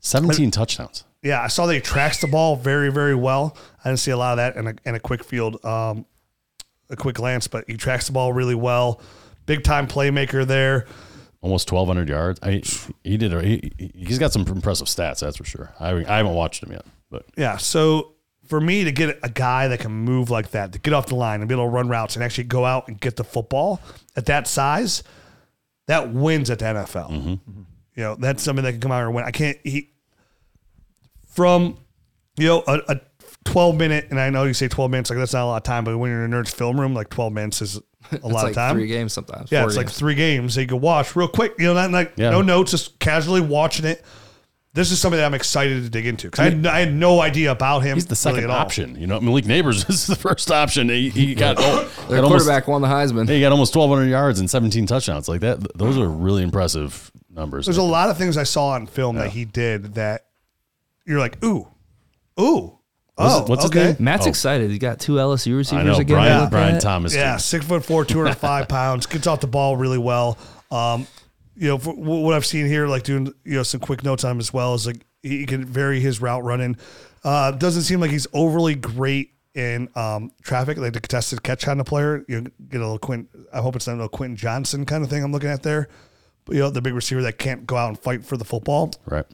17 0.00 0.50
touchdowns. 0.50 1.04
Yeah, 1.22 1.42
I 1.42 1.48
saw 1.48 1.66
that 1.66 1.74
he 1.74 1.80
tracks 1.80 2.20
the 2.20 2.28
ball 2.28 2.54
very, 2.54 2.92
very 2.92 3.14
well. 3.14 3.56
I 3.84 3.88
didn't 3.88 4.00
see 4.00 4.12
a 4.12 4.16
lot 4.16 4.32
of 4.32 4.36
that 4.36 4.56
in 4.56 4.68
a, 4.68 4.74
in 4.84 4.94
a 4.94 5.00
quick 5.00 5.24
field, 5.24 5.64
um, 5.64 6.06
a 6.88 6.96
quick 6.96 7.16
glance, 7.16 7.48
but 7.48 7.64
he 7.66 7.76
tracks 7.76 8.06
the 8.06 8.12
ball 8.12 8.32
really 8.32 8.54
well. 8.54 9.00
Big 9.46 9.64
time 9.64 9.88
playmaker 9.88 10.46
there. 10.46 10.86
Almost 11.40 11.70
1,200 11.70 12.08
yards. 12.08 12.38
I, 12.42 12.62
he 13.02 13.16
did. 13.16 13.34
A, 13.34 13.42
he, 13.42 13.72
he's 13.94 14.18
got 14.18 14.32
some 14.32 14.42
impressive 14.46 14.86
stats, 14.86 15.20
that's 15.20 15.36
for 15.36 15.44
sure. 15.44 15.72
I, 15.80 15.90
I 15.90 16.16
haven't 16.18 16.34
watched 16.34 16.62
him 16.62 16.72
yet, 16.72 16.84
but 17.10 17.26
Yeah. 17.36 17.56
So 17.56 18.14
for 18.46 18.60
me 18.60 18.84
to 18.84 18.92
get 18.92 19.18
a 19.22 19.28
guy 19.28 19.68
that 19.68 19.80
can 19.80 19.90
move 19.92 20.30
like 20.30 20.52
that, 20.52 20.72
to 20.72 20.78
get 20.78 20.92
off 20.92 21.06
the 21.06 21.16
line 21.16 21.40
and 21.40 21.48
be 21.48 21.54
able 21.54 21.64
to 21.64 21.70
run 21.70 21.88
routes 21.88 22.14
and 22.14 22.24
actually 22.24 22.44
go 22.44 22.64
out 22.64 22.86
and 22.88 23.00
get 23.00 23.16
the 23.16 23.24
football 23.24 23.80
at 24.14 24.26
that 24.26 24.46
size, 24.46 25.02
that 25.86 26.12
wins 26.12 26.50
at 26.50 26.60
the 26.60 26.64
NFL. 26.66 27.40
You 27.96 28.02
know, 28.04 28.14
that's 28.16 28.42
something 28.42 28.64
that 28.64 28.72
can 28.72 28.80
come 28.80 28.92
out 28.92 29.02
and 29.04 29.14
win. 29.14 29.24
I 29.24 29.30
can't. 29.32 29.56
He 29.64 29.90
from 31.28 31.78
you 32.36 32.46
know 32.48 32.64
a, 32.66 32.80
a 32.88 33.00
twelve 33.44 33.76
minute, 33.76 34.06
and 34.10 34.20
I 34.20 34.30
know 34.30 34.44
you 34.44 34.54
say 34.54 34.68
twelve 34.68 34.90
minutes, 34.90 35.10
like 35.10 35.18
that's 35.18 35.32
not 35.32 35.44
a 35.44 35.46
lot 35.46 35.56
of 35.56 35.62
time, 35.62 35.84
but 35.84 35.96
when 35.98 36.10
you're 36.10 36.24
in 36.24 36.32
a 36.32 36.36
nerd's 36.36 36.52
film 36.52 36.80
room, 36.80 36.94
like 36.94 37.08
twelve 37.10 37.32
minutes 37.32 37.62
is 37.62 37.76
a 38.12 38.16
lot 38.28 38.32
like 38.44 38.48
of 38.50 38.54
time. 38.54 38.74
three 38.76 38.86
games 38.86 39.12
sometimes. 39.12 39.50
Yeah, 39.50 39.62
four 39.62 39.68
it's 39.68 39.76
like 39.76 39.90
three 39.90 40.14
games 40.14 40.54
that 40.54 40.62
you 40.62 40.68
can 40.68 40.80
watch 40.80 41.16
real 41.16 41.28
quick. 41.28 41.54
You 41.58 41.66
know, 41.66 41.74
not 41.74 41.90
like 41.90 42.12
Yeah. 42.16 42.30
no 42.30 42.42
notes, 42.42 42.70
just 42.70 42.98
casually 42.98 43.40
watching 43.40 43.84
it. 43.86 44.04
This 44.74 44.90
is 44.92 45.00
something 45.00 45.16
that 45.16 45.24
I'm 45.24 45.32
excited 45.32 45.84
to 45.84 45.88
dig 45.88 46.04
into 46.06 46.26
because 46.26 46.40
I, 46.40 46.50
had- 46.50 46.66
I 46.66 46.80
had 46.80 46.92
no 46.92 47.22
idea 47.22 47.50
about 47.50 47.78
him. 47.80 47.94
he's 47.96 48.04
the 48.04 48.10
really 48.10 48.40
second 48.40 48.44
at 48.44 48.50
all. 48.50 48.58
option. 48.60 49.00
You 49.00 49.06
know, 49.06 49.18
Malik 49.20 49.46
Nabers 49.46 49.88
is 49.88 50.06
the 50.06 50.14
first 50.16 50.50
option. 50.50 50.90
He, 50.90 51.08
he 51.08 51.34
got, 51.34 51.56
oh, 51.58 51.90
Their 52.10 52.18
got 52.18 52.24
almost, 52.24 52.44
quarterback 52.44 52.68
won 52.68 52.82
the 52.82 52.88
Heisman. 52.88 53.26
he 53.26 53.40
got 53.40 53.52
almost 53.52 53.74
1,200 53.74 54.10
yards 54.10 54.38
and 54.38 54.50
17 54.50 54.84
touchdowns. 54.84 55.30
Like 55.30 55.40
that, 55.40 55.78
those 55.78 55.96
are 55.96 56.06
really 56.06 56.42
impressive 56.42 57.10
numbers. 57.36 57.66
There's 57.66 57.76
a 57.76 57.82
lot 57.82 58.10
of 58.10 58.18
things 58.18 58.36
I 58.36 58.42
saw 58.42 58.70
on 58.70 58.86
film 58.86 59.16
that 59.16 59.30
he 59.30 59.44
did 59.44 59.94
that 59.94 60.26
you're 61.04 61.20
like, 61.20 61.42
ooh, 61.44 61.68
ooh, 62.40 62.78
oh, 63.18 63.44
what's 63.46 63.62
his 63.62 63.70
okay. 63.70 63.84
name? 63.92 63.96
Matt's 64.00 64.26
Oh. 64.26 64.30
excited. 64.30 64.70
He 64.70 64.78
got 64.78 64.98
two 64.98 65.12
LSU 65.14 65.56
receivers 65.56 65.72
I 65.72 65.82
know 65.92 65.98
again. 65.98 66.16
Brian, 66.16 66.40
look 66.42 66.50
Brian 66.50 66.74
at. 66.76 66.80
Thomas. 66.82 67.14
Yeah, 67.14 67.36
six 67.36 67.64
foot 67.64 67.84
four, 67.84 68.04
two 68.04 68.18
hundred 68.18 68.34
five 68.36 68.68
pounds, 68.70 69.06
gets 69.06 69.26
off 69.26 69.40
the 69.40 69.46
ball 69.46 69.76
really 69.76 69.98
well. 69.98 70.38
Um, 70.70 71.06
you 71.56 71.68
know, 71.68 71.78
for 71.78 71.92
wh- 71.92 72.22
what 72.24 72.34
I've 72.34 72.46
seen 72.46 72.66
here, 72.66 72.86
like 72.88 73.04
doing 73.04 73.26
you 73.44 73.54
know 73.54 73.62
some 73.62 73.80
quick 73.80 74.02
notes 74.02 74.24
on 74.24 74.32
him 74.32 74.40
as 74.40 74.52
well 74.52 74.74
is 74.74 74.86
like 74.86 75.06
he 75.22 75.46
can 75.46 75.64
vary 75.64 76.00
his 76.00 76.20
route 76.20 76.42
running. 76.44 76.76
Uh, 77.24 77.50
doesn't 77.52 77.82
seem 77.82 78.00
like 78.00 78.10
he's 78.10 78.26
overly 78.32 78.74
great 78.74 79.30
in 79.54 79.88
um, 79.96 80.30
traffic, 80.42 80.76
like 80.76 80.92
the 80.92 81.00
contested 81.00 81.42
catch 81.42 81.64
kind 81.64 81.80
of 81.80 81.86
player. 81.86 82.24
You 82.28 82.42
know, 82.42 82.50
get 82.68 82.80
a 82.80 82.84
little 82.84 82.98
Quint. 82.98 83.28
I 83.52 83.60
hope 83.60 83.74
it's 83.76 83.86
not 83.86 83.94
a 83.94 83.96
little 83.96 84.08
Quentin 84.10 84.36
Johnston 84.36 84.84
kind 84.84 85.02
of 85.02 85.10
thing 85.10 85.22
I'm 85.24 85.32
looking 85.32 85.48
at 85.48 85.62
there. 85.62 85.88
But, 86.46 86.56
you 86.56 86.62
know, 86.62 86.70
the 86.70 86.80
big 86.80 86.94
receiver 86.94 87.22
that 87.22 87.38
can't 87.38 87.66
go 87.66 87.76
out 87.76 87.88
and 87.88 87.98
fight 87.98 88.24
for 88.24 88.36
the 88.36 88.44
football. 88.44 88.92
Right. 89.04 89.26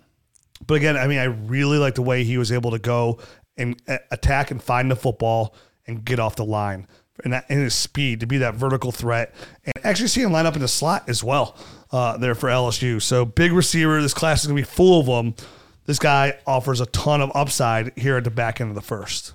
But 0.66 0.74
again, 0.74 0.96
I 0.96 1.06
mean, 1.06 1.18
I 1.18 1.24
really 1.24 1.78
like 1.78 1.94
the 1.94 2.02
way 2.02 2.24
he 2.24 2.38
was 2.38 2.50
able 2.50 2.72
to 2.72 2.78
go 2.78 3.20
and 3.56 3.80
uh, 3.86 3.98
attack 4.10 4.50
and 4.50 4.62
find 4.62 4.90
the 4.90 4.96
football 4.96 5.54
and 5.86 6.04
get 6.04 6.18
off 6.18 6.36
the 6.36 6.44
line. 6.44 6.88
And, 7.24 7.32
that, 7.32 7.44
and 7.48 7.60
his 7.60 7.74
speed 7.74 8.20
to 8.20 8.26
be 8.26 8.38
that 8.38 8.54
vertical 8.54 8.90
threat. 8.90 9.34
And 9.64 9.84
actually 9.84 10.08
see 10.08 10.22
him 10.22 10.32
line 10.32 10.46
up 10.46 10.56
in 10.56 10.62
the 10.62 10.68
slot 10.68 11.08
as 11.08 11.22
well 11.22 11.56
uh, 11.92 12.16
there 12.16 12.34
for 12.34 12.48
LSU. 12.48 13.00
So 13.00 13.24
big 13.24 13.52
receiver. 13.52 14.00
This 14.00 14.14
class 14.14 14.40
is 14.40 14.46
going 14.46 14.56
to 14.56 14.62
be 14.62 14.74
full 14.74 15.00
of 15.00 15.06
them. 15.06 15.34
This 15.84 15.98
guy 15.98 16.38
offers 16.46 16.80
a 16.80 16.86
ton 16.86 17.20
of 17.20 17.30
upside 17.34 17.96
here 17.98 18.16
at 18.16 18.24
the 18.24 18.30
back 18.30 18.60
end 18.60 18.70
of 18.70 18.74
the 18.74 18.82
first. 18.82 19.34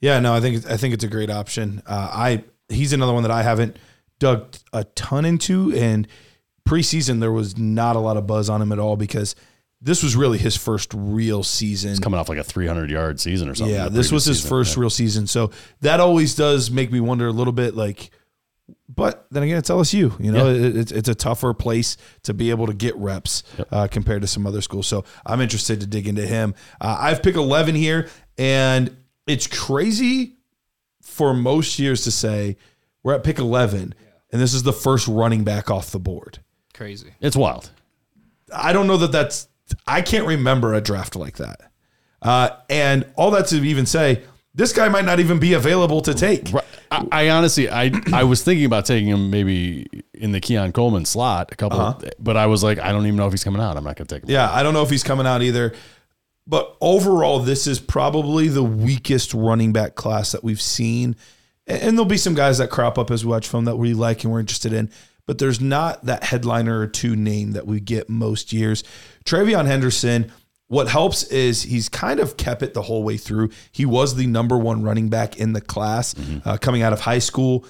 Yeah, 0.00 0.18
no, 0.18 0.34
I 0.34 0.40
think 0.40 0.66
I 0.68 0.76
think 0.76 0.94
it's 0.94 1.04
a 1.04 1.08
great 1.08 1.30
option. 1.30 1.80
Uh, 1.86 2.10
I 2.12 2.44
he's 2.68 2.92
another 2.92 3.12
one 3.12 3.22
that 3.22 3.30
I 3.30 3.44
haven't 3.44 3.76
dug 4.18 4.56
a 4.72 4.82
ton 4.82 5.24
into, 5.24 5.72
and 5.72 6.08
preseason 6.68 7.20
there 7.20 7.32
was 7.32 7.58
not 7.58 7.96
a 7.96 7.98
lot 7.98 8.16
of 8.16 8.26
buzz 8.26 8.48
on 8.48 8.62
him 8.62 8.72
at 8.72 8.78
all 8.78 8.96
because 8.96 9.34
this 9.80 10.02
was 10.02 10.14
really 10.14 10.38
his 10.38 10.56
first 10.56 10.92
real 10.94 11.42
season. 11.42 11.96
Coming 11.98 12.20
off 12.20 12.28
like 12.28 12.38
a 12.38 12.44
300 12.44 12.90
yard 12.90 13.18
season 13.20 13.48
or 13.48 13.54
something. 13.54 13.74
yeah, 13.74 13.88
this 13.88 14.12
was 14.12 14.24
his 14.24 14.38
season. 14.38 14.48
first 14.48 14.76
Yeah. 14.76 14.80
real 14.80 14.90
season, 14.90 15.26
so 15.26 15.50
that 15.80 16.00
always 16.00 16.34
does 16.34 16.70
make 16.70 16.92
me 16.92 17.00
wonder 17.00 17.26
a 17.26 17.32
little 17.32 17.52
bit, 17.52 17.74
like. 17.74 18.10
But 18.88 19.26
then 19.30 19.42
again, 19.42 19.56
it's 19.58 19.70
LSU. 19.70 20.18
You 20.22 20.32
know, 20.32 20.48
it, 20.48 20.76
it's 20.76 20.92
it's 20.92 21.08
a 21.08 21.14
tougher 21.14 21.52
place 21.52 21.96
to 22.22 22.32
be 22.34 22.50
able 22.50 22.66
to 22.66 22.74
get 22.74 22.94
reps 22.96 23.42
uh, 23.70 23.88
compared 23.90 24.22
to 24.22 24.28
some 24.28 24.46
other 24.46 24.60
schools. 24.60 24.86
So 24.86 25.04
I'm 25.26 25.40
interested 25.40 25.80
to 25.80 25.86
dig 25.86 26.06
into 26.06 26.26
him. 26.26 26.54
Uh, 26.80 26.96
I've 27.00 27.22
picked 27.22 27.36
11 27.36 27.74
here, 27.74 28.08
and 28.38 28.94
it's 29.26 29.46
crazy 29.46 30.36
for 31.00 31.34
most 31.34 31.78
years 31.78 32.04
to 32.04 32.10
say 32.10 32.56
we're 33.02 33.14
at 33.14 33.24
pick 33.24 33.38
11 33.38 33.94
and 34.32 34.40
this 34.40 34.54
is 34.54 34.62
the 34.62 34.72
first 34.72 35.06
running 35.06 35.44
back 35.44 35.70
off 35.70 35.90
the 35.90 35.98
board. 35.98 36.38
Crazy. 36.74 37.12
It's 37.20 37.36
wild. 37.36 37.70
I 38.54 38.72
don't 38.72 38.86
know 38.86 38.96
that 38.98 39.12
that's. 39.12 39.48
I 39.86 40.02
can't 40.02 40.26
remember 40.26 40.74
a 40.74 40.80
draft 40.80 41.16
like 41.16 41.36
that. 41.38 41.60
Uh, 42.20 42.50
and 42.68 43.06
all 43.16 43.30
that 43.32 43.46
to 43.48 43.56
even 43.56 43.86
say, 43.86 44.22
this 44.54 44.72
guy 44.72 44.88
might 44.88 45.04
not 45.04 45.18
even 45.18 45.38
be 45.38 45.54
available 45.54 46.00
to 46.02 46.14
take. 46.14 46.52
Right. 46.52 46.64
I, 46.90 47.06
I 47.10 47.30
honestly, 47.30 47.70
I 47.70 47.90
I 48.12 48.24
was 48.24 48.42
thinking 48.42 48.66
about 48.66 48.84
taking 48.84 49.08
him 49.08 49.30
maybe 49.30 49.86
in 50.12 50.32
the 50.32 50.40
Keon 50.40 50.72
Coleman 50.72 51.04
slot 51.04 51.50
a 51.52 51.56
couple, 51.56 52.02
but 52.18 52.36
I 52.36 52.46
was 52.46 52.62
like, 52.62 52.78
I 52.78 52.92
don't 52.92 53.06
even 53.06 53.16
know 53.16 53.26
if 53.26 53.32
he's 53.32 53.44
coming 53.44 53.62
out. 53.62 53.76
I'm 53.76 53.84
not 53.84 53.96
going 53.96 54.06
to 54.06 54.14
take 54.14 54.24
him. 54.24 54.30
Yeah, 54.30 54.52
I 54.52 54.62
don't 54.62 54.74
know 54.74 54.82
if 54.82 54.90
he's 54.90 55.02
coming 55.02 55.26
out 55.26 55.42
either. 55.42 55.74
But 56.46 56.76
overall, 56.80 57.38
this 57.38 57.66
is 57.66 57.78
probably 57.78 58.48
the 58.48 58.64
weakest 58.64 59.32
running 59.32 59.72
back 59.72 59.94
class 59.94 60.32
that 60.32 60.42
we've 60.42 60.60
seen. 60.60 61.16
And 61.66 61.96
there'll 61.96 62.04
be 62.04 62.16
some 62.16 62.34
guys 62.34 62.58
that 62.58 62.68
crop 62.68 62.98
up 62.98 63.10
as 63.10 63.24
we 63.24 63.30
watch 63.30 63.46
film 63.48 63.64
that 63.66 63.76
we 63.76 63.94
like 63.94 64.24
and 64.24 64.32
we're 64.32 64.40
interested 64.40 64.72
in. 64.72 64.90
But 65.26 65.38
there's 65.38 65.60
not 65.60 66.04
that 66.06 66.24
headliner 66.24 66.80
or 66.80 66.86
two 66.86 67.14
name 67.14 67.52
that 67.52 67.66
we 67.66 67.80
get 67.80 68.08
most 68.08 68.52
years. 68.52 68.82
TreVeyon 69.24 69.66
Henderson, 69.66 70.32
what 70.66 70.88
helps 70.88 71.22
is 71.24 71.62
he's 71.62 71.88
kind 71.88 72.18
of 72.18 72.36
kept 72.36 72.62
it 72.62 72.74
the 72.74 72.82
whole 72.82 73.04
way 73.04 73.16
through. 73.16 73.50
He 73.70 73.86
was 73.86 74.16
the 74.16 74.26
number 74.26 74.58
one 74.58 74.82
running 74.82 75.08
back 75.08 75.36
in 75.36 75.52
the 75.52 75.60
class 75.60 76.14
uh, 76.44 76.56
coming 76.56 76.82
out 76.82 76.92
of 76.92 77.00
high 77.00 77.20
school 77.20 77.64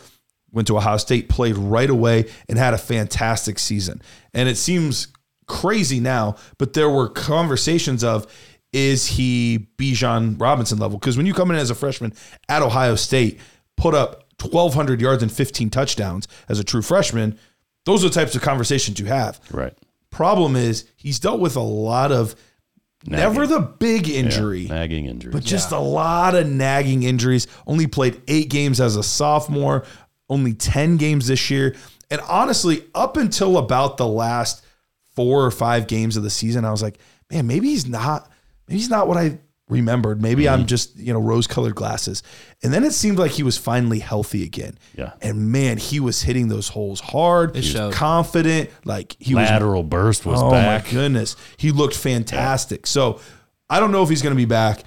went 0.52 0.68
to 0.68 0.76
Ohio 0.76 0.98
State, 0.98 1.28
played 1.28 1.56
right 1.56 1.90
away, 1.90 2.26
and 2.48 2.58
had 2.58 2.74
a 2.74 2.78
fantastic 2.78 3.58
season. 3.58 4.00
And 4.32 4.48
it 4.48 4.56
seems 4.56 5.08
crazy 5.46 5.98
now, 5.98 6.36
but 6.58 6.74
there 6.74 6.90
were 6.90 7.08
conversations 7.08 8.04
of 8.04 8.26
is 8.72 9.06
he 9.06 9.66
Bijan 9.76 10.40
Robinson 10.40 10.78
level? 10.78 10.98
Because 10.98 11.16
when 11.16 11.26
you 11.26 11.34
come 11.34 11.50
in 11.50 11.56
as 11.56 11.70
a 11.70 11.74
freshman 11.74 12.14
at 12.48 12.62
Ohio 12.62 12.94
State, 12.94 13.38
put 13.76 13.94
up 13.94 14.21
1,200 14.44 15.00
yards 15.00 15.22
and 15.22 15.32
15 15.32 15.70
touchdowns 15.70 16.28
as 16.48 16.58
a 16.58 16.64
true 16.64 16.82
freshman, 16.82 17.38
those 17.84 18.04
are 18.04 18.08
the 18.08 18.14
types 18.14 18.34
of 18.34 18.42
conversations 18.42 18.98
you 18.98 19.06
have. 19.06 19.40
Right. 19.50 19.76
Problem 20.10 20.56
is, 20.56 20.86
he's 20.96 21.18
dealt 21.18 21.40
with 21.40 21.56
a 21.56 21.60
lot 21.60 22.12
of 22.12 22.34
never 23.06 23.46
the 23.46 23.60
big 23.60 24.08
injury. 24.08 24.66
Nagging 24.66 25.06
injury. 25.06 25.32
But 25.32 25.44
just 25.44 25.72
a 25.72 25.78
lot 25.78 26.34
of 26.34 26.46
nagging 26.48 27.02
injuries. 27.02 27.46
Only 27.66 27.86
played 27.86 28.20
eight 28.28 28.50
games 28.50 28.80
as 28.80 28.96
a 28.96 29.02
sophomore, 29.02 29.84
only 30.28 30.52
10 30.54 30.98
games 30.98 31.26
this 31.26 31.50
year. 31.50 31.74
And 32.10 32.20
honestly, 32.28 32.84
up 32.94 33.16
until 33.16 33.56
about 33.56 33.96
the 33.96 34.06
last 34.06 34.64
four 35.16 35.44
or 35.44 35.50
five 35.50 35.86
games 35.86 36.16
of 36.16 36.22
the 36.22 36.30
season, 36.30 36.64
I 36.64 36.70
was 36.70 36.82
like, 36.82 36.98
man, 37.30 37.46
maybe 37.46 37.68
he's 37.68 37.86
not, 37.86 38.30
maybe 38.68 38.78
he's 38.78 38.90
not 38.90 39.08
what 39.08 39.16
I 39.16 39.38
remembered. 39.68 40.20
Maybe 40.20 40.44
Mm-hmm. 40.44 40.60
I'm 40.60 40.66
just, 40.66 40.96
you 40.96 41.12
know, 41.12 41.20
rose 41.20 41.46
colored 41.46 41.74
glasses. 41.74 42.22
And 42.62 42.72
then 42.74 42.84
it 42.84 42.92
seemed 42.92 43.18
like 43.18 43.30
he 43.30 43.42
was 43.42 43.56
finally 43.56 44.00
healthy 44.00 44.42
again. 44.44 44.76
Yeah. 44.96 45.12
And 45.22 45.50
man, 45.50 45.78
he 45.78 45.98
was 46.00 46.22
hitting 46.22 46.48
those 46.48 46.68
holes 46.68 47.00
hard. 47.00 47.54
he 47.56 47.62
showed. 47.62 47.88
was 47.88 47.96
confident. 47.96 48.70
Like 48.84 49.16
he 49.18 49.34
was 49.34 49.48
Lateral 49.48 49.82
burst 49.82 50.26
was 50.26 50.42
oh 50.42 50.50
back. 50.50 50.84
my 50.84 50.90
goodness, 50.90 51.36
he 51.56 51.70
looked 51.70 51.96
fantastic. 51.96 52.86
So 52.86 53.20
I 53.70 53.80
don't 53.80 53.92
know 53.92 54.02
if 54.02 54.08
he's 54.08 54.20
going 54.22 54.34
to 54.34 54.36
be 54.40 54.44
back, 54.44 54.82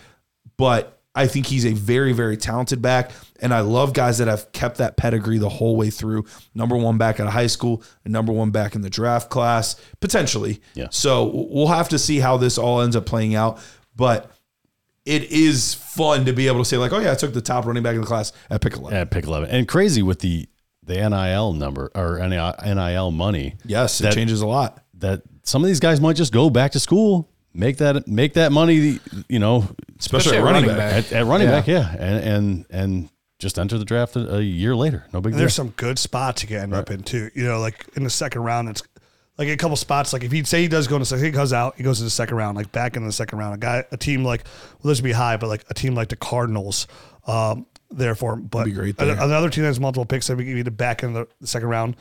but 0.57 0.99
I 1.15 1.27
think 1.27 1.45
he's 1.47 1.65
a 1.65 1.71
very, 1.73 2.11
very 2.11 2.35
talented 2.37 2.81
back. 2.81 3.11
And 3.39 3.53
I 3.53 3.61
love 3.61 3.93
guys 3.93 4.17
that 4.17 4.27
have 4.27 4.51
kept 4.51 4.77
that 4.77 4.97
pedigree 4.97 5.37
the 5.37 5.49
whole 5.49 5.77
way 5.77 5.89
through. 5.89 6.25
Number 6.53 6.75
one 6.75 6.97
back 6.97 7.19
out 7.21 7.27
of 7.27 7.33
high 7.33 7.47
school, 7.47 7.81
and 8.03 8.11
number 8.11 8.33
one 8.33 8.51
back 8.51 8.75
in 8.75 8.81
the 8.81 8.89
draft 8.89 9.29
class, 9.29 9.77
potentially. 10.01 10.61
Yeah. 10.73 10.87
So 10.91 11.47
we'll 11.49 11.67
have 11.67 11.89
to 11.89 11.99
see 11.99 12.19
how 12.19 12.35
this 12.37 12.57
all 12.57 12.81
ends 12.81 12.95
up 12.97 13.05
playing 13.05 13.33
out. 13.33 13.59
But 13.95 14.29
it 15.05 15.23
is 15.31 15.73
fun 15.75 16.25
to 16.25 16.33
be 16.33 16.47
able 16.47 16.59
to 16.59 16.65
say, 16.65 16.77
like, 16.77 16.91
oh, 16.91 16.99
yeah, 16.99 17.11
I 17.11 17.15
took 17.15 17.33
the 17.33 17.41
top 17.41 17.65
running 17.65 17.83
back 17.83 17.95
in 17.95 18.01
the 18.01 18.07
class 18.07 18.31
at 18.49 18.61
pick 18.61 18.75
11. 18.75 18.97
at 18.97 19.11
pick 19.11 19.25
11 19.25 19.49
and 19.49 19.67
crazy 19.67 20.01
with 20.01 20.19
the 20.19 20.47
the 20.83 20.95
nil 21.09 21.53
number 21.53 21.91
or 21.95 22.19
nil 22.27 23.11
money 23.11 23.55
Yes, 23.65 23.99
it 23.99 24.03
That- 24.03 24.13
changes 24.13 24.41
a 24.41 24.47
lot. 24.47 24.83
that 24.99 25.21
some 25.43 25.63
of 25.63 25.67
these 25.67 25.79
guys 25.79 25.99
might 26.01 26.15
just 26.15 26.31
go 26.33 26.49
back 26.49 26.71
to 26.73 26.79
school 26.79 27.29
make 27.53 27.77
that 27.77 28.07
make 28.07 28.33
that 28.33 28.51
money 28.51 28.99
you 29.29 29.39
know 29.39 29.67
Especially, 29.99 30.35
Especially 30.35 30.37
at 30.37 30.39
at 30.39 30.43
running, 30.43 30.61
running 30.63 30.77
back. 30.77 31.03
back. 31.03 31.11
at, 31.11 31.17
at 31.21 31.25
running 31.25 31.47
Yeah. 31.47 31.55
back 31.59 31.67
yeah 31.67 31.95
and 31.99 32.23
and 32.23 32.65
and 32.69 33.09
just 33.39 33.57
enter 33.59 33.77
the 33.77 33.85
draft 33.85 34.15
a, 34.15 34.35
a 34.37 34.41
year 34.41 34.75
later 34.75 35.05
no 35.13 35.21
big 35.21 35.33
deal 35.33 35.39
there's 35.39 35.53
some 35.53 35.69
good 35.69 35.97
spots 35.99 36.41
you 36.43 36.47
can 36.49 36.57
end 36.57 36.73
up 36.73 36.89
in 36.91 37.01
too. 37.03 37.29
You 37.35 37.45
know, 37.45 37.59
like 37.59 37.85
in 37.95 38.03
the 38.03 38.09
second 38.09 38.41
round, 38.43 38.69
it's 38.69 38.81
like 39.37 39.47
a 39.47 39.57
couple 39.57 39.75
spots. 39.75 40.13
Like 40.13 40.23
if 40.23 40.31
he'd 40.31 40.47
say 40.47 40.61
he 40.61 40.67
does 40.67 40.87
go 40.87 40.95
into 40.95 41.05
second, 41.05 41.25
he 41.25 41.31
goes 41.31 41.53
out, 41.53 41.75
he 41.75 41.83
goes 41.83 41.97
to 41.99 42.03
the 42.03 42.09
second 42.09 42.37
round, 42.37 42.57
like 42.57 42.71
back 42.71 42.95
in 42.95 43.05
the 43.05 43.11
second 43.11 43.39
round. 43.39 43.55
A 43.55 43.57
guy, 43.57 43.85
a 43.91 43.97
team 43.97 44.23
like, 44.23 44.45
well, 44.81 44.89
this 44.89 44.99
would 44.99 45.05
be 45.05 45.11
high, 45.11 45.37
but 45.37 45.47
like 45.47 45.65
a 45.69 45.73
team 45.73 45.95
like 45.95 46.09
the 46.09 46.15
Cardinals, 46.15 46.87
um, 47.27 47.65
therefore, 47.91 48.35
but 48.37 48.65
be 48.65 48.71
great 48.71 48.97
there. 48.97 49.11
another 49.21 49.49
team 49.49 49.63
that 49.63 49.69
has 49.69 49.79
multiple 49.79 50.05
picks 50.05 50.27
that 50.27 50.37
we 50.37 50.45
give 50.45 50.57
you 50.57 50.63
the 50.63 50.71
back 50.71 51.03
in 51.03 51.13
the, 51.13 51.27
the 51.41 51.47
second 51.47 51.69
round, 51.69 51.95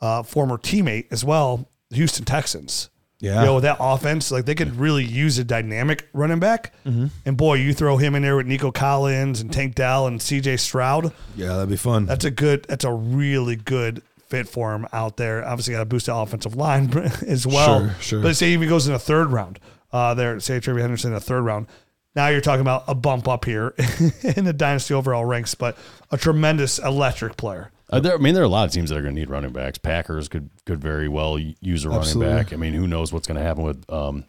uh, 0.00 0.22
former 0.22 0.58
teammate 0.58 1.06
as 1.10 1.24
well, 1.24 1.68
the 1.90 1.96
Houston 1.96 2.24
Texans. 2.24 2.90
Yeah. 3.18 3.40
You 3.40 3.46
know, 3.46 3.54
with 3.54 3.62
that 3.62 3.78
offense, 3.80 4.30
like 4.30 4.44
they 4.44 4.54
could 4.54 4.76
really 4.76 5.02
use 5.02 5.38
a 5.38 5.44
dynamic 5.44 6.06
running 6.12 6.38
back. 6.38 6.74
Mm-hmm. 6.84 7.06
And 7.24 7.36
boy, 7.36 7.54
you 7.54 7.72
throw 7.72 7.96
him 7.96 8.14
in 8.14 8.22
there 8.22 8.36
with 8.36 8.46
Nico 8.46 8.70
Collins 8.70 9.40
and 9.40 9.50
Tank 9.50 9.74
Dell 9.74 10.06
and 10.06 10.20
CJ 10.20 10.60
Stroud. 10.60 11.12
Yeah, 11.34 11.54
that'd 11.54 11.70
be 11.70 11.76
fun. 11.76 12.04
That's 12.04 12.26
a 12.26 12.30
good. 12.30 12.66
That's 12.68 12.84
a 12.84 12.92
really 12.92 13.56
good 13.56 14.02
fit 14.28 14.48
for 14.48 14.74
him 14.74 14.86
out 14.92 15.16
there. 15.16 15.44
Obviously, 15.46 15.72
got 15.72 15.80
to 15.80 15.84
boost 15.84 16.06
the 16.06 16.14
offensive 16.14 16.56
line 16.56 16.92
as 17.26 17.46
well. 17.46 17.80
Sure, 17.80 17.94
sure. 18.00 18.22
But 18.22 18.36
say 18.36 18.52
if 18.54 18.60
he 18.60 18.66
goes 18.66 18.86
in 18.86 18.94
a 18.94 18.98
third 18.98 19.28
round, 19.28 19.58
uh, 19.92 20.14
there, 20.14 20.38
say 20.40 20.58
TreVeyon 20.58 20.80
Henderson 20.80 21.12
in 21.12 21.16
a 21.16 21.20
third 21.20 21.42
round. 21.42 21.66
Now 22.14 22.28
you're 22.28 22.40
talking 22.40 22.62
about 22.62 22.84
a 22.88 22.94
bump 22.94 23.28
up 23.28 23.44
here 23.44 23.74
in 24.36 24.46
the 24.46 24.54
dynasty 24.54 24.94
overall 24.94 25.26
ranks, 25.26 25.54
but 25.54 25.76
a 26.10 26.16
tremendous 26.16 26.78
electric 26.78 27.36
player. 27.36 27.70
Uh, 27.90 28.00
there, 28.00 28.14
I 28.14 28.16
mean, 28.16 28.34
there 28.34 28.42
are 28.42 28.46
a 28.46 28.48
lot 28.48 28.66
of 28.66 28.72
teams 28.72 28.90
that 28.90 28.96
are 28.96 29.02
going 29.02 29.14
to 29.14 29.20
need 29.20 29.30
running 29.30 29.52
backs. 29.52 29.78
Packers 29.78 30.28
could 30.28 30.50
could 30.64 30.80
very 30.80 31.08
well 31.08 31.38
use 31.38 31.84
a 31.84 31.90
Absolutely. 31.90 32.26
running 32.26 32.44
back. 32.44 32.52
I 32.52 32.56
mean, 32.56 32.72
who 32.72 32.86
knows 32.86 33.12
what's 33.12 33.26
going 33.26 33.38
to 33.38 33.44
happen 33.44 33.64
with 33.64 33.88
um, 33.92 34.24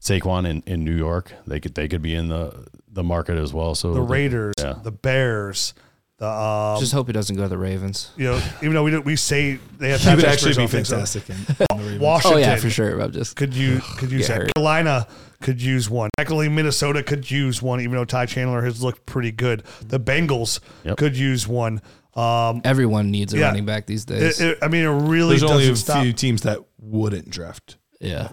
Saquon 0.00 0.46
in, 0.46 0.62
in 0.66 0.84
New 0.84 0.94
York? 0.94 1.32
They 1.46 1.58
could 1.58 1.74
they 1.74 1.88
could 1.88 2.02
be 2.02 2.14
in 2.14 2.28
the 2.28 2.66
the 2.88 3.02
market 3.02 3.38
as 3.38 3.52
well. 3.52 3.74
So 3.74 3.92
The 3.94 4.02
Raiders, 4.02 4.54
yeah. 4.58 4.74
the 4.82 4.92
Bears, 4.92 5.74
the 6.18 6.26
um, 6.28 6.80
Just 6.80 6.92
hope 6.92 7.06
he 7.08 7.12
doesn't 7.12 7.36
go 7.36 7.42
to 7.42 7.48
the 7.48 7.58
Ravens. 7.58 8.10
you 8.16 8.24
know, 8.24 8.42
even 8.62 8.72
though 8.74 8.82
we 8.84 8.90
don't, 8.90 9.04
we 9.04 9.16
say 9.16 9.58
they 9.78 9.90
have 9.90 10.00
He 10.02 10.14
would 10.14 10.24
actually 10.24 10.54
be 10.54 10.62
Mahomes, 10.62 10.86
so. 10.86 10.96
fantastic. 10.96 11.28
In, 11.30 11.36
in 11.36 11.44
the 11.46 11.66
Ravens. 11.76 12.00
Washington, 12.00 12.38
Oh 12.38 12.40
yeah, 12.40 12.56
for 12.56 12.70
sure. 12.70 13.00
I'm 13.00 13.12
just 13.12 13.36
could 13.36 13.54
you 13.54 13.80
could 13.98 14.10
use 14.10 14.26
get 14.26 14.34
that. 14.34 14.42
hurt. 14.42 14.54
Carolina 14.54 15.06
could 15.42 15.60
use 15.60 15.90
one. 15.90 16.08
Technically, 16.16 16.48
Minnesota 16.48 17.02
could 17.02 17.30
use 17.30 17.60
one, 17.60 17.80
even 17.80 17.92
though 17.96 18.04
Ty 18.06 18.26
Chandler 18.26 18.62
has 18.62 18.82
looked 18.82 19.04
pretty 19.04 19.30
good. 19.32 19.62
The 19.82 20.00
Bengals 20.00 20.60
Yep. 20.84 20.96
could 20.96 21.16
use 21.16 21.46
one. 21.46 21.82
Um, 22.14 22.62
everyone 22.64 23.10
needs 23.10 23.34
a 23.34 23.38
Yeah. 23.38 23.48
running 23.48 23.66
back 23.66 23.84
these 23.86 24.06
days. 24.06 24.40
it- 24.40 24.56
I 24.62 24.68
mean, 24.68 24.84
it 24.84 24.88
really 24.88 25.36
There's 25.36 25.42
only 25.50 25.68
a 25.68 25.76
stop. 25.76 26.02
few 26.02 26.14
teams 26.14 26.42
that 26.42 26.60
wouldn't 26.80 27.28
draft. 27.28 27.76
yeah. 28.00 28.28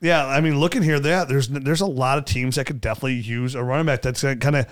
Yeah, 0.00 0.26
I 0.26 0.42
mean, 0.42 0.60
looking 0.60 0.82
here, 0.82 1.00
there 1.00 1.24
there's 1.24 1.48
there's 1.48 1.80
a 1.80 1.86
lot 1.86 2.18
of 2.18 2.26
teams 2.26 2.56
that 2.56 2.66
could 2.66 2.82
definitely 2.82 3.14
use 3.14 3.54
a 3.54 3.62
running 3.62 3.86
back. 3.86 4.02
That's 4.02 4.22
going 4.22 4.38
to 4.38 4.44
kind 4.44 4.56
of 4.56 4.66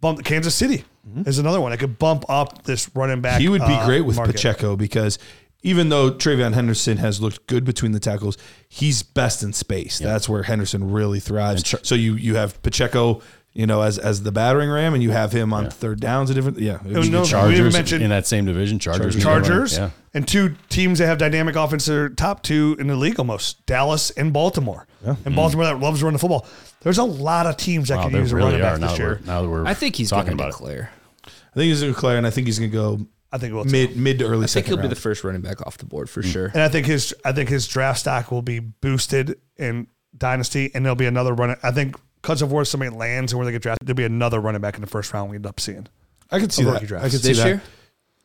bump. 0.00 0.24
Kansas 0.24 0.54
City 0.54 0.84
is 1.26 1.38
another 1.38 1.60
one 1.60 1.72
I 1.72 1.76
could 1.76 1.98
bump 1.98 2.24
up 2.28 2.64
this 2.64 2.90
running 2.94 3.20
back. 3.20 3.40
He 3.40 3.48
would 3.48 3.62
be 3.62 3.72
uh, 3.74 3.86
great 3.86 4.02
with 4.02 4.16
market. 4.16 4.34
Pacheco 4.34 4.76
because 4.76 5.18
even 5.62 5.88
though 5.88 6.12
TreVeyon 6.12 6.54
Henderson 6.54 6.98
has 6.98 7.20
looked 7.20 7.46
good 7.46 7.64
between 7.64 7.92
the 7.92 8.00
tackles, 8.00 8.38
he's 8.68 9.02
best 9.02 9.42
in 9.42 9.52
space. 9.52 9.98
That's 9.98 10.28
where 10.28 10.44
Henderson 10.44 10.90
really 10.92 11.20
thrives. 11.20 11.74
so 11.82 11.94
you 11.94 12.14
you 12.14 12.36
have 12.36 12.62
Pacheco, 12.62 13.22
you 13.58 13.66
know, 13.66 13.82
as 13.82 13.98
as 13.98 14.22
the 14.22 14.30
battering 14.30 14.70
ram, 14.70 14.94
and 14.94 15.02
you 15.02 15.10
have 15.10 15.32
him 15.32 15.52
on 15.52 15.68
third 15.68 15.98
downs. 15.98 16.30
A 16.30 16.34
different, 16.34 16.60
yeah. 16.60 16.78
Oh, 16.80 16.88
no, 16.88 17.00
we 17.00 17.08
didn't 17.08 17.24
Chargers 17.24 17.72
mention 17.72 18.00
in 18.00 18.10
that 18.10 18.24
same 18.24 18.46
division. 18.46 18.78
Chargers, 18.78 19.16
need 19.16 19.22
a. 19.22 19.24
Chargers 19.24 19.76
Yeah. 19.76 19.90
and 20.14 20.28
two 20.28 20.54
teams 20.68 21.00
that 21.00 21.06
have 21.06 21.18
dynamic 21.18 21.56
offense. 21.56 21.86
They're 21.86 22.08
top 22.08 22.44
two 22.44 22.76
in 22.78 22.86
the 22.86 22.94
league 22.94 23.18
almost. 23.18 23.66
Dallas 23.66 24.10
and 24.12 24.32
Baltimore. 24.32 24.86
And 25.04 25.16
mm-hmm. 25.16 25.34
Baltimore 25.34 25.64
that 25.64 25.80
loves 25.80 26.04
running 26.04 26.12
the 26.12 26.20
football. 26.20 26.46
There's 26.82 26.98
a 26.98 27.04
lot 27.04 27.46
of 27.46 27.56
teams 27.56 27.88
that 27.88 27.96
Wow, 27.96 28.04
can 28.04 28.12
they 28.12 28.20
use 28.20 28.30
a 28.30 28.36
running 28.36 28.60
back 28.60 28.78
now 28.78 28.86
this 28.86 28.96
that, 28.96 29.02
we're, 29.02 29.12
year. 29.14 29.20
now 29.26 29.42
that 29.42 29.48
we're 29.48 29.66
I 29.66 29.74
think 29.74 29.96
he's 29.96 30.10
talking 30.10 30.36
going 30.36 30.38
to 30.38 30.56
about 30.56 30.70
it. 30.70 30.88
I 31.26 31.54
think 31.54 31.64
he's 31.64 31.80
going 31.80 31.92
to 31.92 31.96
declare, 31.96 32.16
and 32.16 32.26
I 32.28 32.30
think 32.30 32.46
he's 32.46 32.60
going 32.60 32.70
to 32.70 32.76
go 32.76 33.06
I 33.32 33.38
think 33.38 33.54
we'll 33.54 33.64
mid 33.64 33.96
mid 33.96 34.20
to 34.20 34.26
early 34.26 34.46
season. 34.46 34.60
I 34.60 34.62
think 34.62 34.66
he'll 34.66 34.82
be 34.82 34.94
the 34.94 35.00
first 35.00 35.24
running 35.24 35.40
back 35.40 35.66
off 35.66 35.78
the 35.78 35.84
board 35.84 36.08
for 36.08 36.22
mm. 36.22 36.32
sure. 36.32 36.46
And 36.46 36.62
I 36.62 36.68
think 36.68 36.86
his 36.86 37.12
I 37.24 37.32
think 37.32 37.48
his 37.48 37.66
draft 37.66 37.98
stock 37.98 38.30
will 38.30 38.42
be 38.42 38.60
boosted 38.60 39.40
in 39.56 39.88
dynasty, 40.16 40.70
and 40.74 40.84
there'll 40.84 40.94
be 40.94 41.06
another 41.06 41.34
running. 41.34 41.56
I 41.64 41.72
think 41.72 41.96
because 42.28 42.42
of 42.42 42.52
where 42.52 42.62
somebody 42.62 42.94
lands 42.94 43.32
and 43.32 43.38
where 43.38 43.46
they 43.46 43.52
get 43.52 43.62
drafted, 43.62 43.88
there'll 43.88 43.96
be 43.96 44.04
another 44.04 44.38
running 44.38 44.60
back 44.60 44.74
in 44.74 44.82
the 44.82 44.86
first 44.86 45.14
round 45.14 45.30
we 45.30 45.36
end 45.36 45.46
up 45.46 45.58
seeing. 45.58 45.86
I 46.30 46.38
could 46.38 46.52
see 46.52 46.60
Of 46.60 46.66
that. 46.66 46.72
rookie 46.74 46.86
drafts. 46.86 47.06
I 47.06 47.08
could 47.08 47.22
see 47.22 47.28
This 47.28 47.38
that. 47.38 47.46
year? 47.46 47.62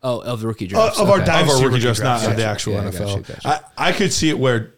Oh, 0.02 0.20
of 0.20 0.42
the 0.42 0.48
rookie 0.48 0.66
Uh, 0.66 0.68
draft. 0.68 1.00
of 1.00 1.10
our 1.10 1.18
okay. 1.20 1.26
dynasty 1.26 1.52
of 1.54 1.58
our 1.60 1.64
rookie 1.64 1.74
rookie 1.76 1.82
drafts, 1.84 2.02
not 2.02 2.20
drafts, 2.20 2.28
of 2.28 2.36
the 2.36 2.46
actual 2.46 2.74
Yeah, 2.74 2.84
NFL. 2.90 3.16
gotcha, 3.24 3.34
gotcha. 3.46 3.64
I, 3.78 3.88
I 3.90 3.92
could 3.94 4.12
see 4.12 4.28
it 4.30 4.38
where 4.38 4.74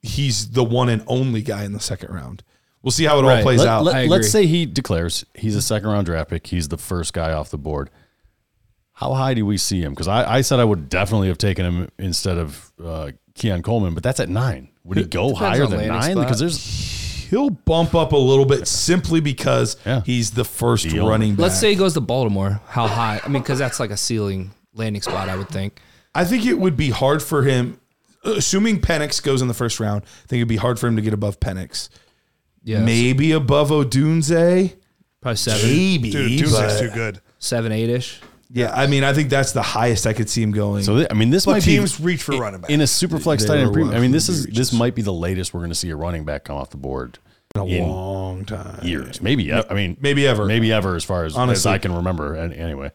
he's 0.00 0.52
the 0.52 0.64
one 0.64 0.88
and 0.88 1.04
only 1.06 1.42
guy 1.42 1.64
in 1.64 1.74
the 1.74 1.80
second 1.80 2.14
round. 2.14 2.42
We'll 2.82 2.92
see 2.92 3.04
how 3.04 3.18
it 3.18 3.24
all 3.24 3.28
Right. 3.28 3.42
plays 3.42 3.58
Let, 3.58 3.68
out. 3.68 3.84
Let, 3.84 3.94
I 4.10 4.16
us 4.16 4.30
say 4.30 4.46
he 4.46 4.64
declares 4.64 5.26
he's 5.34 5.54
a 5.54 5.60
second 5.60 5.90
round 5.90 6.06
draft 6.06 6.30
pick. 6.30 6.46
He's 6.46 6.68
the 6.68 6.78
first 6.78 7.12
guy 7.12 7.32
off 7.34 7.50
the 7.50 7.58
board. 7.58 7.90
How 8.94 9.12
high 9.12 9.34
do 9.34 9.44
we 9.44 9.58
see 9.58 9.82
him? 9.82 9.92
Because 9.92 10.08
I, 10.08 10.36
I 10.36 10.40
said 10.40 10.60
I 10.60 10.64
would 10.64 10.88
definitely 10.88 11.28
have 11.28 11.36
taken 11.36 11.66
him 11.66 11.90
instead 11.98 12.38
of 12.38 12.72
uh, 12.82 13.10
Keon 13.34 13.62
Coleman, 13.62 13.92
but 13.92 14.02
that's 14.02 14.18
at 14.18 14.30
nine. 14.30 14.70
Would 14.84 14.96
he 14.96 15.04
go 15.20 15.34
higher 15.34 15.66
than 15.66 15.86
nine? 15.88 16.12
spot. 16.12 16.24
Because 16.24 16.38
there's 16.40 16.58
He'll 17.32 17.48
bump 17.48 17.94
up 17.94 18.12
a 18.12 18.16
little 18.16 18.44
bit 18.44 18.68
simply 18.68 19.18
because 19.20 19.78
Yeah. 19.86 20.02
he's 20.04 20.32
the 20.32 20.44
first 20.44 20.86
Deal. 20.86 21.08
running 21.08 21.34
back. 21.34 21.40
Let's 21.44 21.58
say 21.58 21.70
he 21.70 21.76
goes 21.76 21.94
to 21.94 22.02
Baltimore. 22.02 22.60
How 22.68 22.86
high? 22.86 23.22
I 23.24 23.28
mean, 23.28 23.40
because 23.42 23.58
that's 23.58 23.80
like 23.80 23.90
a 23.90 23.96
ceiling 23.96 24.50
landing 24.74 25.00
spot, 25.00 25.30
I 25.30 25.36
would 25.36 25.48
think. 25.48 25.80
I 26.14 26.26
think 26.26 26.44
it 26.44 26.58
would 26.58 26.76
be 26.76 26.90
hard 26.90 27.22
for 27.22 27.42
him, 27.42 27.80
assuming 28.22 28.82
Penix 28.82 29.22
goes 29.22 29.40
in 29.40 29.48
the 29.48 29.54
first 29.54 29.80
round. 29.80 30.02
I 30.02 30.26
think 30.28 30.40
it'd 30.40 30.48
be 30.48 30.56
hard 30.56 30.78
for 30.78 30.88
him 30.88 30.96
to 30.96 31.00
get 31.02 31.14
above 31.14 31.40
Penix. 31.40 31.88
Yeah, 32.64 32.84
Maybe 32.84 33.32
above 33.32 33.70
Odunze. 33.70 34.74
probably 35.22 35.36
seven, 35.36 35.70
Maybe. 35.70 36.10
Dude, 36.10 36.38
Dude's 36.38 36.52
but- 36.52 36.78
too 36.78 36.90
good. 36.90 37.20
seven, 37.38 37.72
eight 37.72 37.88
ish. 37.88 38.20
Yeah, 38.54 38.70
I 38.74 38.86
mean, 38.86 39.02
I 39.02 39.14
think 39.14 39.30
that's 39.30 39.52
the 39.52 39.62
highest 39.62 40.06
I 40.06 40.12
could 40.12 40.28
see 40.28 40.42
him 40.42 40.50
going. 40.52 40.82
So 40.84 40.96
th- 40.96 41.08
I 41.10 41.14
mean, 41.14 41.30
this 41.30 41.46
But 41.46 41.52
might 41.52 41.62
teams 41.62 41.96
be 41.98 42.04
reach 42.04 42.22
for 42.22 42.36
running 42.36 42.60
back. 42.60 42.70
in 42.70 42.80
a 42.82 42.86
super 42.86 43.18
flex 43.18 43.42
They 43.44 43.48
tight 43.48 43.58
end 43.58 43.68
were 43.68 43.72
premium. 43.72 43.96
I 43.96 44.00
mean, 44.00 44.10
this 44.12 44.28
is 44.28 44.44
the 44.44 44.52
this 44.52 44.72
might 44.72 44.94
be 44.94 45.00
the 45.02 45.12
latest 45.12 45.54
we're 45.54 45.60
going 45.60 45.70
to 45.70 45.74
see 45.74 45.88
a 45.90 45.96
running 45.96 46.24
back 46.24 46.44
come 46.44 46.56
off 46.56 46.68
the 46.70 46.76
board 46.76 47.18
in 47.54 47.60
a 47.62 47.64
in 47.66 47.88
long 47.88 48.44
time. 48.44 48.84
years, 48.86 49.20
maybe. 49.22 49.52
I 49.52 49.72
mean, 49.72 49.96
Maybe 50.00 50.26
ever. 50.26 50.44
maybe 50.46 50.70
ever, 50.72 50.96
as 50.96 51.04
far 51.04 51.24
as, 51.24 51.32
as 51.32 51.38
Honestly. 51.38 51.70
I 51.72 51.78
can 51.78 51.94
remember. 51.94 52.34
And 52.34 52.52
anyway, 52.52 52.90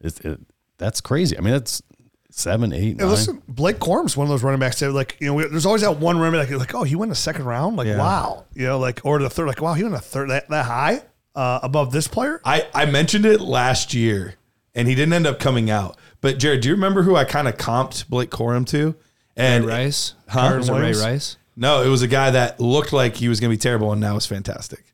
it, 0.00 0.20
it, 0.24 0.40
that's 0.78 1.00
crazy. 1.00 1.36
I 1.36 1.40
mean, 1.40 1.52
that's 1.54 1.82
seven, 2.30 2.72
eight, 2.72 2.90
And 2.90 2.98
nine. 3.00 3.08
listen, 3.10 3.42
Blake 3.48 3.78
Corum's 3.80 4.16
one 4.16 4.26
of 4.26 4.30
those 4.30 4.42
running 4.42 4.60
backs 4.60 4.80
that 4.80 4.90
like 4.92 5.16
you 5.20 5.26
know 5.28 5.34
we, 5.34 5.46
there's 5.48 5.66
always 5.66 5.82
that 5.82 5.98
one 5.98 6.18
running 6.18 6.40
back 6.40 6.50
like 6.50 6.74
oh 6.74 6.82
he 6.82 6.96
went 6.96 7.06
in 7.08 7.10
the 7.10 7.14
second 7.16 7.44
round 7.44 7.76
like 7.76 7.86
Yeah. 7.86 7.98
wow 7.98 8.44
you 8.54 8.66
know 8.66 8.78
like 8.80 9.00
or 9.04 9.20
the 9.20 9.30
third 9.30 9.46
like 9.46 9.60
wow 9.62 9.74
he 9.74 9.84
went 9.84 9.94
a 9.94 10.00
third 10.00 10.30
that, 10.30 10.48
that 10.50 10.64
high 10.64 11.02
uh, 11.36 11.60
above 11.62 11.92
this 11.92 12.08
player 12.08 12.40
I, 12.44 12.66
I 12.74 12.86
mentioned 12.86 13.24
it 13.26 13.40
last 13.40 13.94
year, 13.94 14.34
and 14.74 14.88
he 14.88 14.94
didn't 14.94 15.12
end 15.12 15.26
up 15.26 15.38
coming 15.38 15.70
out. 15.70 15.96
But 16.20 16.38
Jared, 16.38 16.62
do 16.62 16.68
you 16.68 16.74
remember 16.74 17.02
who 17.02 17.16
I 17.16 17.24
kind 17.24 17.48
of 17.48 17.56
comped 17.56 18.08
Blake 18.08 18.30
Corum 18.30 18.66
to? 18.68 18.94
And 19.36 19.64
Ray 19.64 19.84
Rice. 19.86 20.14
Huh? 20.28 20.54
Was 20.56 20.68
it 20.68 20.72
Ray 20.72 20.92
Rice? 20.92 21.36
no, 21.56 21.82
it 21.82 21.88
was 21.88 22.02
a 22.02 22.08
guy 22.08 22.30
that 22.30 22.60
looked 22.60 22.92
like 22.92 23.16
he 23.16 23.28
was 23.28 23.40
going 23.40 23.50
to 23.50 23.56
be 23.56 23.60
terrible, 23.60 23.92
and 23.92 24.00
now 24.00 24.16
is 24.16 24.26
fantastic. 24.26 24.84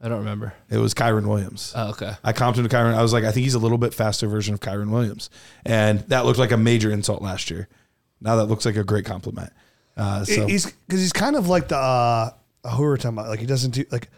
I 0.00 0.08
don't 0.08 0.18
remember. 0.18 0.54
It 0.70 0.78
was 0.78 0.94
Kyren 0.94 1.26
Williams. 1.26 1.72
Oh, 1.74 1.90
okay. 1.90 2.12
I 2.22 2.32
comped 2.32 2.56
him 2.56 2.68
to 2.68 2.74
Kyren. 2.74 2.94
I 2.94 3.02
was 3.02 3.12
like, 3.12 3.24
I 3.24 3.32
think 3.32 3.44
he's 3.44 3.54
a 3.54 3.58
little 3.58 3.78
bit 3.78 3.92
faster 3.92 4.28
version 4.28 4.54
of 4.54 4.60
Kyren 4.60 4.90
Williams, 4.90 5.28
and 5.66 6.00
that 6.08 6.24
looked 6.24 6.38
like 6.38 6.52
a 6.52 6.56
major 6.56 6.90
insult 6.90 7.20
last 7.20 7.50
year. 7.50 7.68
Now 8.20 8.36
that 8.36 8.46
looks 8.46 8.64
like 8.64 8.76
a 8.76 8.84
great 8.84 9.04
compliment. 9.04 9.52
Uh, 9.96 10.24
so 10.24 10.46
he's 10.46 10.66
because 10.66 11.00
he's 11.00 11.12
kind 11.12 11.34
of 11.34 11.48
like 11.48 11.68
the 11.68 11.76
uh, 11.76 12.30
who 12.70 12.82
we 12.82 12.88
were 12.88 12.96
talking 12.96 13.18
about 13.18 13.28
like 13.28 13.40
he 13.40 13.46
doesn't 13.46 13.72
do 13.72 13.84
like 13.90 14.08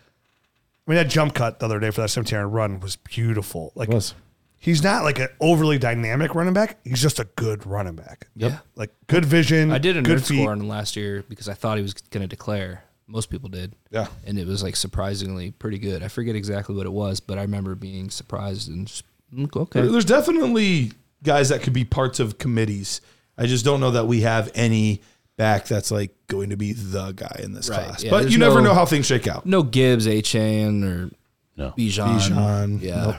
I 0.86 0.90
mean 0.90 0.96
that 0.96 1.08
jump 1.08 1.34
cut 1.34 1.58
the 1.58 1.66
other 1.66 1.80
day 1.80 1.90
for 1.90 2.02
that 2.02 2.08
17 2.08 2.36
yard 2.36 2.52
run 2.52 2.80
was 2.80 2.96
beautiful 2.96 3.72
like 3.74 3.88
Was. 3.88 4.14
He's 4.62 4.82
not 4.84 5.04
like 5.04 5.18
an 5.18 5.28
overly 5.40 5.78
dynamic 5.78 6.34
running 6.34 6.52
back 6.52 6.78
he's 6.84 7.00
just 7.00 7.18
a 7.18 7.24
good 7.36 7.66
running 7.66 7.94
back 7.96 8.28
Yeah. 8.36 8.58
like 8.76 8.90
good 9.06 9.24
vision 9.24 9.70
I 9.72 9.78
did 9.78 9.96
a 9.96 10.02
good 10.02 10.18
nerd 10.18 10.26
feet. 10.28 10.36
score 10.42 10.52
on 10.52 10.60
him 10.60 10.68
last 10.68 10.96
year 10.96 11.24
because 11.28 11.48
I 11.48 11.54
thought 11.54 11.76
he 11.78 11.82
was 11.82 11.94
going 11.94 12.20
to 12.22 12.26
declare. 12.28 12.84
Most 13.06 13.28
people 13.30 13.48
did. 13.48 13.74
Yeah. 13.90 14.06
And 14.24 14.38
it 14.38 14.46
was 14.46 14.62
like 14.62 14.76
surprisingly 14.76 15.50
pretty 15.50 15.78
good. 15.78 16.02
I 16.04 16.08
forget 16.08 16.36
exactly 16.36 16.76
what 16.76 16.86
it 16.86 16.92
was, 16.92 17.18
but 17.18 17.38
I 17.38 17.42
remember 17.42 17.74
being 17.74 18.08
surprised 18.10 18.68
and 18.68 18.86
just, 18.86 19.02
mm, 19.34 19.48
okay. 19.56 19.80
There's 19.80 20.04
definitely 20.04 20.92
guys 21.24 21.48
that 21.48 21.62
could 21.62 21.72
be 21.72 21.84
parts 21.84 22.20
of 22.20 22.38
committees. 22.38 23.00
I 23.36 23.46
just 23.46 23.64
don't 23.64 23.80
know 23.80 23.90
that 23.92 24.06
we 24.06 24.20
have 24.20 24.50
any 24.54 25.00
back 25.36 25.66
that's 25.66 25.90
like 25.90 26.14
going 26.28 26.50
to 26.50 26.56
be 26.56 26.72
the 26.74 27.12
guy 27.12 27.40
in 27.42 27.52
this 27.54 27.68
Right, 27.70 27.84
class. 27.86 28.04
yeah, 28.04 28.10
but 28.10 28.20
there's 28.20 28.32
you 28.34 28.38
never 28.38 28.60
no- 28.60 28.68
know 28.68 28.74
how 28.74 28.84
things 28.86 29.06
shake 29.06 29.26
out. 29.26 29.44
No 29.46 29.62
Gibbs, 29.64 30.06
Achane, 30.06 30.84
or 30.84 31.10
no. 31.56 31.72
Bijan. 31.76 32.18
Bijan, 32.20 32.80
Yeah. 32.82 33.04
nope. 33.06 33.16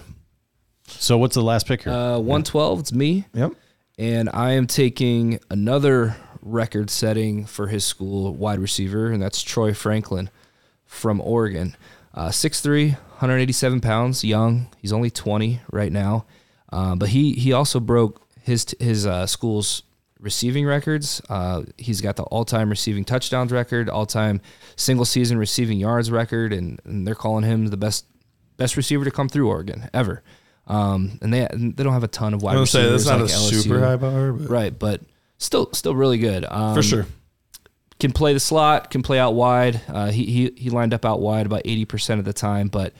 So 0.99 1.17
what's 1.17 1.35
the 1.35 1.43
last 1.43 1.67
pick 1.67 1.83
here? 1.83 1.93
Uh, 1.93 2.17
112, 2.19 2.79
it's 2.79 2.93
me. 2.93 3.25
Yep. 3.33 3.53
And 3.97 4.29
I 4.33 4.51
am 4.51 4.67
taking 4.67 5.39
another 5.49 6.15
record 6.41 6.89
setting 6.89 7.45
for 7.45 7.67
his 7.67 7.85
school 7.85 8.33
wide 8.33 8.59
receiver, 8.59 9.11
and 9.11 9.21
that's 9.21 9.41
Troy 9.41 9.73
Franklin 9.73 10.29
from 10.85 11.21
Oregon. 11.21 11.75
Uh, 12.13 12.29
6'3, 12.29 12.93
187 12.93 13.81
pounds, 13.81 14.23
young. 14.23 14.67
He's 14.77 14.91
only 14.91 15.09
20 15.09 15.61
right 15.71 15.91
now. 15.91 16.25
Uh, 16.71 16.95
but 16.95 17.09
he, 17.09 17.33
he 17.33 17.53
also 17.53 17.79
broke 17.79 18.21
his, 18.41 18.75
his 18.79 19.05
uh, 19.05 19.27
school's 19.27 19.83
receiving 20.21 20.65
records. 20.65 21.21
Uh, 21.29 21.63
he's 21.77 21.99
got 21.99 22.15
the 22.15 22.23
all 22.23 22.45
time 22.45 22.69
receiving 22.69 23.03
touchdowns 23.03 23.51
record, 23.51 23.89
all 23.89 24.05
time 24.05 24.39
single 24.75 25.05
season 25.05 25.37
receiving 25.37 25.79
yards 25.79 26.09
record, 26.11 26.53
and, 26.53 26.79
and 26.85 27.05
they're 27.05 27.15
calling 27.15 27.43
him 27.43 27.67
the 27.67 27.77
best 27.77 28.05
best 28.57 28.77
receiver 28.77 29.03
to 29.03 29.11
come 29.11 29.27
through 29.27 29.49
Oregon 29.49 29.89
ever. 29.93 30.21
Um, 30.71 31.19
and 31.21 31.33
they 31.33 31.45
they 31.51 31.83
don't 31.83 31.91
have 31.91 32.05
a 32.05 32.07
ton 32.07 32.33
of 32.33 32.41
wide 32.41 32.51
I 32.51 32.55
gonna 32.55 32.65
say 32.65 32.79
receivers. 32.83 33.03
that's 33.03 33.17
not 33.17 33.21
like 33.25 33.29
a 33.29 33.55
LSU. 33.55 33.63
super 33.63 33.79
high 33.81 33.97
bar, 33.97 34.31
but 34.31 34.49
Right, 34.49 34.79
but 34.79 35.01
still, 35.37 35.69
still 35.73 35.93
really 35.93 36.17
good. 36.17 36.45
Um, 36.47 36.73
for 36.75 36.81
sure. 36.81 37.05
Can 37.99 38.13
play 38.13 38.31
the 38.33 38.39
slot, 38.39 38.89
can 38.89 39.03
play 39.03 39.19
out 39.19 39.33
wide. 39.35 39.81
Uh, 39.89 40.11
he, 40.11 40.23
he 40.25 40.53
he 40.55 40.69
lined 40.69 40.93
up 40.93 41.05
out 41.05 41.19
wide 41.19 41.45
about 41.45 41.63
eighty 41.65 41.83
percent 41.83 42.19
of 42.19 42.25
the 42.25 42.31
time, 42.31 42.69
but 42.69 42.93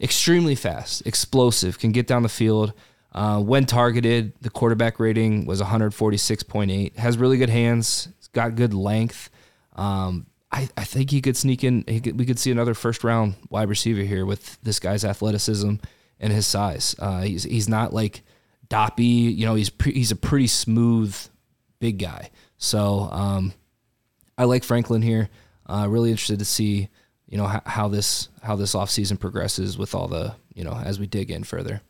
extremely 0.00 0.56
fast, 0.56 1.06
explosive, 1.06 1.78
can 1.78 1.92
get 1.92 2.08
down 2.08 2.24
the 2.24 2.28
field. 2.28 2.72
Uh, 3.12 3.40
when 3.40 3.64
targeted, 3.64 4.32
the 4.40 4.50
quarterback 4.50 4.98
rating 4.98 5.46
was 5.46 5.60
one 5.60 5.70
hundred 5.70 5.94
forty 5.94 6.16
six 6.16 6.42
point 6.42 6.72
eight. 6.72 6.98
Has 6.98 7.16
really 7.16 7.38
good 7.38 7.48
hands. 7.48 8.08
He's 8.18 8.26
got 8.28 8.56
good 8.56 8.74
length. 8.74 9.30
Um, 9.76 10.26
I, 10.50 10.68
I 10.76 10.82
think 10.84 11.10
he 11.10 11.22
could 11.22 11.36
sneak 11.36 11.62
in. 11.62 11.84
He 11.86 12.00
could, 12.00 12.18
we 12.18 12.26
could 12.26 12.40
see 12.40 12.50
another 12.50 12.74
first 12.74 13.04
round 13.04 13.36
wide 13.50 13.68
receiver 13.68 14.02
here 14.02 14.26
with 14.26 14.58
this 14.64 14.80
guy's 14.80 15.04
athleticism 15.04 15.76
and 16.24 16.32
his 16.32 16.46
size. 16.46 16.96
Uh, 16.98 17.20
he's 17.20 17.44
he's 17.44 17.68
not 17.68 17.92
like 17.92 18.22
Doppy. 18.70 19.04
You 19.04 19.44
know, 19.44 19.54
he's 19.54 19.68
pre, 19.68 19.92
he's 19.92 20.10
a 20.10 20.16
pretty 20.16 20.46
smooth 20.46 21.14
big 21.78 21.98
guy. 21.98 22.30
So 22.56 23.10
um, 23.12 23.52
I 24.38 24.44
like 24.44 24.64
Franklin 24.64 25.02
here. 25.02 25.28
Uh, 25.66 25.86
really 25.88 26.10
interested 26.10 26.38
to 26.38 26.44
see 26.46 26.88
you 27.28 27.36
know 27.36 27.46
how, 27.46 27.62
how 27.66 27.88
this 27.88 28.30
how 28.42 28.56
this 28.56 28.74
offseason 28.74 29.20
progresses 29.20 29.76
with 29.76 29.94
all 29.94 30.08
the 30.08 30.34
you 30.54 30.64
know 30.64 30.72
as 30.72 30.98
we 30.98 31.06
dig 31.06 31.30
in 31.30 31.44
further. 31.44 31.82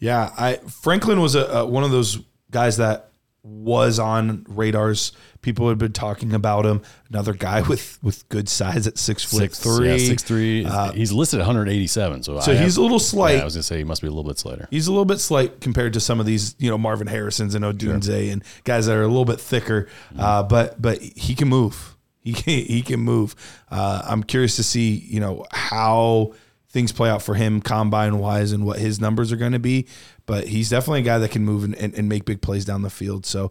Yeah, 0.00 0.30
I 0.36 0.56
Franklin 0.56 1.20
was 1.20 1.36
a, 1.36 1.44
a 1.44 1.66
one 1.66 1.84
of 1.84 1.92
those 1.92 2.18
guys 2.50 2.78
that 2.78 3.07
was 3.42 3.98
on 3.98 4.44
radars. 4.48 5.12
People 5.42 5.68
had 5.68 5.78
been 5.78 5.92
talking 5.92 6.34
about 6.34 6.66
him. 6.66 6.82
Another 7.08 7.32
guy 7.32 7.62
with 7.68 7.98
with 8.02 8.28
good 8.28 8.48
size 8.48 8.86
at 8.86 8.98
six 8.98 9.24
foot 9.24 9.38
six 9.38 9.58
three. 9.60 9.90
yeah, 9.90 9.96
six 9.98 10.22
three. 10.22 10.64
Uh, 10.64 10.92
he's 10.92 11.12
listed 11.12 11.38
187. 11.38 12.22
So 12.24 12.40
so 12.40 12.52
I 12.52 12.56
he's 12.56 12.74
have- 12.74 12.78
a 12.78 12.80
little 12.82 12.98
slight. 12.98 13.36
Yeah, 13.36 13.42
I 13.42 13.44
was 13.44 13.54
gonna 13.54 13.62
say 13.62 13.78
he 13.78 13.84
must 13.84 14.02
be 14.02 14.08
a 14.08 14.10
little 14.10 14.28
bit 14.28 14.38
slighter. 14.38 14.66
He's 14.70 14.86
a 14.86 14.90
little 14.90 15.04
bit 15.04 15.20
slight 15.20 15.60
compared 15.60 15.92
to 15.94 16.00
some 16.00 16.20
of 16.20 16.26
these, 16.26 16.54
you 16.58 16.68
know, 16.70 16.76
Marvin 16.78 17.06
Harrisons 17.06 17.54
and 17.54 17.64
Odunze 17.64 18.32
and 18.32 18.42
guys 18.64 18.86
that 18.86 18.96
are 18.96 19.02
a 19.02 19.08
little 19.08 19.24
bit 19.24 19.40
thicker. 19.40 19.88
Uh, 20.18 20.42
but 20.42 20.80
but 20.82 21.00
he 21.00 21.34
can 21.34 21.48
move. 21.48 21.94
He 22.20 22.34
can, 22.34 22.64
he 22.64 22.82
can 22.82 23.00
move. 23.00 23.34
Uh, 23.70 24.02
I'm 24.04 24.22
curious 24.22 24.56
to 24.56 24.62
see, 24.62 24.90
you 24.90 25.18
know, 25.18 25.46
how 25.50 26.34
things 26.68 26.92
play 26.92 27.08
out 27.08 27.22
for 27.22 27.34
him 27.34 27.62
combine 27.62 28.18
wise 28.18 28.52
and 28.52 28.66
what 28.66 28.78
his 28.78 29.00
numbers 29.00 29.32
are 29.32 29.36
going 29.36 29.52
to 29.52 29.58
be. 29.58 29.86
But 30.28 30.46
he's 30.46 30.68
definitely 30.68 31.00
a 31.00 31.04
guy 31.04 31.18
that 31.18 31.30
can 31.30 31.42
move 31.42 31.64
and, 31.64 31.74
and, 31.74 31.94
and 31.94 32.06
make 32.06 32.26
big 32.26 32.42
plays 32.42 32.66
down 32.66 32.82
the 32.82 32.90
field. 32.90 33.24
So 33.24 33.50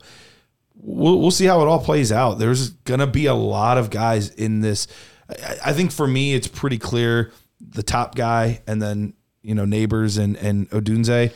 we'll, 0.75 1.19
we'll 1.19 1.31
see 1.31 1.45
how 1.45 1.59
it 1.61 1.67
all 1.67 1.83
plays 1.83 2.11
out. 2.11 2.35
There's 2.35 2.69
going 2.69 2.99
to 2.99 3.07
be 3.07 3.25
a 3.25 3.33
lot 3.33 3.79
of 3.79 3.89
guys 3.89 4.29
in 4.29 4.61
this. 4.61 4.87
I, 5.27 5.57
I 5.65 5.73
think 5.73 5.91
for 5.91 6.07
me, 6.07 6.35
it's 6.35 6.47
pretty 6.47 6.77
clear 6.77 7.31
the 7.59 7.81
top 7.81 8.13
guy 8.13 8.61
and 8.67 8.79
then, 8.79 9.13
you 9.41 9.55
know, 9.55 9.65
Nabers 9.65 10.19
and, 10.19 10.37
and 10.37 10.69
Odunze. 10.69 11.33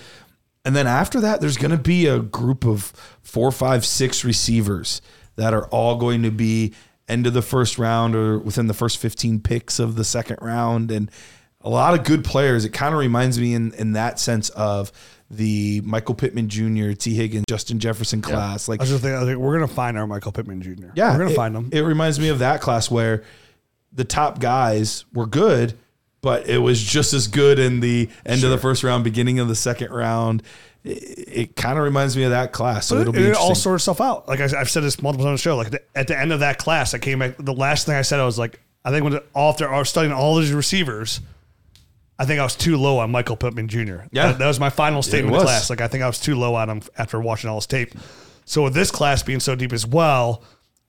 And 0.64 0.76
then 0.76 0.86
after 0.86 1.20
that, 1.22 1.42
there's 1.42 1.58
going 1.58 1.72
to 1.72 1.78
be 1.78 2.06
a 2.06 2.20
group 2.20 2.64
of 2.64 2.94
four, 3.24 3.52
five, 3.52 3.84
six 3.84 4.24
receivers 4.24 5.02
that 5.38 5.56
are 5.56 5.65
all 5.70 5.95
going 5.95 6.22
to 6.22 6.30
be 6.30 6.76
end 7.07 7.26
of 7.26 7.34
the 7.34 7.41
first 7.41 7.80
round 7.80 8.14
or 8.14 8.38
within 8.38 8.68
the 8.68 8.76
first 8.76 8.99
15 8.99 9.40
picks 9.40 9.80
of 9.80 9.95
the 9.95 10.03
second 10.03 10.38
round. 10.40 10.91
And 10.91 11.10
a 11.61 11.70
lot 11.70 11.98
of 11.98 12.06
good 12.06 12.24
players. 12.24 12.65
It 12.65 12.74
kind 12.74 12.94
of 12.94 12.99
reminds 12.99 13.40
me 13.40 13.53
in, 13.53 13.74
in 13.74 13.94
that 13.94 14.20
sense 14.20 14.49
of 14.49 14.91
the 15.32 15.82
Michael 15.86 16.14
Pittman 16.14 16.49
Jr., 16.49 16.91
Tee 16.91 17.16
Higgins, 17.16 17.45
Justin 17.48 17.80
Jefferson 17.80 18.22
class. 18.22 18.68
Like 18.68 18.82
I 18.82 18.84
was 18.84 18.90
just 18.90 19.02
thinking, 19.02 19.22
I 19.22 19.26
think 19.26 19.40
we're 19.40 19.53
gonna 19.53 19.68
find 19.68 19.98
our 19.98 20.06
Michael 20.06 20.32
Pittman 20.32 20.62
Jr. 20.62 20.88
yeah, 20.94 21.12
we're 21.14 21.20
gonna 21.20 21.32
it- 21.32 21.36
find 21.36 21.56
him. 21.56 21.70
It 21.72 21.82
reminds 21.82 22.20
me 22.20 22.30
of 22.30 22.40
that 22.40 22.62
class 22.62 22.91
where 22.91 23.24
the 23.94 24.03
top 24.03 24.40
guys 24.40 25.06
were 25.14 25.26
good, 25.26 25.74
but 26.22 26.48
it 26.48 26.60
was 26.60 26.82
just 26.82 27.14
as 27.14 27.28
good 27.28 27.60
in 27.60 27.80
the 27.80 28.10
end 28.26 28.44
of 28.44 28.52
the 28.52 28.58
first 28.58 28.84
round, 28.84 29.03
beginning 29.03 29.40
of 29.40 29.48
the 29.48 29.56
second 29.56 29.91
round. 29.91 30.44
It, 30.84 30.90
it 31.28 31.56
kind 31.56 31.78
of 31.78 31.84
reminds 31.84 32.18
me 32.18 32.24
of 32.24 32.32
that 32.32 32.52
class, 32.52 32.88
so 32.88 32.95
But 32.95 33.02
it'll 33.02 33.16
it, 33.16 33.18
be 33.18 33.24
it 33.26 33.36
all 33.36 33.52
of 33.52 33.82
stuff 33.82 34.02
out. 34.02 34.28
Like 34.28 34.40
I, 34.40 34.49
I've 34.60 34.70
said 34.70 34.84
this 34.84 35.02
multiple 35.02 35.26
times 35.26 35.30
on 35.30 35.34
the 35.34 35.38
show. 35.40 35.56
Like 35.58 35.72
the, 35.72 35.82
at 35.95 36.08
the 36.08 36.18
end 36.20 36.32
of 36.32 36.40
that 36.40 36.58
class, 36.58 36.94
I 36.94 36.98
came 36.98 37.20
back. 37.20 37.36
The 37.38 37.53
last 37.53 37.86
thing 37.86 37.95
I 37.95 38.02
said, 38.02 38.20
I 38.20 38.26
was 38.26 38.40
like, 38.40 38.60
I 38.84 38.90
think 38.91 39.03
when 39.03 39.20
all 39.36 39.52
after 39.52 39.72
I 39.72 39.78
was 39.78 39.90
studying 39.90 40.14
all 40.14 40.36
these 40.38 40.52
receivers, 40.53 41.22
I 42.20 42.26
think 42.26 42.40
I 42.40 42.44
was 42.44 42.56
too 42.56 42.78
low 42.78 43.00
on 43.00 43.12
Michael 43.12 43.36
Pittman 43.36 43.68
Jr. 43.68 43.80
Yeah. 44.12 44.28
that, 44.28 44.40
that 44.40 44.48
was 44.48 44.60
my 44.60 44.70
final 44.70 45.02
statement 45.02 45.36
of 45.36 45.44
class. 45.44 45.70
Like 45.70 45.82
I 45.82 45.88
think 45.88 46.04
I 46.04 46.08
was 46.08 46.20
too 46.20 46.36
low 46.36 46.56
on 46.56 46.70
him 46.70 46.82
after 46.98 47.20
watching 47.20 47.50
all 47.50 47.58
his 47.58 47.66
tape. 47.66 47.94
So 48.46 48.64
with 48.64 48.74
this 48.74 48.92
class 48.92 49.24
being 49.24 49.40
so 49.40 49.56
deep 49.56 49.74
as 49.74 49.88
well, 49.88 50.44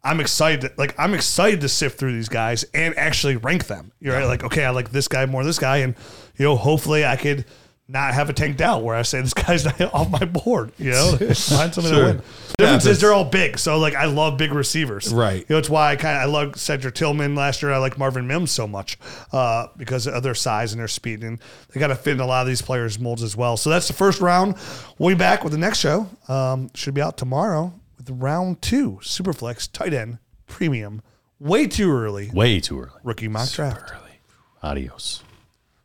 I'm 0.04 0.20
excited. 0.20 0.62
To, 0.62 0.72
like 0.76 0.94
I'm 0.98 1.14
excited 1.14 1.60
to 1.60 1.68
sift 1.68 1.98
through 1.98 2.12
these 2.12 2.28
guys 2.28 2.64
and 2.74 2.96
actually 2.98 3.36
rank 3.36 3.66
them. 3.66 3.92
You're 4.00 4.14
right. 4.14 4.26
Like 4.26 4.44
okay, 4.44 4.64
I 4.64 4.70
like 4.70 4.90
this 4.90 5.08
guy 5.08 5.26
more, 5.26 5.42
than 5.42 5.48
this 5.48 5.58
guy, 5.58 5.78
and 5.78 5.94
you 6.36 6.44
know 6.44 6.56
hopefully 6.56 7.04
I 7.04 7.16
could 7.16 7.44
not 7.92 8.14
have 8.14 8.30
a 8.30 8.32
Tank 8.32 8.56
Dell 8.56 8.80
where 8.82 8.96
I 8.96 9.02
say 9.02 9.20
this 9.20 9.34
guy's 9.34 9.64
not 9.80 9.80
off 9.94 10.10
my 10.10 10.24
board. 10.24 10.72
You 10.78 10.90
know, 10.92 11.16
find 11.18 11.34
something 11.36 11.82
Sure. 11.84 11.98
to 12.00 12.04
win. 12.04 12.16
The 12.16 12.54
difference 12.64 12.86
is 12.86 13.00
they're 13.00 13.12
all 13.12 13.24
big, 13.24 13.58
so 13.58 13.78
like 13.78 13.94
I 13.94 14.06
love 14.06 14.38
big 14.38 14.52
receivers. 14.52 15.12
Right. 15.12 15.40
You 15.40 15.46
know, 15.50 15.58
it's 15.58 15.70
why 15.70 15.90
I 15.92 15.96
kind 15.96 16.16
of 16.16 16.22
I 16.22 16.24
love 16.26 16.56
Cedric 16.58 16.94
Tillman 16.94 17.34
last 17.34 17.62
year. 17.62 17.72
I 17.72 17.78
like 17.78 17.98
Marvin 17.98 18.26
Mims 18.26 18.50
so 18.50 18.66
much 18.66 18.98
uh, 19.32 19.66
because 19.76 20.06
of 20.06 20.22
their 20.22 20.34
size 20.34 20.72
and 20.72 20.80
their 20.80 20.88
speed, 20.88 21.22
and 21.22 21.38
they 21.72 21.80
got 21.80 21.88
to 21.88 21.94
fit 21.96 22.14
in 22.14 22.20
a 22.20 22.26
lot 22.26 22.42
of 22.42 22.48
these 22.48 22.62
players' 22.62 22.98
molds 22.98 23.22
as 23.22 23.36
well. 23.36 23.56
So 23.56 23.70
that's 23.70 23.86
the 23.88 23.94
first 23.94 24.20
round. 24.20 24.56
We'll 24.98 25.10
be 25.14 25.18
back 25.18 25.44
with 25.44 25.52
the 25.52 25.58
next 25.58 25.78
show. 25.78 26.08
Um, 26.28 26.70
should 26.74 26.94
be 26.94 27.02
out 27.02 27.16
tomorrow 27.16 27.72
with 27.98 28.08
round 28.10 28.62
two, 28.62 28.98
Superflex 29.02 29.70
tight 29.70 29.92
end 29.94 30.18
premium. 30.46 31.02
Way 31.40 31.66
too 31.66 31.90
early 31.90 32.30
Way 32.32 32.60
too 32.60 32.78
early. 32.80 33.00
rookie 33.02 33.26
mock 33.28 33.50
draft. 33.50 33.92
Adios. 34.62 35.21